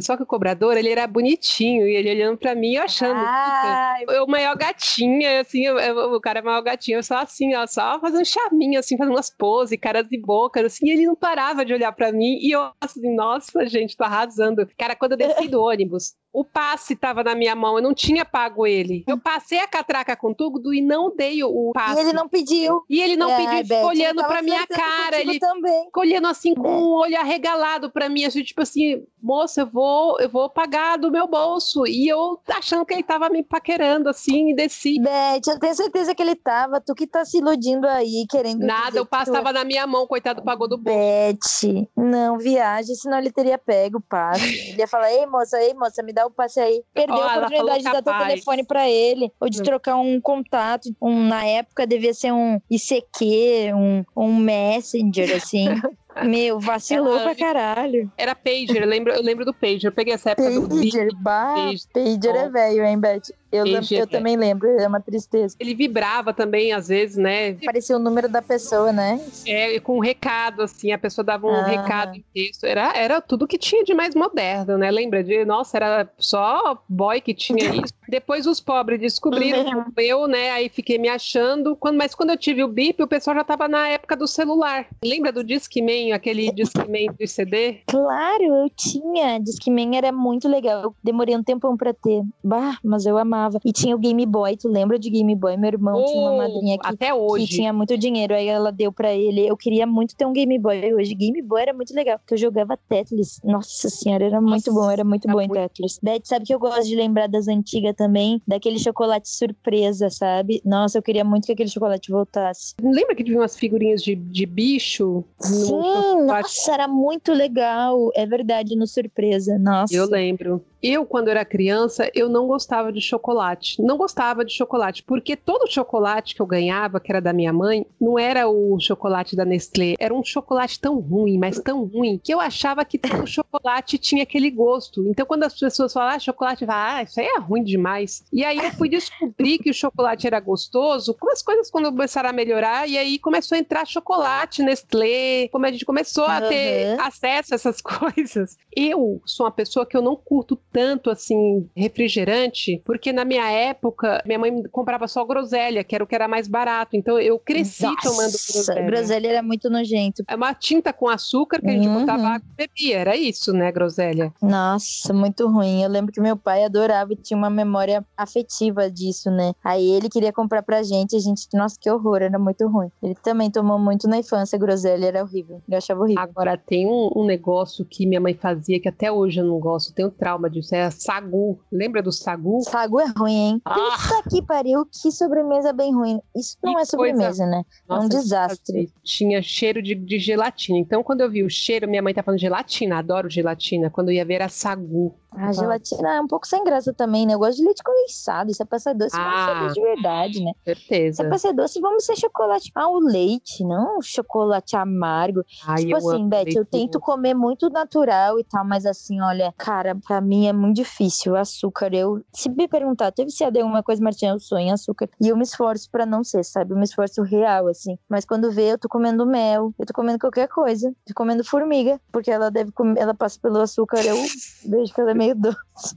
Só 0.00 0.16
que 0.16 0.22
o 0.22 0.26
cobrador, 0.26 0.76
ele 0.76 0.90
era 0.90 1.06
bonitinho, 1.06 1.86
e 1.86 1.94
ele 1.94 2.10
olhando 2.10 2.36
pra 2.38 2.54
mim, 2.54 2.74
eu 2.74 2.82
achando. 2.82 3.14
puta, 3.18 3.28
Ai, 3.28 4.04
eu 4.08 4.26
maior 4.26 4.56
gatinha, 4.56 5.40
assim, 5.40 5.64
eu- 5.64 5.78
eu- 5.78 6.14
o 6.14 6.20
cara 6.20 6.38
é 6.38 6.42
maior 6.42 6.62
gatinho, 6.62 6.98
eu 6.98 7.02
só 7.02 7.18
assim, 7.18 7.54
ó, 7.54 7.66
só 7.66 7.98
fazendo 8.00 8.24
charminho, 8.24 8.78
assim, 8.78 8.96
fazendo 8.96 9.14
umas 9.14 9.30
poses, 9.30 9.78
caras 9.80 10.06
e 10.10 10.18
bocas, 10.18 10.64
assim, 10.64 10.86
e 10.86 10.90
ele 10.90 11.06
não 11.06 11.16
parava 11.16 11.64
de 11.64 11.72
olhar 11.72 11.92
pra 11.92 12.12
mim, 12.12 12.38
e 12.40 12.50
eu 12.50 12.68
assim, 12.80 13.14
nossa, 13.14 13.66
gente, 13.66 13.96
tô 13.96 14.04
arrasando. 14.04 14.68
Cara, 14.78 14.94
quando 14.94 15.12
eu 15.12 15.18
desci 15.18 15.48
do 15.48 15.62
ônibus, 15.62 16.14
o 16.32 16.44
passe 16.44 16.94
tava 16.94 17.24
na 17.24 17.34
minha 17.34 17.54
mão, 17.56 17.76
eu 17.76 17.82
não 17.82 17.94
tinha 17.94 18.24
pago 18.24 18.66
ele. 18.66 19.02
Eu 19.08 19.18
passei 19.18 19.58
a 19.58 19.66
catraca 19.66 20.14
com 20.14 20.32
tudo 20.34 20.72
e 20.74 20.80
não 20.80 21.14
dei 21.14 21.42
o, 21.42 21.72
passe. 21.72 21.96
e 22.00 22.04
ele 22.04 22.12
não 22.12 22.28
pediu. 22.28 22.82
E 22.88 23.00
ele 23.00 23.16
não 23.16 23.30
Ai, 23.30 23.36
pediu, 23.62 23.76
ficou 23.76 23.92
ele 23.92 24.02
olhando 24.02 24.24
pra 24.24 24.42
minha 24.42 24.66
cara, 24.66 25.20
ele 25.20 25.38
também. 25.40 25.84
ficou 25.86 26.02
olhando 26.02 26.28
assim 26.28 26.54
com 26.54 26.68
um 26.68 26.92
olho 26.92 27.18
arregalado 27.18 27.90
pra 27.90 28.08
mim, 28.08 28.24
assim, 28.24 28.42
tipo 28.42 28.60
assim, 28.60 29.02
moça, 29.28 29.60
eu 29.60 29.66
vou, 29.66 30.18
eu 30.20 30.28
vou 30.30 30.48
pagar 30.48 30.96
do 30.96 31.10
meu 31.10 31.28
bolso. 31.28 31.86
E 31.86 32.08
eu 32.08 32.40
achando 32.48 32.86
que 32.86 32.94
ele 32.94 33.02
tava 33.02 33.28
me 33.28 33.42
paquerando 33.42 34.08
assim 34.08 34.50
e 34.50 34.54
desci. 34.56 34.98
Beth, 35.00 35.42
eu 35.52 35.58
tenho 35.60 35.74
certeza 35.74 36.14
que 36.14 36.22
ele 36.22 36.34
tava. 36.34 36.80
Tu 36.80 36.94
que 36.94 37.06
tá 37.06 37.24
se 37.26 37.36
iludindo 37.38 37.86
aí, 37.86 38.24
querendo. 38.30 38.64
Nada, 38.64 39.02
o 39.02 39.06
passe 39.06 39.26
que 39.26 39.30
tu- 39.32 39.34
tava 39.34 39.52
na 39.52 39.64
minha 39.64 39.86
mão, 39.86 40.06
coitado, 40.06 40.42
pagou 40.42 40.66
do 40.66 40.78
bolso. 40.78 40.96
Beth, 40.98 41.88
não 41.94 42.38
viaje, 42.38 42.94
senão 42.94 43.18
ele 43.18 43.30
teria 43.30 43.58
pego 43.58 43.98
o 43.98 44.00
passe. 44.00 44.38
Ele 44.72 44.78
ia 44.80 44.86
falar: 44.88 45.12
Ei, 45.12 45.26
moça, 45.26 45.60
ei, 45.60 45.74
moça, 45.74 46.02
me 46.02 46.12
dá 46.12 46.24
o 46.26 46.30
passe 46.30 46.58
aí. 46.60 46.82
Perdeu 46.94 47.16
Ó, 47.16 47.22
a 47.22 47.36
oportunidade 47.36 47.78
de 47.78 47.84
dar 47.84 48.02
teu 48.02 48.16
telefone 48.18 48.64
pra 48.64 48.88
ele, 48.88 49.30
ou 49.40 49.48
de 49.48 49.60
Hum. 49.60 49.62
trocar 49.64 49.96
um 49.96 50.20
contato. 50.20 50.88
Um, 51.02 51.28
na 51.28 51.44
época 51.44 51.86
devia 51.86 52.14
ser 52.14 52.32
um 52.32 52.58
ICQ, 52.70 53.72
um, 53.74 54.04
um 54.16 54.36
Messenger, 54.36 55.36
assim. 55.36 55.66
Meu, 56.24 56.58
vacilou 56.60 57.14
Ela- 57.14 57.22
pra 57.22 57.34
caralho. 57.34 58.10
Era 58.16 58.34
pager, 58.34 58.82
eu 58.82 58.86
lembro, 58.88 59.12
eu 59.12 59.22
lembro 59.22 59.44
do 59.44 59.54
pager. 59.54 59.86
Eu 59.86 59.92
peguei 59.92 60.14
essa 60.14 60.30
época 60.30 60.50
do 60.50 60.68
Pager, 60.68 61.08
bah, 61.20 61.54
Pager. 61.56 61.80
Pager 61.92 62.34
é 62.36 62.48
velho, 62.48 62.84
hein, 62.84 62.98
Beth? 62.98 63.22
Eu, 63.50 63.64
eu 63.66 64.06
também 64.06 64.36
lembro, 64.36 64.68
é 64.78 64.86
uma 64.86 65.00
tristeza. 65.00 65.56
Ele 65.58 65.74
vibrava 65.74 66.34
também, 66.34 66.72
às 66.72 66.88
vezes, 66.88 67.16
né? 67.16 67.54
Parecia 67.64 67.96
o 67.96 67.98
número 67.98 68.28
da 68.28 68.42
pessoa, 68.42 68.92
né? 68.92 69.18
É, 69.46 69.80
com 69.80 69.96
um 69.96 70.00
recado, 70.00 70.62
assim, 70.62 70.92
a 70.92 70.98
pessoa 70.98 71.24
dava 71.24 71.46
um 71.46 71.50
Ah. 71.54 71.66
recado 71.66 72.16
em 72.16 72.24
texto. 72.34 72.64
Era, 72.64 72.92
era 72.94 73.20
tudo 73.20 73.46
que 73.46 73.56
tinha 73.56 73.82
de 73.84 73.94
mais 73.94 74.14
moderno, 74.14 74.76
né? 74.76 74.90
Lembra 74.90 75.24
de, 75.24 75.44
nossa, 75.46 75.76
era 75.78 76.08
só 76.18 76.82
boy 76.88 77.20
que 77.22 77.32
tinha 77.32 77.58
isso. 77.88 77.92
Depois 78.08 78.46
os 78.46 78.60
pobres 78.60 79.00
descobriram 79.00 79.64
eu, 79.96 80.26
né? 80.26 80.50
Aí 80.50 80.68
fiquei 80.68 80.98
me 80.98 81.08
achando. 81.08 81.74
Quando, 81.76 81.96
mas 81.96 82.14
quando 82.14 82.30
eu 82.30 82.36
tive 82.36 82.62
o 82.64 82.68
bip, 82.68 83.02
o 83.02 83.08
pessoal 83.08 83.36
já 83.36 83.44
tava 83.44 83.66
na 83.68 83.88
época 83.88 84.16
do 84.16 84.26
celular. 84.26 84.86
Lembra 85.04 85.30
do 85.32 85.44
Discman, 85.44 86.12
aquele 86.12 86.50
Discman 86.52 87.06
do 87.18 87.26
CD? 87.26 87.80
Claro, 87.86 88.42
eu 88.42 88.70
tinha. 88.76 89.38
Discman 89.40 89.96
era 89.96 90.10
muito 90.12 90.48
legal. 90.48 90.82
Eu 90.82 90.94
demorei 91.02 91.36
um 91.36 91.42
tempão 91.42 91.76
pra 91.76 91.92
ter. 91.94 92.22
Bah, 92.44 92.76
mas 92.82 93.06
eu 93.06 93.16
amava. 93.16 93.37
E 93.64 93.72
tinha 93.72 93.94
o 93.94 93.98
Game 93.98 94.24
Boy. 94.26 94.56
Tu 94.56 94.68
lembra 94.68 94.98
de 94.98 95.10
Game 95.10 95.34
Boy? 95.34 95.56
Meu 95.56 95.68
irmão 95.68 96.04
tinha 96.04 96.20
uma 96.20 96.32
Oh, 96.32 96.36
madrinha 96.38 96.78
que, 96.78 96.86
até 96.86 97.06
que 97.06 97.12
hoje. 97.12 97.46
tinha 97.46 97.72
muito 97.72 97.96
dinheiro. 97.96 98.34
Aí 98.34 98.46
ela 98.48 98.70
deu 98.70 98.92
pra 98.92 99.14
ele. 99.14 99.46
Eu 99.46 99.56
queria 99.56 99.86
muito 99.86 100.14
ter 100.16 100.26
um 100.26 100.32
Game 100.32 100.58
Boy 100.58 100.94
hoje. 100.94 101.14
Game 101.14 101.40
Boy 101.42 101.62
era 101.62 101.72
muito 101.74 101.94
legal. 101.94 102.18
Porque 102.18 102.34
eu 102.34 102.38
jogava 102.38 102.76
Tetris. 102.88 103.40
Nossa 103.44 103.88
senhora, 103.88 104.24
era 104.24 104.40
muito 104.40 104.70
Nossa, 104.70 104.72
bom. 104.72 104.90
Era 104.90 105.04
muito 105.04 105.26
bom 105.28 105.40
em 105.40 105.48
muito 105.48 105.54
Tetris. 105.60 105.98
Beth, 106.02 106.20
sabe 106.24 106.44
que 106.46 106.54
eu 106.54 106.58
gosto 106.58 106.84
de 106.84 106.96
lembrar 106.96 107.28
das 107.28 107.48
antigas 107.48 107.94
também? 107.96 108.40
Daquele 108.46 108.78
chocolate 108.78 109.28
surpresa, 109.28 110.10
sabe? 110.10 110.60
Nossa, 110.64 110.98
eu 110.98 111.02
queria 111.02 111.24
muito 111.24 111.46
que 111.46 111.52
aquele 111.52 111.68
chocolate 111.70 112.10
voltasse. 112.10 112.74
Lembra 112.82 113.14
que 113.14 113.24
tinha 113.24 113.38
umas 113.38 113.56
figurinhas 113.56 114.02
de, 114.02 114.14
de 114.14 114.46
bicho? 114.46 115.24
Sim, 115.40 116.24
nossa, 116.26 116.72
era 116.72 116.88
muito 116.88 117.32
legal. 117.32 118.10
É 118.14 118.26
verdade, 118.26 118.76
no 118.76 118.86
surpresa. 118.86 119.58
Nossa. 119.58 119.94
Eu 119.94 120.06
lembro. 120.08 120.62
Eu, 120.82 121.04
quando 121.04 121.28
era 121.28 121.44
criança, 121.44 122.10
eu 122.14 122.28
não 122.28 122.46
gostava 122.46 122.92
de 122.92 123.00
chocolate. 123.00 123.82
Não 123.82 123.96
gostava 123.96 124.44
de 124.44 124.52
chocolate, 124.52 125.02
porque 125.02 125.36
todo 125.36 125.70
chocolate 125.70 126.34
que 126.34 126.42
eu 126.42 126.46
ganhava, 126.46 127.00
que 127.00 127.10
era 127.10 127.20
da 127.20 127.32
minha 127.32 127.52
mãe, 127.52 127.84
não 128.00 128.18
era 128.18 128.48
o 128.48 128.78
chocolate 128.78 129.34
da 129.34 129.44
Nestlé. 129.44 129.94
Era 129.98 130.14
um 130.14 130.24
chocolate 130.24 130.78
tão 130.78 130.98
ruim, 131.00 131.36
mas 131.38 131.58
tão 131.58 131.84
ruim, 131.84 132.20
que 132.22 132.32
eu 132.32 132.40
achava 132.40 132.84
que 132.84 132.98
todo 132.98 133.26
chocolate 133.26 133.98
tinha 133.98 134.22
aquele 134.22 134.50
gosto. 134.50 135.04
Então, 135.08 135.26
quando 135.26 135.44
as 135.44 135.58
pessoas 135.58 135.92
falam, 135.92 136.14
ah, 136.14 136.18
chocolate, 136.18 136.64
vai, 136.64 137.00
ah, 137.00 137.02
isso 137.02 137.20
aí 137.20 137.26
é 137.26 137.38
ruim 137.38 137.64
demais. 137.64 138.24
E 138.32 138.44
aí 138.44 138.58
eu 138.58 138.70
fui 138.72 138.88
descobrir 138.88 139.58
que 139.58 139.70
o 139.70 139.74
chocolate 139.74 140.26
era 140.26 140.38
gostoso, 140.38 141.14
como 141.14 141.32
as 141.32 141.42
coisas 141.42 141.70
quando 141.70 141.90
começaram 141.90 142.30
a 142.30 142.32
melhorar, 142.32 142.88
e 142.88 142.96
aí 142.96 143.18
começou 143.18 143.56
a 143.56 143.58
entrar 143.58 143.86
chocolate, 143.86 144.62
Nestlé, 144.62 145.48
como 145.48 145.66
a 145.66 145.72
gente 145.72 145.84
começou 145.84 146.24
a 146.24 146.40
ter 146.42 146.98
acesso 147.00 147.54
a 147.54 147.56
essas 147.56 147.80
coisas. 147.82 148.56
Eu 148.74 149.20
sou 149.24 149.44
uma 149.44 149.52
pessoa 149.52 149.84
que 149.84 149.96
eu 149.96 150.02
não 150.02 150.14
curto 150.14 150.56
tanto 150.72 151.10
assim 151.10 151.68
refrigerante, 151.76 152.82
porque 152.84 153.12
na 153.12 153.24
minha 153.24 153.50
época 153.50 154.22
minha 154.24 154.38
mãe 154.38 154.62
comprava 154.70 155.08
só 155.08 155.24
groselha, 155.24 155.84
que 155.84 155.94
era 155.94 156.04
o 156.04 156.06
que 156.06 156.14
era 156.14 156.28
mais 156.28 156.48
barato. 156.48 156.96
Então 156.96 157.18
eu 157.18 157.38
cresci 157.38 157.84
Nossa, 157.84 158.02
tomando 158.02 158.32
groselha. 158.32 158.86
Groselha 158.86 159.28
era 159.28 159.42
muito 159.42 159.70
nojento. 159.70 160.22
É 160.28 160.36
uma 160.36 160.54
tinta 160.54 160.92
com 160.92 161.08
açúcar 161.08 161.60
que 161.60 161.68
a 161.68 161.72
gente 161.72 161.88
uhum. 161.88 162.00
botava 162.00 162.26
água 162.26 162.46
e 162.52 162.66
bebia, 162.66 162.98
era 162.98 163.16
isso, 163.16 163.52
né, 163.52 163.70
groselha? 163.72 164.32
Nossa, 164.40 165.12
muito 165.12 165.48
ruim. 165.48 165.82
Eu 165.82 165.88
lembro 165.88 166.12
que 166.12 166.20
meu 166.20 166.36
pai 166.36 166.64
adorava 166.64 167.12
e 167.12 167.16
tinha 167.16 167.36
uma 167.36 167.50
memória 167.50 168.04
afetiva 168.16 168.90
disso, 168.90 169.30
né? 169.30 169.52
Aí 169.62 169.90
ele 169.90 170.08
queria 170.08 170.32
comprar 170.32 170.62
pra 170.62 170.82
gente, 170.82 171.16
a 171.16 171.18
gente, 171.18 171.46
nossa, 171.54 171.76
que 171.80 171.90
horror, 171.90 172.22
era 172.22 172.38
muito 172.38 172.66
ruim. 172.68 172.90
Ele 173.02 173.14
também 173.14 173.50
tomou 173.50 173.78
muito 173.78 174.08
na 174.08 174.18
infância 174.18 174.58
groselha, 174.58 175.06
era 175.06 175.22
horrível. 175.22 175.62
Eu 175.68 175.78
achava 175.78 176.00
horrível. 176.00 176.22
Agora 176.22 176.56
tem 176.56 176.86
um, 176.86 177.10
um 177.14 177.24
negócio 177.24 177.84
que 177.84 178.06
minha 178.06 178.20
mãe 178.20 178.34
fazia 178.34 178.80
que 178.80 178.88
até 178.88 179.10
hoje 179.10 179.40
eu 179.40 179.44
não 179.44 179.58
gosto, 179.58 179.92
tenho 179.92 180.10
trauma 180.10 180.48
disso, 180.60 180.74
é 180.74 180.90
sagu. 180.90 181.58
Lembra 181.70 182.02
do 182.02 182.12
sagu? 182.12 182.60
Sagu 182.62 183.00
é 183.00 183.06
ruim, 183.16 183.32
hein? 183.32 183.62
Ah. 183.64 183.74
Puta 183.74 184.28
que 184.30 184.42
pariu, 184.42 184.86
que 184.86 185.10
sobremesa 185.10 185.72
bem 185.72 185.94
ruim. 185.94 186.20
Isso 186.34 186.56
não 186.62 186.74
que 186.74 186.80
é 186.80 186.84
sobremesa, 186.84 187.44
coisa... 187.44 187.46
né? 187.46 187.64
Nossa, 187.88 188.02
é 188.02 188.04
um 188.04 188.08
desastre. 188.08 188.92
Tinha 189.02 189.42
cheiro 189.42 189.82
de, 189.82 189.94
de 189.94 190.18
gelatina. 190.18 190.78
Então, 190.78 191.02
quando 191.02 191.20
eu 191.20 191.30
vi 191.30 191.42
o 191.42 191.50
cheiro, 191.50 191.88
minha 191.88 192.02
mãe 192.02 192.14
tá 192.14 192.22
falando 192.22 192.40
gelatina, 192.40 192.98
adoro 192.98 193.30
gelatina. 193.30 193.90
Quando 193.90 194.08
eu 194.08 194.14
ia 194.14 194.24
ver 194.24 194.34
era 194.34 194.48
sagu. 194.48 195.14
A 195.30 195.52
gelatina 195.52 196.16
é 196.16 196.20
um 196.20 196.26
pouco 196.26 196.46
sem 196.46 196.64
graça 196.64 196.92
também, 196.92 197.26
né? 197.26 197.34
Eu 197.34 197.38
gosto 197.38 197.58
de 197.58 197.64
leite 197.64 197.82
condensado. 197.82 198.52
Se 198.52 198.62
é 198.62 198.64
pra 198.66 198.78
ser 198.78 198.94
doce, 198.94 199.14
ah, 199.16 199.54
vamos 199.58 199.74
ser 199.74 199.80
de 199.80 199.86
verdade, 199.86 200.44
né? 200.44 200.52
Certeza. 200.64 201.16
Se 201.16 201.22
é 201.22 201.28
pra 201.28 201.38
ser 201.38 201.52
doce, 201.52 201.80
vamos 201.80 202.04
ser 202.04 202.16
chocolate 202.16 202.70
ao 202.74 202.98
leite, 202.98 203.62
não 203.64 204.00
chocolate 204.00 204.74
amargo. 204.76 205.44
Ai, 205.66 205.84
tipo 205.84 205.96
assim, 205.96 206.28
Beth, 206.28 206.54
eu 206.56 206.64
tento 206.64 206.98
comer 206.98 207.34
muito 207.34 207.68
natural 207.68 208.38
e 208.38 208.44
tal, 208.44 208.64
mas 208.64 208.86
assim, 208.86 209.20
olha, 209.20 209.52
cara, 209.56 209.94
pra 209.94 210.20
mim 210.20 210.46
é 210.46 210.52
muito 210.52 210.76
difícil. 210.76 211.32
O 211.32 211.36
açúcar, 211.36 211.92
eu. 211.94 212.22
Se 212.32 212.48
me 212.48 212.66
perguntar, 212.66 213.12
teve 213.12 213.30
se 213.30 213.44
alguma 213.44 213.82
coisa, 213.82 214.02
Martinha, 214.02 214.32
eu 214.32 214.40
sou 214.40 214.58
em 214.58 214.72
açúcar. 214.72 215.08
E 215.20 215.28
eu 215.28 215.36
me 215.36 215.42
esforço 215.42 215.90
pra 215.90 216.06
não 216.06 216.24
ser, 216.24 216.44
sabe? 216.44 216.72
Eu 216.72 216.76
me 216.78 216.84
esforço 216.84 217.22
real, 217.22 217.68
assim. 217.68 217.98
Mas 218.08 218.24
quando 218.24 218.50
vê, 218.50 218.72
eu 218.72 218.78
tô 218.78 218.88
comendo 218.88 219.26
mel, 219.26 219.72
eu 219.78 219.86
tô 219.86 219.92
comendo 219.92 220.18
qualquer 220.18 220.48
coisa. 220.48 220.90
Tô 221.06 221.14
comendo 221.14 221.44
formiga, 221.44 222.00
porque 222.10 222.30
ela 222.30 222.50
deve 222.50 222.72
comer, 222.72 222.98
ela 222.98 223.14
passa 223.14 223.38
pelo 223.40 223.60
açúcar, 223.60 224.00
eu 224.04 224.16
vejo 224.64 224.92
que 224.94 225.00
ela 225.00 225.10
é 225.10 225.17
meio 225.18 225.34
doce. 225.34 225.96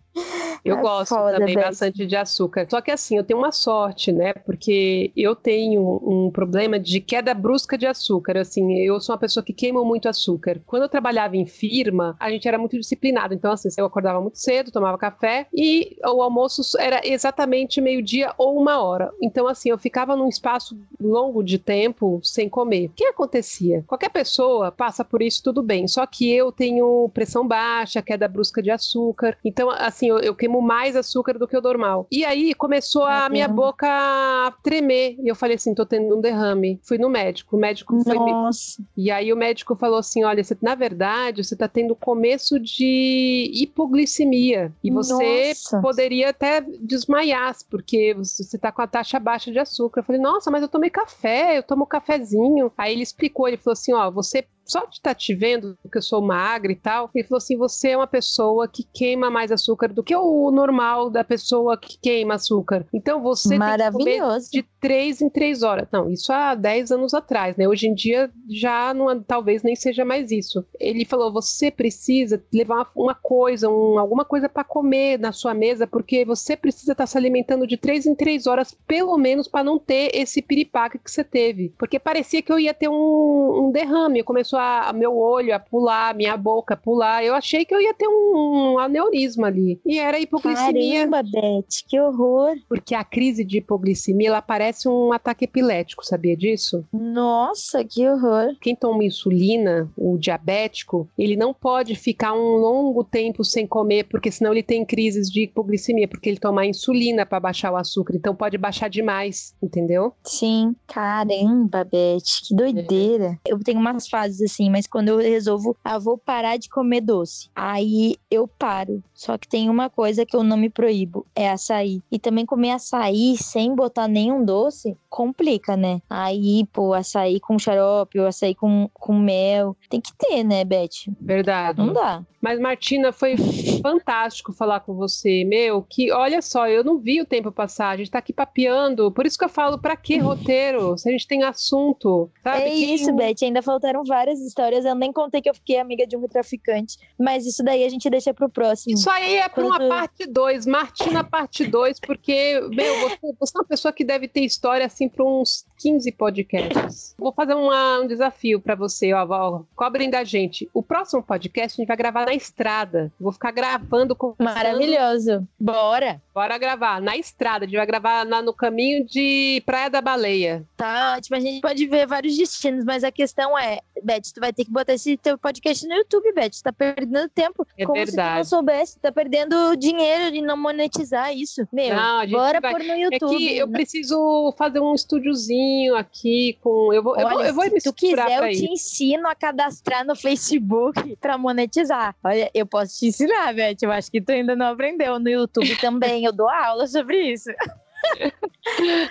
Eu 0.63 0.78
é 0.78 0.82
gosto 0.82 1.15
foda, 1.15 1.39
também 1.39 1.55
bastante 1.55 2.05
de 2.05 2.15
açúcar. 2.15 2.67
Só 2.69 2.82
que 2.82 2.91
assim, 2.91 3.17
eu 3.17 3.24
tenho 3.24 3.39
uma 3.39 3.51
sorte, 3.51 4.11
né? 4.11 4.34
Porque 4.34 5.11
eu 5.15 5.36
tenho 5.36 5.82
um 6.03 6.30
problema 6.30 6.80
de 6.80 6.99
queda 6.99 7.34
brusca 7.34 7.78
de 7.78 7.88
açúcar. 7.88 8.38
Assim, 8.38 8.78
eu 8.80 8.99
sou 8.99 9.13
uma 9.13 9.19
pessoa 9.19 9.43
que 9.43 9.53
queima 9.53 9.84
muito 9.84 10.07
açúcar. 10.07 10.61
Quando 10.67 10.84
eu 10.84 10.89
trabalhava 10.89 11.36
em 11.36 11.45
firma, 11.45 12.15
a 12.19 12.30
gente 12.30 12.47
era 12.47 12.57
muito 12.57 12.78
disciplinado. 12.78 13.34
Então, 13.34 13.51
assim, 13.51 13.69
eu 13.76 13.86
acordava 13.86 14.22
muito 14.22 14.38
cedo, 14.38 14.72
tomava 14.72 14.97
café 14.97 15.47
e 15.53 15.97
o 16.05 16.22
almoço 16.22 16.61
era 16.78 17.01
exatamente 17.03 17.82
meio-dia 17.82 18.34
ou 18.38 18.59
uma 18.59 18.84
hora. 18.84 19.11
Então, 19.22 19.47
assim, 19.47 19.69
eu 19.69 19.78
ficava 19.78 20.15
num 20.15 20.28
espaço 20.28 20.78
longo 21.01 21.41
de 21.43 21.57
tempo 21.57 22.19
sem 22.24 22.47
comer. 22.47 22.88
O 22.88 22.89
que 22.89 23.05
acontecia? 23.05 23.84
Qualquer 23.88 24.09
pessoa 24.09 24.72
passa 24.72 25.03
por 25.03 25.22
isso 25.24 25.41
tudo 25.43 25.63
bem. 25.63 25.88
Só 25.88 26.05
que 26.05 26.32
eu 26.32 26.51
tenho 26.51 27.09
pressão 27.13 27.47
baixa, 27.47 28.01
queda 28.01 28.28
brusca 28.28 28.61
de 28.61 28.69
açúcar. 28.69 29.11
Então, 29.43 29.70
assim, 29.70 30.09
eu, 30.09 30.20
eu 30.20 30.36
queimo 30.36 30.62
mais 30.62 30.95
açúcar 30.95 31.38
do 31.38 31.47
que 31.47 31.57
o 31.57 31.62
normal. 31.62 32.07
E 32.12 32.26
aí 32.26 32.53
começou 32.53 33.03
a 33.03 33.30
minha 33.30 33.47
boca 33.47 33.88
a 33.88 34.53
tremer. 34.64 35.18
E 35.20 35.28
eu 35.28 35.36
falei 35.36 35.55
assim: 35.55 35.74
tô 35.74 35.86
tendo 35.86 36.18
um 36.18 36.22
derrame. 36.22 36.80
Fui 36.84 36.97
no 36.97 37.09
médico. 37.09 37.55
O 37.55 37.59
médico 37.59 38.01
foi. 38.03 38.16
Nossa. 38.16 38.84
E 38.95 39.12
aí 39.12 39.32
o 39.32 39.38
médico 39.38 39.76
falou 39.76 39.99
assim: 39.99 40.24
olha, 40.24 40.43
você, 40.43 40.57
na 40.62 40.76
verdade, 40.76 41.43
você 41.43 41.55
tá 41.55 41.68
tendo 41.68 41.95
começo 41.95 42.59
de 42.59 43.51
hipoglicemia. 43.53 44.72
E 44.84 44.91
você 44.91 45.49
Nossa. 45.49 45.82
poderia 45.82 46.30
até 46.30 46.62
desmaiar, 46.62 47.55
porque 47.70 48.14
você 48.14 48.57
tá 48.57 48.72
com 48.72 48.82
a 48.82 48.88
taxa 48.88 49.20
baixa 49.20 49.51
de 49.51 49.59
açúcar. 49.59 50.01
Eu 50.01 50.05
falei, 50.05 50.22
nossa, 50.22 50.49
mas 50.51 50.62
eu 50.62 50.70
tomei 50.70 50.89
café, 50.89 51.57
eu 51.57 51.64
tomo 51.64 51.86
cafezinho. 51.86 52.72
Aí 52.78 52.93
ele 52.93 53.03
explicou, 53.03 53.47
ele 53.47 53.57
falou 53.57 53.74
assim: 53.74 53.93
ó, 53.93 54.09
você 54.09 54.45
só 54.72 54.86
de 54.86 54.95
estar 54.95 55.11
tá 55.11 55.15
te 55.15 55.34
vendo, 55.34 55.78
que 55.91 55.97
eu 55.97 56.01
sou 56.01 56.22
magra 56.22 56.72
e 56.72 56.76
tal, 56.76 57.09
ele 57.13 57.28
falou 57.28 57.38
assim: 57.38 57.57
você 57.57 57.89
é 57.89 57.97
uma 57.97 58.07
pessoa 58.07 58.67
que 58.67 58.84
queima 58.93 59.30
mais 59.30 59.51
açúcar 59.51 59.89
do 59.89 60.03
que 60.03 60.15
o 60.15 60.51
normal 60.51 61.09
da 61.09 61.24
pessoa 61.24 61.78
que 61.78 61.97
queima 61.99 62.36
açúcar. 62.36 62.86
Então 62.93 63.22
você 63.22 63.57
Maravilhoso. 63.57 64.05
tem 64.05 64.13
que 64.13 64.22
comer 64.22 64.41
de 64.51 64.65
três 64.80 65.22
em 65.22 65.30
três 65.30 65.61
horas. 65.63 65.88
Não, 65.91 66.09
isso 66.09 66.32
há 66.32 66.55
10 66.55 66.91
anos 66.91 67.13
atrás, 67.13 67.55
né? 67.57 67.67
Hoje 67.67 67.88
em 67.88 67.93
dia 67.93 68.32
já 68.49 68.93
não, 68.93 69.22
talvez 69.22 69.63
nem 69.63 69.76
seja 69.76 70.05
mais 70.05 70.32
isso. 70.32 70.65
Ele 70.80 71.05
falou: 71.05 71.32
você 71.32 71.69
precisa 71.69 72.41
levar 72.53 72.89
uma 72.95 73.15
coisa, 73.15 73.69
um, 73.69 73.99
alguma 73.99 74.24
coisa 74.24 74.47
para 74.47 74.63
comer 74.63 75.19
na 75.19 75.32
sua 75.32 75.53
mesa, 75.53 75.86
porque 75.86 76.24
você 76.24 76.55
precisa 76.55 76.93
estar 76.93 77.03
tá 77.03 77.07
se 77.07 77.17
alimentando 77.17 77.67
de 77.67 77.78
três 77.78 78.05
em 78.05 78.15
três 78.15 78.47
horas, 78.47 78.76
pelo 78.88 79.17
menos, 79.17 79.47
para 79.47 79.63
não 79.63 79.78
ter 79.78 80.11
esse 80.13 80.41
piripaque 80.41 80.97
que 80.97 81.11
você 81.11 81.24
teve. 81.24 81.74
Porque 81.78 81.99
parecia 81.99 82.41
que 82.41 82.51
eu 82.51 82.59
ia 82.59 82.74
ter 82.74 82.88
um, 82.88 83.67
um 83.67 83.72
derrame. 83.72 84.24
Começou 84.24 84.61
a, 84.62 84.93
meu 84.93 85.18
olho 85.18 85.53
a 85.55 85.59
pular, 85.59 86.16
minha 86.16 86.36
boca 86.38 86.74
a 86.74 86.78
pular. 86.78 87.24
Eu 87.24 87.34
achei 87.34 87.66
que 87.66 87.74
eu 87.74 87.82
ia 87.82 87.93
ter 87.93 88.07
um, 88.07 88.74
um 88.74 88.80
aneurisma 88.80 89.47
ali. 89.47 89.80
E 89.86 89.99
era 89.99 90.20
hipoglicemia. 90.20 91.07
Caramba, 91.07 91.24
Beth, 91.24 91.84
que 91.88 91.99
horror. 91.99 92.55
Porque 92.68 92.95
a 92.95 93.03
crise 93.03 93.43
de 93.43 93.57
hipoglicemia, 93.57 94.30
ela 94.30 94.41
parece 94.41 94.88
um 94.88 95.12
ataque 95.14 95.45
epilético, 95.45 96.05
sabia 96.05 96.36
disso? 96.36 96.86
Nossa, 96.91 97.84
que 97.84 98.07
horror. 98.07 98.55
Quem 98.62 98.76
toma 98.76 99.03
insulina, 99.03 99.91
o 99.97 100.18
diabético, 100.18 101.09
ele 101.18 101.36
não 101.36 101.53
pode 101.53 101.95
ficar 101.95 102.34
um 102.34 102.57
longo 102.57 103.03
tempo 103.03 103.43
sem 103.43 103.68
comer, 103.68 104.05
porque 104.05 104.32
senão 104.32 104.51
ele 104.51 104.64
tem 104.64 104.86
crises 104.86 105.30
de 105.30 105.43
hipoglicemia, 105.43 106.07
porque 106.07 106.30
ele 106.30 106.39
toma 106.39 106.66
insulina 106.66 107.26
para 107.26 107.39
baixar 107.39 107.72
o 107.72 107.76
açúcar, 107.76 108.16
então 108.16 108.36
pode 108.36 108.57
baixar 108.57 108.89
demais, 108.89 109.55
entendeu? 109.62 110.14
Sim, 110.24 110.76
caramba, 110.88 111.84
Beth, 111.84 112.24
que 112.47 112.55
doideira. 112.55 113.39
É. 113.45 113.53
Eu 113.53 113.59
tenho 113.59 113.80
umas 113.80 114.07
fases 114.07 114.41
assim, 114.42 114.70
mas 114.70 114.88
quando 114.88 115.10
eu 115.10 115.18
resolvo, 115.18 115.76
ah, 115.84 115.98
vou 115.98 116.18
parar 116.18 116.58
de 116.58 116.70
comer 116.70 117.02
doce, 117.02 117.50
aí 117.56 118.16
eu 118.30 118.48
paro. 118.48 119.04
Só 119.14 119.38
que 119.38 119.48
tem 119.48 119.70
uma 119.70 119.89
coisa 119.89 120.26
que 120.26 120.36
eu 120.36 120.44
não 120.44 120.58
me 120.58 120.70
proíbo, 120.70 121.26
é 121.36 121.50
açaí. 121.50 122.02
E 122.12 122.20
também 122.20 122.46
comer 122.46 122.72
açaí 122.72 123.36
sem 123.38 123.76
botar 123.76 124.08
nenhum 124.08 124.44
doce, 124.44 124.98
complica, 125.10 125.76
né? 125.78 126.02
Aí, 126.10 126.66
pô, 126.72 126.94
açaí 126.94 127.39
com 127.39 127.60
xarope, 127.60 128.20
ou 128.20 128.28
açaí 128.28 128.56
com, 128.56 128.89
com 128.94 129.18
mel, 129.18 129.76
tem 129.89 130.00
que 130.02 130.14
ter, 130.18 130.44
né, 130.44 130.64
Beth? 130.64 131.12
Verdade. 131.20 131.80
Não 131.80 131.94
dá. 131.94 132.24
Mas, 132.42 132.60
Martina, 132.60 133.12
foi 133.12 133.36
fantástico 133.84 134.52
falar 134.52 134.80
com 134.80 134.96
você. 134.96 135.44
Meu, 135.46 135.84
que 135.84 136.12
olha 136.12 136.42
só, 136.42 136.68
eu 136.68 136.84
não 136.84 136.98
vi 136.98 137.22
o 137.22 137.26
tempo 137.26 137.52
passar. 137.52 137.89
A 137.89 137.98
gente 137.98 138.10
tá 138.10 138.18
aqui 138.18 138.34
papeando. 138.34 139.12
Por 139.12 139.28
isso 139.28 139.38
que 139.38 139.46
eu 139.46 139.50
falo, 139.50 139.78
pra 139.78 139.96
que 139.96 140.18
roteiro? 140.18 140.98
Se 140.98 141.08
a 141.08 141.12
gente 141.12 141.28
tem 141.28 141.44
assunto. 141.44 142.32
Sabe? 142.44 142.64
É 142.64 142.74
isso, 142.74 143.14
Beth. 143.14 143.36
Ainda 143.44 143.62
faltaram 143.62 144.04
várias 144.04 144.31
histórias. 144.40 144.86
Eu 144.86 144.96
nem 144.96 145.12
contei 145.12 145.42
que 145.42 145.50
eu 145.50 145.54
fiquei 145.54 145.80
amiga 145.80 146.06
de 146.06 146.16
um 146.16 146.28
traficante. 146.28 146.98
Mas 147.20 147.46
isso 147.46 147.64
daí 147.64 147.84
a 147.84 147.90
gente 147.90 148.10
deixa 148.10 148.34
pro 148.34 148.50
próximo. 148.50 148.96
Isso 148.96 149.10
aí 149.10 149.36
é 149.36 149.50
pra 149.50 149.64
Quando... 149.64 149.84
uma 149.84 149.90
parte 149.90 150.26
2. 150.26 150.66
Martina, 150.66 151.24
parte 151.24 151.66
2, 151.66 152.00
porque, 152.00 152.60
meu, 152.72 153.00
você, 153.02 153.18
você, 153.40 153.58
é 153.58 153.60
uma 153.60 153.66
pessoa 153.66 153.92
que 153.92 154.04
deve 154.04 154.28
ter 154.28 154.42
história 154.42 154.86
assim 154.86 155.10
pra 155.10 155.24
uns 155.24 155.66
15 155.80 156.12
podcasts. 156.14 157.16
Vou 157.18 157.34
fazer 157.34 157.54
uma, 157.54 158.02
um 158.02 158.08
desafio 158.08 158.62
para 158.62 158.76
você, 158.76 159.14
ó, 159.14 159.26
ó. 159.30 159.64
Cobrem 159.76 160.10
da 160.10 160.24
gente. 160.24 160.70
O 160.74 160.84
próximo 160.84 161.24
podcast 161.24 161.76
a 161.76 161.78
gente 161.82 161.88
vai 161.88 161.98
gravar 161.98 162.26
na 162.26 162.34
estrada. 162.34 163.12
Vou 163.20 163.32
ficar 163.32 163.52
gravando 163.52 164.16
com. 164.16 164.36
Maravilhoso. 164.40 165.48
Bora! 165.60 166.22
Bora 166.34 166.58
gravar 166.58 167.02
na 167.02 167.18
estrada. 167.18 167.66
A 167.66 167.68
gente 167.68 167.78
vai 167.78 167.86
gravar 167.86 168.26
na, 168.26 168.42
no 168.42 168.54
caminho 168.54 169.06
de 169.06 169.62
Praia 169.66 169.90
da 169.90 170.02
Baleia. 170.02 170.66
Tá 170.78 171.16
ótimo. 171.18 171.38
A 171.38 171.40
gente 171.40 171.62
pode 171.62 171.86
ver 171.88 172.08
vários 172.08 172.38
destinos, 172.38 172.86
mas 172.86 173.04
a 173.04 173.12
questão 173.12 173.58
é: 173.58 173.80
Beth, 174.04 174.20
tu 174.22 174.39
vai 174.39 174.51
ter 174.53 174.65
que 174.65 174.72
botar 174.72 174.93
esse 174.93 175.15
teu 175.17 175.38
podcast 175.38 175.88
no 175.88 175.93
YouTube, 175.95 176.32
Beth. 176.34 176.49
Tu 176.51 176.63
tá 176.63 176.72
perdendo 176.72 177.30
tempo. 177.30 177.65
É 177.78 177.86
Como 177.86 177.95
verdade. 177.97 178.11
se 178.11 178.15
tu 178.34 178.36
não 178.38 178.43
soubesse, 178.43 178.99
tá 178.99 179.11
perdendo 179.11 179.76
dinheiro 179.76 180.32
de 180.32 180.41
não 180.41 180.57
monetizar 180.57 181.34
isso. 181.36 181.67
Meu, 181.72 181.95
Não, 181.95 182.28
bora 182.28 182.59
vai- 182.59 182.72
pôr 182.74 182.84
no 182.84 182.91
É 182.91 182.99
YouTube. 182.99 183.38
que 183.38 183.57
eu 183.57 183.67
preciso 183.69 184.53
fazer 184.57 184.80
um 184.80 184.93
estúdiozinho 184.93 185.95
aqui 185.95 186.57
com. 186.61 186.93
Eu 186.93 187.01
vou, 187.03 187.15
eu 187.17 187.28
vou, 187.30 187.38
Olha, 187.39 187.47
eu 187.47 187.53
vou 187.53 187.63
me 187.72 187.80
se 187.80 187.89
tu 187.89 187.93
quiser, 187.93 188.38
eu 188.43 188.51
te 188.51 188.65
ensino 188.72 189.28
a 189.28 189.36
cadastrar 189.36 190.05
no 190.05 190.15
Facebook 190.15 191.15
pra 191.22 191.38
monetizar. 191.38 192.15
Olha, 192.24 192.49
eu 192.53 192.65
posso 192.65 192.99
te 192.99 193.07
ensinar, 193.07 193.53
Beth. 193.53 193.78
Eu 193.82 193.91
acho 193.91 194.11
que 194.11 194.22
tu 194.22 194.32
ainda 194.32 194.55
não 194.55 194.67
aprendeu. 194.67 195.19
No 195.19 195.30
YouTube 195.30 195.76
também, 195.80 196.26
eu 196.26 196.32
dou 196.34 196.49
aula 196.49 196.86
sobre 196.88 197.32
isso. 197.32 197.49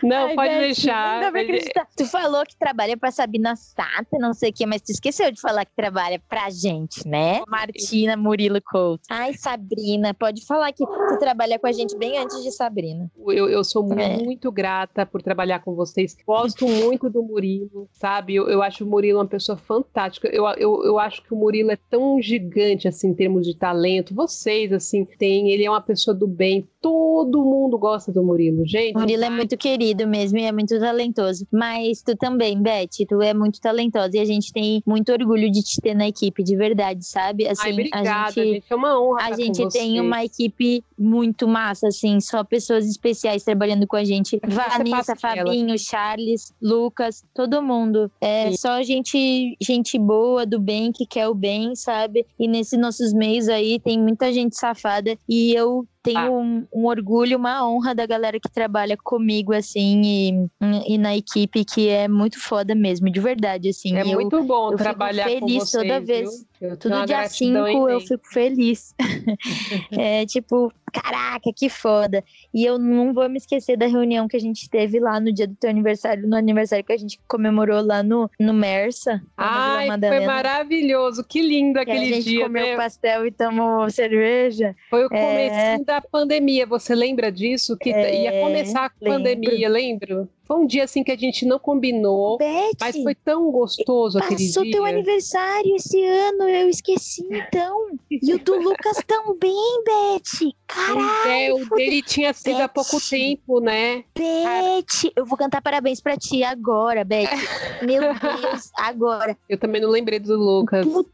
Não, 0.03 0.27
Ai, 0.29 0.35
pode 0.35 0.49
Beth, 0.55 0.61
deixar. 0.61 1.23
não 1.23 1.33
mas- 1.33 1.43
acreditar. 1.45 1.87
Tu 1.97 2.07
falou 2.07 2.45
que 2.47 2.57
trabalha 2.57 2.97
pra 2.97 3.11
Sabina 3.11 3.55
Sato, 3.57 4.19
não 4.19 4.33
sei 4.33 4.51
o 4.51 4.53
que, 4.53 4.65
mas 4.67 4.81
tu 4.81 4.91
esqueceu 4.91 5.31
de 5.31 5.41
falar 5.41 5.65
que 5.65 5.73
trabalha 5.75 6.21
pra 6.29 6.49
gente, 6.51 7.07
né? 7.07 7.43
Martina 7.49 8.17
Murilo 8.17 8.61
Couto. 8.63 9.03
Ai, 9.11 9.35
Sabrina, 9.35 10.15
pode 10.15 10.45
falar 10.47 10.73
que 10.73 10.85
tu 10.85 11.19
trabalha 11.19 11.59
com 11.59 11.67
a 11.67 11.73
gente 11.73 11.97
bem 11.99 12.19
antes 12.19 12.43
de 12.43 12.53
Sabrina. 12.53 13.11
Eu, 13.27 13.49
eu 13.49 13.65
sou 13.65 13.87
É. 13.99 14.17
muito 14.17 14.51
grata 14.53 15.05
por 15.05 15.21
trabalhar 15.23 15.61
com 15.61 15.75
vocês. 15.75 16.17
Gosto 16.27 16.67
muito 16.67 17.11
do 17.11 17.23
Murilo, 17.23 17.89
sabe? 17.93 18.37
Eu, 18.37 18.49
eu 18.49 18.63
acho 18.63 18.85
o 18.85 18.87
Murilo 18.89 19.19
uma 19.19 19.27
pessoa 19.27 19.59
fantástica. 19.59 20.29
Eu, 20.29 20.47
eu, 20.57 20.85
eu 20.85 20.99
acho 20.99 21.23
que 21.23 21.35
o 21.35 21.37
Murilo 21.37 21.71
é 21.71 21.79
tão 21.91 22.21
gigante, 22.23 22.87
assim, 22.89 23.09
em 23.09 23.15
termos 23.15 23.47
de 23.47 23.57
talento. 23.57 24.15
Vocês, 24.15 24.73
assim, 24.73 25.05
têm. 25.05 25.51
Ele 25.51 25.65
é 25.65 25.71
uma 25.71 25.81
pessoa 25.83 26.15
do 26.15 26.27
bem. 26.27 26.69
Todo 26.81 27.45
mundo 27.45 27.77
gosta 27.79 28.11
do 28.13 28.23
Murilo, 28.23 28.67
gente. 28.67 28.80
Murilo 28.95 29.25
é 29.25 29.31
muito 29.31 29.57
querido 29.57 30.07
mesmo 30.07 30.39
e 30.39 30.45
é 30.45 30.53
muito 30.53 30.79
talentoso. 30.79 31.47
Mas 31.53 32.03
tu 32.03 32.17
também, 32.17 32.61
Beth, 32.61 33.07
tu 33.09 33.21
é 33.23 33.35
muito 33.35 33.61
talentosa 33.61 34.17
e 34.17 34.21
a 34.21 34.25
gente 34.25 34.53
tem 34.53 34.83
muito 34.87 35.13
orgulho 35.13 35.51
de 35.51 35.63
te 35.63 35.81
ter 35.81 35.95
na 35.95 36.09
equipe, 36.09 36.43
de 36.43 36.57
verdade, 36.57 37.05
sabe? 37.05 37.49
Assim, 37.49 37.67
Ai, 37.67 37.73
obrigada, 37.73 38.25
a 38.27 38.31
gente. 38.31 38.55
gente. 38.55 38.65
É 38.71 38.75
uma 38.75 39.01
honra. 39.01 39.27
A 39.27 39.33
gente 39.33 39.57
tem 39.69 39.93
vocês. 39.93 40.01
uma 40.01 40.25
equipe 40.25 40.85
muito 40.99 41.47
massa, 41.49 41.89
assim, 41.89 42.21
só 42.21 42.45
pessoas 42.45 42.87
especiais 42.87 43.45
trabalhando 43.45 43.87
com 43.87 43.97
a 43.97 44.05
gente. 44.05 44.41
Vanessa. 44.47 45.17
Fabinho, 45.17 45.79
Charles, 45.79 46.53
Lucas, 46.61 47.25
todo 47.35 47.63
mundo. 47.63 48.11
É 48.21 48.51
Sim. 48.51 48.57
só 48.57 48.83
gente, 48.83 49.57
gente 49.61 49.99
boa, 49.99 50.47
do 50.47 50.59
bem, 50.59 50.93
que 50.93 51.07
quer 51.07 51.29
o 51.29 51.35
bem, 51.35 51.75
sabe? 51.75 52.27
E 52.39 52.47
nesses 52.49 52.79
nossos 52.79 53.13
meios 53.13 53.49
aí 53.49 53.79
tem 53.79 53.99
muita 53.99 54.33
gente 54.33 54.57
safada 54.57 55.17
e 55.29 55.53
eu 55.53 55.87
tenho 56.03 56.19
Ah. 56.19 56.31
um, 56.31 56.67
um 56.75 56.87
orgulho, 56.87 57.37
uma 57.37 57.67
honra 57.69 57.95
da 57.95 58.07
galera 58.07 58.39
que 58.41 58.51
trabalha 58.51 58.97
comigo, 58.97 59.53
assim, 59.53 60.03
e, 60.03 60.95
e 60.95 60.99
na 60.99 61.17
equipe, 61.17 61.65
que 61.65 61.89
é 61.89 62.09
muito 62.09 62.41
foda 62.41 62.75
mesmo, 62.75 63.11
de 63.11 63.21
verdade, 63.21 63.69
assim. 63.69 63.97
É 63.97 64.03
eu- 64.03 64.07
muito 64.13 64.43
bom 64.43 64.67
eu 64.67 64.71
fico 64.73 64.83
trabalhar 64.83 65.25
com 65.25 65.41
feliz 65.47 65.63
vocês, 65.71 65.71
toda 65.83 66.01
vez. 66.01 66.47
uma 66.85 67.07
dia 67.07 67.17
gratidão 67.19 67.67
5 67.67 67.89
eu 67.89 68.01
fico 68.01 68.27
feliz. 68.33 68.95
é 69.93 70.27
tipo, 70.27 70.73
caraca, 70.91 71.51
que 71.55 71.69
foda. 71.69 72.23
E 72.53 72.65
eu 72.65 72.79
não 72.79 73.13
vou 73.15 73.29
me 73.29 73.37
esquecer 73.39 73.77
da 73.77 73.87
reunião 73.87 74.27
que 74.29 74.37
a 74.37 74.41
gente 74.41 74.69
teve 74.69 74.99
lá 75.01 75.19
no 75.21 75.33
dia 75.33 75.47
do 75.47 75.55
teu 75.55 75.71
aniversário, 75.71 76.27
no 76.29 76.37
aniversário 76.37 76.85
que 76.85 76.93
a 76.93 76.97
gente 76.99 77.19
comemorou 77.29 77.81
lá 77.85 78.03
no, 78.03 78.31
no 78.39 78.53
Mersa. 78.53 79.23
Ai, 79.37 79.89
foi 80.01 80.21
maravilhoso. 80.27 81.25
Que 81.25 81.41
lindo 81.43 81.75
que 81.75 81.79
a 81.79 81.83
aquele 81.95 82.15
gente 82.15 82.25
dia, 82.25 82.43
comeu 82.45 82.67
né? 82.67 82.77
pastel 82.77 83.27
e 83.27 83.31
tomou 83.31 83.89
cerveja. 83.91 84.75
Foi 84.89 85.03
o 85.05 85.09
É. 85.13 85.21
começo 85.21 85.85
da 85.85 86.01
pandemia, 86.01 86.67
você 86.67 86.95
lembra 86.95 87.31
disso? 87.31 87.77
Que 87.77 87.91
É, 87.91 88.23
ia 88.23 88.41
começar 88.43 88.87
a 88.87 88.91
lembro. 89.01 89.19
pandemia, 89.19 89.69
lembro? 89.69 90.29
Foi 90.51 90.59
um 90.59 90.67
dia 90.67 90.83
assim 90.83 91.05
que 91.05 91.13
a 91.13 91.17
gente 91.17 91.47
não 91.47 91.61
combinou, 91.61 92.37
Beth, 92.37 92.73
mas 92.81 93.01
foi 93.01 93.15
tão 93.15 93.53
gostoso 93.53 94.19
aquele 94.19 94.49
passou 94.49 94.65
dia. 94.65 94.73
teu 94.73 94.85
aniversário 94.85 95.77
esse 95.77 96.05
ano, 96.05 96.49
eu 96.49 96.69
esqueci 96.69 97.25
então. 97.31 97.87
E 98.11 98.35
o 98.35 98.39
do 98.41 98.59
Lucas 98.59 98.97
também, 99.07 99.85
Beth. 99.85 100.41
Pois 100.41 100.55
Caralho, 100.67 101.31
é, 101.31 101.53
o 101.55 101.69
dele 101.77 102.03
tinha 102.03 102.33
sido 102.33 102.63
há 102.63 102.69
pouco 102.69 102.97
Beth. 102.97 103.09
tempo, 103.11 103.61
né? 103.61 104.03
Beth, 104.13 105.13
eu 105.15 105.25
vou 105.25 105.39
cantar 105.39 105.63
parabéns 105.63 106.01
pra 106.01 106.17
ti 106.17 106.43
agora, 106.43 107.05
Beth. 107.05 107.31
Meu 107.87 108.01
Deus, 108.01 108.73
agora. 108.77 109.39
Eu 109.49 109.57
também 109.57 109.81
não 109.81 109.89
lembrei 109.89 110.19
do 110.19 110.37
Lucas. 110.37 110.85
Puta 110.85 111.11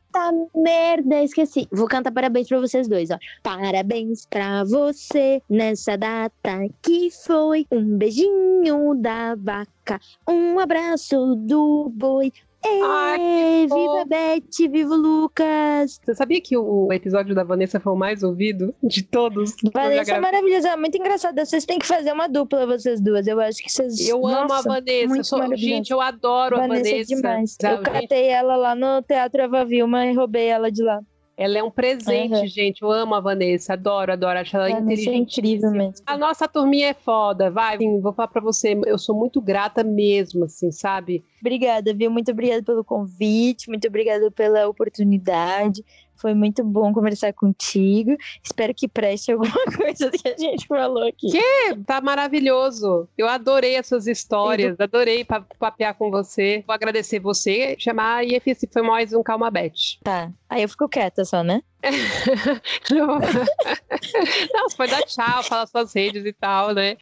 merda, 0.54 1.22
esqueci. 1.22 1.68
Vou 1.72 1.86
cantar 1.86 2.12
parabéns 2.12 2.48
pra 2.48 2.60
vocês 2.60 2.88
dois, 2.88 3.10
ó. 3.10 3.18
Parabéns 3.42 4.26
pra 4.26 4.64
você 4.64 5.42
nessa 5.48 5.96
data 5.96 6.66
que 6.82 7.10
foi 7.10 7.66
um 7.70 7.96
beijinho 7.96 8.94
da 8.96 9.34
vaca, 9.34 10.00
um 10.28 10.58
abraço 10.58 11.36
do 11.36 11.90
boi. 11.94 12.32
Que 12.66 13.66
viva. 13.66 14.04
Beth, 14.06 14.70
viva 14.70 14.94
Lucas. 14.94 16.00
Você 16.04 16.14
sabia 16.14 16.40
que 16.40 16.56
o 16.56 16.92
episódio 16.92 17.34
da 17.34 17.44
Vanessa 17.44 17.78
foi 17.80 17.92
o 17.92 17.96
mais 17.96 18.22
ouvido 18.22 18.74
de 18.82 19.02
todos? 19.02 19.54
Vanessa 19.72 20.12
é 20.14 20.20
maravilhosa, 20.20 20.68
é 20.70 20.76
muito 20.76 20.96
engraçada. 20.98 21.44
Vocês 21.44 21.64
têm 21.64 21.78
que 21.78 21.86
fazer 21.86 22.12
uma 22.12 22.28
dupla, 22.28 22.66
vocês 22.66 23.00
duas. 23.00 23.26
Eu 23.26 23.40
acho 23.40 23.62
que 23.62 23.70
vocês. 23.70 24.08
Eu 24.08 24.26
amo 24.26 24.36
a 24.36 24.46
Nossa, 24.46 24.68
Vanessa. 24.68 25.08
muito 25.08 25.24
sou- 25.26 25.56
gente, 25.56 25.90
eu 25.90 26.00
adoro 26.00 26.56
a 26.56 26.60
Vanessa, 26.60 26.90
Vanessa. 26.90 27.12
é 27.12 27.16
demais. 27.16 27.56
Sabe, 27.60 27.74
Eu 27.76 27.82
catei 27.82 28.26
ela 28.28 28.56
lá 28.56 28.74
no 28.74 29.02
Teatro 29.02 29.42
Eva 29.42 29.64
Vilma 29.64 30.06
e 30.06 30.14
roubei 30.14 30.46
ela 30.46 30.70
de 30.70 30.82
lá. 30.82 31.00
Ela 31.36 31.58
é 31.58 31.62
um 31.62 31.70
presente, 31.70 32.34
Uhum. 32.34 32.46
gente. 32.46 32.80
Eu 32.80 32.90
amo 32.90 33.14
a 33.14 33.20
Vanessa. 33.20 33.74
Adoro, 33.74 34.10
adoro. 34.12 34.38
Acho 34.38 34.56
ela 34.56 34.68
é 34.68 34.72
inteligente. 34.72 35.38
incrível 35.38 35.70
mesmo. 35.70 36.02
A 36.06 36.16
nossa 36.16 36.48
turminha 36.48 36.88
é 36.88 36.94
foda, 36.94 37.50
vai. 37.50 37.76
Sim, 37.76 38.00
vou 38.00 38.12
falar 38.14 38.28
pra 38.28 38.40
você, 38.40 38.74
eu 38.86 38.96
sou 38.98 39.14
muito 39.14 39.38
grata 39.40 39.84
mesmo, 39.84 40.44
assim, 40.46 40.72
sabe? 40.72 41.22
Obrigada, 41.40 41.92
viu? 41.92 42.10
Muito 42.10 42.30
obrigada 42.30 42.62
pelo 42.62 42.82
convite, 42.82 43.68
muito 43.68 43.86
obrigada 43.86 44.30
pela 44.30 44.66
oportunidade. 44.66 45.84
Foi 46.16 46.34
muito 46.34 46.64
bom 46.64 46.92
conversar 46.92 47.32
contigo. 47.32 48.16
Espero 48.42 48.74
que 48.74 48.88
preste 48.88 49.32
alguma 49.32 49.50
coisa 49.76 50.10
que 50.10 50.28
a 50.28 50.36
gente 50.36 50.66
falou 50.66 51.06
aqui. 51.06 51.30
Que? 51.30 51.74
Tá 51.86 52.00
maravilhoso. 52.00 53.08
Eu 53.16 53.28
adorei 53.28 53.76
as 53.76 53.86
suas 53.86 54.06
histórias, 54.06 54.78
adorei 54.80 55.24
pa- 55.24 55.44
papear 55.58 55.94
com 55.94 56.10
você. 56.10 56.62
Vou 56.66 56.74
agradecer 56.74 57.18
você, 57.20 57.76
chamar 57.78 58.24
e 58.26 58.34
esse 58.44 58.68
foi 58.72 58.82
mais 58.82 59.12
um 59.12 59.22
Calma 59.22 59.50
Bet. 59.50 59.98
Tá. 60.02 60.30
Aí 60.48 60.62
eu 60.62 60.68
fico 60.68 60.88
quieta 60.88 61.24
só, 61.24 61.42
né? 61.42 61.62
Não, 62.90 63.06
Não, 63.18 64.68
você 64.68 64.76
pode 64.76 64.90
dar 64.90 65.02
tchau, 65.02 65.42
falar 65.42 65.66
suas 65.66 65.92
redes 65.94 66.24
e 66.24 66.32
tal, 66.32 66.72
né? 66.74 66.96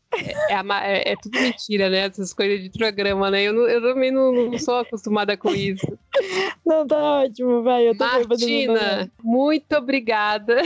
É, 0.48 0.54
é 0.54 0.62
é- 0.84 1.12
é 1.12 1.16
tudo 1.16 1.40
mentira, 1.40 1.88
né? 1.90 2.00
Essas 2.06 2.32
coisas 2.32 2.62
de 2.62 2.70
programa, 2.70 3.30
né? 3.30 3.42
Eu, 3.42 3.52
não- 3.52 3.66
eu 3.68 3.80
também 3.82 4.10
não, 4.10 4.32
não 4.32 4.58
sou 4.58 4.78
acostumada 4.78 5.36
com 5.36 5.50
isso. 5.54 5.86
Não, 6.64 6.86
tá 6.86 6.96
ótimo, 7.22 7.62
vai. 7.62 7.88
Eu 7.88 7.96
tô 7.96 8.04
Martina, 8.04 9.10
muito 9.22 9.72
obrigada. 9.76 10.56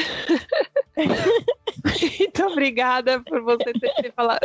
muito 2.19 2.47
obrigada 2.47 3.21
por 3.21 3.43
você 3.43 3.73
ter, 3.73 3.95
ter 3.95 4.13
falado. 4.13 4.41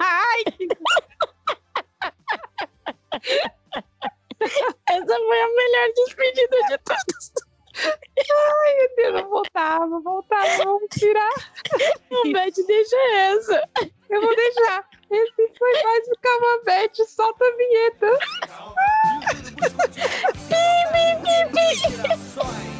Ai, 0.00 0.44
que- 0.56 0.68
Essa 4.88 5.16
foi 5.16 5.40
a 5.40 5.48
melhor 5.48 5.88
despedida 5.96 6.56
de 6.68 6.78
todas. 7.76 7.98
meu 8.76 8.96
Deus, 8.96 9.20
vou 9.22 9.30
voltar, 9.30 9.86
vou 9.86 10.02
voltar, 10.02 10.56
vamos 10.58 10.88
tirar. 10.98 11.34
O 12.10 12.32
Beth 12.32 12.66
deixa 12.66 12.96
essa. 13.14 13.68
Eu 14.08 14.20
vou 14.20 14.34
deixar. 14.34 14.88
Esse 15.10 15.52
foi 15.58 15.82
mais 15.82 16.08
um 16.08 16.12
Camabete, 16.20 17.04
solta 17.04 17.44
a 17.44 17.56
vinheta. 17.56 18.18
Pi, 20.48 20.64
pi, 20.92 21.06
pi, 21.22 21.52
pi. 21.52 22.75